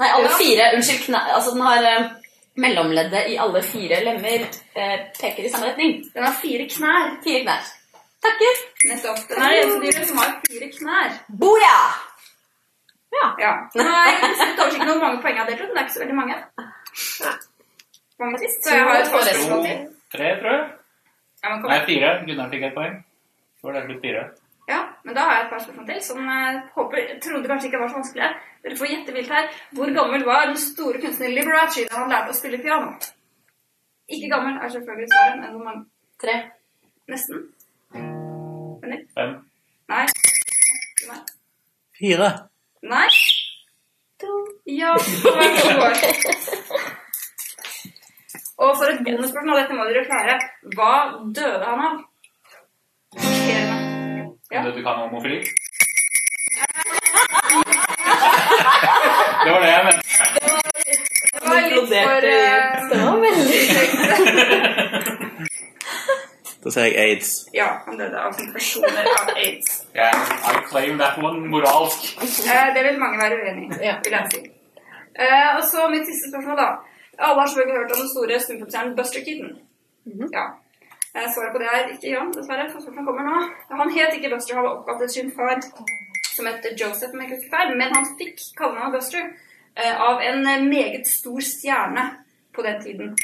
Nei, 0.00 0.08
alle 0.14 0.30
Ja. 0.30 0.36
fire. 0.38 0.70
Unnskyld. 0.76 1.02
knær... 1.08 1.32
altså, 1.36 1.50
den 1.56 1.66
har 1.66 1.88
eh, 1.90 2.10
mellomleddet 2.62 3.30
i 3.32 3.38
alle 3.40 3.62
fire 3.66 4.00
lemmer 4.04 4.46
eh, 4.46 4.96
peker 5.16 5.46
i 5.46 5.52
samme 5.52 5.70
retning. 5.70 5.98
Den 6.14 6.26
har 6.26 6.36
fire 6.38 6.66
knær. 6.70 7.14
Fire 7.24 7.42
knær. 7.44 7.70
Takker. 8.20 8.62
Nettopp. 8.90 9.22
Den 9.30 9.42
er 9.42 9.54
det 9.54 9.60
eneste 9.62 9.80
dyret 9.86 10.08
som 10.10 10.20
har 10.20 10.32
fire 10.46 10.70
knær. 10.76 11.14
Boja! 11.44 11.76
Ja. 13.10 13.28
ja. 13.42 13.54
Nei, 13.74 14.10
jeg 14.22 14.34
ikke 14.70 14.84
noen 14.86 15.00
hvor 15.00 15.06
mange 15.06 15.22
poeng 15.22 15.38
jeg 15.38 15.42
har 15.42 15.48
delt 15.50 15.62
ut, 15.64 15.70
men 15.70 15.76
det 15.76 15.80
er 15.80 15.86
ikke 15.88 15.96
så 15.96 16.02
veldig 16.04 16.18
mange. 16.18 16.36
Mange 18.20 18.42
sist, 18.42 18.60
så 18.66 18.76
jeg 18.76 18.84
har 18.86 19.00
et 19.00 19.10
par 19.14 19.24
spørsmål 19.26 19.64
til. 19.66 19.80
Tre, 20.14 20.28
tror 20.42 20.54
jeg. 20.54 20.68
Ja, 21.40 21.56
Nei, 21.64 21.80
fire. 21.88 22.12
Gunnar 22.28 22.52
fikk 22.52 22.68
et 22.68 22.76
poeng. 22.76 23.00
Så 23.60 23.68
var 23.68 23.78
det 23.78 23.86
blitt 23.88 24.04
fire. 24.04 24.24
Ja, 24.70 24.80
men 25.04 25.16
da 25.16 25.24
har 25.26 25.36
jeg 25.36 25.44
et 25.44 25.52
par 25.52 25.62
spørsmål 25.64 25.86
til 25.88 26.02
som 26.06 26.28
jeg 26.30 26.60
håper, 26.76 27.08
trodde 27.24 27.48
kanskje 27.50 27.68
ikke 27.70 27.80
var 27.82 27.88
så 27.90 27.98
vanskelig. 28.00 28.28
Dere 28.62 28.76
får 28.78 28.90
gjette 28.92 29.14
vilt 29.16 29.32
her. 29.34 29.48
Hvor 29.76 29.94
gammel 29.98 30.24
var 30.28 30.46
den 30.50 30.60
store 30.60 31.00
kunstneren 31.02 31.34
Liberace 31.34 31.86
da 31.90 32.02
han 32.02 32.12
lærte 32.12 32.34
å 32.34 32.38
spille 32.38 32.60
piano? 32.62 32.92
Ikke 34.10 34.30
gammel 34.34 34.60
er 34.60 34.72
selvfølgelig 34.74 35.10
svaret, 35.12 35.40
men 35.40 35.56
hvor 35.56 35.64
mange? 35.64 35.84
Tre. 36.22 36.36
Nesten. 37.10 37.42
Benny? 38.82 38.98
Fem. 39.16 39.34
Nei. 39.90 40.06
Nei. 41.08 41.20
Fire. 41.98 42.30
Nei. 42.94 43.08
To. 44.20 44.38
Ja, 44.66 44.94
det 45.00 45.34
var 45.34 45.48
to 45.62 45.68
år. 45.86 45.94
Og 48.60 48.76
for 48.76 48.86
et 48.92 49.04
bonusspørsmål, 49.04 49.62
dette 49.62 49.76
må 49.78 49.88
dere 49.88 50.04
klare. 50.04 50.38
Hva 50.76 50.94
døde 51.40 51.64
han 51.64 51.86
av? 51.88 53.78
Sjokkerende. 54.50 54.70
Ja. 54.70 54.76
Du 54.76 54.82
kan 54.82 54.98
homofili? 54.98 55.44
Det 59.44 59.50
var 59.50 59.60
det 59.60 59.70
jeg 59.70 59.84
mente. 59.84 60.02
Det 61.32 61.40
var 61.48 61.60
litt 61.70 61.88
for 61.88 62.24
eh, 62.30 62.64
Det 62.90 62.98
var 63.06 63.16
veldig 63.26 63.60
Da 66.60 66.68
sier 66.74 66.84
jeg 66.84 66.96
aids. 67.00 67.28
Ja, 67.56 67.68
han 67.86 67.96
døde 67.96 68.18
av 68.20 68.34
komplikasjoner 68.36 69.06
av 69.14 69.30
aids. 69.36 69.68
Yeah, 69.96 70.12
I 70.44 70.58
claim 70.68 70.98
that 71.00 71.16
one 71.24 71.48
moralsk. 71.48 72.10
Eh, 72.20 72.66
det 72.74 72.82
vil 72.84 72.98
mange 73.00 73.16
være 73.22 73.38
uenig 73.40 73.70
i, 73.78 73.94
vil 74.04 74.12
jeg 74.18 74.26
si. 74.34 74.40
Eh, 75.16 75.48
og 75.56 75.62
så 75.70 75.86
mitt 75.88 76.04
siste 76.10 76.28
spørsmål, 76.28 76.56
da. 76.60 76.68
Alle 77.18 77.40
har 77.40 77.48
selvfølgelig 77.48 77.78
hørt 77.78 77.94
om 77.96 78.02
den 78.02 78.12
store 78.12 78.40
stumfilmstjernen 78.44 78.96
Buster 78.98 79.24
Keaton. 79.24 79.56
Ja. 80.36 80.44
Eh, 81.14 81.26
svaret 81.34 81.52
på 81.52 81.58
det 81.58 81.68
er 81.74 81.88
ikke 81.90 82.10
Jan, 82.14 82.32
dessverre. 82.32 82.70
for 82.72 82.80
Spørsmålet 82.82 83.06
kommer 83.08 83.24
nå. 83.26 83.38
Han 83.80 83.90
het 83.98 84.14
ikke 84.14 84.30
Buster, 84.34 84.54
han 84.54 84.64
var 84.64 84.76
oppkalt 84.76 85.02
etter 85.02 85.14
sin 85.14 85.32
far, 85.34 85.58
som 86.36 86.46
het 86.46 86.66
Joseph, 86.80 87.14
om 87.14 87.20
jeg 87.20 87.30
ikke 87.30 87.50
feil. 87.54 87.76
Men 87.80 87.94
han 87.96 88.06
fikk 88.18 88.38
kallenavnet 88.58 88.94
Buster 88.98 89.22
eh, 89.76 89.94
av 90.08 90.22
en 90.22 90.46
eh, 90.46 90.66
meget 90.74 91.06
stor 91.06 91.40
stjerne 91.40 92.04
på 92.54 92.62
den 92.62 92.82
tiden. 92.82 93.16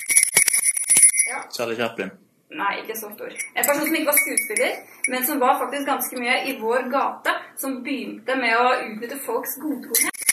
Charlie 1.56 1.76
Chaplin. 1.76 2.10
Nei, 2.50 2.72
ikke 2.82 2.94
så 2.98 3.10
stor. 3.14 3.30
En 3.56 3.64
person 3.66 3.86
som 3.86 3.94
ikke 3.94 4.10
var 4.10 4.18
skuespiller, 4.24 4.74
men 5.08 5.26
som 5.26 5.40
var 5.40 5.58
faktisk 5.58 5.86
ganske 5.86 6.20
mye 6.20 6.36
i 6.50 6.56
vår 6.60 6.90
gate, 6.90 7.34
som 7.58 7.80
begynte 7.86 8.36
med 8.38 8.54
å 8.56 8.66
utnytte 8.86 9.18
folks 9.26 9.58
godtroenhet. 9.62 10.26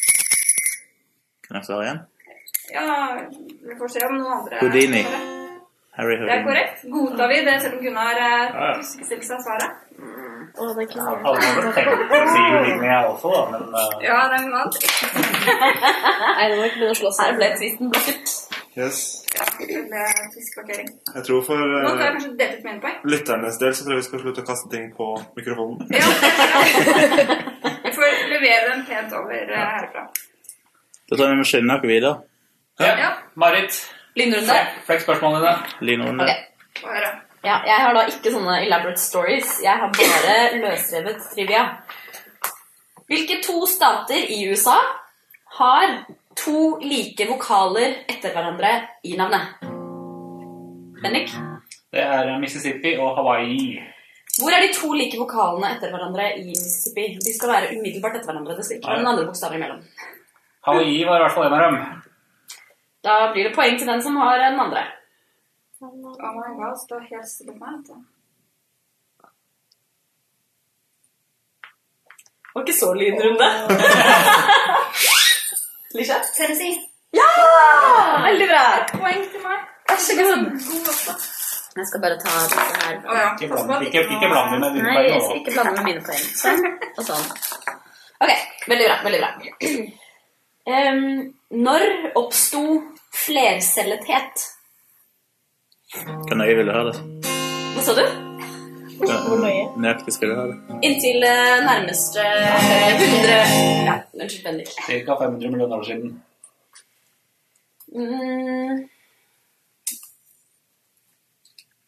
Kan 1.47 1.57
jeg 1.59 1.69
svare 1.69 1.87
igjen? 1.87 2.03
Ja, 2.73 2.89
vi 3.69 3.79
får 3.79 3.95
se 3.97 4.05
om 4.07 4.17
noen 4.17 4.37
andre 4.39 4.61
Houdini. 4.61 5.05
Harry 5.97 6.15
Det 6.17 6.29
er 6.33 6.43
korrekt. 6.47 6.85
Godtar 6.93 7.27
vi 7.29 7.41
det, 7.45 7.55
selv 7.61 7.77
om 7.77 7.83
Gunnar 7.85 8.21
eh, 8.27 8.77
husker 8.79 9.05
selv 9.11 9.25
seg 9.27 9.43
svaret? 9.45 9.81
Å, 10.53 10.69
det 10.77 10.85
kunne 10.89 11.05
jeg. 11.09 11.19
Alle 11.29 11.49
må 11.49 11.61
vel 11.65 11.75
tenke 11.75 12.17
å 12.17 12.23
si 12.29 12.41
jeg 12.87 13.05
også, 13.09 13.33
da, 13.33 13.43
men 13.51 13.67
uh... 13.73 13.93
Ja, 14.05 14.17
det 14.29 14.39
er 14.39 14.47
noe 14.47 14.63
annet. 14.63 14.75
Nei, 16.37 16.47
nå 16.49 16.57
må 16.57 16.63
vi 16.63 16.71
ikke 16.71 16.81
begynne 16.81 16.95
å 16.95 16.99
slåss 17.01 17.21
Her 17.23 17.37
ble 17.37 17.51
tvisten 17.57 17.93
blokket. 17.93 18.33
Yes. 18.73 18.99
Ja, 19.37 19.45
tviskparkering. 20.33 20.89
Jeg 21.13 21.25
tror 21.27 21.41
for 21.45 21.61
eh, 21.61 22.77
poeng. 22.81 22.99
lytternes 23.05 23.57
del 23.61 23.73
så 23.77 23.85
tror 23.85 23.93
jeg 23.95 24.01
vi 24.01 24.05
skal 24.09 24.21
slutte 24.23 24.41
å 24.41 24.47
kaste 24.47 24.69
ting 24.73 24.87
på 24.97 25.11
mikrofonen. 25.37 25.93
Ja, 25.93 26.09
vi 27.85 27.93
får 27.93 28.15
levere 28.33 28.71
den 28.71 28.85
pent 28.89 29.13
over 29.17 29.53
uh, 29.53 29.65
herfra. 29.77 30.07
Da 31.09 31.19
tar 31.19 31.33
vi 31.35 31.41
må 31.41 31.45
skynde 31.45 31.77
oss 31.77 31.85
videre. 31.85 32.15
ja. 32.81 32.95
Ja. 32.97 33.11
Marit, 33.37 33.77
Lynrunde. 34.17 34.55
flekk 34.87 35.01
spørsmålene 35.05 35.43
dine. 35.45 35.77
Lynrunde. 35.89 36.23
Okay. 36.23 37.13
Ja, 37.43 37.57
jeg 37.67 37.75
har 37.83 37.93
da 37.97 38.05
ikke 38.07 38.31
sånne 38.31 38.59
elaborate 38.65 39.01
stories. 39.01 39.57
Jeg 39.63 39.73
har 39.81 39.89
bare 39.91 40.35
løsrevet 40.63 41.17
trivia. 41.33 41.63
Hvilke 43.09 43.41
to 43.43 43.65
stater 43.67 44.21
i 44.31 44.37
USA 44.49 44.77
har 45.59 45.97
to 46.39 46.77
like 46.81 47.27
vokaler 47.29 47.97
etter 48.09 48.31
hverandre 48.33 48.71
i 49.03 49.17
navnet? 49.19 49.59
Bennik, 51.03 51.33
Det 51.93 52.01
er 52.01 52.31
Mississippi 52.39 52.95
og 52.97 53.17
Hawaii. 53.17 53.75
hvor 54.39 54.49
er 54.55 54.61
de 54.65 54.71
to 54.73 54.93
like 54.97 55.17
vokalene 55.19 55.73
etter 55.75 55.91
hverandre 55.91 56.29
i 56.39 56.45
Mississippi? 56.47 57.17
De 57.25 57.33
skal 57.35 57.49
være 57.51 57.75
umiddelbart 57.75 58.15
etter 58.15 58.31
hverandre. 58.31 58.55
Det 58.57 58.65
skal 58.65 58.77
ikke 58.79 58.87
være 58.89 59.03
noen 59.03 59.11
andre 59.11 59.25
bokstaver 59.27 59.59
imellom. 59.59 59.83
Hawaii 60.65 61.03
var 61.05 61.19
i 61.19 61.23
hvert 61.25 61.35
fall 61.35 61.45
en 61.49 61.53
av 61.59 61.65
dem. 61.67 61.77
Da 63.03 63.31
blir 63.33 63.43
det 63.49 63.55
poeng 63.55 63.77
til 63.79 63.87
den 63.87 64.03
som 64.03 64.15
har 64.15 64.37
den 64.39 64.59
andre. 64.59 64.83
Oh 65.83 65.91
my 65.95 66.51
god, 66.59 66.77
stå 66.85 66.99
helt 67.09 67.27
stille 67.27 67.53
på 67.57 67.65
meg. 67.65 67.83
Det 72.53 72.55
var 72.55 72.61
ikke 72.63 72.79
så 72.79 72.93
lydrunde. 72.93 73.49
Lisha? 75.97 76.17
Tennessee. 76.37 76.75
Ja! 77.13 77.29
Veldig 78.27 78.47
bra. 78.51 78.63
Poeng 78.93 79.23
til 79.33 79.41
meg. 79.47 79.59
Vær 79.89 79.99
så 80.05 80.13
god. 80.19 80.41
Jeg 81.75 81.87
skal 81.89 82.01
bare 82.01 82.17
ta 82.21 82.29
dette 82.43 82.59
her. 82.85 82.95
Oh, 83.09 83.17
ja. 83.17 83.29
Ikke 83.41 83.47
bland, 83.65 83.85
ikke, 83.87 83.99
ikke 84.15 84.29
bland 84.33 84.59
med 84.59 84.69
dine 84.77 84.83
Nei, 84.87 85.03
jeg 85.09 85.21
skal 85.25 85.37
ikke 85.41 85.51
blande 85.57 85.71
med 85.77 85.83
mine 85.89 86.01
poeng. 86.07 86.25
Sånn 86.43 86.61
og 86.93 87.03
sånn. 87.09 87.27
Ok, 88.23 88.31
veldig 88.71 88.87
bra. 88.87 88.97
veldig 89.09 89.21
bra. 89.25 89.31
Um, 90.63 91.33
når 91.51 91.81
oppsto 92.15 92.59
flercellethet? 93.13 94.45
Hvor 95.93 96.35
nøye 96.39 96.55
vil 96.57 96.69
du 96.69 96.73
ha 96.73 96.83
det? 96.89 96.95
Hva 97.75 97.85
sa 97.85 97.95
du? 97.97 98.05
Hvor 99.03 99.37
nøye? 99.41 99.65
Nøyaktig 99.77 100.15
skal 100.15 100.31
du 100.31 100.37
ha 100.37 100.45
det. 100.49 100.57
Inntil 100.87 101.25
eh, 101.27 101.57
nærmeste 101.67 102.23
100 102.23 103.37
Ja, 103.87 103.99
unnskyld, 104.19 104.43
Bendik. 104.47 104.73
Cirka 104.87 105.17
500 105.19 105.51
millioner 105.51 105.77
år 105.77 105.83
siden. 105.89 106.17
Mm. 107.93 108.89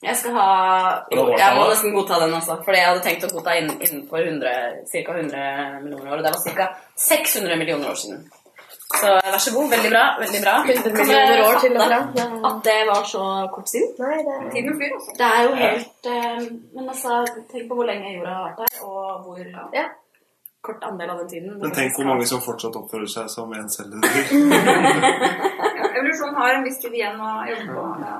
Jeg 0.05 0.17
skal 0.19 0.35
ha 0.37 0.47
jeg 1.09 1.53
må 1.57 1.65
nesten 1.69 1.93
godta 1.95 2.19
den, 2.21 2.33
altså. 2.37 2.59
Fordi 2.65 2.77
jeg 2.77 2.89
hadde 2.91 3.05
tenkt 3.05 3.25
å 3.25 3.31
godta 3.33 3.55
innen, 3.57 3.77
innenfor 3.81 4.21
100, 4.21 4.51
ca. 4.91 5.15
100 5.17 5.45
millioner 5.85 6.11
år. 6.11 6.19
Og 6.19 6.25
det 6.25 6.33
var 6.35 6.57
ca. 6.59 6.67
600 7.07 7.57
millioner 7.61 7.89
år 7.89 7.97
siden. 8.03 8.25
Så 9.01 9.11
vær 9.25 9.37
så 9.45 9.51
god. 9.55 9.67
Veldig 9.75 9.91
bra. 9.95 10.03
veldig 10.23 10.41
bra. 10.45 10.55
100 10.63 10.83
Kan 10.83 10.93
millioner 10.99 11.43
år 11.47 11.59
til 11.63 11.77
og 11.77 11.83
fra. 11.89 11.99
At 12.49 12.57
det 12.67 12.77
var 12.89 13.03
så 13.11 13.23
kort 13.55 13.69
siden? 13.73 13.91
Nei, 13.99 14.17
det 14.27 14.35
Tiden 14.55 14.73
flyr, 14.79 14.95
altså. 14.97 15.11
Det 15.19 15.27
er 15.35 15.41
jo 15.47 15.51
helt 15.65 16.09
eh, 16.13 16.41
Men 16.75 16.89
altså, 16.93 17.19
tenk 17.51 17.69
på 17.69 17.77
hvor 17.79 17.87
lenge 17.91 18.15
jorda 18.15 18.33
har 18.37 18.43
vært 18.49 18.59
her, 18.65 18.81
og 18.87 19.23
hvor 19.25 19.39
Ja. 19.79 19.85
kort 20.65 20.83
andel 20.89 21.09
av 21.13 21.17
den 21.21 21.29
tiden 21.33 21.59
Men 21.61 21.71
tenk 21.71 21.93
hvor 21.97 22.07
mange 22.09 22.25
som 22.25 22.41
fortsatt 22.41 22.75
oppfører 22.81 23.09
seg 23.17 23.29
som 23.29 23.53
encelledyr. 23.53 24.25
Ja, 25.75 25.83
evolusjonen 25.99 26.35
har 26.39 26.55
en 26.55 26.63
viss 26.63 26.79
tid 26.81 26.93
igjen 26.95 27.19
å 27.19 27.31
jobbe 27.49 27.73
på. 27.75 27.83
Ja. 28.05 28.17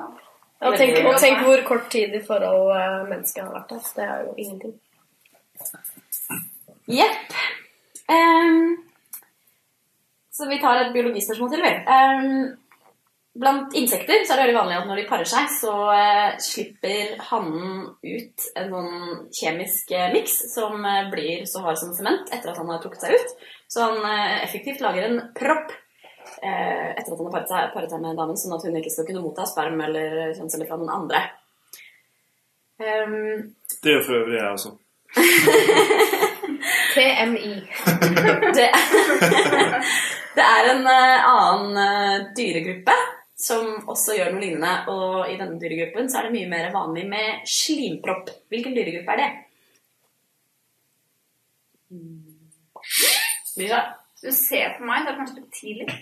Og 0.65 0.76
tenk, 0.80 0.97
og 1.05 1.15
tenk 1.19 1.41
hvor 1.45 1.61
kort 1.67 1.88
tid 1.91 2.13
i 2.15 2.21
forhold 2.28 2.71
uh, 2.73 3.03
mennesket 3.09 3.43
har 3.43 3.53
vært 3.53 3.71
her. 3.76 3.88
Det 3.95 4.05
er 4.05 4.21
jo 4.26 4.34
ingenting. 4.43 4.76
Jepp. 6.88 7.34
Ehm, 8.11 8.76
så 10.36 10.47
vi 10.49 10.59
tar 10.59 10.81
et 10.81 10.93
biologispørsmål 10.93 11.51
til, 11.51 11.61
vi. 11.63 11.73
Ehm, 11.95 12.31
blant 13.39 13.75
insekter 13.79 14.23
så 14.23 14.33
er 14.33 14.41
det 14.41 14.43
veldig 14.45 14.57
vanlig 14.57 14.75
at 14.77 14.89
når 14.89 14.99
de 14.99 15.07
parer 15.07 15.29
seg, 15.31 15.47
så 15.61 15.73
eh, 15.95 16.36
slipper 16.43 17.15
hannen 17.29 17.86
ut 18.03 18.47
en 18.59 18.73
sånn 18.73 18.97
kjemisk 19.36 19.95
eh, 19.95 20.11
miks 20.11 20.36
som 20.51 20.83
eh, 20.83 21.07
blir 21.13 21.47
så 21.47 21.63
hard 21.63 21.79
som 21.79 21.95
sement 21.95 22.31
etter 22.36 22.51
at 22.51 22.59
han 22.59 22.71
har 22.71 22.83
trukket 22.83 23.07
seg 23.07 23.15
ut. 23.15 23.33
Så 23.71 23.88
han 23.88 23.97
effektivt 24.43 24.83
lager 24.83 25.07
en 25.07 25.19
propp. 25.38 25.71
eh, 26.41 26.91
etter 26.91 27.13
at 27.13 27.17
han 27.17 27.27
har 27.29 27.36
paret 27.38 27.51
seg, 27.53 27.71
paret 27.73 27.95
seg 27.95 28.03
med 28.03 28.19
damen, 28.19 28.38
sånn 28.39 28.57
at 28.57 28.67
hun 28.67 28.75
ikke 28.81 28.91
skal 28.91 29.07
kunne 29.07 29.23
motta 29.23 29.47
sperm 29.47 29.79
eller 29.88 30.36
kjønnsceller 30.36 30.67
fra 30.67 30.79
noen 30.81 30.95
andre. 30.99 31.23
Um... 32.75 33.55
Det 33.79 33.93
gjør 33.93 34.03
for 34.03 34.19
øvrig 34.19 34.41
jeg 34.41 34.51
også. 34.51 34.75
TMI. 36.95 37.55
det, 38.57 38.69
det 40.36 40.45
er 40.45 40.69
en 40.73 40.88
eh, 40.91 41.27
annen 41.29 41.79
eh, 41.81 42.25
dyregruppe 42.38 42.95
som 43.36 43.89
også 43.91 44.15
gjør 44.15 44.31
noe 44.31 44.41
lignende, 44.43 44.73
og 44.91 45.27
i 45.31 45.36
denne 45.39 45.59
dyregruppen 45.59 46.07
så 46.09 46.19
er 46.19 46.27
det 46.27 46.36
mye 46.38 46.51
mer 46.51 46.69
vanlig 46.73 47.03
med 47.11 47.49
slimpropp. 47.51 48.31
Hvilken 48.51 48.75
dyregruppe 48.77 49.15
er 49.15 49.21
det? 49.21 49.29
Misha? 53.59 53.81
Du 54.21 54.31
ser 54.31 54.77
på 54.77 54.88
meg, 54.88 55.03
så 55.03 55.09
er 55.09 55.11
det 55.11 55.19
kanskje 55.19 55.41
litt 55.41 55.57
tidlig. 55.59 55.99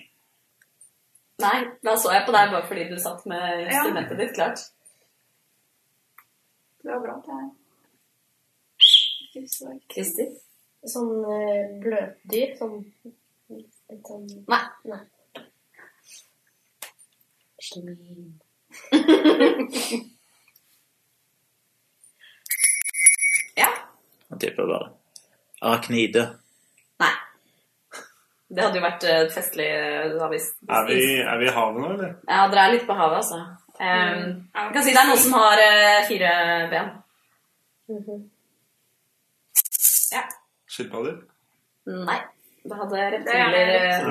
Nei, 1.44 1.58
da 1.84 1.96
så 1.98 2.14
jeg 2.14 2.28
på 2.28 2.36
deg 2.36 2.54
bare 2.54 2.68
fordi 2.70 2.86
du 2.92 2.96
satt 3.02 3.26
med 3.30 3.66
instrumentet 3.66 4.22
ditt 4.22 4.38
klart. 4.38 4.62
Det 6.84 6.92
var 6.92 7.02
bra. 7.02 7.18
at 7.18 7.28
jeg 7.34 7.52
Kristi? 9.90 10.30
Sånn 10.86 11.12
eh, 11.26 11.74
bløtdyr. 11.82 12.54
Sånn 12.60 12.78
litt 13.94 14.10
sånn 14.10 14.26
Nei. 14.52 14.64
Nei. 14.92 15.04
Slim. 17.64 18.40
Ja. 23.56 23.68
Han 24.30 24.40
tipper 24.40 24.66
bare. 24.66 24.88
Arachnide. 25.62 26.24
Nei. 27.00 27.12
Det 28.50 28.64
hadde 28.66 28.80
jo 28.80 28.86
vært 28.86 29.06
eh, 29.10 29.26
festlig 29.34 29.68
eh, 29.70 30.16
da 30.18 30.30
hvis, 30.32 30.48
Er 30.66 30.88
vi, 30.90 30.98
er 31.22 31.38
vi 31.42 31.48
i 31.50 31.54
havet 31.54 31.78
nå, 31.82 31.92
eller? 31.96 32.16
Ja, 32.26 32.48
dere 32.50 32.64
er 32.66 32.74
litt 32.74 32.88
på 32.90 32.98
havet, 32.98 33.22
altså. 33.22 33.40
Um, 33.78 34.26
jeg 34.54 34.74
kan 34.74 34.84
si 34.86 34.94
det 34.94 35.02
er 35.02 35.10
noen 35.10 35.22
som 35.22 35.38
har 35.38 35.62
uh, 35.62 36.02
fire 36.10 36.34
ben. 36.74 36.92
Mhm. 37.94 38.20
Ja. 40.14 40.26
Skilpadder? 40.70 41.16
Nei. 42.10 42.20
Det 42.64 42.78
hadde 42.80 42.96
Det 42.96 43.02
er 43.04 43.12
reptiler 43.18 43.72
eh, 43.76 43.84
er 43.84 44.04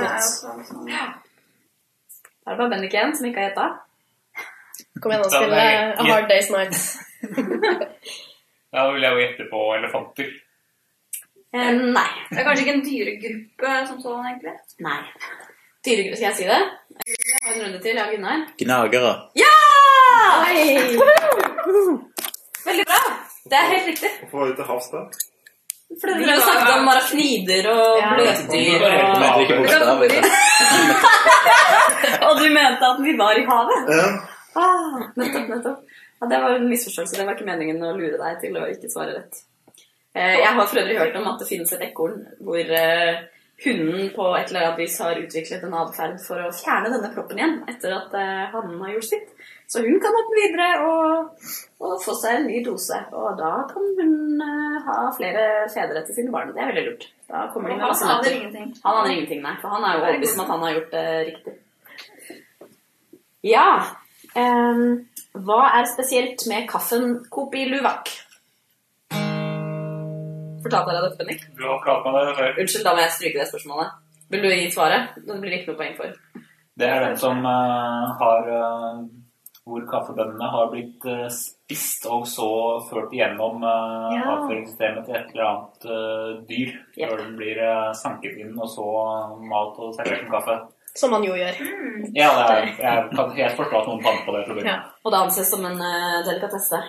gått. 0.00 0.12
også 0.12 0.64
sånn. 0.68 0.86
Da 0.88 2.52
er 2.52 2.54
det 2.54 2.58
bare 2.62 2.70
Bendik 2.72 2.94
igjen 2.96 3.14
som 3.16 3.26
ikke 3.28 3.40
har 3.42 3.50
gjetta. 3.50 3.66
Kom 5.02 5.12
igjen 5.12 5.24
og 5.24 5.30
Da 5.30 5.40
jeg- 5.58 5.94
A 5.98 6.02
Hard 6.12 6.28
Day's 6.30 6.50
Night. 6.54 6.74
Da 8.72 8.82
vil 8.92 9.00
jeg 9.02 9.12
jo 9.14 9.20
gjette 9.22 9.44
på 9.50 9.60
elefanter. 9.78 10.26
Eh, 11.56 11.70
nei. 11.72 12.08
Det 12.30 12.38
er 12.38 12.44
kanskje 12.44 12.64
ikke 12.66 12.74
en 12.76 12.82
dyregruppe 12.84 13.70
som 13.88 14.00
sånn, 14.02 14.26
egentlig. 14.28 14.52
Nei. 14.84 14.98
Dyregruppe, 15.88 16.16
skal 16.20 16.28
jeg 16.28 16.36
si 16.36 16.44
det? 16.44 16.58
Jeg 17.08 17.16
har 17.46 17.54
en 17.54 17.62
runde 17.64 17.80
til. 17.80 17.96
Ja, 17.96 18.04
Gunnar. 18.12 18.42
Gnagere. 18.60 19.14
Ja! 19.40 19.54
Veldig 22.68 22.84
bra. 22.90 23.00
Det 23.48 23.56
er 23.56 23.70
helt 23.72 23.86
riktig. 23.88 24.10
Hvorfor 24.20 24.38
var 24.42 24.46
du 24.52 24.54
til 24.60 24.68
havs 24.68 24.88
da? 24.92 25.00
For 25.88 26.04
dere 26.12 26.34
har 26.36 26.42
snakket 26.44 26.72
om 26.76 26.88
arachnider 26.92 27.64
og 27.72 27.96
Ja. 27.98 28.08
bløtdyr 28.18 28.80
og. 28.84 28.92
Og 32.28 32.36
du 32.38 32.44
mente 32.52 32.84
at 32.90 33.00
vi 33.02 33.14
var 33.18 33.38
i 33.40 33.44
havet? 33.48 33.88
Ja. 33.96 34.08
Ah, 34.58 34.98
nettopp, 35.16 35.48
nettopp. 35.48 35.78
Ja, 36.20 36.26
det 36.26 36.40
var 36.42 36.50
en 36.58 36.68
misforståelse. 36.68 37.16
Det 37.16 37.26
var 37.26 37.34
ikke 37.38 37.46
meningen 37.48 37.82
å 37.84 37.92
lure 37.96 38.18
deg 38.20 38.40
til 38.42 38.56
å 38.58 38.66
ikke 38.72 38.90
svare 38.92 39.14
rett. 39.16 39.34
Eh, 40.14 40.36
jeg 40.42 40.52
har 40.56 40.66
for 40.66 40.80
øvrig 40.82 40.98
hørt 40.98 41.16
om 41.20 41.28
at 41.32 41.38
det 41.42 41.48
finnes 41.48 41.72
et 41.76 41.84
ekorn 41.88 42.16
hvor 42.42 42.72
eh, 42.82 43.14
hunden 43.64 44.10
på 44.14 44.26
et 44.36 44.50
eller 44.50 44.68
annet 44.68 44.80
vis 44.84 44.98
har 45.02 45.18
utviklet 45.18 45.64
en 45.66 45.76
atferd 45.80 46.18
for 46.22 46.42
å 46.42 46.52
fjerne 46.54 46.92
denne 46.92 47.10
proppen 47.14 47.40
igjen 47.40 47.56
etter 47.70 47.94
at 47.96 48.14
eh, 48.14 48.44
hannen 48.52 48.82
har 48.84 48.94
gjort 48.94 49.08
sitt. 49.10 49.32
Så 49.68 49.82
hun 49.84 49.98
kan 50.00 50.14
hoppe 50.16 50.36
videre 50.38 50.68
og, 50.88 51.48
og 51.84 51.96
få 52.00 52.14
seg 52.16 52.38
en 52.38 52.46
ny 52.48 52.62
dose. 52.64 52.96
Og 53.12 53.34
da 53.36 53.50
kan 53.68 53.90
hun 53.98 54.44
eh, 54.44 54.76
ha 54.86 54.98
flere 55.16 55.46
fedre 55.74 56.04
til 56.06 56.20
sine 56.20 56.32
barn. 56.32 56.54
Det 56.54 56.62
er 56.62 56.70
veldig 56.70 56.84
lurt. 56.86 57.08
Da 57.28 57.48
kommer 57.52 57.74
de 57.74 57.76
med 57.76 57.84
Han 57.84 58.14
aner 58.14 58.36
ingenting. 58.36 58.70
Han 58.84 59.00
aner 59.02 59.14
ingenting, 59.16 59.42
nei. 59.44 59.56
For 59.60 59.74
han 59.74 59.84
er 59.84 59.96
jo 59.96 60.04
overbevist 60.06 60.38
om 60.38 60.44
at 60.46 60.54
han 60.54 60.64
har 60.64 60.76
gjort 60.78 60.94
det 60.94 61.08
riktig. 61.32 61.58
Ja. 63.48 63.68
Um, 64.38 64.86
hva 65.44 65.60
er 65.78 65.90
spesielt 65.90 66.46
med 66.48 66.66
kaffen 66.70 67.18
Kopi 67.32 67.66
Luwak? 67.68 68.10
Fortalte 70.64 70.92
jeg 70.92 70.98
deg 70.98 71.06
dette, 71.06 71.18
Bennik? 71.22 71.46
Du 71.58 71.64
har 71.68 71.80
pratet 71.84 72.12
med 72.14 72.26
det 72.28 72.34
før. 72.38 72.58
Unnskyld, 72.64 72.84
da 72.86 72.94
må 72.96 73.02
jeg 73.04 73.14
stryke 73.16 73.40
det 73.40 73.48
spørsmålet. 73.52 73.96
Vil 74.32 74.42
du 74.44 74.48
gi 74.52 74.70
svaret? 74.74 75.14
Det 75.26 75.38
blir 75.40 75.56
ikke 75.58 75.72
noe 75.72 75.80
poeng 75.80 75.94
for. 75.96 76.42
Det 76.78 76.86
er 76.88 77.06
den 77.06 77.16
som 77.18 77.40
uh, 77.42 78.10
har 78.20 78.50
uh, 78.54 78.98
Hvor 79.68 79.82
kaffebønnene 79.90 80.48
har 80.52 80.68
blitt 80.72 81.04
uh, 81.10 81.26
spist 81.32 82.06
og 82.08 82.26
så 82.28 82.48
ført 82.90 83.12
igjennom 83.16 83.64
uh, 83.64 84.08
Ja. 84.14 84.24
avføringssystemet 84.36 85.04
til 85.08 85.16
et 85.18 85.32
eller 85.34 85.48
annet 85.48 86.46
dyr. 86.48 86.74
Yep. 86.96 87.08
Før 87.08 87.22
den 87.24 87.34
blir 87.40 87.62
sanket 87.98 88.38
inn 88.44 88.54
og 88.56 88.68
så 88.72 88.86
malt 89.50 89.80
og 89.82 89.96
servert 89.96 90.22
som 90.24 90.34
kaffe. 90.36 90.58
Som 90.98 91.12
man 91.14 91.24
jo 91.26 91.34
gjør. 91.36 91.58
Ja, 92.16 92.30
det 92.34 92.46
er, 92.54 92.70
jeg 92.82 93.10
kan 93.14 93.34
helt 93.36 93.58
forstå 93.58 93.80
at 93.82 93.90
noen 93.90 94.00
fant 94.06 94.24
på 94.26 94.32
det. 94.34 94.64
Ja. 94.66 94.78
Og 95.04 95.12
det 95.14 95.20
anses 95.20 95.50
som 95.52 95.66
en 95.68 95.76
uh, 95.78 96.24
delikatesse. 96.26 96.80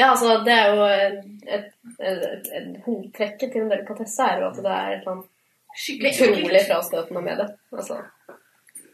Ja, 0.00 0.06
altså, 0.14 0.38
det 0.46 0.52
er 0.54 0.70
jo 0.72 0.84
et, 0.88 1.24
et, 1.56 1.72
et, 2.00 2.46
et 2.56 2.76
hovedtrekket 2.86 3.52
til 3.52 3.66
en 3.66 3.72
delikatesse 3.72 4.24
er 4.24 4.40
jo 4.40 4.46
at 4.48 4.60
det 4.64 4.72
er 4.72 4.94
et 4.94 5.02
eller 5.02 5.12
annet 5.16 5.28
Skikkelig 5.76 6.12
utrolig 6.16 6.62
frastøtende 6.66 7.20
med 7.22 7.36
det. 7.36 7.48
Altså, 7.72 7.98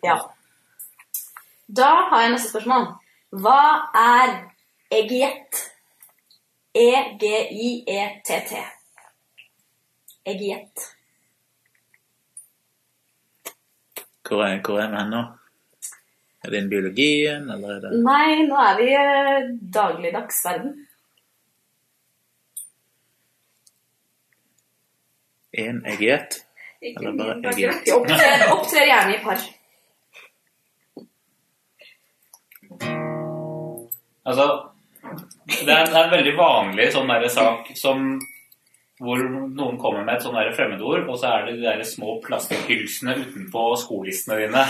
Ja. 0.04 0.16
Da 1.76 1.92
har 2.10 2.20
jeg 2.22 2.32
neste 2.34 2.50
spørsmål. 2.50 2.84
Hva 3.42 3.62
er 4.00 4.34
egiett? 4.92 5.62
E 6.76 6.84
E-g-i-e-t-t. 6.92 8.52
Egiett. 10.26 10.84
Hvor 14.28 14.42
er, 14.44 14.60
hvor 14.60 14.80
er 14.82 14.90
vi 14.90 14.98
hen 15.00 15.14
nå? 15.14 15.22
Er 16.44 16.50
det 16.50 16.58
innen 16.58 16.70
biologien, 16.70 17.48
eller 17.50 17.76
er 17.76 17.80
det 17.80 18.02
Nei, 18.04 18.42
nå 18.46 18.58
er 18.60 18.76
vi 18.78 18.90
i 18.90 18.98
eh, 18.98 19.48
dagligdags 19.78 20.42
verden. 20.44 20.74
Én 25.58 25.82
eget? 25.92 26.40
Ikke 26.82 27.02
Eller 27.02 27.18
bare 27.18 27.36
jeg 27.42 27.54
egget? 27.54 27.92
Opptrer, 27.96 28.46
opptrer 28.52 28.88
gjerne 28.90 29.16
i 29.16 29.20
par. 29.24 29.44
Altså, 34.26 34.46
det 35.46 35.70
er, 35.72 35.84
det 35.86 35.94
er 35.94 36.04
en 36.04 36.16
veldig 36.16 36.34
vanlig 36.38 36.88
sånn 36.94 37.10
der 37.12 37.28
sak 37.30 37.70
som 37.78 38.16
hvor 38.96 39.20
noen 39.20 39.76
kommer 39.76 40.06
med 40.06 40.16
et 40.16 40.24
sånn 40.24 40.36
der 40.38 40.54
fremmedord, 40.56 41.04
og 41.12 41.18
så 41.20 41.34
er 41.34 41.42
det 41.46 41.58
de 41.58 41.66
der 41.66 41.82
små 41.84 42.14
plastikkhylsene 42.24 43.18
utenpå 43.20 43.64
skolissene 43.82 44.38
dine. 44.40 44.62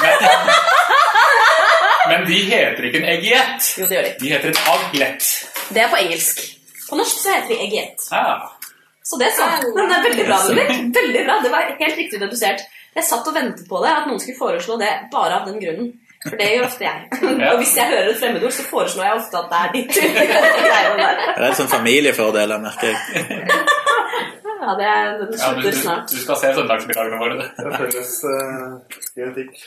Men, 0.00 0.24
men 2.08 2.24
de 2.28 2.38
heter 2.48 2.88
ikke 2.88 3.02
en 3.02 3.10
eggiett. 3.12 3.68
Jo, 3.78 3.86
det 3.90 3.98
gjør 3.98 4.08
de. 4.08 4.14
De 4.22 4.32
heter 4.32 4.54
en 4.54 4.62
aglett. 4.72 5.28
Det 5.68 5.84
er 5.84 5.92
på 5.92 6.00
engelsk. 6.00 6.40
På 6.88 6.98
norsk 7.00 7.20
så 7.20 7.36
heter 7.36 7.52
vi 7.52 7.60
eggiett. 7.66 8.08
Ah, 8.16 8.48
Så 9.04 9.18
det 9.20 9.34
sant. 9.36 9.66
Men 9.76 9.90
det 9.90 9.98
er 9.98 10.06
veldig 10.08 10.24
bra, 10.30 10.38
Ludvig. 10.48 10.78
Veldig 10.96 11.24
bra. 11.26 11.36
Det 11.44 11.52
var 11.52 11.68
helt 11.82 12.00
riktig 12.00 12.20
dedusert. 12.22 12.64
Jeg 12.94 13.04
satt 13.04 13.28
og 13.28 13.36
ventet 13.36 13.68
på 13.68 13.82
det, 13.84 13.92
at 13.92 14.08
noen 14.08 14.22
skulle 14.22 14.38
foreslå 14.38 14.78
det 14.80 14.90
bare 15.12 15.40
av 15.40 15.48
den 15.50 15.60
grunnen. 15.60 15.92
For 16.24 16.38
det 16.40 16.46
gjør 16.54 16.66
ofte 16.70 16.86
jeg. 16.86 17.08
Og 17.50 17.58
hvis 17.60 17.74
jeg 17.76 17.90
hører 17.90 18.10
et 18.14 18.20
fremmedord, 18.20 18.54
så 18.56 18.64
foreslår 18.70 19.04
jeg 19.04 19.16
ofte 19.18 19.40
at 19.42 19.50
det 19.50 19.58
er 19.60 19.74
ditt. 19.74 19.98
Det 21.36 21.48
er 21.50 21.56
sånn 21.58 21.68
familiefordeler, 21.68 22.62
merker 22.64 22.94
jeg. 22.94 23.34
Ja, 24.64 24.74
det 24.78 24.86
er, 24.88 25.10
den 25.20 25.34
ja, 25.42 25.52
du, 25.52 25.60
slutter 25.60 25.80
snart. 25.82 26.12
du 26.14 26.20
skal 26.22 26.40
se 26.40 26.52
søndagsmiddagene 26.58 27.20
våre. 27.20 27.40
du. 27.42 27.64
Det 27.66 27.80
føles 27.82 28.14
uh, 28.24 29.00
genetikk. 29.18 29.58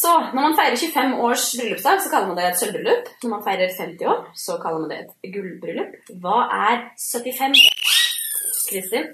Så 0.00 0.12
når 0.32 0.40
man 0.40 0.56
feirer 0.56 0.80
25 0.80 1.14
års 1.26 1.44
bryllupsdag, 1.60 2.02
så 2.02 2.10
kaller 2.10 2.30
man 2.30 2.38
det 2.40 2.48
et 2.48 2.60
sølvbryllup. 2.60 3.10
Når 3.22 3.32
man 3.34 3.42
feirer 3.46 3.74
50 3.78 4.10
år, 4.12 4.20
så 4.44 4.56
kaller 4.62 4.82
man 4.82 4.92
det 4.92 5.00
et 5.04 5.32
gullbryllup. 5.34 5.96
Hva 6.24 6.36
er 6.70 6.86
75 6.96 7.62
år? 7.68 7.79
Kristin? 8.70 9.12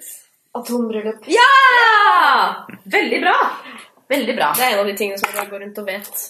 atombryllup. 0.57 1.29
Ja! 1.29 2.67
Veldig 2.85 3.21
bra. 3.21 3.37
Veldig 4.09 4.37
bra. 4.37 4.53
Det 4.57 4.65
er 4.65 4.75
en 4.75 4.83
av 4.83 4.91
de 4.91 4.97
tingene 4.97 5.19
som 5.21 5.35
jeg 5.35 5.51
går 5.51 5.65
rundt 5.65 5.81
og 5.83 5.89
vet. 5.89 6.23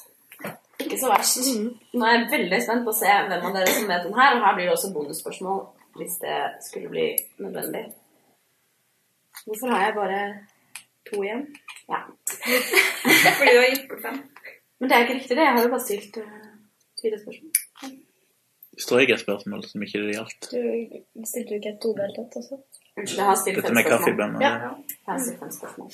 Ikke 0.84 0.98
så 1.00 1.10
verst. 1.12 1.50
Nå 1.96 2.06
er 2.06 2.16
jeg 2.16 2.30
veldig 2.32 2.62
spent 2.64 2.86
på 2.86 2.94
å 2.94 2.98
se 2.98 3.12
hvem 3.28 3.46
av 3.48 3.54
dere 3.56 3.74
som 3.74 3.90
vet 3.90 4.06
den 4.06 4.16
her, 4.16 4.36
og 4.36 4.46
her 4.46 4.56
blir 4.56 4.68
det 4.68 4.74
også 4.74 4.92
bonusspørsmål 4.94 5.62
hvis 5.96 6.18
det 6.20 6.38
skulle 6.66 6.90
bli 6.92 7.06
nødvendig. 7.40 7.86
Hvorfor 9.46 9.72
har 9.72 9.86
jeg 9.86 9.94
bare 9.96 10.18
to 11.08 11.22
igjen? 11.22 11.46
Ja. 11.88 12.02
Fordi 13.38 13.52
du 13.54 13.60
har 13.62 13.70
gitt 13.70 13.86
bort 13.88 14.02
fem. 14.04 14.18
Men 14.76 14.90
det 14.90 14.96
er 14.96 15.06
ikke 15.06 15.16
riktig, 15.20 15.36
det. 15.38 15.46
Jeg 15.46 15.56
har 15.56 15.64
jo 15.64 15.72
bare 15.72 15.86
stilt 15.86 16.18
uh, 16.20 16.34
fire 17.00 17.20
spørsmål. 17.22 17.94
Strøk 18.76 19.12
et 19.14 19.22
spørsmål 19.22 19.64
som 19.64 19.84
ikke 19.86 20.02
det 20.04 20.18
gjaldt. 20.18 20.50
Du 20.52 21.24
stilte 21.30 21.54
jo 21.54 21.60
ikke 21.62 21.72
et 21.72 21.80
todelt 21.80 22.18
et 22.20 22.36
også? 22.42 22.58
Unnskyld, 22.96 23.18
jeg 23.20 23.26
har 23.28 23.36
stilt 23.36 23.56
Dette 23.60 23.68
fem 23.68 23.74
med 23.76 23.84
spørsmål. 23.84 24.04
kaffebønner. 24.06 24.40
Ja. 24.40 24.50
Jeg 25.06 25.12
har 25.12 25.18
stilt 25.24 25.38
fem 25.42 25.50
spørsmål. 25.58 25.90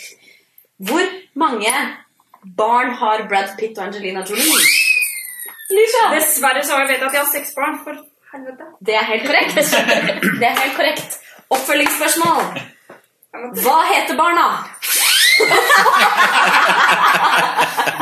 Hvor 0.88 1.06
mange 1.44 1.72
barn 2.62 2.90
har 3.00 3.24
Brad 3.30 3.50
Pitt 3.58 3.78
og 3.78 3.84
Angelina 3.88 4.22
Jolie? 4.30 4.62
Lisha! 5.72 6.04
Dessverre 6.14 6.62
så 6.66 6.76
har 6.76 6.84
jeg 6.86 6.90
vet 6.94 7.06
at 7.08 7.12
jeg 7.16 7.22
har 7.24 7.30
seks 7.32 7.54
barn. 7.58 7.78
For 7.84 7.98
helvete. 8.34 8.68
Det 8.86 8.94
er 9.00 9.04
helt 9.12 9.26
korrekt. 9.26 9.54
Det 10.40 10.46
er 10.50 10.56
helt 10.62 10.76
korrekt. 10.78 11.18
Oppfølgingsspørsmål. 11.52 12.62
Hva 13.64 13.78
heter 13.90 14.16
barna? 14.18 14.46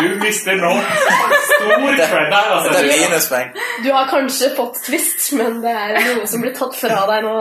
Du 0.00 0.14
mister 0.20 0.56
nå 0.56 0.70
stor 0.80 1.96
cred 1.96 2.32
her, 2.32 2.52
altså. 2.56 2.70
Det 2.72 2.80
er 2.80 2.86
minuspoeng. 3.02 3.50
Du 3.84 3.90
har 3.92 4.06
kanskje 4.10 4.48
fått 4.56 4.78
twist, 4.86 5.26
men 5.36 5.58
det 5.64 5.72
er 5.76 5.98
noe 6.06 6.28
som 6.30 6.40
blir 6.44 6.54
tatt 6.56 6.76
fra 6.78 7.02
deg 7.10 7.26
nå. 7.26 7.34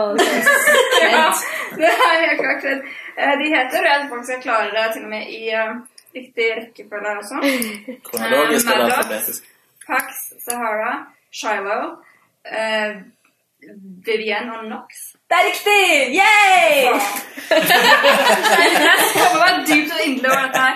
Ja, 1.00 1.30
det 1.78 1.88
er 1.88 2.18
helt 2.26 2.40
klart 2.42 2.64
redd. 2.68 2.82
Eh, 3.16 3.32
De 3.40 3.46
heter, 3.54 3.86
tror 3.86 4.10
faktisk 4.10 4.34
jeg 4.34 4.42
klarer 4.44 4.74
det 4.76 4.84
til 4.94 5.06
og 5.06 5.12
med 5.14 5.30
i 5.32 5.40
eh, 5.56 5.70
riktig 6.16 6.48
rekkefølge 6.58 7.08
her 7.08 7.22
også. 7.22 7.40
Kronologisk 8.10 8.66
Eh, 8.68 8.74
eller 8.74 8.84
alfabetisk? 8.98 9.48
Pax, 9.86 10.20
Sahara, 10.44 10.92
Shiloh, 11.32 11.86
eh, 12.44 13.00
Vivienne 14.06 14.58
og 14.58 14.66
Knox. 14.68 15.00
Det 15.30 15.36
er 15.38 15.44
riktig! 15.46 15.82
Yay! 16.18 16.90
Jeg 17.50 18.70
kommer 19.14 19.36
meg 19.38 19.60
dypt 19.68 19.92
og 19.94 20.00
inderlig 20.02 20.30
over 20.32 20.40
dette 20.46 20.62
her. 20.64 20.74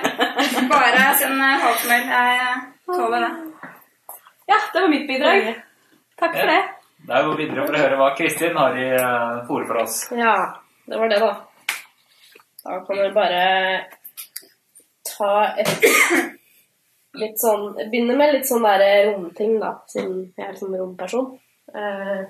Bare 0.70 1.06
send 1.18 1.42
eh, 1.42 1.64
hatmail. 1.64 2.04
Jeg 2.12 2.52
tåler 2.86 3.24
det. 3.24 3.32
Ja, 4.52 4.58
det 4.60 4.84
var 4.84 4.92
mitt 4.92 5.08
bidrag. 5.08 5.48
Takk 6.22 6.36
for 6.36 6.52
det. 6.52 6.60
Da 7.08 7.24
går 7.24 7.34
vi 7.34 7.48
videre 7.48 7.66
for 7.66 7.74
å 7.74 7.82
høre 7.82 7.98
hva 7.98 8.12
Kristin 8.20 8.60
har 8.60 8.78
i 8.78 8.86
uh, 8.94 9.42
fòret 9.48 9.72
for 9.72 9.80
oss. 9.82 9.98
Ja, 10.14 10.36
det 10.86 11.02
var 11.02 11.10
det, 11.10 11.18
da. 11.24 11.32
Da 12.62 12.78
kan 12.86 13.02
dere 13.02 13.10
bare 13.18 13.42
ta 15.10 15.34
et 15.64 15.74
litt 17.24 17.42
sånn 17.42 17.74
Begynne 17.90 18.14
med 18.22 18.36
litt 18.38 18.46
sånn 18.48 18.64
der 18.70 18.86
romting, 19.10 19.58
da, 19.58 19.74
siden 19.90 20.28
jeg 20.38 20.46
er 20.46 20.56
sånn 20.62 20.78
romperson. 20.78 21.32
Eh, 21.74 22.24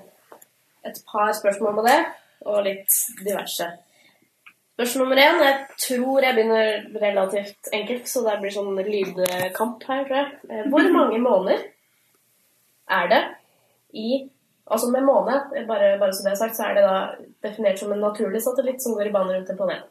et 0.85 1.01
par 1.11 1.33
spørsmål 1.33 1.75
med 1.79 1.89
det, 1.89 1.99
og 2.45 2.63
litt 2.65 2.97
diverse. 3.25 3.67
Spørsmål 4.75 5.05
nummer 5.05 5.21
én. 5.23 5.41
Jeg 5.43 5.57
tror 5.79 6.25
jeg 6.25 6.35
begynner 6.35 7.01
relativt 7.01 7.69
enkelt, 7.73 8.07
så 8.11 8.23
det 8.25 8.37
blir 8.41 8.51
sånn 8.51 8.75
lydkamp 8.75 9.83
her, 9.87 10.03
tror 10.07 10.17
jeg. 10.19 10.31
Eh, 10.49 10.69
Hvor 10.71 10.89
mange 10.91 11.19
måneder 11.23 11.67
er 12.91 13.11
det 13.11 13.23
i 13.93 14.29
Altså 14.65 14.87
med 14.89 15.03
måne, 15.05 15.33
bare, 15.67 15.99
bare 16.01 16.13
så 16.13 16.23
det 16.25 16.31
er 16.31 16.39
sagt, 16.39 16.55
så 16.57 16.63
er 16.65 16.73
det 16.73 16.83
da 16.83 16.95
definert 17.45 17.77
som 17.77 17.91
en 17.93 17.99
naturlig 18.01 18.39
satellitt 18.41 18.81
som 18.81 18.95
går 18.97 19.11
i 19.11 19.13
bane 19.13 19.35
rundt 19.35 19.49
en 19.53 19.59
planet. 19.59 19.83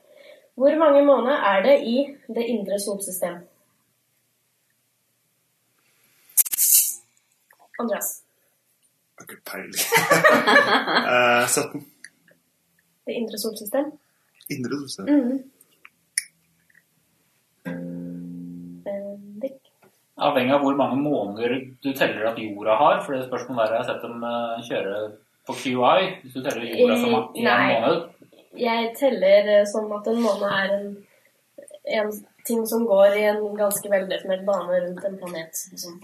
Hvor 0.58 0.78
mange 0.78 1.04
måneder 1.06 1.46
er 1.46 1.62
det 1.62 1.76
i 1.86 1.94
det 2.26 2.42
indre 2.50 2.80
solsystem? 2.82 3.36
Andreas. 7.78 8.23
Jeg 9.24 9.30
har 9.30 9.36
ikke 9.36 9.50
peiling. 9.50 9.84
Eh, 11.14 11.48
17. 11.48 11.86
Det 13.06 13.12
indre 13.12 13.38
solsystem? 13.38 13.92
Indre 14.50 14.78
solsystem. 14.80 15.06
Mm. 15.08 15.42
Avhengig 20.14 20.54
av 20.54 20.62
hvor 20.62 20.76
mange 20.78 20.96
måneder 21.02 21.54
du 21.82 21.92
teller 21.92 22.28
at 22.30 22.38
jorda 22.38 22.76
har. 22.80 23.00
For 23.04 23.16
det 23.16 23.26
spørsmålet 23.26 23.70
der 23.70 23.76
har 23.80 23.86
sett 23.88 24.02
dem 24.04 24.24
eh, 24.28 24.66
kjøre 24.68 24.98
på 25.46 25.56
QI. 25.62 26.02
Hvis 26.22 26.36
du 26.36 26.42
teller 26.42 26.68
jorda 26.68 26.98
som 27.00 27.14
en 27.14 27.48
nei. 27.48 27.64
måned. 27.72 27.96
Jeg 28.60 28.92
teller 28.98 29.64
sånn 29.64 29.88
som 29.88 29.96
at 29.96 30.10
en 30.12 30.20
måned 30.24 30.50
er 30.50 30.74
en, 30.76 30.90
en 32.00 32.12
ting 32.46 32.66
som 32.68 32.84
går 32.88 33.16
i 33.18 33.24
en 33.32 33.40
ganske 33.56 33.88
veldefinert 33.90 34.44
bane 34.46 34.82
rundt 34.84 35.08
en 35.08 35.18
planet. 35.22 35.64
Som 35.80 35.96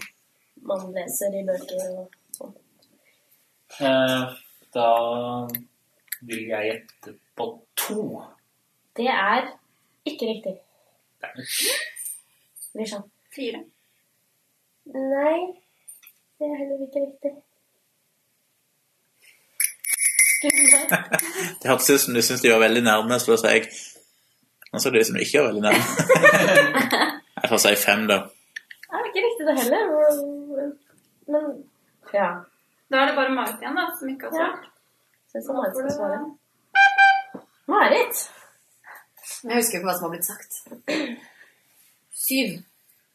man 0.65 0.89
leser 0.97 1.37
i 1.37 1.45
bøker 1.45 1.85
og 1.91 2.20
da 3.79 4.89
vil 6.21 6.43
jeg 6.47 6.67
gjette 6.71 7.15
på 7.37 7.47
to. 7.75 8.21
Det 8.97 9.07
er 9.07 9.47
ikke 10.05 10.25
riktig. 10.33 10.55
Lisha. 12.75 13.01
Fire. 13.35 13.63
Nei, 14.91 15.39
det 16.39 16.47
er 16.49 16.57
heller 16.59 16.83
ikke 16.83 17.05
riktig. 17.05 17.31
Det 21.61 21.69
hørtes 21.69 21.89
ut 21.89 22.01
som 22.01 22.15
du 22.15 22.21
syntes 22.21 22.41
de 22.41 22.49
var 22.49 22.63
veldig 22.63 22.81
nærme, 22.83 23.19
så 23.19 23.31
da 23.31 23.37
sa 23.37 23.51
jeg 23.53 23.67
Nå 24.73 24.79
så 24.79 24.89
det 24.89 25.03
ut 25.03 25.07
som 25.07 25.17
du 25.17 25.21
ikke 25.21 25.39
var 25.39 25.47
veldig 25.51 25.61
nærme. 25.61 25.83
Jeg 27.41 27.49
får 27.51 27.59
si 27.61 27.73
fem, 27.75 28.05
da. 28.09 28.17
Det 28.87 28.99
er 28.99 29.07
ikke 29.09 29.23
riktig 29.25 29.47
det 29.47 29.55
heller. 29.59 29.83
Men 31.27 31.43
ja. 32.13 32.29
Da 32.91 33.01
er 33.01 33.05
det 33.07 33.15
bare 33.15 33.31
Marit 33.31 33.61
igjen, 33.63 33.75
da, 33.77 33.85
som 33.99 34.09
ikke 34.11 34.27
har 34.27 34.33
ja. 34.35 34.47
svart. 34.51 34.65
Syns 35.31 35.45
det 35.47 35.53
Marit 35.55 35.77
skal 35.77 35.91
svare. 35.95 36.17
Marit. 37.71 38.15
Jeg 39.45 39.55
husker 39.55 39.77
ikke 39.79 39.87
hva 39.87 39.95
som 39.95 40.07
har 40.07 40.13
blitt 40.15 40.27
sagt. 40.27 40.51
Syv. 42.25 42.57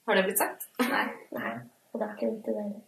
Har 0.08 0.16
det 0.16 0.24
blitt 0.30 0.40
sagt? 0.40 0.64
Nei. 0.80 1.04
Nei, 1.36 1.52
og 1.92 2.00
det 2.00 2.06
er 2.06 2.14
ikke 2.16 2.30
riktig 2.30 2.54
det 2.56 2.62
heller. 2.62 2.82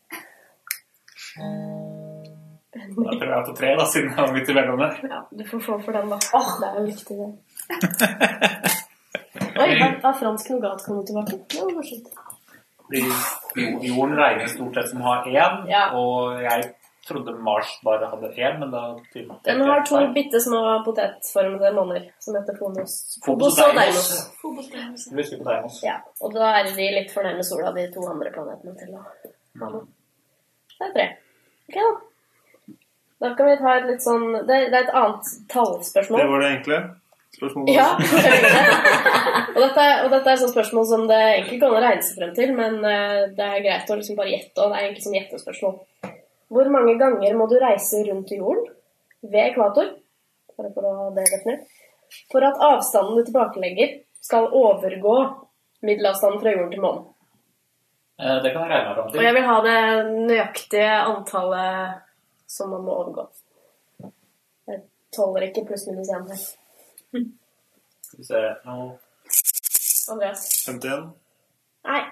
Da 2.68 3.12
prøver 3.18 3.34
jeg 3.34 3.44
på 3.50 3.54
tre, 3.60 3.68
da, 3.78 3.84
siden 3.92 4.08
jeg 4.14 4.22
var 4.22 4.32
midt 4.38 4.48
imellom 4.54 4.80
der. 4.80 4.92
Ja, 5.12 5.20
du 5.38 5.44
får 5.50 5.60
få 5.66 5.78
for 5.84 5.92
den, 5.98 6.08
da. 6.14 6.18
Åh, 6.40 6.50
det 6.62 6.66
er 6.70 6.74
jo 6.78 6.84
viktig, 6.88 7.14
det. 7.20 7.30
Oi, 9.62 9.70
har, 9.82 10.16
fransk 10.22 10.50
nougat 10.54 10.80
kommet 10.86 11.06
tilbake? 11.10 11.36
Det 11.52 11.60
var 11.60 11.72
morsomt. 11.76 12.08
Jorden 13.84 14.16
regnes 14.16 14.54
stort 14.56 14.74
sett 14.78 14.88
som 14.94 15.00
har 15.04 15.26
én, 15.28 15.64
Ja. 15.68 15.84
og 15.98 16.42
jeg 16.42 16.72
trodde 17.08 17.32
Mars 17.44 17.70
bare 17.86 18.08
hadde 18.12 18.30
én, 18.36 18.58
men 18.60 18.70
da 18.70 18.82
Den 19.46 19.60
har 19.66 19.82
to 19.88 20.00
bitte 20.14 20.40
små 20.44 20.60
potetformede 20.86 21.72
måner 21.76 22.04
som 22.22 22.36
heter 22.38 22.58
Fonos. 22.60 22.96
Phobos 23.24 23.56
Phobos 23.56 23.62
og 23.64 23.74
Deimos. 23.80 24.10
Fobos 24.42 24.68
og 24.74 25.16
husker 25.18 25.40
på 25.42 25.48
Deimos. 25.50 25.80
Ja, 25.86 25.96
og 26.20 26.34
da 26.36 26.52
er 26.60 26.68
de 26.76 26.90
litt 26.98 27.10
for 27.14 27.26
nærme 27.26 27.44
sola, 27.46 27.72
de 27.76 27.88
to 27.94 28.04
andre 28.10 28.30
planetene 28.36 28.76
til 28.80 28.94
å 28.94 29.02
ha 29.04 29.72
noe. 29.72 29.86
Det 30.78 30.86
er 30.90 30.94
tre. 30.94 31.08
Ok, 31.68 31.80
da. 31.80 32.76
Da 33.18 33.32
kan 33.34 33.48
vi 33.50 33.56
ta 33.58 33.70
et 33.80 33.86
litt 33.88 34.02
sånn 34.04 34.28
Det, 34.46 34.56
det 34.70 34.76
er 34.78 34.84
et 34.84 34.92
annet 34.94 35.30
tallspørsmål. 35.50 36.20
Det 36.22 36.28
var 36.30 36.44
det 36.44 36.50
enkle 36.54 36.76
spørsmålet. 37.34 37.72
Ja, 37.74 37.88
og 39.54 39.58
dette, 39.60 39.82
er- 39.82 40.04
og 40.04 40.10
dette 40.14 40.30
er 40.32 40.38
sånn 40.40 40.52
spørsmål 40.52 40.86
som 40.88 41.02
det 41.10 41.18
egentlig 41.18 41.58
går 41.60 41.74
an 41.74 41.78
å 41.80 41.82
regne 41.84 42.06
seg 42.06 42.20
frem 42.20 42.30
til, 42.38 42.52
men 42.56 42.78
eh, 42.88 43.24
det 43.36 43.48
er 43.48 43.64
greit 43.66 43.90
å 43.92 43.98
liksom 43.98 44.16
bare 44.18 44.32
gjette, 44.32 44.56
og 44.62 44.70
det 44.72 44.78
er 44.78 44.86
egentlig 44.86 45.04
sånn 45.04 45.18
gjettespørsmål. 45.18 45.74
Hvor 46.48 46.70
mange 46.72 46.94
ganger 47.00 47.34
må 47.36 47.46
du 47.50 47.58
reise 47.60 48.00
rundt 48.08 48.30
jorden 48.32 48.64
ved 49.22 49.40
ekvator, 49.50 49.90
bare 50.56 50.70
for 50.74 50.86
å 50.88 50.94
ha 51.00 51.10
det 51.16 51.26
definert, 51.28 51.66
for 52.32 52.46
at 52.46 52.62
avstanden 52.64 53.18
du 53.18 53.24
tilbakelegger 53.26 53.98
skal 54.24 54.48
overgå 54.56 55.16
middelavstanden 55.84 56.40
fra 56.42 56.54
jorden 56.54 56.72
til 56.72 56.84
månen? 56.84 57.04
Eh, 58.18 58.38
Det 58.42 58.52
kan 58.52 58.64
jeg 58.64 58.70
regne 58.72 58.88
meg 58.88 58.96
fram 58.96 59.12
Og 59.18 59.24
jeg 59.26 59.34
vil 59.36 59.48
ha 59.50 59.58
det 59.66 59.80
nøyaktige 60.30 60.94
antallet 61.12 62.00
som 62.48 62.70
man 62.72 62.82
må 62.86 62.96
overgå. 63.02 63.28
Jeg 64.68 64.82
tåler 65.14 65.46
ikke 65.50 65.66
pluss 65.68 65.86
minus 65.86 66.10
én 66.16 66.26
her. 66.32 66.42
Skal 68.08 68.18
vi 68.18 68.24
se 68.24 68.42
nå. 68.64 68.98
Andreas? 70.12 70.44
51. 70.66 71.12
Nei. 71.84 72.02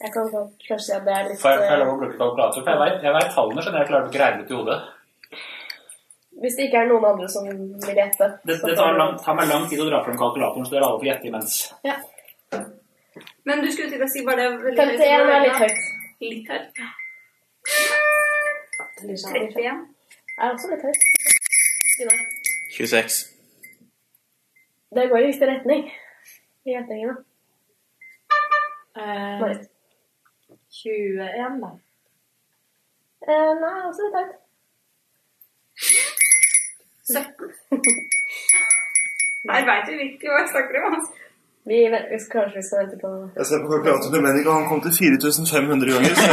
Jeg 0.00 0.12
kan 0.14 0.30
kanskje 0.32 0.78
si 0.80 0.92
at 0.96 1.04
det 1.04 1.12
er 1.12 1.26
litt 1.28 1.40
Får 1.42 1.58
jeg, 1.58 1.64
eh, 1.66 1.78
lov 1.82 1.90
å 1.92 1.98
bruke 2.00 2.16
kalkulator? 2.16 2.64
For 2.64 2.70
jeg 3.04 3.14
vet, 3.16 3.32
tallene, 3.34 3.64
skjønner 3.64 3.82
jeg. 3.82 3.88
Klarer 3.90 4.06
ikke 4.08 4.20
å 4.20 4.22
regne 4.24 4.44
ut 4.44 4.52
i 4.52 4.58
hodet. 4.58 4.78
Hvis 6.40 6.56
det 6.56 6.68
ikke 6.68 6.78
er 6.80 6.86
noen 6.88 7.04
andre 7.10 7.26
som 7.28 7.44
vil 7.44 7.98
gjette. 8.00 8.28
Det, 8.48 8.56
det 8.64 8.76
tar, 8.78 8.96
lang, 8.96 9.18
tar 9.20 9.36
meg 9.36 9.50
lang 9.50 9.66
tid 9.68 9.82
å 9.84 9.88
dra 9.90 10.00
fram 10.06 10.16
kalkulatoren, 10.22 10.64
så 10.64 10.76
dere 10.76 10.88
alle 10.88 11.00
får 11.02 11.08
gjette 11.10 11.28
imens. 11.28 11.56
Ja. 11.84 11.98
Men 13.44 13.60
du 13.64 13.68
skulle 13.72 13.90
til 13.92 14.04
å 14.04 14.08
si 14.08 14.22
var 14.24 14.40
det 14.40 14.46
veldig 14.62 14.78
51 14.78 15.32
er 15.34 15.44
litt 15.44 15.60
høyt. 15.60 15.82
Litt 16.24 16.52
høyt. 16.54 16.80
31 19.00 19.36
31. 19.36 19.82
er 20.38 20.54
også 20.54 20.70
litt 20.72 20.86
høyt. 20.88 21.02
26. 22.76 23.18
Det 24.96 25.04
går 25.10 25.18
i 25.18 25.28
riktig 25.28 25.50
retning 25.50 25.84
i 26.64 26.72
gjettingene. 26.72 27.18
Eh, 28.96 29.36
Marit. 29.42 29.69
21, 30.70 31.60
da. 31.62 31.70
Eh, 33.28 33.52
nei, 33.60 33.76
også 33.88 34.02
litt 34.06 34.16
høyt. 34.20 34.34
17. 37.10 37.50
Her 39.50 39.64
veit 39.66 39.88
vi 39.90 39.94
virkelig 39.98 40.28
hva 40.30 40.38
jeg 40.44 40.50
snakker 40.52 40.74
om. 40.86 40.94
Altså. 40.98 41.12
Vi, 41.70 41.78
vet- 41.92 42.08
vi 42.12 42.18
skal, 42.22 42.40
kanskje 42.40 42.58
vi 42.60 42.64
skal 42.66 42.78
vente 42.84 42.96
på 43.02 43.08
Jeg 43.36 43.46
ser 43.46 43.58
på 43.64 43.68
kalkulatoren 43.72 44.12
til 44.14 44.22
Bennik, 44.24 44.46
og 44.48 44.54
han 44.56 44.68
kom 44.70 44.80
til 44.84 44.92
4500 44.96 45.92
ganger. 45.92 46.12
Så 46.16 46.24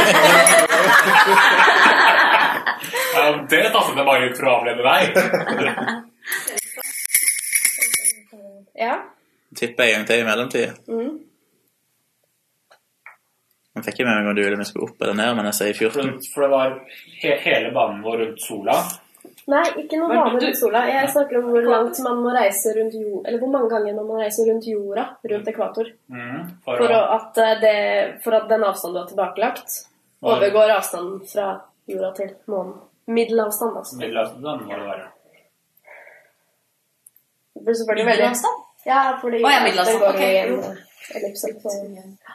Ja, 3.18 3.22
det 3.50 3.62
tasset 3.74 3.96
jeg 3.98 4.06
bare 4.06 4.26
ut 4.30 4.36
for 4.38 4.46
å 4.48 4.54
avlede 4.60 4.82
deg. 4.86 5.02
Ja. 8.78 8.94
tippe 9.58 9.82
en 9.88 9.92
gang 9.96 10.06
til 10.06 10.20
i 10.22 10.26
mellomtida. 10.28 10.70
Mhm. 10.86 11.14
Jeg 13.78 13.84
fikk 13.86 13.98
ikke 14.00 14.06
med 14.08 14.16
meg 14.18 14.30
om 14.32 14.36
du 14.38 14.42
ville 14.44 14.58
vi 14.60 14.64
skulle 14.68 14.88
opp 14.90 15.02
eller 15.06 15.14
ned, 15.18 15.34
men 15.38 15.46
jeg 15.50 15.56
sier 15.58 15.76
14. 15.88 16.16
for 16.34 16.44
det 16.44 16.50
var 16.54 16.72
he 17.22 17.36
hele 17.44 17.70
banen 17.76 18.00
vår 18.04 18.18
rundt 18.24 18.42
sola. 18.42 18.78
Nei, 19.48 19.62
ikke 19.80 19.96
noe 19.96 20.08
bane 20.12 20.40
rundt 20.42 20.58
sola. 20.60 20.82
Jeg 20.92 21.08
snakker 21.14 21.38
om 21.38 21.46
hvor 21.54 21.64
langt 21.72 21.98
man 22.04 22.18
må 22.20 22.32
reise 22.36 22.72
rundt 22.76 22.96
jord, 22.98 23.22
eller 23.24 23.38
hvor 23.40 23.52
mange 23.54 23.70
ganger 23.72 23.94
man 23.96 24.08
må 24.10 24.18
reise 24.20 24.44
rundt 24.48 24.66
jorda, 24.68 25.04
rundt 25.32 25.48
ekvator, 25.54 25.88
Mm, 26.12 26.42
For, 26.64 26.76
for, 26.82 26.92
at, 27.16 27.38
eh, 27.44 27.54
det, 27.62 27.76
for 28.24 28.36
at 28.36 28.48
den 28.50 28.64
avstanden 28.68 28.98
du 28.98 29.00
har 29.00 29.08
tilbakelagt, 29.12 29.78
overgår 30.22 30.74
avstanden 30.76 31.22
fra 31.32 31.46
jorda 31.88 32.12
til 32.18 32.34
månen. 32.52 32.74
Middelavstand, 33.08 33.76
altså. 33.80 33.96
middelavstand 34.02 34.66
må 34.68 34.74
det 34.74 34.84
være. 34.90 35.06
Det 37.56 37.64
blir 37.64 37.74
selvfølgelig 37.80 38.06
veldig 38.10 38.24
Middelavstand? 38.24 38.64
Ja, 38.86 39.00
fordi 39.20 39.36
oh, 39.44 39.50
ja, 39.50 39.56
den 39.56 39.64
middelavstand. 39.64 40.00
går 40.00 40.08
Ok, 40.08 40.20
i 40.20 40.36
en 40.36 40.52
jo. 40.52 40.58
eh, 40.60 41.16
ellipse. 41.16 41.48
Så. 41.62 42.27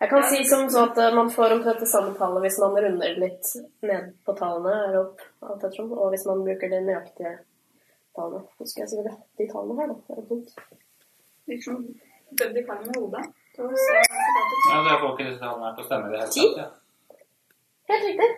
Jeg 0.00 0.08
kan 0.08 0.22
si 0.24 0.44
som 0.48 0.70
så 0.72 0.86
at 0.88 0.98
eh, 0.98 1.14
man 1.14 1.30
får 1.30 1.52
omtrent 1.58 1.80
det 1.82 1.88
samme 1.88 2.14
tallet 2.16 2.46
hvis 2.46 2.58
man 2.62 2.76
runder 2.84 3.18
litt 3.20 3.48
ned 3.84 4.12
på 4.24 4.34
tallene, 4.38 4.76
her 4.86 5.00
opp, 5.02 5.24
alt 5.44 5.58
ettersom, 5.58 5.90
og 5.92 6.14
hvis 6.14 6.24
man 6.28 6.40
bruker 6.46 6.72
de 6.72 6.78
nøyaktige 6.86 7.34
tallene. 8.16 8.40
Nå 8.56 8.68
skal 8.70 8.86
jeg 8.86 8.92
selvfølgelig 8.94 9.18
de 9.42 9.48
tallene 9.50 9.76
her, 9.80 9.90
da. 9.92 9.98
Det 10.06 10.16
er 10.16 10.30
dumt. 10.30 10.54
Virker 11.50 11.66
som 11.66 11.82
Buddy 12.40 12.62
kan 12.64 12.80
med 12.86 12.96
hodet. 12.96 13.26
Ja, 13.58 13.66
så 13.68 14.96
får 15.02 15.10
ikke 15.10 15.26
disse 15.26 15.42
tallene 15.42 15.66
her 15.68 15.76
til 15.76 15.84
å 15.84 15.88
stemme 15.90 16.08
i 16.08 16.14
det 16.14 16.22
hele 16.22 16.32
tatt. 16.38 16.62
Ja. 16.62 16.70
Helt 17.90 18.08
riktig. 18.08 18.30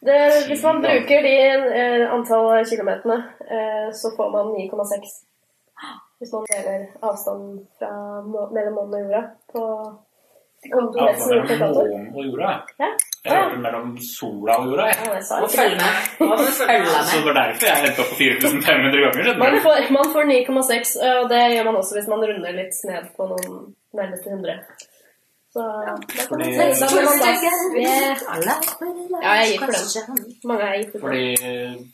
Det, 0.00 0.16
hvis 0.48 0.62
man 0.64 0.78
bruker 0.80 1.26
de 1.28 1.32
eh, 1.76 2.06
antall 2.08 2.64
kilometerne, 2.64 3.18
eh, 3.56 3.88
så 3.92 4.08
får 4.16 4.30
man 4.32 4.54
9,6. 4.56 5.10
Hvis 6.18 6.32
man 6.32 6.46
deler 6.48 6.86
avstanden 7.04 7.58
fra 7.76 7.90
mellom 8.24 8.78
månen 8.78 8.96
og 8.96 9.02
jorda 9.04 9.20
på 9.52 9.64
Altså 10.60 10.76
kontinentet 10.76 11.48
til 11.48 11.58
mellom 11.60 11.86
månen 11.90 12.08
og 12.16 12.24
jorda. 12.28 12.50
Ja. 12.82 12.88
Jeg 13.24 13.32
hørte 13.36 13.58
mellom 13.64 13.86
sola 14.04 14.52
og 14.60 14.66
jorda. 14.70 14.84
Ja, 14.90 14.94
Må 15.40 15.48
følge 15.54 15.76
det. 15.80 15.88
med. 16.20 16.42
Så 16.56 17.16
det 17.16 17.24
var 17.28 17.36
derfor 17.40 17.64
jeg 17.70 17.76
endte 17.80 18.02
opp 18.04 18.10
på 18.12 18.16
4500 18.20 19.00
ganger. 19.04 19.38
Man 19.40 19.56
får, 19.64 19.76
man 19.96 20.06
får 20.14 20.22
9,6, 20.32 20.94
og 21.20 21.24
det 21.32 21.42
gjør 21.54 21.64
man 21.68 21.76
også 21.80 21.92
hvis 21.96 22.08
man 22.12 22.24
runder 22.28 22.52
litt 22.60 22.76
ned 22.90 23.02
på 23.16 23.22
noen 23.32 23.54
nærmeste 23.98 24.26
100. 24.30 24.60
Så 25.50 25.60
da 25.60 25.96
kan 26.28 26.38
man 26.38 26.76
sammen 26.78 27.02
en 27.80 28.20
Ja, 29.24 29.32
jeg 29.40 29.46
gir 29.50 29.58
for 29.64 29.68
den. 29.72 30.20
Mange 30.44 30.62
er 30.68 30.76
gitt 30.78 30.92
for 30.92 30.98
den. 30.98 31.08
Fordi 31.08 31.24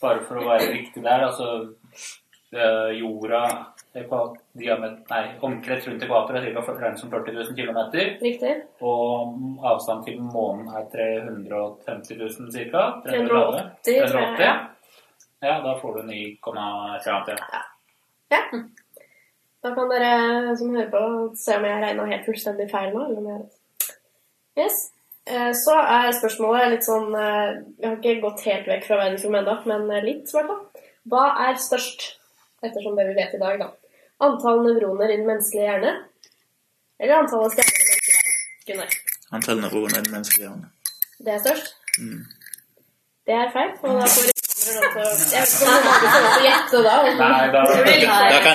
bare 0.02 0.20
for 0.26 0.42
å 0.42 0.48
være 0.50 0.66
riktig 0.74 1.00
der, 1.06 1.20
altså 1.30 1.46
jorda 2.52 3.66
diamet- 4.56 5.08
nei, 5.10 5.34
Omkrets 5.42 5.86
rundt 5.88 6.02
ekvator 6.02 6.36
er 6.36 6.52
ca. 6.54 6.62
40 6.62 7.32
000 7.32 7.56
km. 7.56 7.78
Riktig. 8.22 8.54
Og 8.80 9.34
avstand 9.64 10.04
til 10.06 10.20
månen 10.20 10.68
er 10.68 10.84
350 10.92 12.16
000 12.16 12.52
ca. 12.70 13.00
380, 13.04 14.10
tror 14.10 14.20
jeg, 14.20 14.40
ja. 14.40 14.56
Ja, 15.42 15.60
da 15.60 15.74
får 15.80 15.96
du 15.96 16.02
9, 16.06 16.20
et 16.32 16.46
eller 16.46 17.12
annet. 17.12 17.40
Ja. 17.52 17.62
Ja. 18.30 18.42
Da 19.62 19.74
kan 19.74 19.88
dere 19.90 20.56
som 20.56 20.74
hører 20.74 20.90
på, 20.90 21.02
se 21.36 21.56
om 21.56 21.64
jeg 21.64 21.82
regna 21.82 22.04
helt 22.06 22.26
fullstendig 22.26 22.70
feil 22.70 22.92
nå. 22.94 23.04
eller 23.06 23.18
om 23.18 23.26
jeg. 23.26 23.42
Yes. 24.56 24.76
Eh, 25.26 25.50
Så 25.52 25.74
er 25.74 26.12
spørsmålet 26.14 26.70
litt 26.70 26.84
sånn 26.86 27.10
Jeg 27.12 27.64
Vi 27.78 27.86
har 27.86 27.96
ikke 27.96 28.20
gått 28.22 28.44
helt 28.46 28.66
vekk 28.70 28.84
fra 28.86 28.96
verdensrommet 29.02 29.42
ennå, 29.42 29.56
men 29.66 29.90
eh, 29.90 30.04
litt, 30.04 30.28
i 30.30 30.36
hvert 30.38 30.46
fall. 30.46 30.62
Hva 31.10 31.24
er 31.48 31.54
størst, 31.60 32.06
ettersom 32.68 32.94
det 32.98 33.06
vi 33.10 33.14
vet 33.18 33.32
i 33.34 33.38
dag, 33.42 33.54
da? 33.60 33.68
Antall 34.26 34.58
nevroner 34.66 35.08
i 35.12 35.16
den 35.20 35.26
menneskelige 35.28 35.66
hjerne? 35.68 35.92
Eller 37.00 37.14
antallet 37.22 37.52
stjerner 37.52 37.74
i 37.74 37.76
den 37.82 37.88
menneskelige 37.90 38.22
hjerne? 38.22 38.36
Gunnar. 38.70 38.90
Antall 39.36 39.58
nevroner 39.64 39.96
i 39.98 40.02
den 40.06 40.12
menneskelige 40.16 40.46
hjerne. 40.48 40.66
Det 41.26 41.32
er 41.34 41.40
størst? 41.44 41.66
Mm. 41.98 42.22
Det 43.26 43.34
er 43.34 43.48
feil. 43.54 43.70
Og 43.82 43.88
da 44.00 44.06
får 44.06 44.22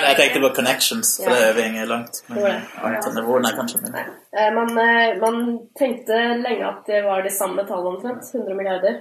Jeg 0.02 0.16
tenkte 0.16 0.40
på 0.40 0.48
connections, 0.54 1.20
for 1.24 1.30
det 1.32 1.48
er 1.48 1.54
vi 1.56 1.62
ikke 1.68 1.86
langt. 1.88 2.20
Men 2.28 2.38
er 2.48 2.58
antall 2.88 3.14
nevroner 3.16 3.56
kanskje. 3.56 3.80
Men. 3.84 3.94
Eh, 4.36 4.50
Man, 4.56 4.70
eh, 4.78 5.20
man 5.20 5.36
tenkte 5.78 6.18
lenge 6.42 6.68
at 6.68 6.86
det 6.86 7.04
var 7.04 7.22
de 7.22 7.30
samme 7.30 7.64
tallene 7.68 7.96
omtrent, 7.96 8.22
100 8.34 8.54
milliarder. 8.56 9.00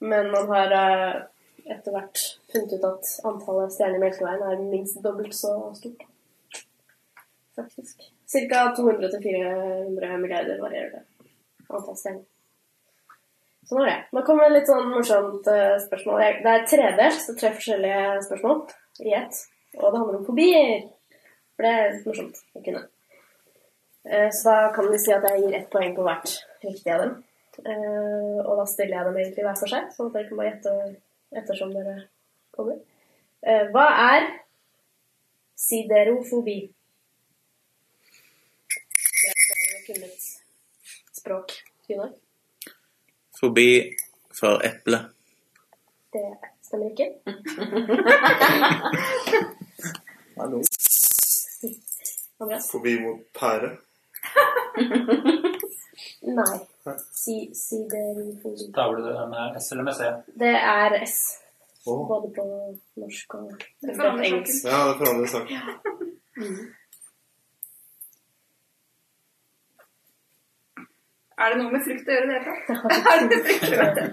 Men 0.00 0.30
man 0.30 0.48
har 0.54 0.72
eh, 0.80 1.14
etter 1.72 1.94
hvert 1.94 2.20
funnet 2.52 2.72
ut 2.76 2.84
at 2.88 3.10
antallet 3.28 3.74
stjerner 3.74 3.98
i 3.98 4.04
Melkeveien 4.04 4.44
er 4.46 4.62
minst 4.70 5.00
dobbelt 5.04 5.34
så 5.34 5.52
stort. 5.78 6.04
Faktisk. 7.56 8.00
Ca. 8.32 8.62
200-400 8.76 10.16
milliarder 10.22 10.58
varierer 10.60 10.90
det 10.96 11.04
antall 11.72 11.96
stjerner. 11.98 12.24
Sånn 13.66 13.82
er 13.82 13.88
det. 13.90 13.94
Nå 14.14 14.22
kommer 14.26 14.46
det 14.46 14.60
litt 14.60 14.68
sånn 14.70 14.92
morsomt 14.92 15.48
eh, 15.50 15.72
spørsmål. 15.82 16.20
Det 16.44 16.50
er 16.52 16.66
tredelt, 16.70 17.16
så 17.18 17.34
tre 17.34 17.50
forskjellige 17.56 18.02
spørsmål 18.28 18.60
i 19.02 19.14
ett. 19.18 19.40
Og 19.80 19.88
det 19.90 19.98
handler 20.02 20.18
om 20.20 20.26
fobier. 20.28 20.84
For 21.56 21.66
det 21.66 21.72
er 21.72 21.88
litt 21.96 22.06
morsomt 22.06 22.38
å 22.54 22.62
kunne. 22.62 22.84
Eh, 24.06 24.28
Så 24.30 24.46
da 24.46 24.68
kan 24.76 24.86
vi 24.92 25.00
si 25.02 25.10
at 25.16 25.26
jeg 25.26 25.42
gir 25.42 25.56
ett 25.58 25.66
poeng 25.72 25.96
på 25.96 26.04
hvert 26.06 26.36
riktig 26.62 26.92
av 26.94 27.02
dem. 27.02 27.16
Eh, 27.64 28.38
Og 28.44 28.54
da 28.60 28.68
stiller 28.70 29.00
jeg 29.00 29.08
dem 29.08 29.18
egentlig 29.24 29.48
hver 29.48 29.58
for 29.58 29.74
seg, 29.74 29.90
sånn 29.96 30.12
at 30.12 30.14
dere 30.20 30.28
kan 30.28 30.38
bare 30.44 30.52
gjette 30.52 30.76
ettersom 31.32 31.72
dere 31.74 32.08
kommer. 32.54 32.78
Eh, 33.42 33.66
Hva 33.72 33.86
er 34.14 34.26
siderofobi? 35.56 36.58
Det 39.16 39.32
er 39.32 39.82
kun 39.86 40.02
et 40.06 40.26
språk. 41.16 41.52
Gunnar? 41.88 42.12
Fobi 43.40 43.68
for 44.34 44.62
eple. 44.66 44.98
Det 46.12 46.24
stemmer 46.64 46.90
ikke. 46.90 47.06
Hallo. 50.36 50.62
Andreas? 52.40 52.70
Forbi 52.70 52.98
mot 53.00 53.20
pære. 53.38 53.70
Nei. 56.38 56.56
Si, 57.26 57.50
siderofobi. 57.58 58.72
tar 58.74 58.94
du 58.94 59.02
det 59.02 59.28
med 59.32 59.56
S 59.58 59.72
eller 59.72 59.82
med 59.82 59.94
C. 59.98 60.10
Det 60.38 60.54
er 60.54 60.94
S. 61.02 61.16
Oh. 61.86 62.08
Både 62.08 62.28
på 62.36 62.44
norsk 63.02 63.34
og 63.34 63.50
Det 63.82 63.96
forandrer 63.96 64.24
engelsk. 64.24 64.64
Ja, 64.64 64.88
det 64.88 64.96
forandrer 65.00 65.26
saken. 65.26 65.56
Er 71.38 71.50
det 71.50 71.58
noe 71.60 71.72
med 71.74 71.82
frukt 71.84 72.08
å 72.08 72.12
gjøre 72.14 72.28
det? 72.30 72.38
gjøre 73.72 73.92
det? 73.98 74.06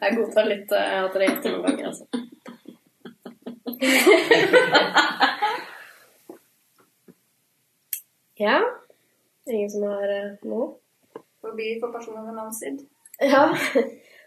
Jeg 0.06 0.16
godtar 0.16 0.44
litt 0.48 0.70
uh, 0.72 1.04
at 1.04 1.12
dere 1.14 1.28
gjetter 1.28 1.50
noen 1.52 1.64
ganger, 1.68 1.86
altså. 1.92 2.04
ja. 8.46 8.58
Ingen 9.50 9.70
som 9.70 9.82
har 9.86 10.10
uh, 10.10 10.32
noe? 10.50 10.68
Forbi 11.44 11.76
for 11.80 11.92
personer 11.94 12.24
med 12.26 12.34
navn 12.38 12.54
Sid. 12.56 12.82
Ja. 13.22 13.48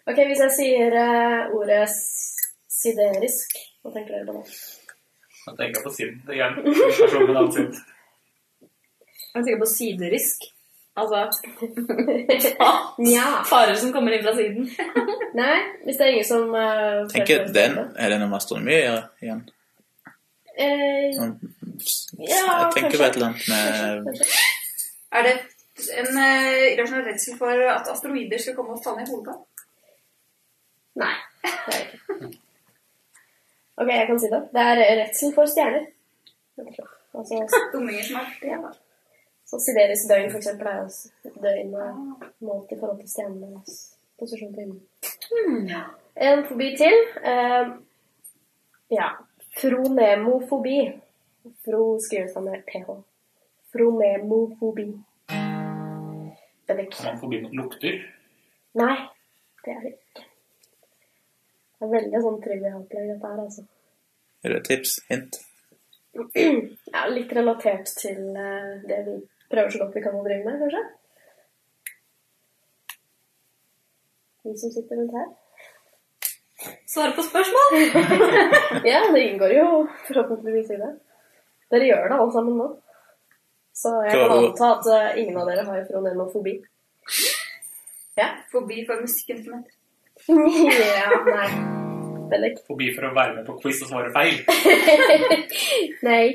Ok, 0.09 0.17
hvis 0.25 0.39
jeg 0.41 0.53
sier 0.55 0.95
uh, 0.97 1.51
ordet 1.53 1.83
siderisk, 2.73 3.51
hva 3.83 3.91
tenker 3.93 4.15
dere 4.15 4.25
på 4.25 4.33
nå? 4.39 4.39
Jeg 5.43 5.57
tenker 5.59 5.83
på 5.85 5.91
Sid 5.93 6.31
igjen. 6.33 6.55
Person 6.63 7.27
med 7.27 7.35
navn 7.35 7.51
Sid. 7.53 7.77
Jeg 9.35 9.43
tenker 9.43 9.59
på 9.61 9.67
siderisk. 9.69 10.47
Altså 10.97 11.21
ja. 13.15 13.27
farer 13.51 13.77
som 13.77 13.93
kommer 13.93 14.15
inn 14.17 14.25
fra 14.25 14.33
siden. 14.39 14.65
Nei, 15.39 15.53
hvis 15.85 15.99
det 15.99 16.07
er 16.07 16.11
ingen 16.15 16.27
som 16.31 16.49
uh, 16.57 17.05
Tenker 17.13 17.45
den 17.53 17.77
Er 17.93 18.09
det 18.09 18.17
noe 18.19 18.31
med 18.31 18.39
astronomi 18.39 18.79
å 18.79 18.81
gjøre 18.87 19.03
igjen? 19.27 19.43
Eh, 20.59 21.05
Sånn, 21.15 21.37
Ja, 22.17 22.41
jeg 22.65 22.73
tenker 22.79 22.97
på 22.97 23.05
kanskje. 23.05 23.11
et 23.11 23.19
eller 23.19 23.29
annet 23.29 23.45
med 23.53 24.25
Er 25.11 25.25
det 25.25 25.35
en 25.95 26.11
uh, 26.17 26.65
irrasjonell 26.73 27.07
redsel 27.07 27.37
for 27.39 27.63
at 27.75 27.87
asteroider 27.91 28.41
skal 28.41 28.57
komme 28.57 28.75
og 28.75 28.83
falle 28.83 29.05
i 29.05 29.09
hodet? 29.09 29.37
Nei, 30.99 31.15
det 31.45 31.75
er 31.75 31.81
ikke. 31.85 32.29
Ok, 33.79 33.87
jeg 33.87 34.07
kan 34.09 34.19
si 34.19 34.29
det. 34.33 34.41
Det 34.53 34.63
er 34.71 34.81
redsel 34.99 35.33
for 35.35 35.47
stjerner. 35.47 35.85
Altså, 36.59 37.39
Dumminger 37.73 38.03
som 38.03 38.19
er 38.19 38.33
det, 38.41 38.57
da. 38.65 38.73
så 39.47 39.59
Sideris 39.63 40.03
døgn, 40.09 40.31
for 40.31 40.41
eksempel, 40.41 40.67
er 40.67 40.81
også 40.83 41.31
døgn 41.45 41.71
målt 42.43 42.73
i 42.75 42.79
forhold 42.79 42.99
til 42.99 43.09
stjernenes 43.13 43.77
posisjon 44.19 44.53
på 44.53 44.65
himmelen. 44.65 45.71
En 46.19 46.45
fobi 46.49 46.73
til. 46.77 46.97
Uh, 47.23 47.77
ja. 48.91 49.13
Fronemofobi. 49.61 50.79
Fro 51.65 51.83
skrives 52.03 52.33
da 52.35 52.43
med 52.43 52.63
ph. 52.67 52.99
Fronemofobi. 53.73 54.87
Bendik. 56.69 56.99
Er 56.99 57.05
man 57.05 57.19
fobi 57.21 57.41
mot 57.41 57.53
lukter? 57.53 57.99
Nei, 58.79 58.95
det 59.65 59.73
er 59.73 59.81
det 59.85 59.91
ikke. 59.95 60.25
Det 61.79 61.87
er 61.87 61.91
veldig 61.93 62.21
sånn 62.25 62.39
trivia-opplegg, 62.43 63.11
dette 63.13 63.29
her, 63.31 63.41
altså. 63.45 63.65
Er 64.43 64.53
det 64.53 64.59
et 64.59 64.69
tips? 64.71 64.95
Hint? 65.11 65.39
Ja, 66.89 67.03
litt 67.13 67.29
relatert 67.37 67.91
til 68.01 68.33
eh, 68.33 68.71
det 68.89 68.97
vi 69.05 69.13
prøver 69.51 69.69
så 69.69 69.81
godt 69.83 69.93
vi 69.95 70.01
kan 70.03 70.17
å 70.17 70.23
drive 70.25 70.41
med, 70.45 70.63
kanskje. 70.63 70.81
Vi 74.47 74.55
som 74.57 74.73
sitter 74.73 74.97
rundt 74.99 75.13
her. 75.13 75.29
Svare 76.89 77.13
på 77.15 77.23
spørsmål? 77.23 77.77
Ja, 78.89 79.03
det 79.13 79.21
inngår 79.27 79.53
jo 79.53 79.67
forhåpentligvis 80.07 80.73
i 80.75 80.79
det. 80.81 80.91
Dere 81.71 81.89
gjør 81.91 82.09
det 82.09 82.17
alle 82.17 82.35
sammen 82.35 82.57
nå. 82.59 82.69
Så 83.79 83.91
jeg 84.03 84.15
kan 84.19 84.31
anta 84.35 84.71
at 84.75 84.87
uh, 84.91 85.19
ingen 85.21 85.37
av 85.39 85.47
dere 85.47 85.63
har 85.67 85.83
fronenofobi. 85.87 86.55
Ja? 88.19 88.29
Fobi 88.51 88.83
for 88.87 88.99
musikkinstrumenter. 89.01 89.75
ja, 90.27 91.19
nei. 91.25 91.49
Fobi 92.67 92.89
for 92.93 93.07
å 93.07 93.13
være 93.15 93.37
med 93.37 93.45
på 93.47 93.55
quiz 93.61 93.79
og 93.85 93.93
svare 93.93 94.11
feil. 94.13 94.35
Nei. 96.09 96.25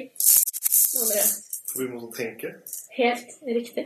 Andreas. 1.03 1.35
Fobi 1.71 1.89
mot 1.91 2.07
sånn 2.07 2.17
tenke. 2.17 2.55
Helt 2.97 3.37
riktig. 3.47 3.85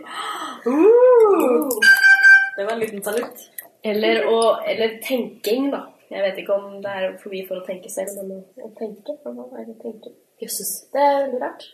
Det 2.57 2.65
var 2.65 2.73
en 2.77 2.83
liten 2.85 3.05
salutt. 3.05 3.45
Eller, 3.87 4.23
å, 4.31 4.39
eller 4.69 4.99
tenking, 5.05 5.71
da. 5.75 5.83
Jeg 6.09 6.25
vet 6.25 6.41
ikke 6.41 6.57
om 6.57 6.79
det 6.85 6.95
er 7.01 7.19
forbi 7.21 7.43
for 7.49 7.61
å 7.61 7.67
tenke 7.67 7.91
selv, 7.93 8.15
men 8.23 8.39
å, 8.39 8.41
å 8.65 8.71
å 8.71 9.77
tenke? 9.83 10.15
Jøsses. 10.41 10.73
Det 10.95 11.03
er 11.03 11.21
veldig 11.27 11.43
rart. 11.43 11.69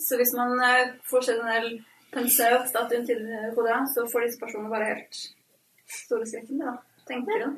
Så 0.00 0.16
hvis 0.20 0.34
man 0.36 0.56
eh, 0.62 0.94
får 1.10 1.28
generell 1.30 1.70
pensel-statuen 2.14 3.06
til 3.06 3.24
det, 3.26 3.78
så 3.94 4.06
får 4.08 4.26
disse 4.26 4.40
personene 4.40 4.72
bare 4.72 4.90
helt 4.92 5.22
store 5.90 6.26
skrekken, 6.26 6.62
da. 6.62 6.76
Tenker 7.06 7.44
de. 7.44 7.48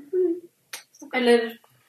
Eller 1.14 1.46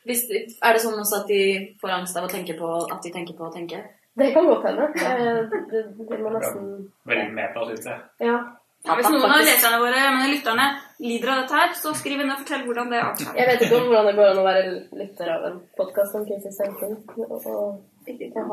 hvis, 0.07 0.25
er 0.29 0.75
det 0.75 0.83
sånn 0.83 0.99
også 0.99 1.23
at 1.23 1.31
de 1.31 1.41
får 1.81 1.95
angst 1.97 2.19
av 2.19 2.27
å 2.27 2.31
tenke 2.31 2.55
på 2.59 2.69
at 2.85 3.01
de 3.03 3.11
tenker 3.15 3.35
på 3.37 3.47
å 3.49 3.53
tenke? 3.53 3.81
Det 4.19 4.31
kan 4.35 4.47
godt 4.47 4.65
hende. 4.67 4.87
Eh, 4.99 5.43
Det, 5.71 5.83
det 6.09 6.19
må 6.19 6.31
nesten 6.33 6.71
Veldig 7.07 7.33
med 7.35 7.59
syns 7.71 7.91
jeg. 7.91 7.99
Ja. 8.27 8.39
Ja, 8.87 8.95
hvis 8.95 9.09
noen 9.11 9.27
av 9.27 9.41
leserne 9.43 9.79
våre, 9.81 10.03
men 10.15 10.29
lytterne, 10.31 10.65
lider 11.03 11.31
av 11.33 11.41
dette 11.41 11.57
her, 11.57 11.73
så 11.75 11.91
skriv 11.99 12.21
inn 12.23 12.31
og 12.31 12.39
fortell 12.39 12.61
hvordan 12.63 12.93
det 12.93 13.01
er. 13.01 13.23
Jeg 13.35 13.47
vet 13.49 13.63
ikke 13.65 13.79
om 13.81 13.89
hvordan 13.89 14.07
det 14.07 14.13
går 14.15 14.29
an 14.29 14.39
å 14.39 14.45
være 14.45 14.69
lytter 15.01 15.31
av 15.33 15.47
en 15.49 15.57
podkast 15.75 16.15
om 16.15 16.23
tenkning. 16.29 16.93
Og, 17.25 17.33
og 17.43 17.98
Ikke, 18.07 18.23
ikke, 18.29 18.43
og 18.43 18.47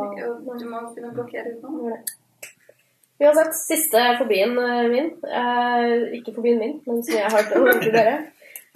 du 0.59 0.65
må 0.69 0.77
begynne 0.89 1.11
å 1.11 1.17
blokkere 1.17 1.49
ut 1.55 1.61
det. 1.91 2.01
Uansett, 3.17 3.55
siste 3.57 4.01
fobien 4.19 4.59
eh, 4.61 4.89
min, 4.93 5.07
eh, 5.25 6.13
ikke 6.19 6.35
fobien 6.37 6.59
min, 6.61 6.75
men 6.85 6.99
som 7.05 7.15
jeg 7.17 7.25
har 7.25 7.33
hørt 7.33 7.53
om 7.57 7.65
til 7.81 7.93
dere, 7.95 8.17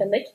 Bendik? 0.00 0.26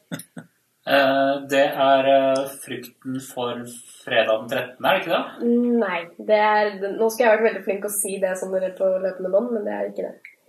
Eh, 0.82 1.34
det 1.49 1.65
er 1.77 2.07
eh, 2.09 2.45
frykten 2.63 3.19
for 3.21 3.59
fredag 4.01 4.47
den 4.49 4.49
13., 4.49 4.86
er 4.86 4.95
det 4.95 5.01
ikke 5.03 5.17
det? 5.17 5.49
Nei. 5.84 5.99
Det 6.29 6.39
er, 6.41 6.71
nå 6.97 7.09
skal 7.13 7.27
jeg 7.27 7.36
vært 7.36 7.47
veldig 7.49 7.65
flink 7.67 7.86
å 7.86 7.93
si 7.93 8.15
det 8.23 8.34
som 8.39 8.55
rett 8.55 8.79
på 8.79 8.88
løpende 9.03 9.34
bånd, 9.34 9.51
men 9.53 9.67
det 9.67 9.75
er 9.75 9.91
ikke 9.91 10.07
det. 10.07 10.39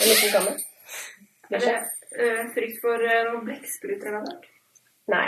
En 0.00 0.12
liten 0.12 0.32
kamme. 0.36 0.54
Er 1.50 1.64
det 1.66 1.74
eh, 1.74 2.44
frykt 2.54 2.78
for 2.84 3.02
noen 3.02 3.42
blekkspruter 3.48 4.12
eller 4.12 4.28
noe? 4.28 4.54
Nei. 5.10 5.26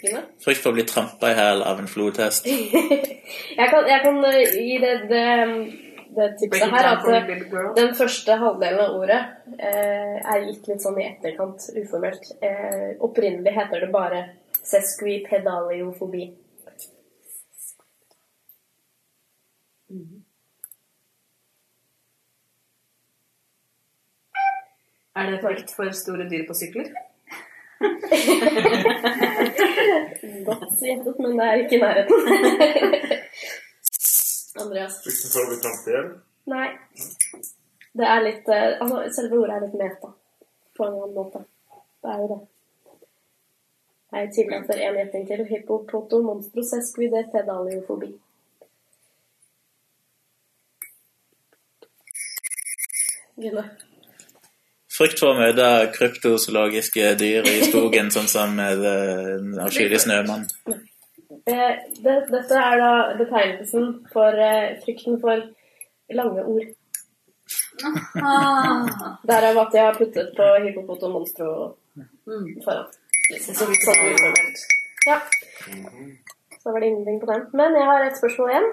Fine. 0.00 0.20
Frykt 0.44 0.60
for 0.60 0.72
å 0.72 0.76
bli 0.76 0.84
trampa 0.88 1.30
i 1.32 1.38
hæl 1.38 1.64
av 1.64 1.80
en 1.80 1.88
flodhest. 1.88 2.44
jeg, 3.60 3.66
kan, 3.72 3.88
jeg 3.88 4.04
kan 4.04 4.20
gi 4.28 4.76
det, 4.84 4.92
det, 5.08 5.24
det 6.16 6.38
tipset 6.38 6.70
her 6.72 6.86
at 6.90 7.04
den 7.76 7.94
første 7.94 8.36
halvdelen 8.40 8.80
av 8.82 8.96
ordet 8.98 9.20
eh, 9.58 10.16
er 10.18 10.46
gitt 10.48 10.68
litt 10.70 10.82
sånn 10.82 10.98
i 11.00 11.06
etterkant, 11.06 11.68
uformelt. 11.76 12.24
Eh, 12.42 12.96
opprinnelig 13.06 13.52
heter 13.54 13.84
det 13.84 13.90
bare 13.94 14.20
sesquipedaliofobi. 14.60 16.24
Er 25.20 25.26
det 25.30 25.40
frykt 25.42 25.70
for 25.74 25.90
store 25.94 26.24
dyr 26.30 26.44
på 26.48 26.54
sykler? 26.58 26.88
Godt 30.46 30.82
gjettet, 30.84 31.16
men 31.18 31.38
det 31.38 31.46
er 31.46 31.56
ikke 31.64 31.76
i 31.78 31.82
nærheten. 31.82 32.18
Andreas? 34.58 35.00
Frykten 35.04 35.32
for 35.32 35.44
å 35.44 35.50
bli 35.50 35.58
trampet 35.62 35.90
i 35.90 35.96
hjel. 35.96 36.08
Nei. 36.50 36.68
Det 38.00 38.06
er 38.06 38.24
litt 38.24 38.48
eh, 38.50 38.78
Altså, 38.80 39.02
selve 39.14 39.42
ordet 39.42 39.56
er 39.56 39.66
litt 39.66 39.76
meta. 39.78 40.14
På 40.76 40.86
en 40.86 40.96
annen 40.96 41.14
måte. 41.14 41.44
Det 42.00 42.14
er 42.14 42.24
jo 42.24 42.30
det. 42.32 42.40
Jeg 44.10 44.32
tillater 44.34 44.82
en 44.82 44.98
gjetning 44.98 45.28
til. 45.28 45.44
Hippopoto 45.46 46.18
monstrosesquide 46.24 47.22
pedaliofobi. 47.30 48.10
Gunne. 53.40 53.64
Frykt 54.90 55.22
for 55.22 55.32
å 55.32 55.38
møte 55.38 55.66
kryptozoologiske 55.94 57.14
dyr 57.16 57.46
i 57.48 57.60
skogen, 57.64 58.10
sånn 58.12 58.26
som 58.28 58.58
den 58.58 58.82
snømannen. 60.02 60.44
Eh, 60.44 60.74
det, 60.74 60.89
dette 61.46 62.58
er 62.58 62.80
da 62.80 62.92
betegnelsen 63.18 64.06
for 64.12 64.36
eh, 64.44 64.76
frykten 64.84 65.20
for 65.22 65.42
lange 66.10 66.44
ord. 66.44 66.68
Der 67.80 69.26
Derav 69.26 69.58
at 69.64 69.74
jeg 69.74 69.84
har 69.84 69.96
puttet 69.98 70.34
på 70.36 70.48
hypopoto 70.64 71.08
monstro 71.10 71.50
foran. 72.64 72.86
Så, 73.40 73.54
sånn. 73.54 73.74
Ja. 75.06 75.20
Så 76.60 76.72
var 76.72 76.80
det 76.82 76.90
ingenting 76.90 77.20
på 77.22 77.30
den. 77.30 77.46
Men 77.56 77.76
jeg 77.78 77.86
har 77.88 78.04
et 78.04 78.18
spørsmål 78.18 78.50
igjen. 78.52 78.68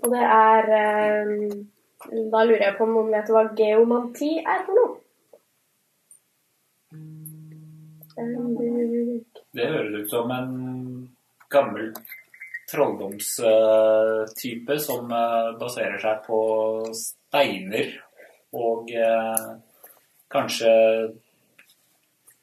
Og 0.00 0.14
det 0.14 0.24
er 0.24 0.72
eh, 0.78 1.30
Da 2.32 2.42
lurer 2.46 2.64
jeg 2.64 2.76
på 2.78 2.86
om 2.86 2.94
noen 2.96 3.12
vet 3.12 3.30
hva 3.30 3.42
geomanti 3.58 4.30
er 4.40 4.62
for 4.64 4.78
noe? 4.78 4.92
Eh, 8.16 9.16
Det 9.56 9.66
høres 9.68 10.04
ut 10.04 10.12
som 10.14 10.30
en 10.34 10.52
gammel 11.50 11.92
trolldomstype 12.70 14.78
som 14.78 15.10
eh, 15.10 15.58
baserer 15.58 15.98
seg 16.02 16.22
på 16.26 16.40
steiner 16.94 17.90
og 18.54 18.90
eh, 18.94 19.56
kanskje 20.30 20.70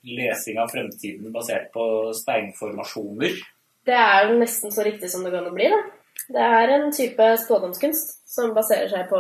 lesing 0.08 0.60
av 0.60 0.68
fremtiden 0.72 1.34
basert 1.34 1.74
på 1.74 2.14
steinformasjoner. 2.16 3.32
Det 3.88 3.96
er 3.96 4.40
nesten 4.40 4.72
så 4.72 4.84
riktig 4.84 5.10
som 5.12 5.24
det 5.24 5.32
kan 5.36 5.56
bli. 5.56 5.68
Da. 5.72 5.78
Det 6.28 6.44
er 6.44 6.68
en 6.76 6.92
type 6.96 7.38
spådomskunst 7.44 8.08
som 8.28 8.54
baserer 8.56 8.88
seg 8.92 9.08
på 9.12 9.20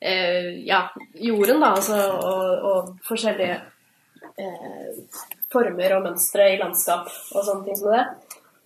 eh, 0.00 0.60
ja, 0.68 0.88
jorden, 1.14 1.60
da, 1.62 1.68
altså, 1.76 1.96
og, 2.20 2.44
og 2.70 2.80
forskjellige 3.08 3.56
eh, 4.36 4.88
former 5.52 5.90
og 5.96 6.04
mønstre 6.08 6.44
i 6.52 6.58
landskap 6.60 7.06
og 7.08 7.46
sånne 7.46 7.64
ting 7.68 7.76
som 7.80 7.88
det. 7.94 8.04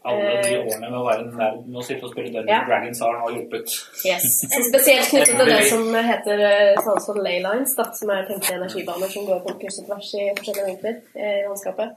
Alle 0.04 0.42
de 0.44 0.50
Eh. 0.52 0.66
årene 0.66 0.90
med 0.90 0.98
å 1.00 1.04
være 1.06 1.22
nerd 1.32 1.60
med 1.66 1.78
å 1.80 1.84
sitte 1.86 2.04
og 2.04 2.10
spille 2.12 2.28
Dungeons 2.32 2.50
Ja. 2.52 2.64
Dragons 2.68 3.00
har 3.00 3.14
nå 3.20 3.28
hjulpet. 3.34 3.74
Yes. 4.04 4.26
Spesielt 4.68 5.08
knyttet 5.08 5.36
til 5.38 5.46
det 5.48 5.60
som 5.70 5.94
heter 5.94 6.42
eh, 6.44 6.74
kalles 6.84 7.06
for 7.08 7.20
ley 7.24 7.38
lines, 7.40 7.74
da, 7.78 7.86
som 7.96 8.10
er 8.12 8.26
tenkte 8.28 8.54
energibaner 8.58 9.08
som 9.08 9.24
går 9.26 9.40
på 9.46 9.54
kryss 9.62 9.80
og 9.80 9.86
tvers 9.88 10.10
i 10.20 10.26
forskjellige 10.36 10.66
vinkler 10.66 10.98
eh, 11.16 11.38
i 11.40 11.46
landskapet. 11.48 11.94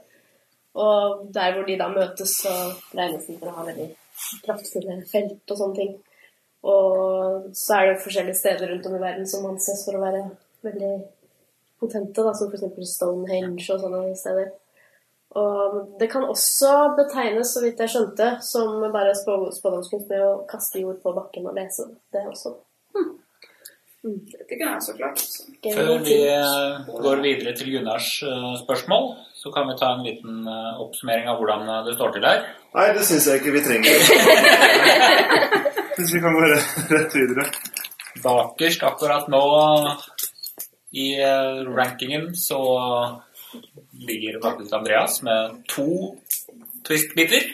Og 0.78 1.26
der 1.34 1.52
hvor 1.52 1.66
de 1.66 1.76
da 1.76 1.88
møtes, 1.92 2.32
så 2.42 2.52
regnes 2.96 3.26
de 3.26 3.36
for 3.38 3.50
å 3.50 3.56
ha 3.58 3.64
veldig 3.66 3.88
kraftfulle 4.46 4.96
felt 5.12 5.52
og 5.52 5.58
sånne 5.60 5.76
ting. 5.76 5.92
Og 6.68 7.50
så 7.54 7.76
er 7.76 7.92
det 7.92 8.02
forskjellige 8.02 8.40
steder 8.40 8.72
rundt 8.72 8.86
om 8.88 8.96
i 8.96 9.02
verden 9.02 9.26
som 9.30 9.44
anses 9.50 9.84
for 9.86 9.98
å 9.98 10.02
være 10.02 10.22
veldig 10.66 10.94
potente, 11.78 12.24
da, 12.24 12.32
som 12.34 12.48
f.eks. 12.50 12.94
Stonehenge 12.96 13.68
og 13.74 13.84
sånne 13.84 14.16
steder. 14.18 14.48
Og 15.36 15.98
det 16.00 16.08
kan 16.10 16.24
også 16.24 16.94
betegnes, 16.96 17.50
så 17.52 17.60
vidt 17.60 17.80
jeg 17.84 17.92
skjønte, 17.92 18.30
som 18.42 18.80
bare 18.94 19.12
spå- 19.18 19.50
spådomskunst 19.52 20.08
med 20.08 20.22
å 20.24 20.30
kaste 20.48 20.80
jord 20.80 21.02
på 21.02 21.12
bakken 21.16 21.46
og 21.50 21.58
lese 21.58 21.84
det 22.14 22.24
også. 22.30 22.54
Det 24.08 24.56
kan 24.56 24.70
jeg 24.72 24.82
så 24.86 24.94
klart. 24.96 25.20
Før 25.74 25.98
vi 26.06 26.16
eh, 26.30 26.86
går 27.02 27.20
videre 27.24 27.52
til 27.58 27.72
Gunnars 27.74 28.22
eh, 28.22 28.52
spørsmål, 28.62 29.10
så 29.36 29.50
kan 29.52 29.68
vi 29.68 29.74
ta 29.80 29.90
en 29.96 30.04
liten 30.06 30.46
eh, 30.48 30.80
oppsummering 30.80 31.28
av 31.28 31.40
hvordan 31.42 31.66
det 31.86 31.96
står 31.98 32.14
til 32.14 32.24
her. 32.28 32.44
Nei, 32.78 32.86
det 32.96 33.04
syns 33.08 33.26
jeg 33.28 33.42
ikke 33.42 33.56
vi 33.58 33.64
trenger. 33.66 33.92
Hvis 35.98 36.14
vi 36.14 36.22
kan 36.22 36.36
gå 36.38 36.46
rett 36.46 37.18
videre. 37.18 37.48
Bakerst 38.22 38.82
akkurat 38.86 39.28
nå 39.30 39.42
I 40.96 41.08
rankingen 41.68 42.30
så 42.38 42.58
ligger 44.08 44.40
faktisk 44.42 44.72
Andreas 44.78 45.22
med 45.22 45.62
to 45.68 46.16
twist-biter. 46.86 47.44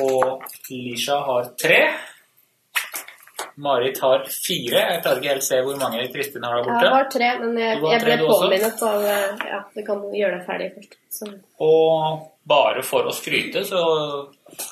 Og 0.00 0.42
Lisha 0.70 1.18
har 1.26 1.50
tre. 1.60 1.80
Marit 3.60 3.98
har 4.00 4.22
fire. 4.30 4.78
Jeg 4.94 5.00
klarer 5.02 5.18
ikke 5.20 5.32
helt 5.34 5.44
se 5.44 5.58
hvor 5.66 5.76
mange 5.80 6.04
Kristin 6.14 6.44
har 6.46 6.54
der 6.54 6.62
Jeg 6.62 6.68
borte. 6.70 6.92
har 6.94 7.08
tre, 7.12 7.30
men 7.42 7.58
jeg, 7.58 7.80
jeg 7.82 8.00
ble 8.06 8.16
du 8.16 8.26
påminnet 8.30 8.82
av 8.86 9.02
Ja, 9.50 9.58
vi 9.74 9.82
kan 9.84 10.04
gjøre 10.16 10.38
det 10.38 10.46
ferdig 10.46 10.68
først. 10.76 10.94
Så. 11.18 11.28
Og 11.60 12.22
bare 12.48 12.82
for 12.86 13.04
å 13.10 13.12
skryte 13.12 13.64
så 13.68 13.82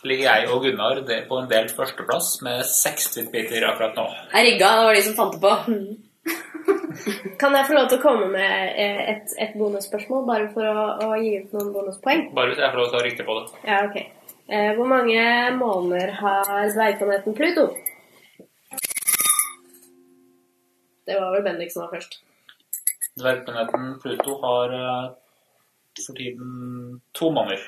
ligger 0.09 0.25
jeg 0.31 0.49
og 0.55 0.63
Gunnar 0.65 1.03
det- 1.05 1.27
på 1.29 1.37
en 1.43 1.49
delt 1.51 1.75
førsteplass 1.77 2.31
med 2.47 2.65
seks 2.65 3.11
twist-biter 3.17 3.67
akkurat 3.69 3.95
nå. 3.99 4.07
Jeg 4.33 4.47
rigga, 4.53 4.71
det 4.79 4.87
var 4.89 4.95
de 4.95 5.03
som 5.03 5.19
fant 5.19 5.33
det 5.37 5.41
på. 5.43 5.53
Kan 7.41 7.55
jeg 7.55 7.67
få 7.69 7.77
lov 7.77 7.89
til 7.89 7.99
å 7.99 8.03
komme 8.03 8.29
med 8.33 8.79
eh, 8.81 9.03
et, 9.15 9.35
et 9.41 9.57
bonusspørsmål, 9.59 10.25
bare 10.29 10.49
for 10.55 10.67
å, 10.69 10.87
å 11.09 11.19
gi 11.21 11.37
ut 11.43 11.53
noen 11.57 11.75
bonuspoeng? 11.75 12.25
Bare 12.37 12.53
hvis 12.53 12.63
jeg 12.63 12.73
får 12.73 12.83
lov 12.83 12.91
til 12.93 13.01
å 13.01 13.05
rikte 13.07 13.27
på 13.29 13.37
det. 13.39 13.61
Ja, 13.69 13.83
ok. 13.87 13.99
Eh, 14.49 14.71
hvor 14.79 14.89
mange 14.89 15.23
måneder 15.59 16.15
har 16.19 16.51
dvergplaneten 16.75 17.37
Pluto? 17.37 17.69
Det 21.09 21.17
var 21.17 21.33
vel 21.37 21.47
Bendik 21.47 21.73
som 21.73 21.87
var 21.87 21.95
først. 21.97 22.21
Dvergplaneten 23.21 23.95
Pluto 24.03 24.37
har 24.43 24.77
eh, 24.81 25.09
for 26.07 26.19
tiden 26.19 27.01
to 27.15 27.31
måneder. 27.31 27.63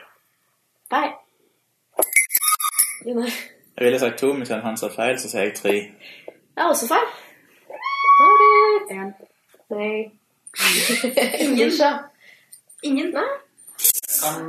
Nei. 0.90 1.08
Gunnar. 3.04 3.32
Jeg 3.76 3.84
ville 3.84 3.98
sagt 3.98 4.18
to, 4.18 4.32
men 4.32 4.46
siden 4.46 4.62
han 4.62 4.76
sa 4.76 4.90
feil, 4.92 5.18
så 5.18 5.28
sier 5.30 5.48
jeg 5.48 5.54
tre. 5.56 5.74
Det 6.28 6.64
er 6.64 6.68
også 6.68 6.88
feil. 6.90 7.06
En. 8.90 9.12
Nei. 9.70 10.10
Ingen 11.44 11.72
så. 11.72 11.90
Ingen? 12.82 13.10
Nei. 13.14 13.28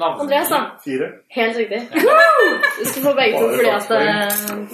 Andreas, 0.02 0.50
da? 0.50 0.62
Fire. 0.84 1.08
Helt 1.30 1.58
riktig. 1.58 1.82
Du 2.80 2.86
skal 2.86 3.04
få 3.04 3.14
begge 3.16 3.38
to 3.40 3.48
fordi 3.56 3.70
at 3.70 3.92
eh, 3.92 4.00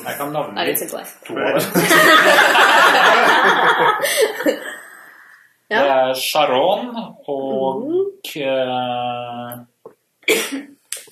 Jeg 0.07 0.13
kan 0.17 0.31
navnet 0.31 0.67
ditt. 0.67 0.89
to 1.27 1.33
år. 1.47 1.59
Ja. 5.69 5.79
Det 5.83 5.89
er 5.91 6.13
Sharon 6.15 6.95
og 7.27 7.83
eh, 8.35 9.49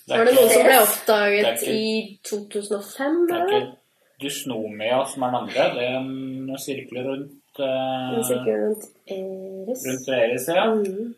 Så 0.06 0.16
var 0.16 0.24
det 0.30 0.36
noen 0.38 0.50
som 0.54 0.64
ble 0.64 0.78
oppdaget 0.86 1.66
i 1.68 1.82
2005, 2.30 3.18
Det 3.28 3.36
er 3.36 3.42
eller? 3.42 3.58
ikke 3.58 3.74
Dysnomia 4.22 5.02
som 5.12 5.26
er 5.26 5.34
den 5.34 5.42
andre. 5.44 5.68
Det 5.76 5.86
er 5.86 5.98
en 6.00 6.58
sirkel 6.62 7.02
rundt 7.04 7.60
eh, 7.60 8.16
rundt 8.16 8.90
Eris. 9.12 9.86
rundt 9.88 10.12
Eris, 10.18 10.48
ja. 10.48 10.66
Mm. 10.74 11.14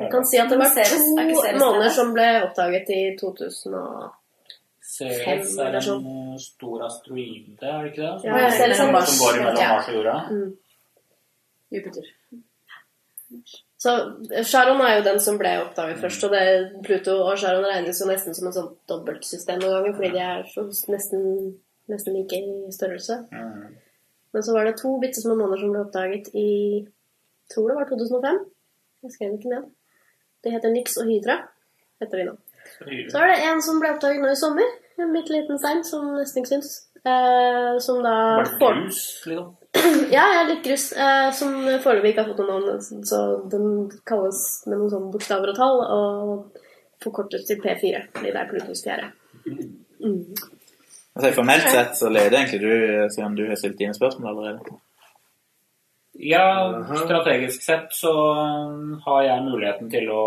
Jeg 0.00 0.10
kan 0.10 0.24
si 0.24 0.38
at 0.40 0.48
det 0.48 0.58
var 0.58 0.70
to 0.72 1.58
måneder 1.60 1.90
som 1.92 2.14
ble 2.16 2.26
oppdaget 2.46 2.88
i 2.94 3.02
2000 3.20 3.76
og... 3.76 4.08
Ceres 4.90 5.52
er 5.60 5.76
sånn. 5.84 6.06
en 6.08 6.38
stor 6.42 6.80
asteroide, 6.86 7.60
er 7.62 7.84
det 7.84 7.90
ikke 7.92 8.00
det? 8.00 8.14
Ja, 8.26 8.38
ja, 8.42 8.48
Ceres 8.50 8.72
er 8.74 8.80
som, 8.80 8.88
Mars. 8.96 9.10
som 9.12 9.20
går 9.22 9.36
mellom 9.38 9.60
Mars 9.60 9.90
og 9.90 9.98
jorda. 9.98 10.14
Mm. 10.32 10.48
Jupiter. 11.76 12.08
Så 13.80 13.92
Charon 14.44 14.80
er 14.84 14.98
jo 14.98 15.04
den 15.06 15.20
som 15.24 15.38
ble 15.40 15.54
oppdaget 15.62 16.02
først, 16.02 16.24
og 16.26 16.34
det, 16.34 16.42
Pluto 16.84 17.14
og 17.24 17.38
Charon 17.40 17.64
regnes 17.64 18.00
jo 18.02 18.08
nesten 18.10 18.36
som 18.36 18.50
et 18.50 18.56
sånt 18.58 18.74
dobbeltsystem 18.90 19.62
noen 19.62 19.78
ganger, 19.78 19.94
fordi 19.96 20.10
de 20.16 20.24
er 20.24 20.42
så 20.50 20.66
nesten, 20.92 21.22
nesten 21.88 22.18
like 22.18 22.40
i 22.44 22.74
størrelse. 22.76 23.22
Mm. 23.32 23.78
Men 24.36 24.44
så 24.44 24.52
var 24.52 24.68
det 24.68 24.76
to 24.78 24.92
bitte 25.00 25.22
små 25.22 25.34
måneder 25.38 25.62
som 25.62 25.72
ble 25.72 25.84
oppdaget 25.86 26.28
i 26.36 26.50
tror 27.54 27.70
det 27.70 27.78
var 27.78 27.88
2005. 27.88 28.44
Jeg 29.02 29.14
skrev 29.16 29.32
ikke 29.38 29.54
ned. 29.54 29.64
Det 30.44 30.52
heter 30.52 30.76
Nix 30.76 30.96
og 31.00 31.08
Hydra. 31.08 31.38
heter 32.00 32.18
de 32.18 32.28
nå. 32.28 32.36
Så 33.10 33.18
er 33.18 33.32
det 33.32 33.40
en 33.48 33.62
som 33.64 33.80
ble 33.80 33.90
oppdaget 33.94 34.22
nå 34.22 34.30
i 34.32 34.38
sommer. 34.38 34.76
En 35.00 35.12
bitte 35.16 35.32
liten 35.34 35.58
stein 35.58 35.82
som 35.88 36.12
nesten 36.14 36.42
ikke 36.42 36.52
syns. 36.52 36.70
Eh, 37.00 37.74
som 37.80 38.02
da 38.04 38.14
Var 38.36 38.44
det 38.44 38.60
grus, 38.60 39.02
liksom? 39.26 39.54
Ja, 40.10 40.24
jeg 40.34 40.46
litt 40.48 40.64
grus. 40.66 40.88
Eh, 40.92 41.28
som 41.36 41.54
foreløpig 41.82 42.14
ikke 42.14 42.24
har 42.24 42.32
fått 42.32 42.42
noe 42.42 42.58
navn. 42.58 43.04
Så 43.06 43.20
den 43.52 43.68
kalles 44.08 44.40
med 44.66 44.80
noen 44.80 44.92
sånne 44.92 45.12
bokstaver 45.14 45.52
og 45.52 45.58
tall, 45.60 45.82
og 45.86 46.64
forkortes 47.04 47.46
til 47.48 47.60
P4, 47.62 48.06
fordi 48.16 48.32
det 48.32 48.40
er 48.40 48.48
Plutos 48.50 48.82
fjerde. 48.84 49.12
Mm. 50.00 50.34
Altså, 51.14 51.32
formelt 51.36 51.66
sett 51.70 51.96
så 51.98 52.10
leder 52.12 52.38
egentlig 52.38 52.60
du, 52.62 52.72
siden 53.14 53.36
du 53.38 53.46
har 53.48 53.58
stilt 53.58 53.78
dine 53.78 53.96
spørsmål 53.96 54.30
allerede. 54.32 54.78
Ja, 56.20 56.44
strategisk 57.04 57.62
sett 57.64 57.94
så 57.96 58.12
har 59.06 59.22
jeg 59.24 59.46
muligheten 59.46 59.88
til 59.92 60.10
å 60.12 60.24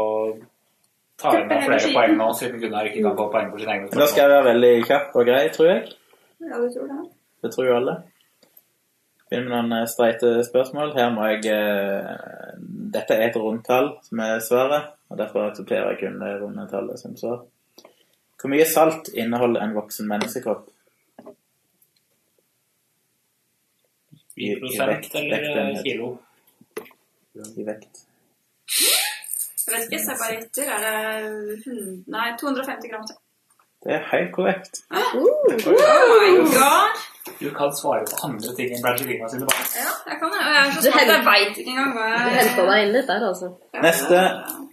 ta 1.22 1.36
inn 1.38 1.52
flere 1.52 1.92
poeng 1.94 2.16
nå, 2.18 2.32
siden 2.40 2.62
Gunnar 2.62 2.90
ikke 2.90 3.04
kan 3.06 3.18
få 3.20 3.28
poeng 3.36 3.52
for 3.52 3.62
sin 3.62 3.74
egen 3.76 3.86
spørsmål. 3.86 4.02
da 4.02 4.10
skal 4.12 4.24
jeg 4.24 4.34
være 4.34 4.48
veldig 4.50 4.72
kjapp 4.90 5.20
og 5.20 5.30
grei, 5.30 5.44
tror 5.54 5.70
jeg. 5.70 5.84
Ja, 6.44 6.58
du 6.58 6.68
tror 6.74 6.90
det? 6.90 7.00
Det 7.44 7.52
tror 7.54 7.70
jo 7.70 7.76
alle. 7.78 7.96
Begynner 9.34 9.50
med 9.50 9.72
noen 9.72 9.72
eh, 9.82 9.88
streite 9.90 10.30
spørsmål. 10.46 10.92
Her 10.94 11.10
må 11.16 11.26
jeg 11.32 11.48
eh, 11.50 12.52
Dette 12.94 13.16
er 13.18 13.32
et 13.32 13.38
rundtall 13.42 13.88
som 14.06 14.20
er 14.22 14.36
svaret, 14.46 14.92
og 15.10 15.18
derfor 15.18 15.48
aksepterer 15.48 15.88
jeg 15.96 16.04
kun 16.04 16.20
det 16.22 16.36
runde 16.44 16.68
tallet 16.70 17.02
som 17.02 17.16
svar. 17.18 17.40
Hvor 18.38 18.52
mye 18.52 18.68
salt 18.70 19.10
inneholder 19.18 19.64
en 19.66 19.74
voksen 19.74 20.06
menneskekropp? 20.12 20.68
I 24.38 24.52
i 24.52 24.60
prosent 24.62 24.92
vekt- 24.92 25.16
eller 25.18 25.82
kilo? 25.86 26.12
I 27.34 27.66
vekt. 27.66 28.04
Jeg 29.64 29.74
vet 29.74 29.84
ikke, 29.88 29.96
jeg 29.98 30.04
ser 30.06 30.20
bare 30.22 30.38
etter. 30.44 30.70
Er 30.76 30.80
det 30.86 31.58
100, 31.66 32.04
nei, 32.14 32.28
250 32.42 32.92
gram 32.94 33.06
til? 33.10 33.18
Det 33.84 33.94
er 33.98 34.06
helt 34.12 34.32
korrekt. 34.36 34.84
Uh, 34.94 35.18
Oh 35.18 35.50
my 35.50 36.36
god! 36.54 37.02
Du 37.40 37.50
kan 37.56 37.72
svare 37.76 38.04
på 38.04 38.18
andre 38.28 38.52
ting 38.58 38.74
enn 38.76 38.82
Brangelina 38.84 39.28
sine 39.32 39.46
barn. 39.48 39.68
Ja, 39.80 39.92
jeg 40.10 40.18
kan 40.20 40.32
det. 40.34 40.40
Og 40.44 40.50
jeg 40.54 40.60
er 40.60 40.72
så 40.72 40.82
Du 40.82 40.88
smart, 40.92 41.08
jeg 41.08 41.26
veit 41.28 41.58
ikke 41.62 41.72
engang 41.72 41.92
hva 41.96 42.08
du 42.10 42.16
jeg 42.28 42.36
henta 42.40 42.66
deg 42.70 42.80
inn 42.84 42.92
litt 42.96 43.08
der, 43.12 43.22
altså. 43.30 43.48
Neste. 43.86 44.18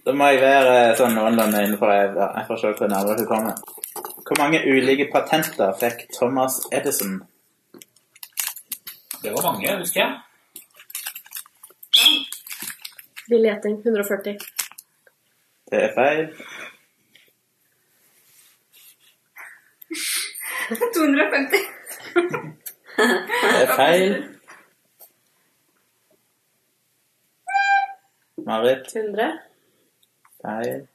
Da 0.05 0.15
må 0.19 0.27
jeg 0.31 0.41
være 0.41 0.73
sånn 0.99 1.15
noenlunde 1.15 1.61
innenfor 1.63 1.93
jeg, 1.95 2.09
ja, 2.17 2.27
jeg 2.39 2.45
får 2.49 2.57
se 2.59 2.73
hvor 2.81 2.91
nærmere 2.91 3.21
hun 3.21 3.29
kommer. 3.31 3.55
Hvor 4.27 4.37
mange 4.41 4.59
ulike 4.67 5.07
patenter 5.13 5.71
fikk 5.79 5.97
Thomas 6.17 6.59
Edison? 6.75 7.13
Det 9.23 9.31
var 9.31 9.47
mange, 9.47 9.77
husker 9.79 9.99
jeg. 10.03 10.11
Vill 13.31 13.45
gjetting. 13.47 13.75
140. 13.85 14.35
Det 15.71 15.79
er 15.87 15.91
feil. 15.95 16.25
250. 20.95 21.80
Det 22.11 23.61
er 23.61 23.75
feil. 23.75 24.15
Marit? 28.45 28.95
100. 28.95 29.39
Feil. 30.41 30.87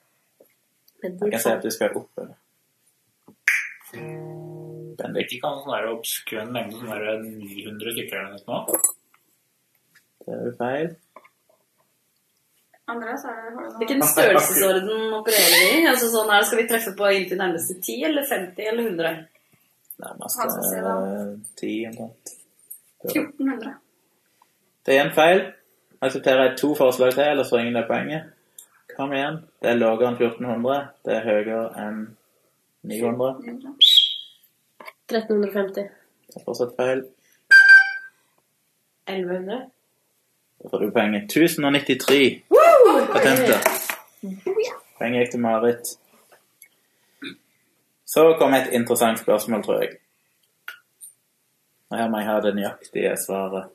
Jeg 1.03 1.31
kan 1.33 1.41
si 1.41 1.51
at 1.53 1.63
du 1.63 1.71
skal 1.71 1.95
oppover. 1.95 2.35
Bendik? 3.97 5.33
Ikke 5.33 5.43
kan 5.45 5.59
sånn 5.63 5.75
der 5.75 5.89
lengde, 6.53 6.79
sånn 6.81 6.93
der 6.93 7.03
900 7.23 7.97
stykker 7.97 8.21
eller 8.21 8.33
noe 8.35 8.45
sånt. 8.45 8.93
Det 10.27 10.35
er 10.35 10.47
jo 10.49 10.55
feil. 10.59 10.89
Andreas, 12.87 13.25
er? 13.27 13.55
Hvilken 13.81 14.03
størrelsesorden 14.07 15.15
opererer 15.17 15.55
vi 15.55 15.81
i? 15.81 15.87
Altså 15.91 16.11
sånn 16.11 16.31
her, 16.31 16.45
Skal 16.47 16.61
vi 16.61 16.69
treffe 16.71 16.93
på 16.99 17.09
inntil 17.15 17.41
nærmeste 17.41 17.81
10 17.81 18.05
eller 18.11 18.27
50 18.31 18.69
eller 18.73 18.91
100? 18.93 19.15
Nærmest 20.03 20.37
Hva 20.41 20.49
skal 20.51 20.63
jeg 20.63 20.71
si 20.71 20.79
eh, 20.79 21.29
ti 21.61 21.73
omtrent. 21.89 22.33
1400. 23.05 23.75
Det 24.87 24.97
er 24.97 25.05
en 25.05 25.15
feil. 25.15 25.43
Aksepterer 26.01 26.43
jeg 26.43 26.59
to 26.59 26.75
forslag 26.75 27.13
til, 27.13 27.23
ellers 27.23 27.51
får 27.51 27.59
ingen 27.59 27.75
det 27.79 27.87
poenget. 27.89 28.23
Kom 28.97 29.13
igjen. 29.13 29.39
Det 29.63 29.71
er 29.71 29.79
lavere 29.81 30.11
enn 30.11 30.19
1400. 30.21 30.89
Det 31.05 31.15
er 31.17 31.25
høyere 31.25 31.63
enn 31.87 32.03
900. 32.83 33.41
1350. 35.11 35.89
Det 36.27 36.41
er 36.41 36.45
fortsatt 36.45 36.77
feil. 36.77 37.05
1100? 39.09 39.71
Da 40.63 40.71
får 40.71 40.79
du 40.85 40.91
poenget 40.91 41.23
1093 41.31 42.43
patenter. 43.13 43.61
Poenget 44.99 45.21
gikk 45.21 45.33
til 45.35 45.41
Marit. 45.45 45.97
Så 48.07 48.37
kom 48.39 48.55
et 48.55 48.73
interessant 48.73 49.19
spørsmål, 49.19 49.63
tror 49.65 49.83
jeg. 49.83 49.97
Og 51.91 51.99
her 51.99 52.11
må 52.11 52.19
jeg 52.23 52.29
ha 52.29 52.41
det 52.41 52.55
nøyaktige 52.55 53.15
svaret. 53.19 53.71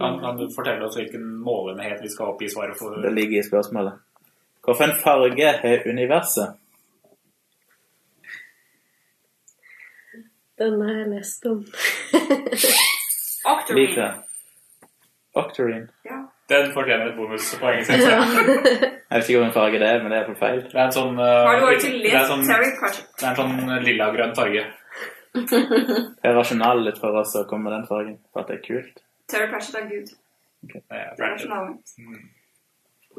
Kan, 0.00 0.18
kan 0.22 0.38
du 0.38 0.48
fortelle 0.54 0.86
oss 0.86 0.96
hvilken 0.98 1.24
målenhet 1.46 2.02
vi 2.02 2.10
skal 2.10 2.32
oppgi 2.32 2.48
svaret 2.50 2.78
for? 2.78 2.96
Det 3.02 3.12
ligger 3.14 3.40
i 3.40 3.46
spørsmålet. 3.46 3.98
Hvilken 4.64 4.94
farge 5.02 5.52
har 5.62 5.88
universet? 5.90 6.54
Den 10.58 10.80
har 10.82 10.98
jeg 10.98 11.08
lest 11.08 11.46
om. 11.50 11.64
Octarine. 13.44 13.80
Lite. 13.80 14.12
Octarine. 15.34 15.88
Ja. 16.04 16.18
Den 16.48 16.72
fortjener 16.74 17.10
et 17.10 17.16
bonuspoeng. 17.16 17.84
synes 17.84 18.04
jeg. 18.04 18.20
Jeg 19.14 19.20
vet 19.20 19.28
ikke 19.30 19.40
hvilken 19.40 19.54
farge 19.54 19.78
det 19.78 19.86
er, 19.86 20.00
men 20.02 20.10
det 20.10 20.16
er 20.18 20.24
for 20.26 20.38
feil. 20.40 20.56
Det 20.66 20.74
er 20.74 20.88
en 20.88 20.94
sånn 20.94 21.18
uh, 21.22 21.26
du 21.46 22.08
er 22.10 22.24
sånn, 22.26 22.40
det 22.42 22.56
er 23.22 23.28
en 23.28 23.36
sånn 23.38 23.84
lilla-grønn 23.84 24.32
farge. 24.34 24.64
Det 25.34 26.30
er 26.30 26.34
rasjonal 26.34 26.82
litt 26.82 26.98
for 26.98 27.14
oss 27.20 27.32
å 27.38 27.44
komme 27.50 27.68
med 27.68 27.74
den 27.76 27.86
fargen, 27.86 28.16
for 28.32 28.42
at 28.42 28.50
det 28.50 28.56
er 28.56 28.64
kult. 28.64 29.00
Terry 29.30 29.46
Pratchett 29.50 29.78
er 29.80 29.86
Gud. 29.90 30.10
Er 30.66 30.74
Det 30.74 30.82
er 30.98 31.14
Pratchett. 31.14 31.46
nasjonalen. 31.50 32.26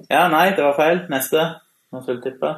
Ja, 0.10 0.26
nei, 0.32 0.46
det 0.56 0.64
var 0.68 0.76
feil. 0.80 1.02
Neste. 1.12 1.44
Nå 1.96 2.04
tippe? 2.28 2.52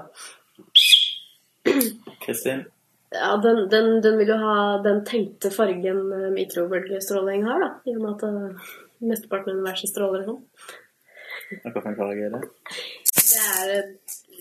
Kristin. 2.26 2.66
Ja, 3.14 3.32
den, 3.46 3.64
den, 3.70 4.02
den 4.06 4.18
vil 4.18 4.34
jo 4.34 4.38
ha 4.42 4.58
den 4.86 5.04
tenkte 5.06 5.54
fargen 5.54 6.02
eh, 6.12 6.30
mikrobølgestråling 6.36 7.46
har, 7.48 7.66
da. 7.66 7.70
I 7.86 7.96
og 7.96 8.04
med 8.04 8.14
at 8.18 8.70
mesteparten 9.14 9.54
av 9.54 9.62
universet 9.62 9.94
stråler 9.94 10.26
sånn. 10.26 10.42
Hvilken 11.64 11.98
farge 12.02 12.26
er 12.28 12.34
det? 12.34 12.42
Er 13.48 13.88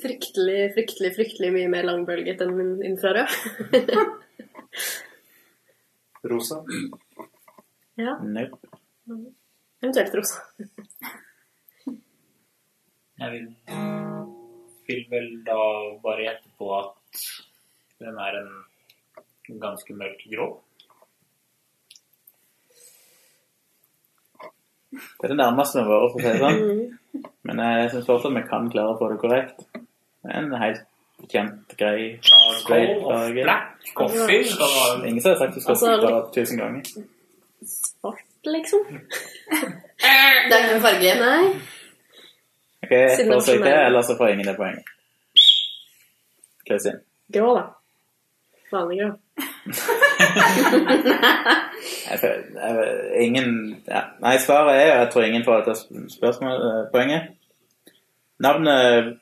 fryktelig, 0.02 0.60
fryktelig, 0.76 1.10
fryktelig 1.16 1.50
mye 1.54 1.70
mer 1.72 1.86
langbølget 1.88 2.42
enn 2.44 2.54
min 2.58 2.72
infrarød. 2.90 3.32
Rosa. 6.26 6.58
ja, 8.00 8.16
Nope. 8.22 8.58
eventuelt 9.82 10.14
rosa. 10.18 10.40
Jeg 13.16 13.28
vil, 13.32 13.46
vil 14.88 15.04
vel 15.12 15.28
da 15.46 15.58
bare 16.02 16.26
gjette 16.26 16.50
på 16.58 16.66
at 16.80 17.22
den 18.02 18.18
er 18.20 18.40
en 18.42 18.50
ganske 19.62 19.94
mørk 19.96 20.20
grå. 20.34 20.48
Det 24.96 25.24
er 25.24 25.28
det 25.32 25.36
nærmeste 25.38 25.78
vi 25.78 25.82
har 25.84 25.90
vært, 26.02 26.12
for 26.12 26.18
å 26.18 26.20
si 26.22 26.28
det 26.28 26.42
sånn. 26.42 26.60
Men 27.48 27.56
jeg 27.64 27.90
syns 27.92 28.06
fortsatt 28.08 28.36
vi 28.36 28.42
kan 28.50 28.62
klare 28.72 28.90
å 28.94 28.98
få 29.00 29.04
det 29.12 29.18
korrekt. 29.22 29.58
Det 29.76 30.28
er 30.32 30.36
en 30.40 30.50
helt 30.60 30.82
kjent, 31.32 31.66
grei, 31.80 32.00
straight 32.60 32.92
farge. 33.04 33.42
black 33.42 33.66
coffee. 33.96 34.42
Ingen 35.06 35.20
som 35.22 35.30
har 35.32 35.38
sagt 35.40 35.54
du 35.54 35.60
skal 35.60 35.72
Altså, 35.74 35.86
spørre 36.00 36.20
tusen 36.34 36.56
ganger. 36.60 36.82
Svart, 37.76 38.24
liksom. 38.44 38.80
Det 38.90 38.96
er 40.10 40.60
ikke 40.60 40.74
en 40.76 40.84
farge. 40.84 41.10
Nei. 41.22 41.44
Ok, 42.86 42.92
Siden 42.92 43.32
for 43.32 43.38
å 43.38 43.40
det 43.40 43.44
til, 43.62 43.72
eller 43.72 44.02
så 44.06 44.12
får 44.18 44.28
ingen 44.34 44.48
det 44.50 44.56
poenget. 44.58 44.84
Kristin. 46.66 46.96
Grå, 47.32 47.48
da. 47.56 47.64
Vanlig 48.74 48.96
grå. 49.00 49.10
Jeg 52.10 52.18
føler, 52.22 52.42
jeg, 52.54 53.24
ingen 53.26 53.50
ja. 53.88 54.02
Nei, 54.22 54.36
svaret 54.38 54.76
er 54.78 54.92
jeg 55.00 55.10
tror 55.12 55.24
ingen 55.26 55.44
får 55.46 55.64
dette 55.64 55.74
sp- 55.80 56.06
spørsmålet, 56.18 56.66
eh, 56.70 56.84
poenget. 56.92 57.32
Navnet, 58.44 59.16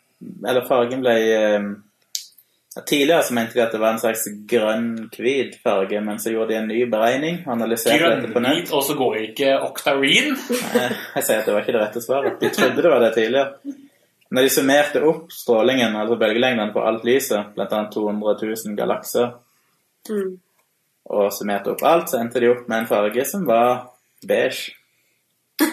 eller 0.49 0.67
fargen, 0.69 1.03
ble 1.05 1.15
eh, 1.15 1.67
ja, 2.75 2.83
Tidligere 2.83 3.23
så 3.23 3.35
mente 3.37 3.55
de 3.55 3.63
at 3.63 3.71
det 3.73 3.79
var 3.79 3.93
en 3.95 4.01
slags 4.03 4.25
grønn-hvit 4.51 5.61
farge, 5.63 6.01
men 6.03 6.19
så 6.19 6.33
gjorde 6.35 6.51
de 6.51 6.57
en 6.59 6.69
ny 6.73 6.81
beregning. 6.91 7.37
Analyserte 7.47 8.01
dette 8.17 8.33
på 8.35 8.43
nett. 8.43 8.57
Grønnhvit, 8.65 8.73
og 8.75 8.83
så 8.83 8.97
går 8.99 9.19
ikke 9.29 9.53
Octarine. 9.63 10.35
Eh, 10.35 10.97
Jeg 11.15 11.23
sier 11.29 11.39
at 11.41 11.47
det 11.47 11.55
var 11.55 11.63
ikke 11.63 11.77
det 11.77 11.85
rette 11.85 12.03
svaret. 12.03 12.41
De 12.43 12.51
trodde 12.57 12.83
det 12.83 12.91
var 12.91 13.05
det 13.07 13.13
tidligere. 13.15 13.77
Når 14.35 14.43
de 14.43 14.51
summerte 14.51 15.05
opp 15.07 15.31
strålingen, 15.31 15.95
altså 16.01 16.17
bølgelengden 16.19 16.73
på 16.75 16.83
alt 16.83 17.05
lyset, 17.07 17.53
bl.a. 17.55 17.85
200 17.95 18.37
000 18.43 18.77
galakser, 18.81 19.35
Mm. 20.05 20.35
Og 21.11 21.33
summerte 21.33 21.71
opp 21.75 21.83
alt, 21.85 22.11
så 22.11 22.19
endte 22.21 22.41
de 22.41 22.49
opp 22.53 22.69
med 22.69 22.79
en 22.83 22.87
farge 22.89 23.25
som 23.29 23.47
var 23.49 23.87
beige. 24.27 24.73
Men 25.61 25.71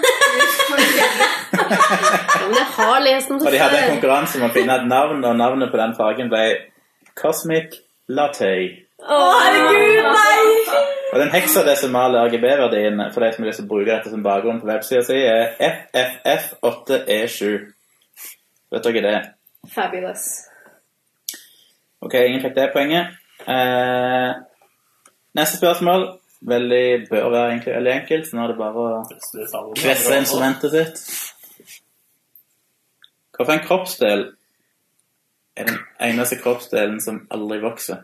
jeg 2.57 2.67
har 2.75 2.99
lest 3.05 3.31
om 3.31 3.35
Og 3.39 3.51
de 3.51 3.59
hadde 3.59 3.79
en 3.79 3.89
konkurranse 3.95 4.39
om 4.39 4.45
å 4.49 4.55
finne 4.55 4.73
et 4.77 4.87
navn, 4.87 5.23
og 5.23 5.35
navnet 5.39 5.71
på 5.71 5.77
den 5.79 5.95
fargen 5.97 6.29
ble 6.31 6.45
Cosmic 7.17 7.67
Latte. 8.11 8.53
Å, 9.01 9.17
herregud, 9.41 10.03
nei! 10.05 10.41
Og 11.11 11.19
den 11.19 11.31
heksadesimale 11.33 12.21
RGB-verdien 12.27 13.01
for 13.11 13.19
de 13.25 13.31
som 13.35 13.45
vil 13.45 13.67
bruke 13.67 13.89
dette 13.89 14.09
som 14.11 14.23
bakgrunn 14.23 14.61
på 14.61 14.69
websida 14.69 15.01
si, 15.03 15.17
er 15.17 15.55
FFF8E7. 15.59 17.49
Vet 18.71 18.83
dere 18.87 19.01
det? 19.07 19.21
Fabulous. 19.73 20.23
Ok, 22.01 22.13
ingen 22.15 22.41
fikk 22.45 22.55
det 22.55 22.73
poenget. 22.73 23.05
Eh, 23.43 24.31
neste 25.37 25.57
spørsmål 25.57 26.07
veldig, 26.41 27.07
bør 27.09 27.29
være 27.29 27.47
egentlig 27.49 27.73
veldig 27.75 27.91
enkelt, 27.91 28.27
så 28.27 28.37
nå 28.37 28.43
er 28.43 28.51
det 28.51 28.59
bare 28.59 28.85
å 28.85 29.63
kvesse 29.77 30.19
instrumentet 30.19 30.75
sitt. 30.75 31.01
Hvilken 33.37 33.65
kroppsdel 33.65 34.23
er 35.57 35.67
den 35.69 35.77
eneste 36.01 36.37
kroppsdelen 36.41 36.99
som 37.01 37.23
aldri 37.33 37.59
vokser? 37.63 38.03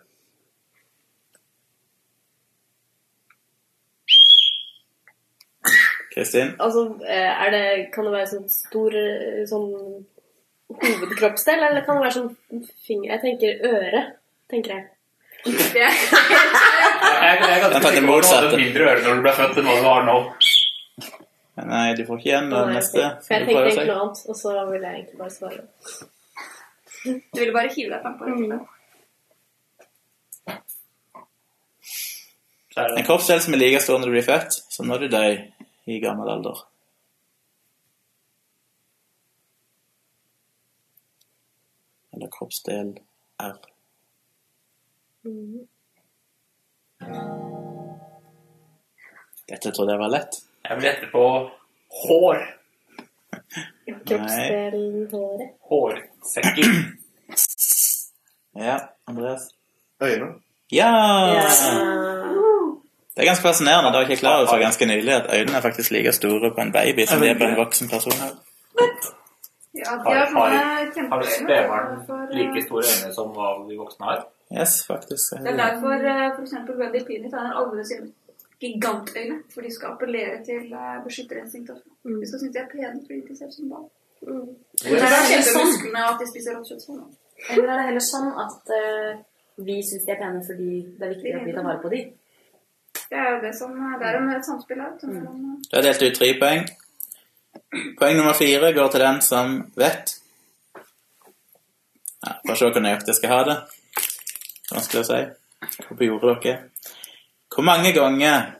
Kristin? 6.17 6.55
Altså, 6.59 6.87
eh, 7.05 7.45
er 7.45 7.49
det, 7.53 7.65
kan 7.93 8.07
det 8.07 8.13
være 8.15 8.29
sånn 8.31 8.47
stor 8.49 8.95
eh, 8.97 9.43
sånn 9.49 9.67
hovedkroppsdel, 10.73 11.61
eller 11.67 11.85
kan 11.85 11.99
det 11.99 12.05
være 12.07 12.15
sånn 12.15 12.63
finger 12.87 13.11
Jeg 13.11 13.21
tenker 13.25 13.67
øre, 13.69 14.01
tenker 14.49 14.73
jeg. 14.73 14.87
Jeg, 15.47 17.39
jeg 17.39 17.53
er 17.55 17.61
ganske 17.63 17.81
sikker 17.81 18.07
på 18.07 18.15
at 18.17 18.23
du 18.27 18.33
hadde 18.35 18.59
mindre 18.61 18.87
ører 18.87 19.01
når 19.05 19.19
du 19.19 19.21
ble 19.25 19.33
født 19.37 19.59
enn 19.61 19.67
hva 19.67 19.75
du 19.77 19.87
har 19.87 20.07
nå. 20.07 20.17
Nei, 21.67 21.87
du 21.97 22.03
får 22.05 22.19
ikke 22.19 22.29
igjen 22.29 22.49
den 22.53 22.73
neste. 22.75 23.03
For 23.25 23.33
jeg 23.33 23.47
tenkte 23.47 23.63
egentlig 23.63 23.87
noe 23.89 24.01
annet, 24.03 24.19
og 24.29 24.35
så 24.37 24.53
ville 24.69 24.85
jeg 24.91 25.01
egentlig 25.01 25.19
bare 25.21 25.33
svare. 25.33 25.61
Du 27.07 27.39
ville 27.39 27.55
bare 27.55 27.71
hive 27.73 27.89
deg 27.93 28.01
frampå. 28.03 28.23
Mm. 28.27 28.65
En 32.77 33.05
kroppsdel 33.07 33.41
som 33.41 33.55
er 33.57 33.61
like 33.63 33.79
stor 33.81 33.97
når 33.97 34.11
du 34.11 34.15
blir 34.19 34.27
født, 34.27 34.59
som 34.73 34.89
når 34.89 35.05
du 35.05 35.07
dør 35.15 35.39
i 35.89 35.97
gammel 36.03 36.29
alder. 36.29 36.61
Eller 42.13 42.29
kroppsdel 42.33 42.93
R. 43.41 43.57
Dette 49.47 49.71
trodde 49.71 49.91
jeg 49.95 49.99
var 49.99 50.11
lett. 50.11 50.39
Jeg 50.67 50.77
vil 50.77 50.87
gjette 50.89 51.09
på 51.11 51.23
hår. 52.03 52.41
Kroppsdelen 54.07 55.07
håret. 55.69 56.03
Ja, 58.57 58.79
Andreas? 59.05 59.41
Øyne. 60.01 60.25
Ja! 60.71 60.89
Ja. 61.29 61.43
Det 63.15 63.21
er 63.21 63.25
ganske 63.25 63.41
fascinerende. 63.41 63.91
Det 63.91 63.97
var 63.99 64.01
ikke 64.09 64.15
klar 64.19 64.37
over 64.37 64.47
for 64.47 64.59
ganske 64.59 64.85
nylig 64.85 65.13
at 65.13 65.29
øynene 65.33 65.57
er 65.57 65.61
faktisk 65.61 65.91
like 65.91 66.11
store 66.11 66.51
på 66.55 66.61
en 66.61 66.71
baby 66.71 67.05
som 67.05 67.21
de 67.21 67.29
er 67.29 67.37
på 67.37 67.43
en 67.43 67.55
voksen 67.57 67.89
person. 67.89 68.17
Ja, 69.77 69.95
de 70.03 70.13
har 70.13 70.25
har, 70.37 71.09
Har 71.13 71.23
spedbarn 71.23 71.91
like 72.31 72.59
eh, 72.59 72.65
store 72.65 72.83
øyne 72.93 73.13
som 73.13 73.33
hva 73.35 73.47
de 73.69 73.77
voksne 73.77 74.05
har? 74.09 74.23
Yes, 74.59 74.73
faktisk. 74.87 75.35
Det 75.43 75.51
er 75.53 75.57
derfor 75.65 75.93
f.eks. 75.93 76.35
for 76.35 76.43
eksempel 76.47 76.79
Wendy 76.81 77.03
Peanut 77.07 77.33
har 77.33 77.53
alle 77.59 77.85
sine 77.85 78.07
gigantøyne. 78.61 79.37
For 79.53 79.61
de 79.61 79.71
skal 79.75 79.87
appellere 79.95 80.43
til 80.49 80.73
uh, 80.73 81.03
beskytterinstinktet. 81.05 81.81
Mm. 82.03 82.19
Vi 82.21 82.27
skal 82.27 82.39
synes 82.39 82.53
de 82.55 82.59
er 82.59 82.69
pene 82.71 83.01
fordi 83.05 83.19
de 83.29 83.37
ser 83.37 83.47
ut 83.47 83.57
som 83.57 83.69
barn. 83.69 83.87
Mm. 84.27 84.47
Det 84.83 85.01
er 85.01 85.25
det 85.31 85.41
sånn 85.45 85.97
at 86.03 86.21
de 86.21 86.29
spiser 86.31 86.55
rått 86.57 86.71
kjøtt 86.71 86.85
sånn. 86.87 87.03
Eller 87.49 87.67
er 87.67 87.75
det 87.75 87.89
heller 87.89 88.05
sånn 88.11 88.31
at 88.45 88.71
uh, 88.73 89.19
vi 89.67 89.77
syns 89.89 90.07
de 90.07 90.15
er 90.15 90.21
pene 90.23 90.41
fordi 90.47 90.71
det 90.97 91.05
er 91.05 91.13
viktig 91.13 91.35
at 91.35 91.45
vi 91.45 91.57
tar 91.57 91.67
vare 91.67 91.83
på 91.83 91.93
dem? 91.93 92.15
Det 93.07 93.19
er 93.23 93.29
jo 93.35 93.37
det 93.43 93.53
som 93.55 93.71
Det 93.99 94.07
er 94.07 94.17
et 94.37 94.45
samspill 94.45 94.81
her. 94.81 94.97
Mm. 95.03 95.15
eh, 95.15 95.69
Du 95.69 95.77
har 95.77 95.83
delt 95.85 96.01
ut 96.01 96.19
tre 96.19 96.33
poeng. 96.39 96.67
Poeng 97.99 98.17
nummer 98.17 98.33
fire 98.37 98.73
går 98.73 98.91
til 98.93 99.03
den 99.03 99.21
som 99.21 99.57
vet. 99.75 100.15
Ja, 102.25 102.37
å 102.49 102.55
se 102.57 102.69
hvor 102.69 102.83
nøyaktig 102.83 103.13
jeg 103.13 103.19
skal 103.19 103.33
ha 103.33 103.43
det. 103.47 103.57
Vanskelig 104.71 105.03
å 105.03 105.07
si. 105.07 105.19
Hvor 105.87 106.03
gjorde 106.05 106.33
dere? 106.43 106.57
Hvor 107.53 107.65
mange 107.65 107.93
ganger 107.93 108.53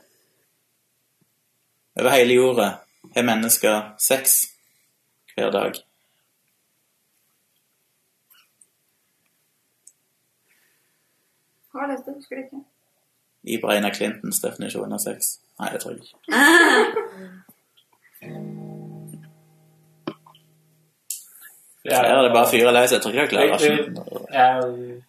over 1.98 2.10
hele 2.14 2.38
jorda 2.38 2.68
har 3.14 3.26
mennesker 3.26 3.92
sex 3.98 4.38
hver 5.34 5.50
dag? 5.54 5.78
Har 11.74 11.86
lest 11.92 12.06
det, 12.06 12.14
husker 12.14 12.36
det 12.36 12.44
ikke. 12.48 12.64
I 13.42 13.60
Breina 13.62 13.90
Clintons 13.94 14.40
definisjon 14.42 14.92
av 14.92 15.02
sex? 15.02 15.36
Nei, 15.60 15.70
det 15.74 15.82
tror 15.82 15.94
jeg 15.94 16.02
ikke. 16.08 16.18
Her 21.88 22.08
ja, 22.08 22.22
det 22.22 22.32
bare 22.34 22.46
å 22.46 22.50
fyre 22.52 22.72
løs. 22.74 22.92
Jeg 22.94 23.02
tror 23.04 23.14
ikke 23.14 23.22
jeg 23.24 23.32
klarer 23.32 23.58
det. 23.58 23.68
Jeg 24.34 25.02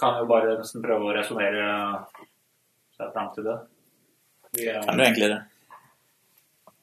kan 0.00 0.18
jo 0.20 0.26
bare 0.30 0.56
nesten 0.58 0.82
prøve 0.84 1.08
å 1.10 1.14
resonnere 1.16 1.68
seg 2.96 3.12
fram 3.14 3.30
til 3.34 3.46
det. 3.48 3.56
Er, 4.60 4.80
Kan 4.86 4.98
du 4.98 5.04
egentlig 5.04 5.28
det? 5.32 5.40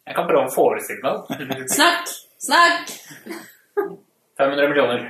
Jeg 0.07 0.15
kan 0.15 0.27
prøve 0.29 0.47
å 0.47 0.53
forestille 0.53 1.03
meg 1.03 1.47
det. 1.51 1.63
Snakk! 1.75 2.11
Snakk! 2.47 2.91
500 4.37 4.67
millioner. 4.71 5.07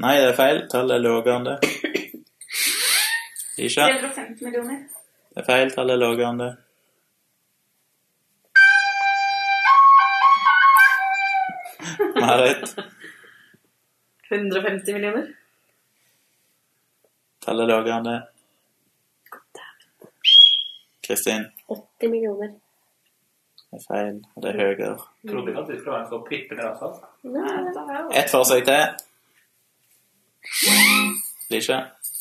Nei, 0.00 0.14
det 0.20 0.30
er 0.32 0.36
feil. 0.38 0.58
Tallet 0.72 0.96
er 0.98 1.04
lavere 1.04 1.36
enn 1.36 1.46
det. 1.48 1.56
Ikke. 3.60 3.86
350 3.86 4.44
millioner. 4.46 4.82
det 5.34 5.42
er 5.42 5.46
feil. 5.46 5.72
Tallet 5.74 5.94
er 5.96 6.00
lavere 6.02 6.28
enn 6.30 6.42
det. 6.42 6.50
Marit, 12.30 12.74
150 14.30 14.92
millioner. 14.94 15.26
tallet 17.44 17.62
er 17.64 17.68
lavere 17.72 17.96
enn 17.98 18.04
det. 18.08 18.18
Kristin, 21.06 21.46
80 21.68 22.10
millioner. 22.12 22.50
det 23.70 23.78
er 23.78 23.84
feil. 23.88 24.18
Og 24.34 24.42
det 24.42 24.50
er 24.50 24.58
høyere. 24.60 24.96
Trodde 25.30 25.50
ikke 25.50 25.60
at 25.62 25.68
du 25.70 25.78
skulle 25.78 25.96
være 25.96 26.08
så 26.10 26.18
prippende 26.28 26.62
rasshals. 26.68 26.98
Ett 28.20 28.30
forsøk 28.30 28.64
til. 28.68 28.82
Lisha? 31.50 31.78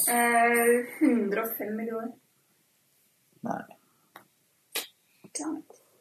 Eh, 0.10 0.74
105 1.02 1.76
millioner. 1.76 2.12
Nei. 3.42 3.62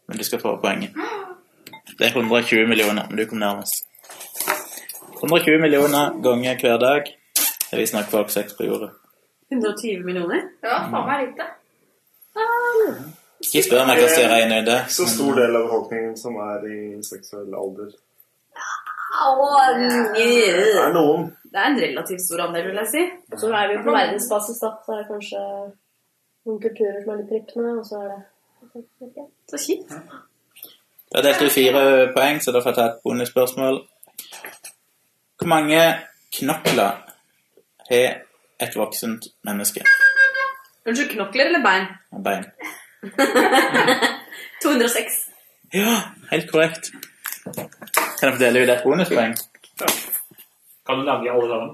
Men 0.09 0.17
du 0.19 0.25
skal 0.25 0.41
få 0.41 0.57
poenget. 0.61 0.91
Det 1.99 2.07
er 2.07 2.11
120 2.17 2.67
millioner, 2.69 3.09
men 3.09 3.19
du 3.19 3.27
kom 3.27 3.39
nærmest. 3.39 3.88
120 5.23 5.61
millioner 5.61 6.23
ganger 6.23 6.61
hver 6.63 6.79
dag. 6.79 7.15
Vi 7.73 7.87
snakker 7.87 8.11
folk 8.11 8.31
seks 8.31 8.57
på 8.57 8.65
jorda. 8.65 8.91
120 9.51 10.05
millioner? 10.05 10.45
Det 10.63 10.71
var 10.71 10.91
faen 10.93 11.07
meg 11.09 11.25
lite. 11.27 11.47
Ikke 13.45 13.63
spør 13.67 13.87
meg 13.89 14.01
hvordan 14.01 14.21
jeg 14.23 14.31
regner 14.33 14.67
det. 14.67 14.79
Så 14.95 15.07
stor 15.09 15.35
del 15.39 15.57
av 15.57 15.67
befolkningen 15.67 16.15
som 16.19 16.37
er 16.43 16.65
i 16.69 16.79
seksuell 17.07 17.51
alder. 17.63 17.91
Det 19.79 19.91
Det 20.15 20.81
er 20.85 20.93
noen. 20.95 21.29
er 21.55 21.67
en 21.67 21.81
relativt 21.81 22.23
stor 22.23 22.45
andel, 22.47 22.67
vil 22.71 22.81
jeg 22.83 22.91
si. 22.95 23.05
Så 23.41 23.53
er 23.61 23.69
vi 23.73 23.83
på 23.85 23.91
verdensbasis, 23.95 24.59
da. 24.63 24.73
Så 24.85 24.93
er 24.93 24.99
det 25.03 25.07
kanskje 25.13 25.45
noen 26.47 26.61
kulturer 26.67 26.99
som 27.03 27.13
er 27.13 27.21
litt 27.23 27.31
prippende, 27.33 27.79
og 27.79 27.87
så 27.87 28.03
er 28.03 28.09
det 28.13 29.27
Så 29.49 29.57
kjipt. 29.67 29.95
Da 31.09 31.23
delte 31.25 31.41
delt 31.41 31.51
ut 31.51 31.57
fire 31.57 31.83
poeng, 32.17 32.43
så 32.43 32.53
da 32.53 32.61
får 32.61 32.71
jeg 32.71 32.77
ta 32.79 32.87
et 32.91 33.01
bonusspørsmål. 33.05 33.81
Hvor 35.39 35.47
mange 35.47 35.81
knokler 36.35 36.91
har 37.91 38.09
et 38.61 38.77
voksent 38.77 39.29
menneske? 39.47 39.85
Unnskyld, 40.87 41.11
knokler 41.11 41.45
eller 41.47 41.63
bein? 41.63 41.87
Bein. 42.25 42.45
206. 44.63 45.19
Ja, 45.75 45.95
helt 46.31 46.51
korrekt. 46.51 46.91
Kan 48.19 48.29
jeg 48.29 48.33
få 48.35 48.39
dele 48.43 48.63
ut 48.65 48.71
et 48.75 48.83
bonuspoeng? 48.85 49.37
Kan 50.87 50.99
du 50.99 51.05
lage 51.07 51.31
alle 51.33 51.49
sammen? 51.53 51.71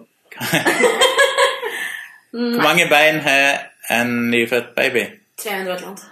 Hvor 2.35 2.63
mange 2.63 2.89
bein 2.91 3.21
har 3.21 3.71
en 4.01 4.31
nyfødt 4.31 4.75
baby? 4.77 5.05
300 5.39 5.75
eller 5.75 5.87
annet. 5.87 6.05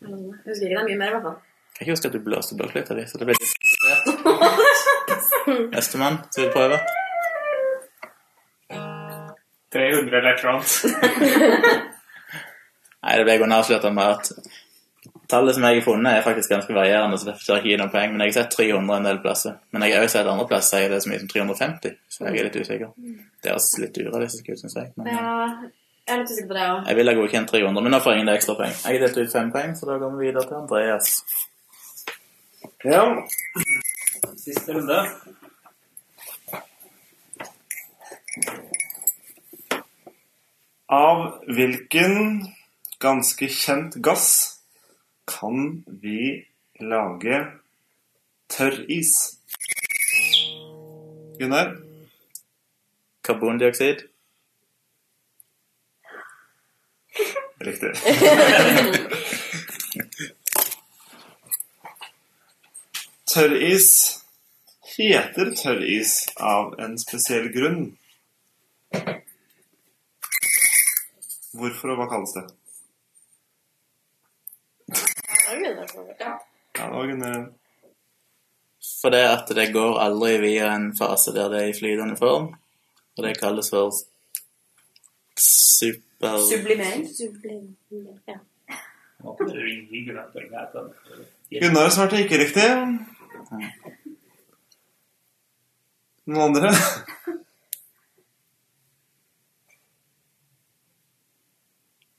Jeg 0.00 0.50
husker 0.50 0.66
ikke, 0.66 0.74
det 0.76 0.82
er 0.82 0.88
mye 0.88 0.98
mer 0.98 1.08
i 1.08 1.14
hvert 1.16 1.26
fall. 1.28 1.38
Jeg 1.80 1.88
husker 1.92 2.08
at 2.08 2.14
du 2.14 2.22
blåste 2.24 2.56
blåklypa 2.58 2.94
di, 2.98 3.04
så 3.10 3.18
det 3.20 3.26
ble 3.28 3.34
litt 3.38 4.07
Nestemann 5.74 6.18
vil 6.36 6.50
prøve? 6.54 6.78
300 9.72 10.16
eller 10.16 10.30
et 10.32 10.38
eller 10.38 10.52
annet. 10.52 10.70
Nei, 13.02 13.16
det 13.16 13.24
ble 13.24 13.34
jeg 13.36 13.52
avslørt 13.54 13.86
med 13.94 14.14
at 14.16 14.30
tallet 15.28 15.54
som 15.54 15.64
jeg 15.68 15.78
har 15.78 15.84
funnet, 15.84 16.12
er 16.12 16.24
faktisk 16.24 16.52
ganske 16.52 16.74
varierende, 16.74 17.18
så 17.20 17.28
derfor 17.28 17.60
ikke 17.60 17.80
noen 17.80 17.92
poeng. 17.92 18.14
Men 18.14 18.24
jeg 18.24 18.32
har 18.32 18.36
sett 18.40 18.56
300 18.56 18.96
en 18.96 19.08
del 19.10 19.20
plasser. 19.24 19.58
Men 19.72 19.84
jeg 19.84 19.96
har 19.96 20.06
også 20.06 20.18
sett 20.18 20.30
andre 20.32 20.46
plasser 20.48 20.84
er 20.86 20.94
det 20.94 21.02
så 21.04 21.12
mye 21.12 21.20
som 21.22 21.32
350, 21.34 21.98
så 22.14 22.24
jeg 22.24 22.40
er 22.40 22.48
litt 22.48 22.56
usikker. 22.62 22.94
Det 23.42 23.52
høres 23.52 23.68
litt 23.82 24.00
urealistisk 24.00 24.48
ut, 24.48 24.62
syns 24.62 24.78
jeg. 24.80 24.88
Men 24.96 25.10
Ja, 25.12 25.34
jeg 26.08 26.14
er 26.14 26.22
litt 26.22 26.32
usikker 26.32 26.48
på 26.48 26.56
det 26.58 26.64
òg. 26.64 26.80
jeg 26.88 26.96
ville 27.00 27.12
ha 27.12 27.20
godkjent 27.20 27.52
300, 27.52 27.84
men 27.84 27.94
nå 27.94 28.00
får 28.04 28.14
jeg 28.14 28.22
ingen 28.22 28.34
ekstra 28.34 28.56
poeng. 28.62 28.74
Jeg 28.80 28.96
har 28.96 29.06
delt 29.06 29.20
ut 29.20 29.36
fem 29.36 29.52
poeng, 29.52 29.76
så 29.76 29.90
da 29.90 29.98
går 30.00 30.16
vi 30.16 30.26
videre 30.26 30.46
til 30.48 30.60
Andreas. 30.62 31.12
Ja. 32.88 33.04
Siste 34.38 34.72
runde. 34.74 35.10
Av 40.86 41.44
hvilken 41.50 42.46
ganske 43.02 43.48
kjent 43.50 43.94
gass 44.04 44.28
kan 45.26 45.82
vi 46.02 46.46
lage 46.78 47.40
tørris? 48.54 49.14
Gunnar? 51.40 51.74
Karbondioksid. 53.26 54.06
Riktig. 57.58 57.92
Tørris 63.28 64.17
heter 64.98 65.52
tørris 65.54 66.14
av 66.42 66.74
en 66.82 66.98
spesiell 66.98 67.48
grunn. 67.54 67.84
Hvorfor 71.58 71.92
og 71.94 72.00
hva 72.00 72.06
kalles 72.10 72.34
det? 72.36 72.44
Ja, 75.48 75.54
det 76.74 76.90
var 76.90 77.06
Gunnar. 77.06 77.46
For 79.00 79.14
det 79.14 79.22
at 79.30 79.50
det 79.54 79.68
går 79.72 79.98
aldri 80.02 80.32
via 80.42 80.72
en 80.74 80.90
fase 80.98 81.32
der 81.34 81.50
det 81.52 81.62
er 81.62 81.70
i 81.70 81.76
flytende 81.78 82.16
form. 82.18 82.52
Og 83.16 83.24
det 83.24 83.38
kalles 83.40 83.70
for 83.70 83.94
super... 85.38 86.38
Sublimering. 86.50 87.06
Ja. 88.26 88.38
Poeng 89.22 90.50
her 90.54 90.66
på. 90.72 90.84
Gunnar 91.50 91.88
svarte 91.94 92.22
ikke 92.22 92.42
riktig. 92.42 92.68
Noen 96.28 96.40
andre? 96.50 96.70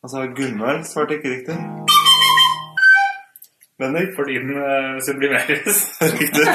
Altså, 0.03 0.21
Gunnar 0.35 0.77
svarte 0.87 1.17
ikke 1.17 1.29
riktig. 1.29 1.55
Bendik? 3.77 4.13
Fordi 4.15 4.37
den 4.39 4.53
uh, 4.55 4.95
sublimeres. 5.05 5.79
Riktig. 6.19 6.45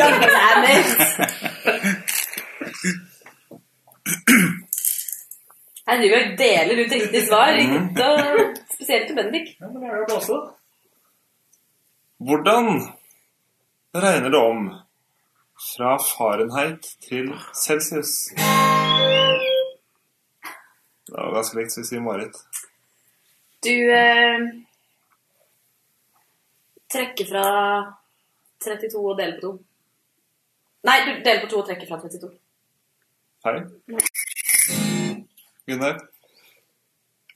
Jeg 5.87 5.99
driver 6.01 6.23
og 6.23 6.39
deler 6.41 6.81
ut 6.81 6.95
riktig 6.97 7.23
svar, 7.29 7.53
ikke 7.61 8.09
og 8.09 8.57
spesielt 8.75 9.07
til 9.07 9.17
Bendik. 9.21 9.53
Ja, 9.61 9.69
men 9.69 9.83
det 9.83 9.91
er 9.91 9.97
jo 10.01 10.07
det 10.09 10.17
også. 10.17 10.41
Hvordan 12.17 12.65
regner 13.95 14.29
det 14.35 14.41
om 14.41 14.59
fra 15.59 15.97
Fahrenheit 16.03 16.87
til 17.05 17.33
Celsius? 17.55 18.13
Det 21.07 21.15
var 21.15 21.35
ganske 21.35 21.59
likt, 21.59 21.73
så 21.73 21.81
vi 21.81 21.89
sier 21.89 22.03
Marit. 22.05 22.37
Du 23.65 23.75
eh, 23.97 24.47
trekker 26.93 27.29
fra 27.29 27.45
32 28.65 29.03
og 29.03 29.19
deler 29.19 29.37
på 29.41 29.53
2. 29.53 29.53
Nei, 30.89 30.97
du 31.07 31.13
deler 31.25 31.45
på 31.45 31.53
2 31.53 31.61
og 31.61 31.69
trekker 31.69 31.89
fra 31.91 32.01
32. 32.03 32.33
Feil. 33.45 33.63
Gunnar? 35.69 36.03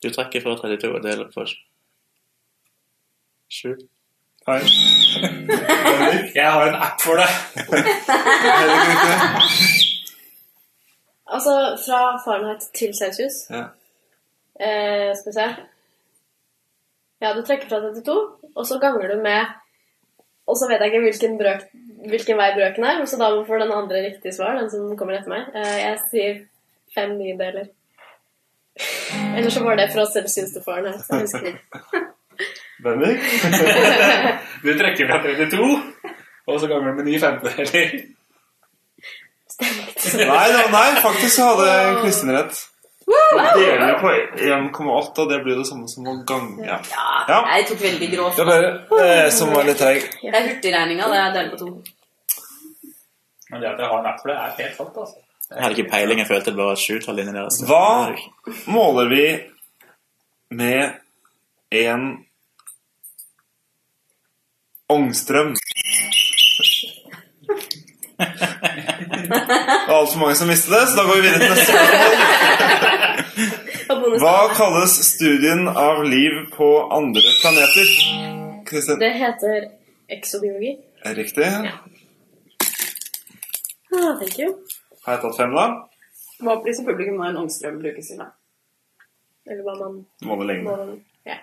Du 0.03 0.11
trekker 0.15 0.45
fra 0.45 0.57
32 0.61 0.91
og 0.95 1.05
deler 1.05 1.31
på 1.33 1.47
7. 3.49 3.77
Bendik? 4.49 6.35
Jeg 6.35 6.53
har 6.53 6.69
en 6.69 6.79
app 6.87 7.03
for 7.05 7.21
det. 7.21 7.29
Altså 11.29 11.55
fra 11.85 12.01
Fahrenheit 12.25 12.65
til 12.79 12.95
Celsius. 12.97 13.37
Ja. 13.51 13.65
Eh, 14.61 15.11
skal 15.17 15.31
vi 15.31 15.37
se 15.37 15.49
Ja, 17.21 17.33
du 17.35 17.43
trekker 17.43 17.69
fra 17.69 17.81
32, 17.83 18.15
og 18.57 18.67
så 18.67 18.79
ganger 18.83 19.13
du 19.13 19.23
med 19.23 19.45
Og 20.47 20.57
så 20.57 20.67
vet 20.71 20.81
jeg 20.81 20.91
ikke 20.91 21.05
hvilken, 21.05 21.39
brøk, 21.39 21.63
hvilken 22.09 22.39
vei 22.41 22.49
brøken 22.57 22.85
er, 22.85 23.05
så 23.05 23.19
da 23.21 23.29
får 23.47 23.59
den 23.63 23.73
andre 23.73 24.03
riktig 24.07 24.33
svar, 24.35 24.57
den 24.57 24.71
som 24.73 24.97
kommer 24.97 25.19
etter 25.19 25.29
meg. 25.29 25.51
Eh, 25.53 25.79
jeg 25.83 25.99
sier 26.09 26.39
fem 26.95 27.19
niendedeler. 27.19 27.69
Eller 29.37 29.51
så 29.53 29.61
var 29.67 29.77
det 29.77 29.91
fra 29.93 30.07
Celsius 30.09 30.55
til 30.57 30.65
Fahrenheit. 30.65 31.05
Jeg 31.11 31.27
husker 31.27 31.51
ikke. 31.53 32.09
Bendik? 32.85 33.21
Du 34.63 34.73
trekker 34.79 35.07
fra 35.07 35.21
32, 35.23 35.67
og 36.47 36.57
så 36.61 36.67
ganger 36.67 36.91
du 36.91 36.97
med 36.99 37.07
9 37.13 37.19
femtedeler. 37.23 37.93
Nei, 39.59 40.49
nei, 40.55 40.65
nei, 40.73 40.89
faktisk 41.03 41.37
så 41.37 41.53
hadde 41.53 42.01
Kristin 42.03 42.33
rett. 42.35 42.59
Deler 43.09 43.95
på 44.03 44.11
1,8, 44.11 45.23
og 45.23 45.31
det 45.31 45.39
blir 45.45 45.61
det 45.61 45.67
samme 45.69 45.89
som 45.91 46.09
å 46.11 46.17
gange. 46.29 46.67
Ja. 46.67 46.79
Ja. 47.31 47.39
Jeg 47.55 47.69
tok 47.71 47.81
veldig 47.87 48.11
grovt. 48.13 48.37
Det 48.37 48.45
er 48.45 48.51
bare 48.91 49.07
eh, 49.07 49.31
som 49.35 49.55
var 49.55 49.65
litt 49.69 49.81
treig. 49.81 50.05
Det 50.21 50.35
er 50.35 50.51
hurtigregninga. 50.51 51.09
Det 51.13 51.23
er 51.23 51.33
delt 51.39 51.55
på 51.55 51.61
to. 51.63 51.71
Men 53.49 53.63
det 53.63 53.71
at 53.73 53.81
jeg 53.81 53.91
har 53.91 54.03
en 54.03 54.11
app 54.11 54.21
for 54.21 54.33
det, 54.33 54.37
er 54.37 54.57
helt 54.61 54.77
sant, 54.77 55.03
altså. 55.05 55.25
Jeg 55.49 55.65
hadde 55.65 55.79
ikke 55.79 55.91
peiling, 55.95 56.19
jeg 56.21 56.29
følte 56.29 56.53
det 56.53 56.61
var 56.61 56.77
sjutall 56.77 57.23
inni 57.23 57.33
deres. 57.33 57.63
Hva 57.65 57.85
måler 58.69 59.09
vi 59.09 59.25
med 60.59 60.99
en 61.79 62.11
Ångstrøm? 64.89 65.55
Det 68.19 69.89
var 69.89 69.95
altfor 70.01 70.19
mange 70.21 70.35
som 70.35 70.49
visste 70.49 70.71
det, 70.75 70.87
så 70.89 70.97
da 70.97 71.03
går 71.09 71.15
vi 71.17 71.23
videre 71.27 71.41
til 71.43 71.51
neste 71.53 71.73
spørsmål. 71.73 72.15
Hva 74.23 74.37
kalles 74.57 74.95
studien 75.09 75.69
av 75.69 76.03
liv 76.05 76.33
på 76.57 76.69
andre 76.99 77.31
planeter? 77.43 77.87
Kristin? 78.69 78.99
Det 79.01 79.13
heter 79.23 79.59
exobiologi. 80.17 80.73
Er 81.05 81.15
det 81.15 81.19
riktig? 81.25 81.47
Ah, 83.95 84.13
thank 84.21 84.39
you. 84.39 84.49
Har 85.05 85.13
jeg 85.17 85.21
tatt 85.23 85.37
fem, 85.39 85.53
da? 85.57 85.65
Hva 86.43 86.51
opplyser 86.59 86.85
publikum 86.89 87.17
når 87.21 87.27
en 87.33 87.41
ångstrøm 87.45 87.77
brukes 87.83 88.07
til? 88.11 88.19
da? 88.21 88.27
Eller 89.49 89.63
hva 89.65 89.75
man 89.81 89.93
Måler 90.29 90.45
det 90.45 90.49
lenge? 90.55 90.71
Ja. 91.27 91.37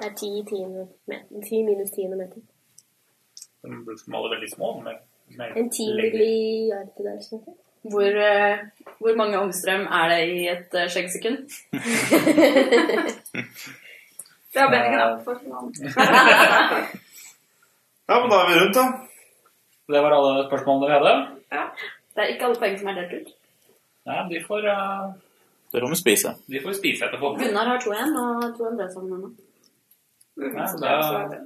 Det 0.00 0.06
er 0.10 0.14
ti 0.20 0.30
tiende. 0.48 0.82
Ti 1.48 1.56
minus 1.66 1.90
tiende 1.96 2.16
meter. 2.20 2.40
De 3.66 3.96
måler 4.12 4.36
veldig 4.36 4.50
små. 4.54 4.72
Med, 4.86 5.00
med 5.36 5.56
En 5.58 5.70
timilliard 5.74 6.92
der, 6.98 7.18
sånn. 7.24 7.44
Hvor, 7.86 8.18
eh, 8.18 8.62
hvor 8.98 9.14
mange 9.18 9.38
ångstrøm 9.38 9.84
er 9.94 10.08
det 10.10 10.20
i 10.34 10.40
et 10.50 10.74
uh, 10.74 10.86
skjeggsekund? 10.90 11.38
Det 14.56 14.62
har 14.62 14.70
Benniken 14.72 15.02
opp 15.04 15.24
for. 15.26 15.36
Ja, 18.06 18.20
men 18.22 18.30
da 18.30 18.36
er 18.38 18.48
vi 18.48 18.58
rundt, 18.60 18.76
da. 18.76 18.84
Det 19.90 20.00
var 20.02 20.14
alle 20.14 20.44
spørsmålene 20.46 20.86
vi 20.86 20.94
hadde. 20.94 21.14
Ja. 21.52 21.64
Det 22.14 22.22
er 22.22 22.28
ikke 22.32 22.46
alle 22.46 22.60
poeng 22.60 22.76
som 22.78 22.90
er 22.90 23.00
delt 23.00 23.14
ut. 23.18 23.32
Nei, 24.06 24.20
de 24.30 24.42
får, 24.46 24.68
uh, 24.70 25.08
Det 25.74 25.82
får 25.82 25.90
vi 25.90 25.98
spise. 25.98 26.32
de 26.46 26.62
får 26.62 26.76
spise 26.78 27.08
etterpå. 27.08 27.32
Gunnar 27.40 27.72
har 27.72 27.82
to 27.82 27.90
igjen, 27.92 28.14
og 28.22 28.44
to 28.56 28.68
andre 28.70 28.86
sammen 28.92 29.12
ennå. 29.18 29.32
Ja, 30.36 30.68
da, 30.78 31.40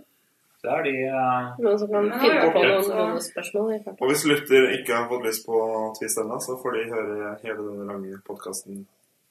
da 0.61 0.75
er 0.77 0.83
de 0.85 0.95
uh, 1.09 1.47
Noen 1.65 1.79
som 1.81 1.89
kan 1.93 2.09
Ja, 2.11 2.19
finne 2.21 2.49
på 2.53 2.63
ja. 2.65 2.73
noen 2.75 2.91
bonusspørsmål. 2.99 3.71
Og 3.97 4.11
hvis 4.11 4.25
lytter 4.29 4.67
ikke 4.77 4.93
har 4.99 5.07
fått 5.09 5.25
lyst 5.29 5.47
på 5.49 5.61
Twist 5.97 6.21
ennå, 6.21 6.37
så 6.45 6.57
får 6.61 6.77
de 6.77 6.83
høre 6.91 7.31
hele 7.45 7.61
denne 7.65 7.87
lange 7.89 8.19
podkasten 8.27 8.83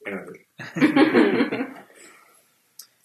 en 0.07 0.15
gang 0.15 0.25
til. 0.29 0.39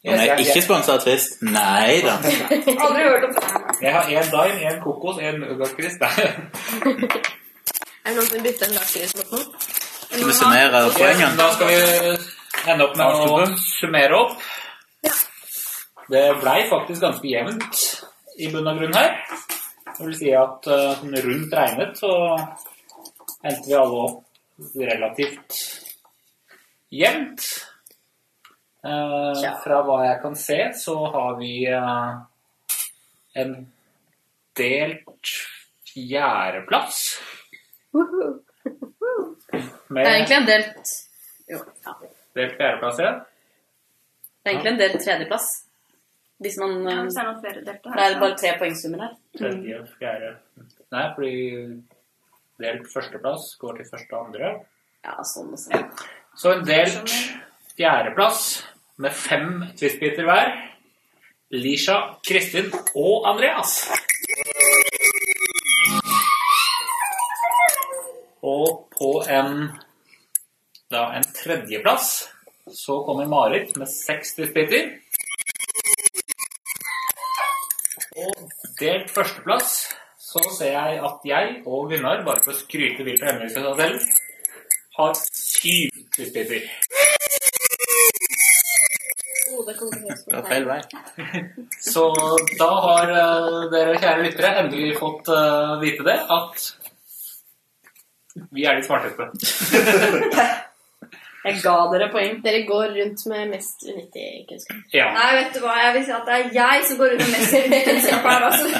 Yes, 0.04 0.18
Nei, 0.20 0.24
ikke 0.42 0.60
sponsa 0.60 0.98
av 0.98 1.00
Twist? 1.00 1.38
Nei 1.48 1.94
da. 2.04 2.18
Aldri 2.84 3.04
hørt 3.06 3.22
om 3.24 3.30
det. 3.32 3.44
Jeg 3.80 3.92
har 3.94 4.10
én 4.12 4.26
Dime, 4.34 4.58
én 4.68 4.82
kokos, 4.82 5.16
én 5.16 5.38
lakris. 5.56 5.96
Er 5.96 6.34
det 8.04 8.12
noen 8.18 8.28
som 8.28 8.42
bytter 8.44 8.68
en 8.68 8.76
lakris 8.76 9.14
mot 9.16 9.32
noe? 9.32 9.46
Skal 10.10 10.28
vi 10.28 10.36
summere 10.36 10.82
poengene? 10.92 11.30
Da 11.40 11.46
skal 11.54 11.72
vi 11.72 11.78
ende 12.74 12.84
opp 12.84 13.00
med 13.00 13.06
å 13.16 13.40
summere 13.64 14.18
opp. 14.18 14.36
Det 16.12 16.24
blei 16.42 16.58
faktisk 16.68 17.00
ganske 17.00 17.32
jevnt 17.32 17.80
i 18.38 18.50
bunn 18.52 18.70
og 18.70 18.80
grunn 18.80 18.96
her. 18.96 19.18
Det 19.94 20.08
vil 20.08 20.16
si 20.18 20.32
at 20.34 20.66
eh, 20.74 21.04
rundt 21.26 21.54
regnet 21.54 22.00
så 22.00 22.12
endte 23.44 23.68
vi 23.68 23.76
alle 23.78 24.06
opp 24.08 24.72
relativt 24.78 25.60
jevnt. 26.94 27.44
Eh, 28.84 29.44
fra 29.64 29.82
hva 29.86 30.00
jeg 30.04 30.18
kan 30.22 30.34
se, 30.38 30.58
så 30.80 30.96
har 31.14 31.38
vi 31.38 31.52
eh, 31.70 32.10
en 33.42 33.54
delt 34.58 35.34
fjerdeplass. 35.92 37.04
Det 37.94 40.02
er 40.02 40.16
egentlig 40.16 40.36
en 40.40 40.46
delt 40.48 40.92
Jo, 41.46 41.58
ja. 41.84 41.92
Delt 42.34 42.56
fjerdeplass, 42.58 42.98
ja. 42.98 43.12
Det 44.44 44.50
er 44.50 44.56
egentlig 44.56 44.72
en 44.72 44.80
delt 44.80 45.04
tredjeplass. 45.04 45.50
Hvis 46.42 46.56
man 46.58 46.82
Ja, 46.82 46.98
eh, 46.98 47.02
hvis 47.04 47.14
det 47.14 47.22
er 47.24 47.40
flere 47.40 47.64
delte 47.64 47.94
Det 47.94 48.04
er 48.04 48.20
bare 48.20 48.36
tre 48.36 48.52
poengsummer 48.58 48.98
her. 49.04 49.14
Tredje, 49.38 49.80
fjerde 49.98 50.36
Nei, 50.94 51.06
fordi 51.14 51.34
delt 52.62 52.86
førsteplass 52.92 53.54
går 53.58 53.76
til 53.78 53.88
første 53.90 54.14
og 54.14 54.26
andre. 54.26 54.50
Ja, 55.04 55.16
sånn 55.26 55.52
og 55.54 55.58
sånn. 55.58 55.88
Så 56.38 56.52
en 56.54 56.64
delt 56.66 57.10
fjerdeplass 57.74 58.44
med 59.02 59.14
fem 59.18 59.48
twistbiter 59.78 60.26
hver. 60.26 60.52
Lisha, 61.54 61.96
Kristin 62.26 62.70
og 62.94 63.26
Andreas. 63.30 63.76
Og 68.42 68.86
på 68.94 69.10
en, 69.30 69.68
da 70.90 71.04
en 71.16 71.26
tredjeplass 71.36 72.10
så 72.74 73.00
kommer 73.06 73.28
Marit 73.28 73.74
med 73.76 73.90
seks 73.90 74.34
twistbiter. 74.36 74.94
Delt 78.80 79.12
førsteplass 79.14 79.76
så 80.24 80.42
ser 80.56 80.72
jeg 80.74 81.00
at 81.06 81.26
jeg 81.28 81.50
og 81.66 81.90
Gunnar, 81.90 82.24
bare 82.26 82.42
for 82.42 82.54
å 82.54 82.58
skryte 82.58 83.04
vilt 83.06 83.22
og 83.22 83.28
hemmelig 83.30 83.66
av 83.70 83.80
selv, 83.82 84.00
har 84.98 85.12
syv 85.20 85.90
det 89.66 89.74
høres 89.78 90.24
Det 90.26 90.34
var 90.34 90.46
feil 90.48 90.66
vei. 90.68 90.80
Så 91.84 92.04
da 92.58 92.70
har 92.86 93.12
eh, 93.14 93.58
dere 93.72 94.00
kjære 94.00 94.26
lyttere 94.26 94.52
endelig 94.62 94.98
fått 94.98 95.30
eh, 95.32 95.74
vite 95.82 96.06
det, 96.06 96.18
at 96.38 96.54
vi 98.54 98.66
er 98.66 98.80
de 98.80 98.86
smarteste. 98.86 99.24
Jeg 101.44 101.58
ga 101.60 101.74
dere 101.92 102.06
poeng. 102.12 102.38
Dere 102.44 102.62
går 102.64 102.94
rundt 102.96 103.22
med 103.28 103.50
mest 103.52 103.82
unyttig 103.84 104.28
kunnskap. 104.48 104.78
Ja. 104.96 105.10
Nei, 105.12 105.26
vet 105.38 105.56
du 105.56 105.60
hva, 105.60 105.74
jeg 105.82 105.94
vil 105.96 106.04
si 106.06 106.14
at 106.16 106.28
det 106.28 106.36
er 106.38 106.54
jeg 106.56 106.86
som 106.88 107.00
går 107.00 107.10
rundt 107.12 107.24
med 107.26 107.34
mest 107.36 107.88
kunnskap 107.88 108.28
her, 108.30 108.46
altså. 108.48 108.70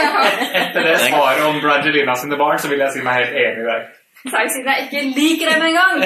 Etter 0.62 0.88
det 0.88 0.96
svaret 1.04 1.44
om 1.46 1.60
Brangelina 1.62 2.16
sine 2.18 2.38
barn, 2.40 2.58
så 2.58 2.70
vil 2.72 2.82
jeg 2.82 2.96
si 2.96 3.04
meg 3.06 3.20
helt 3.20 3.38
enig 3.44 3.62
i 3.62 3.68
deg. 3.68 3.92
Takk, 4.24 4.50
siden 4.50 4.72
jeg 4.72 4.88
ikke 4.88 5.04
liker 5.20 5.52
dem 5.52 5.68
engang. 5.68 6.02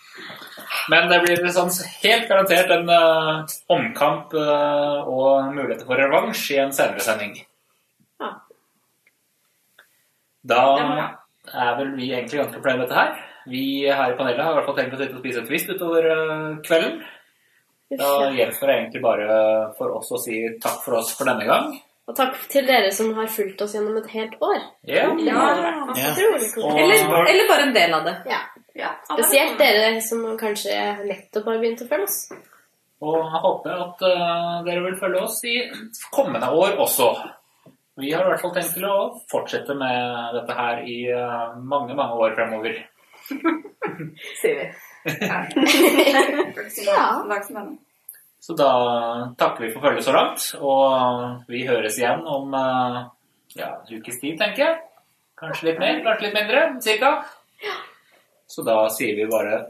Men 0.92 1.10
det 1.10 1.18
blir 1.24 1.42
sånn 1.54 1.74
helt 2.04 2.30
garantert 2.30 2.70
en 2.74 2.88
uh, 2.90 3.42
omkamp 3.70 4.32
uh, 4.38 5.10
og 5.10 5.50
muligheter 5.54 5.86
for 5.88 5.98
revansj 5.98 6.46
i 6.54 6.62
en 6.62 6.72
senere 6.74 7.02
sending. 7.02 7.34
Ja. 8.22 8.30
Da 10.54 10.62
er 11.50 11.76
vel 11.82 11.94
vi 11.98 12.12
egentlig 12.14 12.44
ganske 12.44 12.62
fornøyd 12.62 12.82
med 12.82 12.86
dette 12.86 12.98
her. 13.02 13.28
Vi 13.50 13.62
her 13.88 14.12
i 14.12 14.16
panelet 14.18 14.44
har 14.44 14.52
i 14.52 14.58
hvert 14.60 14.68
fall 14.70 14.76
tenkt 14.78 14.94
å 14.94 15.00
sitte 15.00 15.16
og 15.18 15.22
spise 15.24 15.40
en 15.42 15.48
twist 15.48 15.70
utover 15.72 16.06
eh, 16.12 16.50
kvelden. 16.66 17.00
Da 17.92 18.10
gjenstår 18.32 18.70
det 18.70 18.76
egentlig 18.78 19.02
bare 19.04 19.24
for 19.76 19.96
oss 19.98 20.12
å 20.16 20.20
si 20.22 20.38
takk 20.62 20.78
for 20.84 20.96
oss 21.02 21.10
for 21.16 21.28
denne 21.28 21.44
gang. 21.48 21.74
Og 22.08 22.16
takk 22.18 22.38
til 22.50 22.64
dere 22.66 22.88
som 22.94 23.12
har 23.14 23.28
fulgt 23.30 23.60
oss 23.62 23.74
gjennom 23.76 23.98
et 24.00 24.08
helt 24.14 24.32
år. 24.42 24.62
Ja. 24.88 25.10
Det 25.14 25.34
har 25.36 25.60
vært 25.60 25.98
Ja. 26.00 26.14
utrolig. 26.16 26.80
Eller, 26.82 27.28
eller 27.30 27.48
bare 27.50 27.66
en 27.68 27.74
del 27.76 27.92
av 27.94 28.04
det. 28.08 28.16
Ja. 28.32 28.40
Ja, 28.74 28.88
Spesielt 29.04 29.58
dere 29.60 30.00
som 30.00 30.24
kanskje 30.40 30.72
nettopp 31.04 31.44
har 31.50 31.58
begynt 31.60 31.82
å 31.84 31.88
følge 31.90 32.08
oss. 32.08 32.16
Og 33.04 33.18
jeg 33.20 33.40
håper 33.44 33.80
at 33.84 34.02
uh, 34.06 34.62
dere 34.64 34.82
vil 34.86 34.96
følge 34.96 35.20
oss 35.26 35.36
i 35.44 35.56
kommende 36.14 36.48
år 36.48 36.78
også. 36.80 37.10
Vi 38.00 38.12
har 38.14 38.24
i 38.24 38.30
hvert 38.30 38.40
fall 38.40 38.54
tenkt 38.56 38.72
til 38.78 38.86
å 38.88 38.96
fortsette 39.28 39.74
med 39.76 40.32
dette 40.38 40.56
her 40.56 40.80
i 40.88 40.96
uh, 41.12 41.52
mange, 41.60 41.92
mange 41.98 42.16
år 42.24 42.32
fremover. 42.38 42.78
Sier 44.40 44.60
vi. 44.60 44.66
Ja. 45.20 45.38
ja. 46.86 47.66
Så 48.42 48.56
da 48.58 48.70
takker 49.38 49.64
vi 49.64 49.72
for 49.74 49.84
følget 49.86 50.04
så 50.04 50.14
langt, 50.14 50.46
og 50.58 51.44
vi 51.50 51.66
høres 51.66 51.98
igjen 51.98 52.24
om 52.26 52.54
eh, 52.58 52.96
ja, 53.58 53.68
en 53.76 54.00
ukes 54.00 54.18
tid, 54.18 54.34
tenker 54.40 54.64
jeg. 54.64 54.80
Kanskje 55.38 55.68
litt 55.68 55.78
mer, 55.82 56.00
kanskje 56.06 56.26
litt 56.26 56.38
mindre, 56.40 56.64
cirka. 56.82 57.12
Så 58.50 58.64
da 58.66 58.80
sier 58.94 59.14
vi 59.18 59.30
bare 59.30 59.62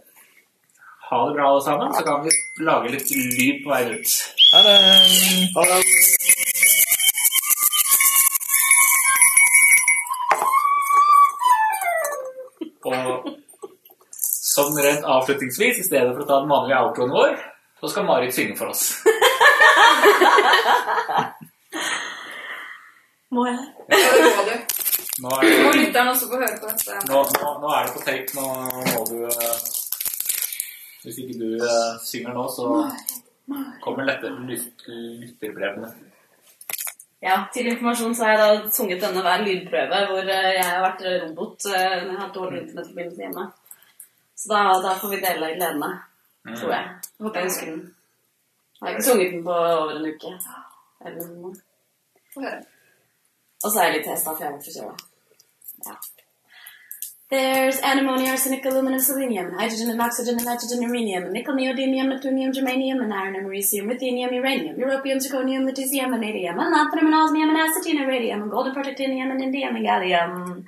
ha 1.08 1.20
det 1.28 1.34
bra 1.36 1.50
alle 1.50 1.64
sammen, 1.64 1.92
så 1.92 2.04
kan 2.06 2.24
vi 2.24 2.64
lage 2.64 2.94
litt 2.94 3.12
lyd 3.12 3.60
på 3.64 3.74
vei 3.74 3.84
ut. 3.92 4.16
Ha 4.54 4.64
det. 4.68 4.78
Ha 5.56 5.68
det. 5.68 6.51
Som 14.66 14.78
rent 14.84 15.04
avslutningsvis, 15.16 15.78
i 15.78 15.86
stedet 15.86 16.12
for 16.14 16.22
å 16.24 16.28
ta 16.28 16.36
den 16.42 16.52
vanlige 16.52 16.80
outroen 16.86 17.14
vår, 17.14 17.32
så 17.80 17.86
skal 17.90 18.06
Marit 18.08 18.34
synge 18.34 18.56
for 18.58 18.66
oss. 18.72 18.82
Må 23.32 23.46
jeg? 23.48 23.58
Ja, 23.88 23.96
det 24.12 24.32
må 24.36 24.42
du. 24.44 24.54
Nå 25.22 25.28
er 25.32 25.42
Må 25.64 25.70
det, 25.72 25.78
lytteren 25.78 26.10
også 26.12 26.26
få 26.28 26.36
høre 26.40 26.58
på 26.60 26.66
dette. 26.68 26.92
nå, 27.08 27.18
nå, 27.40 27.48
nå 27.62 27.68
er 27.72 27.82
det 27.86 27.92
på 27.94 28.02
tape. 28.04 28.30
Nå 28.36 28.44
må 28.92 29.00
du 29.08 29.18
eh, 29.24 29.58
Hvis 31.04 31.18
ikke 31.22 31.36
du 31.40 31.50
eh, 31.56 31.92
synger 32.04 32.32
nå, 32.36 32.44
så 32.52 32.64
kommer 33.84 34.04
lettere 34.08 34.36
lytterbrevene. 34.48 35.88
Ja, 37.22 37.36
til 37.54 37.68
informasjon 37.70 38.14
så 38.18 38.26
har 38.26 38.32
jeg 38.34 38.42
da 38.42 38.70
sunget 38.74 39.02
denne 39.04 39.22
hver 39.22 39.44
lydprøve 39.46 39.98
hvor 40.10 40.24
eh, 40.26 40.52
jeg 40.56 40.66
har 40.66 40.80
vært 40.82 41.02
robot 41.24 41.68
eh, 41.70 41.76
jeg 41.78 42.08
har 42.08 42.22
hatt 42.24 42.34
dårlig 42.36 42.62
internettforbindelse 42.64 43.22
hjemme. 43.22 43.44
Så 44.42 44.48
da, 44.48 44.62
da 44.82 44.94
får 44.98 45.08
vi 45.08 45.16
dele 45.22 45.54
gledene, 45.54 45.90
tror 46.58 46.72
jeg. 46.74 46.86
Jeg 47.18 47.24
håper 47.26 47.40
jeg 47.40 47.48
husker 47.48 47.66
den. 47.70 47.82
Jeg 48.80 48.86
har 48.88 48.94
ikke 48.96 49.04
sunget 49.06 49.32
den 49.32 49.44
på 49.44 49.54
over 49.54 49.92
en 49.96 50.08
uke. 50.08 50.32
Eller 51.06 51.28
noe. 51.36 51.52
Og 53.62 53.68
så 53.70 53.76
er 53.78 53.84
jeg 53.86 53.94
litt 54.00 54.08
testa, 54.10 54.32
for 54.32 54.42
jeg 54.42 54.56
var 54.56 54.64
forkjøla. 54.64 54.96
Ja. 55.86 55.94
There's 57.32 57.78
antimony, 57.90 58.26
arsenic, 58.28 58.66
aluminum, 58.66 58.98
selenium, 58.98 59.46
and 59.46 59.60
hydrogen 59.60 59.90
and 59.90 60.02
oxygen 60.02 60.34
and 60.34 60.44
nitrogen, 60.44 60.82
uranium, 60.82 61.32
nickel, 61.32 61.54
neodymium, 61.54 62.10
neptunium, 62.12 62.52
germanium, 62.52 63.00
and 63.04 63.14
iron, 63.14 63.36
and 63.36 63.46
americium, 63.46 63.86
ruthenium, 63.92 64.34
uranium, 64.34 64.76
europium, 64.76 65.22
zirconium, 65.24 65.64
lutetium, 65.68 66.04
and 66.04 66.14
vanadium, 66.16 66.58
and 66.58 66.74
lanthanum, 66.74 67.06
and 67.06 67.14
osmium, 67.14 67.50
and 67.50 67.58
acetine, 67.64 68.00
and 68.00 68.08
radium, 68.08 68.42
and 68.42 68.50
gold, 68.50 68.66
and 68.66 68.76
protactinium, 68.76 69.30
and 69.30 69.40
indium, 69.40 69.76
and 69.76 69.86
gallium, 69.86 70.64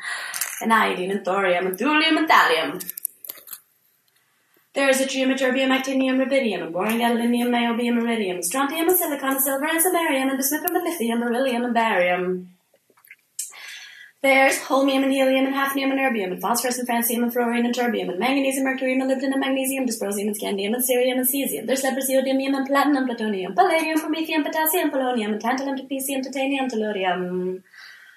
and 0.62 0.72
iodine, 0.72 1.10
and 1.10 1.24
thorium, 1.24 1.66
and 1.66 1.76
thulium, 1.76 2.16
and 2.18 2.28
thallium. 2.30 3.03
There 4.74 4.88
is 4.88 5.00
yttrium, 5.00 5.32
ytterbium, 5.32 5.70
actinium, 5.76 6.18
rubidium, 6.18 6.64
and 6.64 6.72
boron, 6.72 6.98
gadolinium, 6.98 7.50
niobium, 7.50 8.00
iridium, 8.02 8.42
strontium, 8.42 8.88
and 8.88 8.98
silicon, 8.98 9.30
and 9.30 9.40
silver, 9.40 9.66
and 9.66 9.78
samarium, 9.78 10.30
and 10.30 10.40
bismuthum, 10.40 10.74
and 10.74 10.84
lithium, 10.84 11.20
beryllium, 11.20 11.64
and 11.64 11.74
barium. 11.74 12.54
There's 14.20 14.58
holmium 14.58 15.04
and 15.04 15.12
helium 15.12 15.46
and 15.46 15.54
hafnium 15.54 15.90
and 15.92 16.00
erbium 16.00 16.32
and 16.32 16.40
phosphorus 16.40 16.78
and 16.78 16.88
francium 16.88 17.22
and 17.22 17.32
fluorine 17.32 17.66
and 17.66 17.74
terbium 17.74 18.08
and 18.08 18.18
manganese 18.18 18.56
and 18.56 18.64
mercury 18.64 18.94
and 18.94 19.02
molybdenum 19.02 19.32
and 19.32 19.40
magnesium, 19.40 19.86
dysprosium 19.86 20.28
and 20.28 20.36
scandium 20.40 20.72
and 20.74 20.82
cerium 20.82 21.18
and 21.18 21.28
cesium. 21.28 21.66
There's 21.66 21.82
leprosiodium 21.82 22.42
and 22.42 22.66
platinum, 22.66 23.06
plutonium, 23.06 23.54
palladium, 23.54 24.00
promethium, 24.00 24.42
potassium, 24.42 24.90
polonium 24.90 25.34
and 25.34 25.42
tantalum, 25.42 25.78
technetium, 25.78 26.22
titanium, 26.22 26.68
tellurium, 26.70 27.62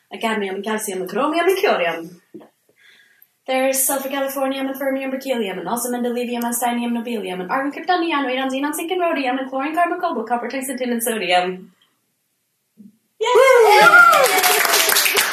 and 0.10 0.22
cadmium 0.22 0.56
and 0.56 0.64
calcium 0.64 1.02
and 1.02 1.10
chromium 1.10 1.46
and 1.46 1.58
curium. 1.58 2.22
There's 3.48 3.82
sulfur 3.82 4.10
californium 4.10 4.68
and 4.68 4.78
fermium 4.78 5.10
berkelium 5.10 5.58
and 5.60 5.70
also 5.70 5.90
mendelevium 5.90 6.44
and 6.44 6.54
steinium 6.54 6.92
nobelium 6.92 7.40
and 7.40 7.50
argon 7.50 7.72
krypton 7.72 8.02
neon 8.02 8.26
radon 8.26 8.50
xenon 8.50 8.74
zinc 8.74 8.92
and 8.92 9.00
rhodium 9.00 9.38
and 9.38 9.50
chlorine 9.50 9.74
carbon 9.74 10.02
cobalt 10.02 10.28
copper 10.28 10.50
tungsten 10.50 10.78
tin 10.78 10.92
and 10.92 11.02
sodium. 11.02 11.72
Yay! 13.22 13.88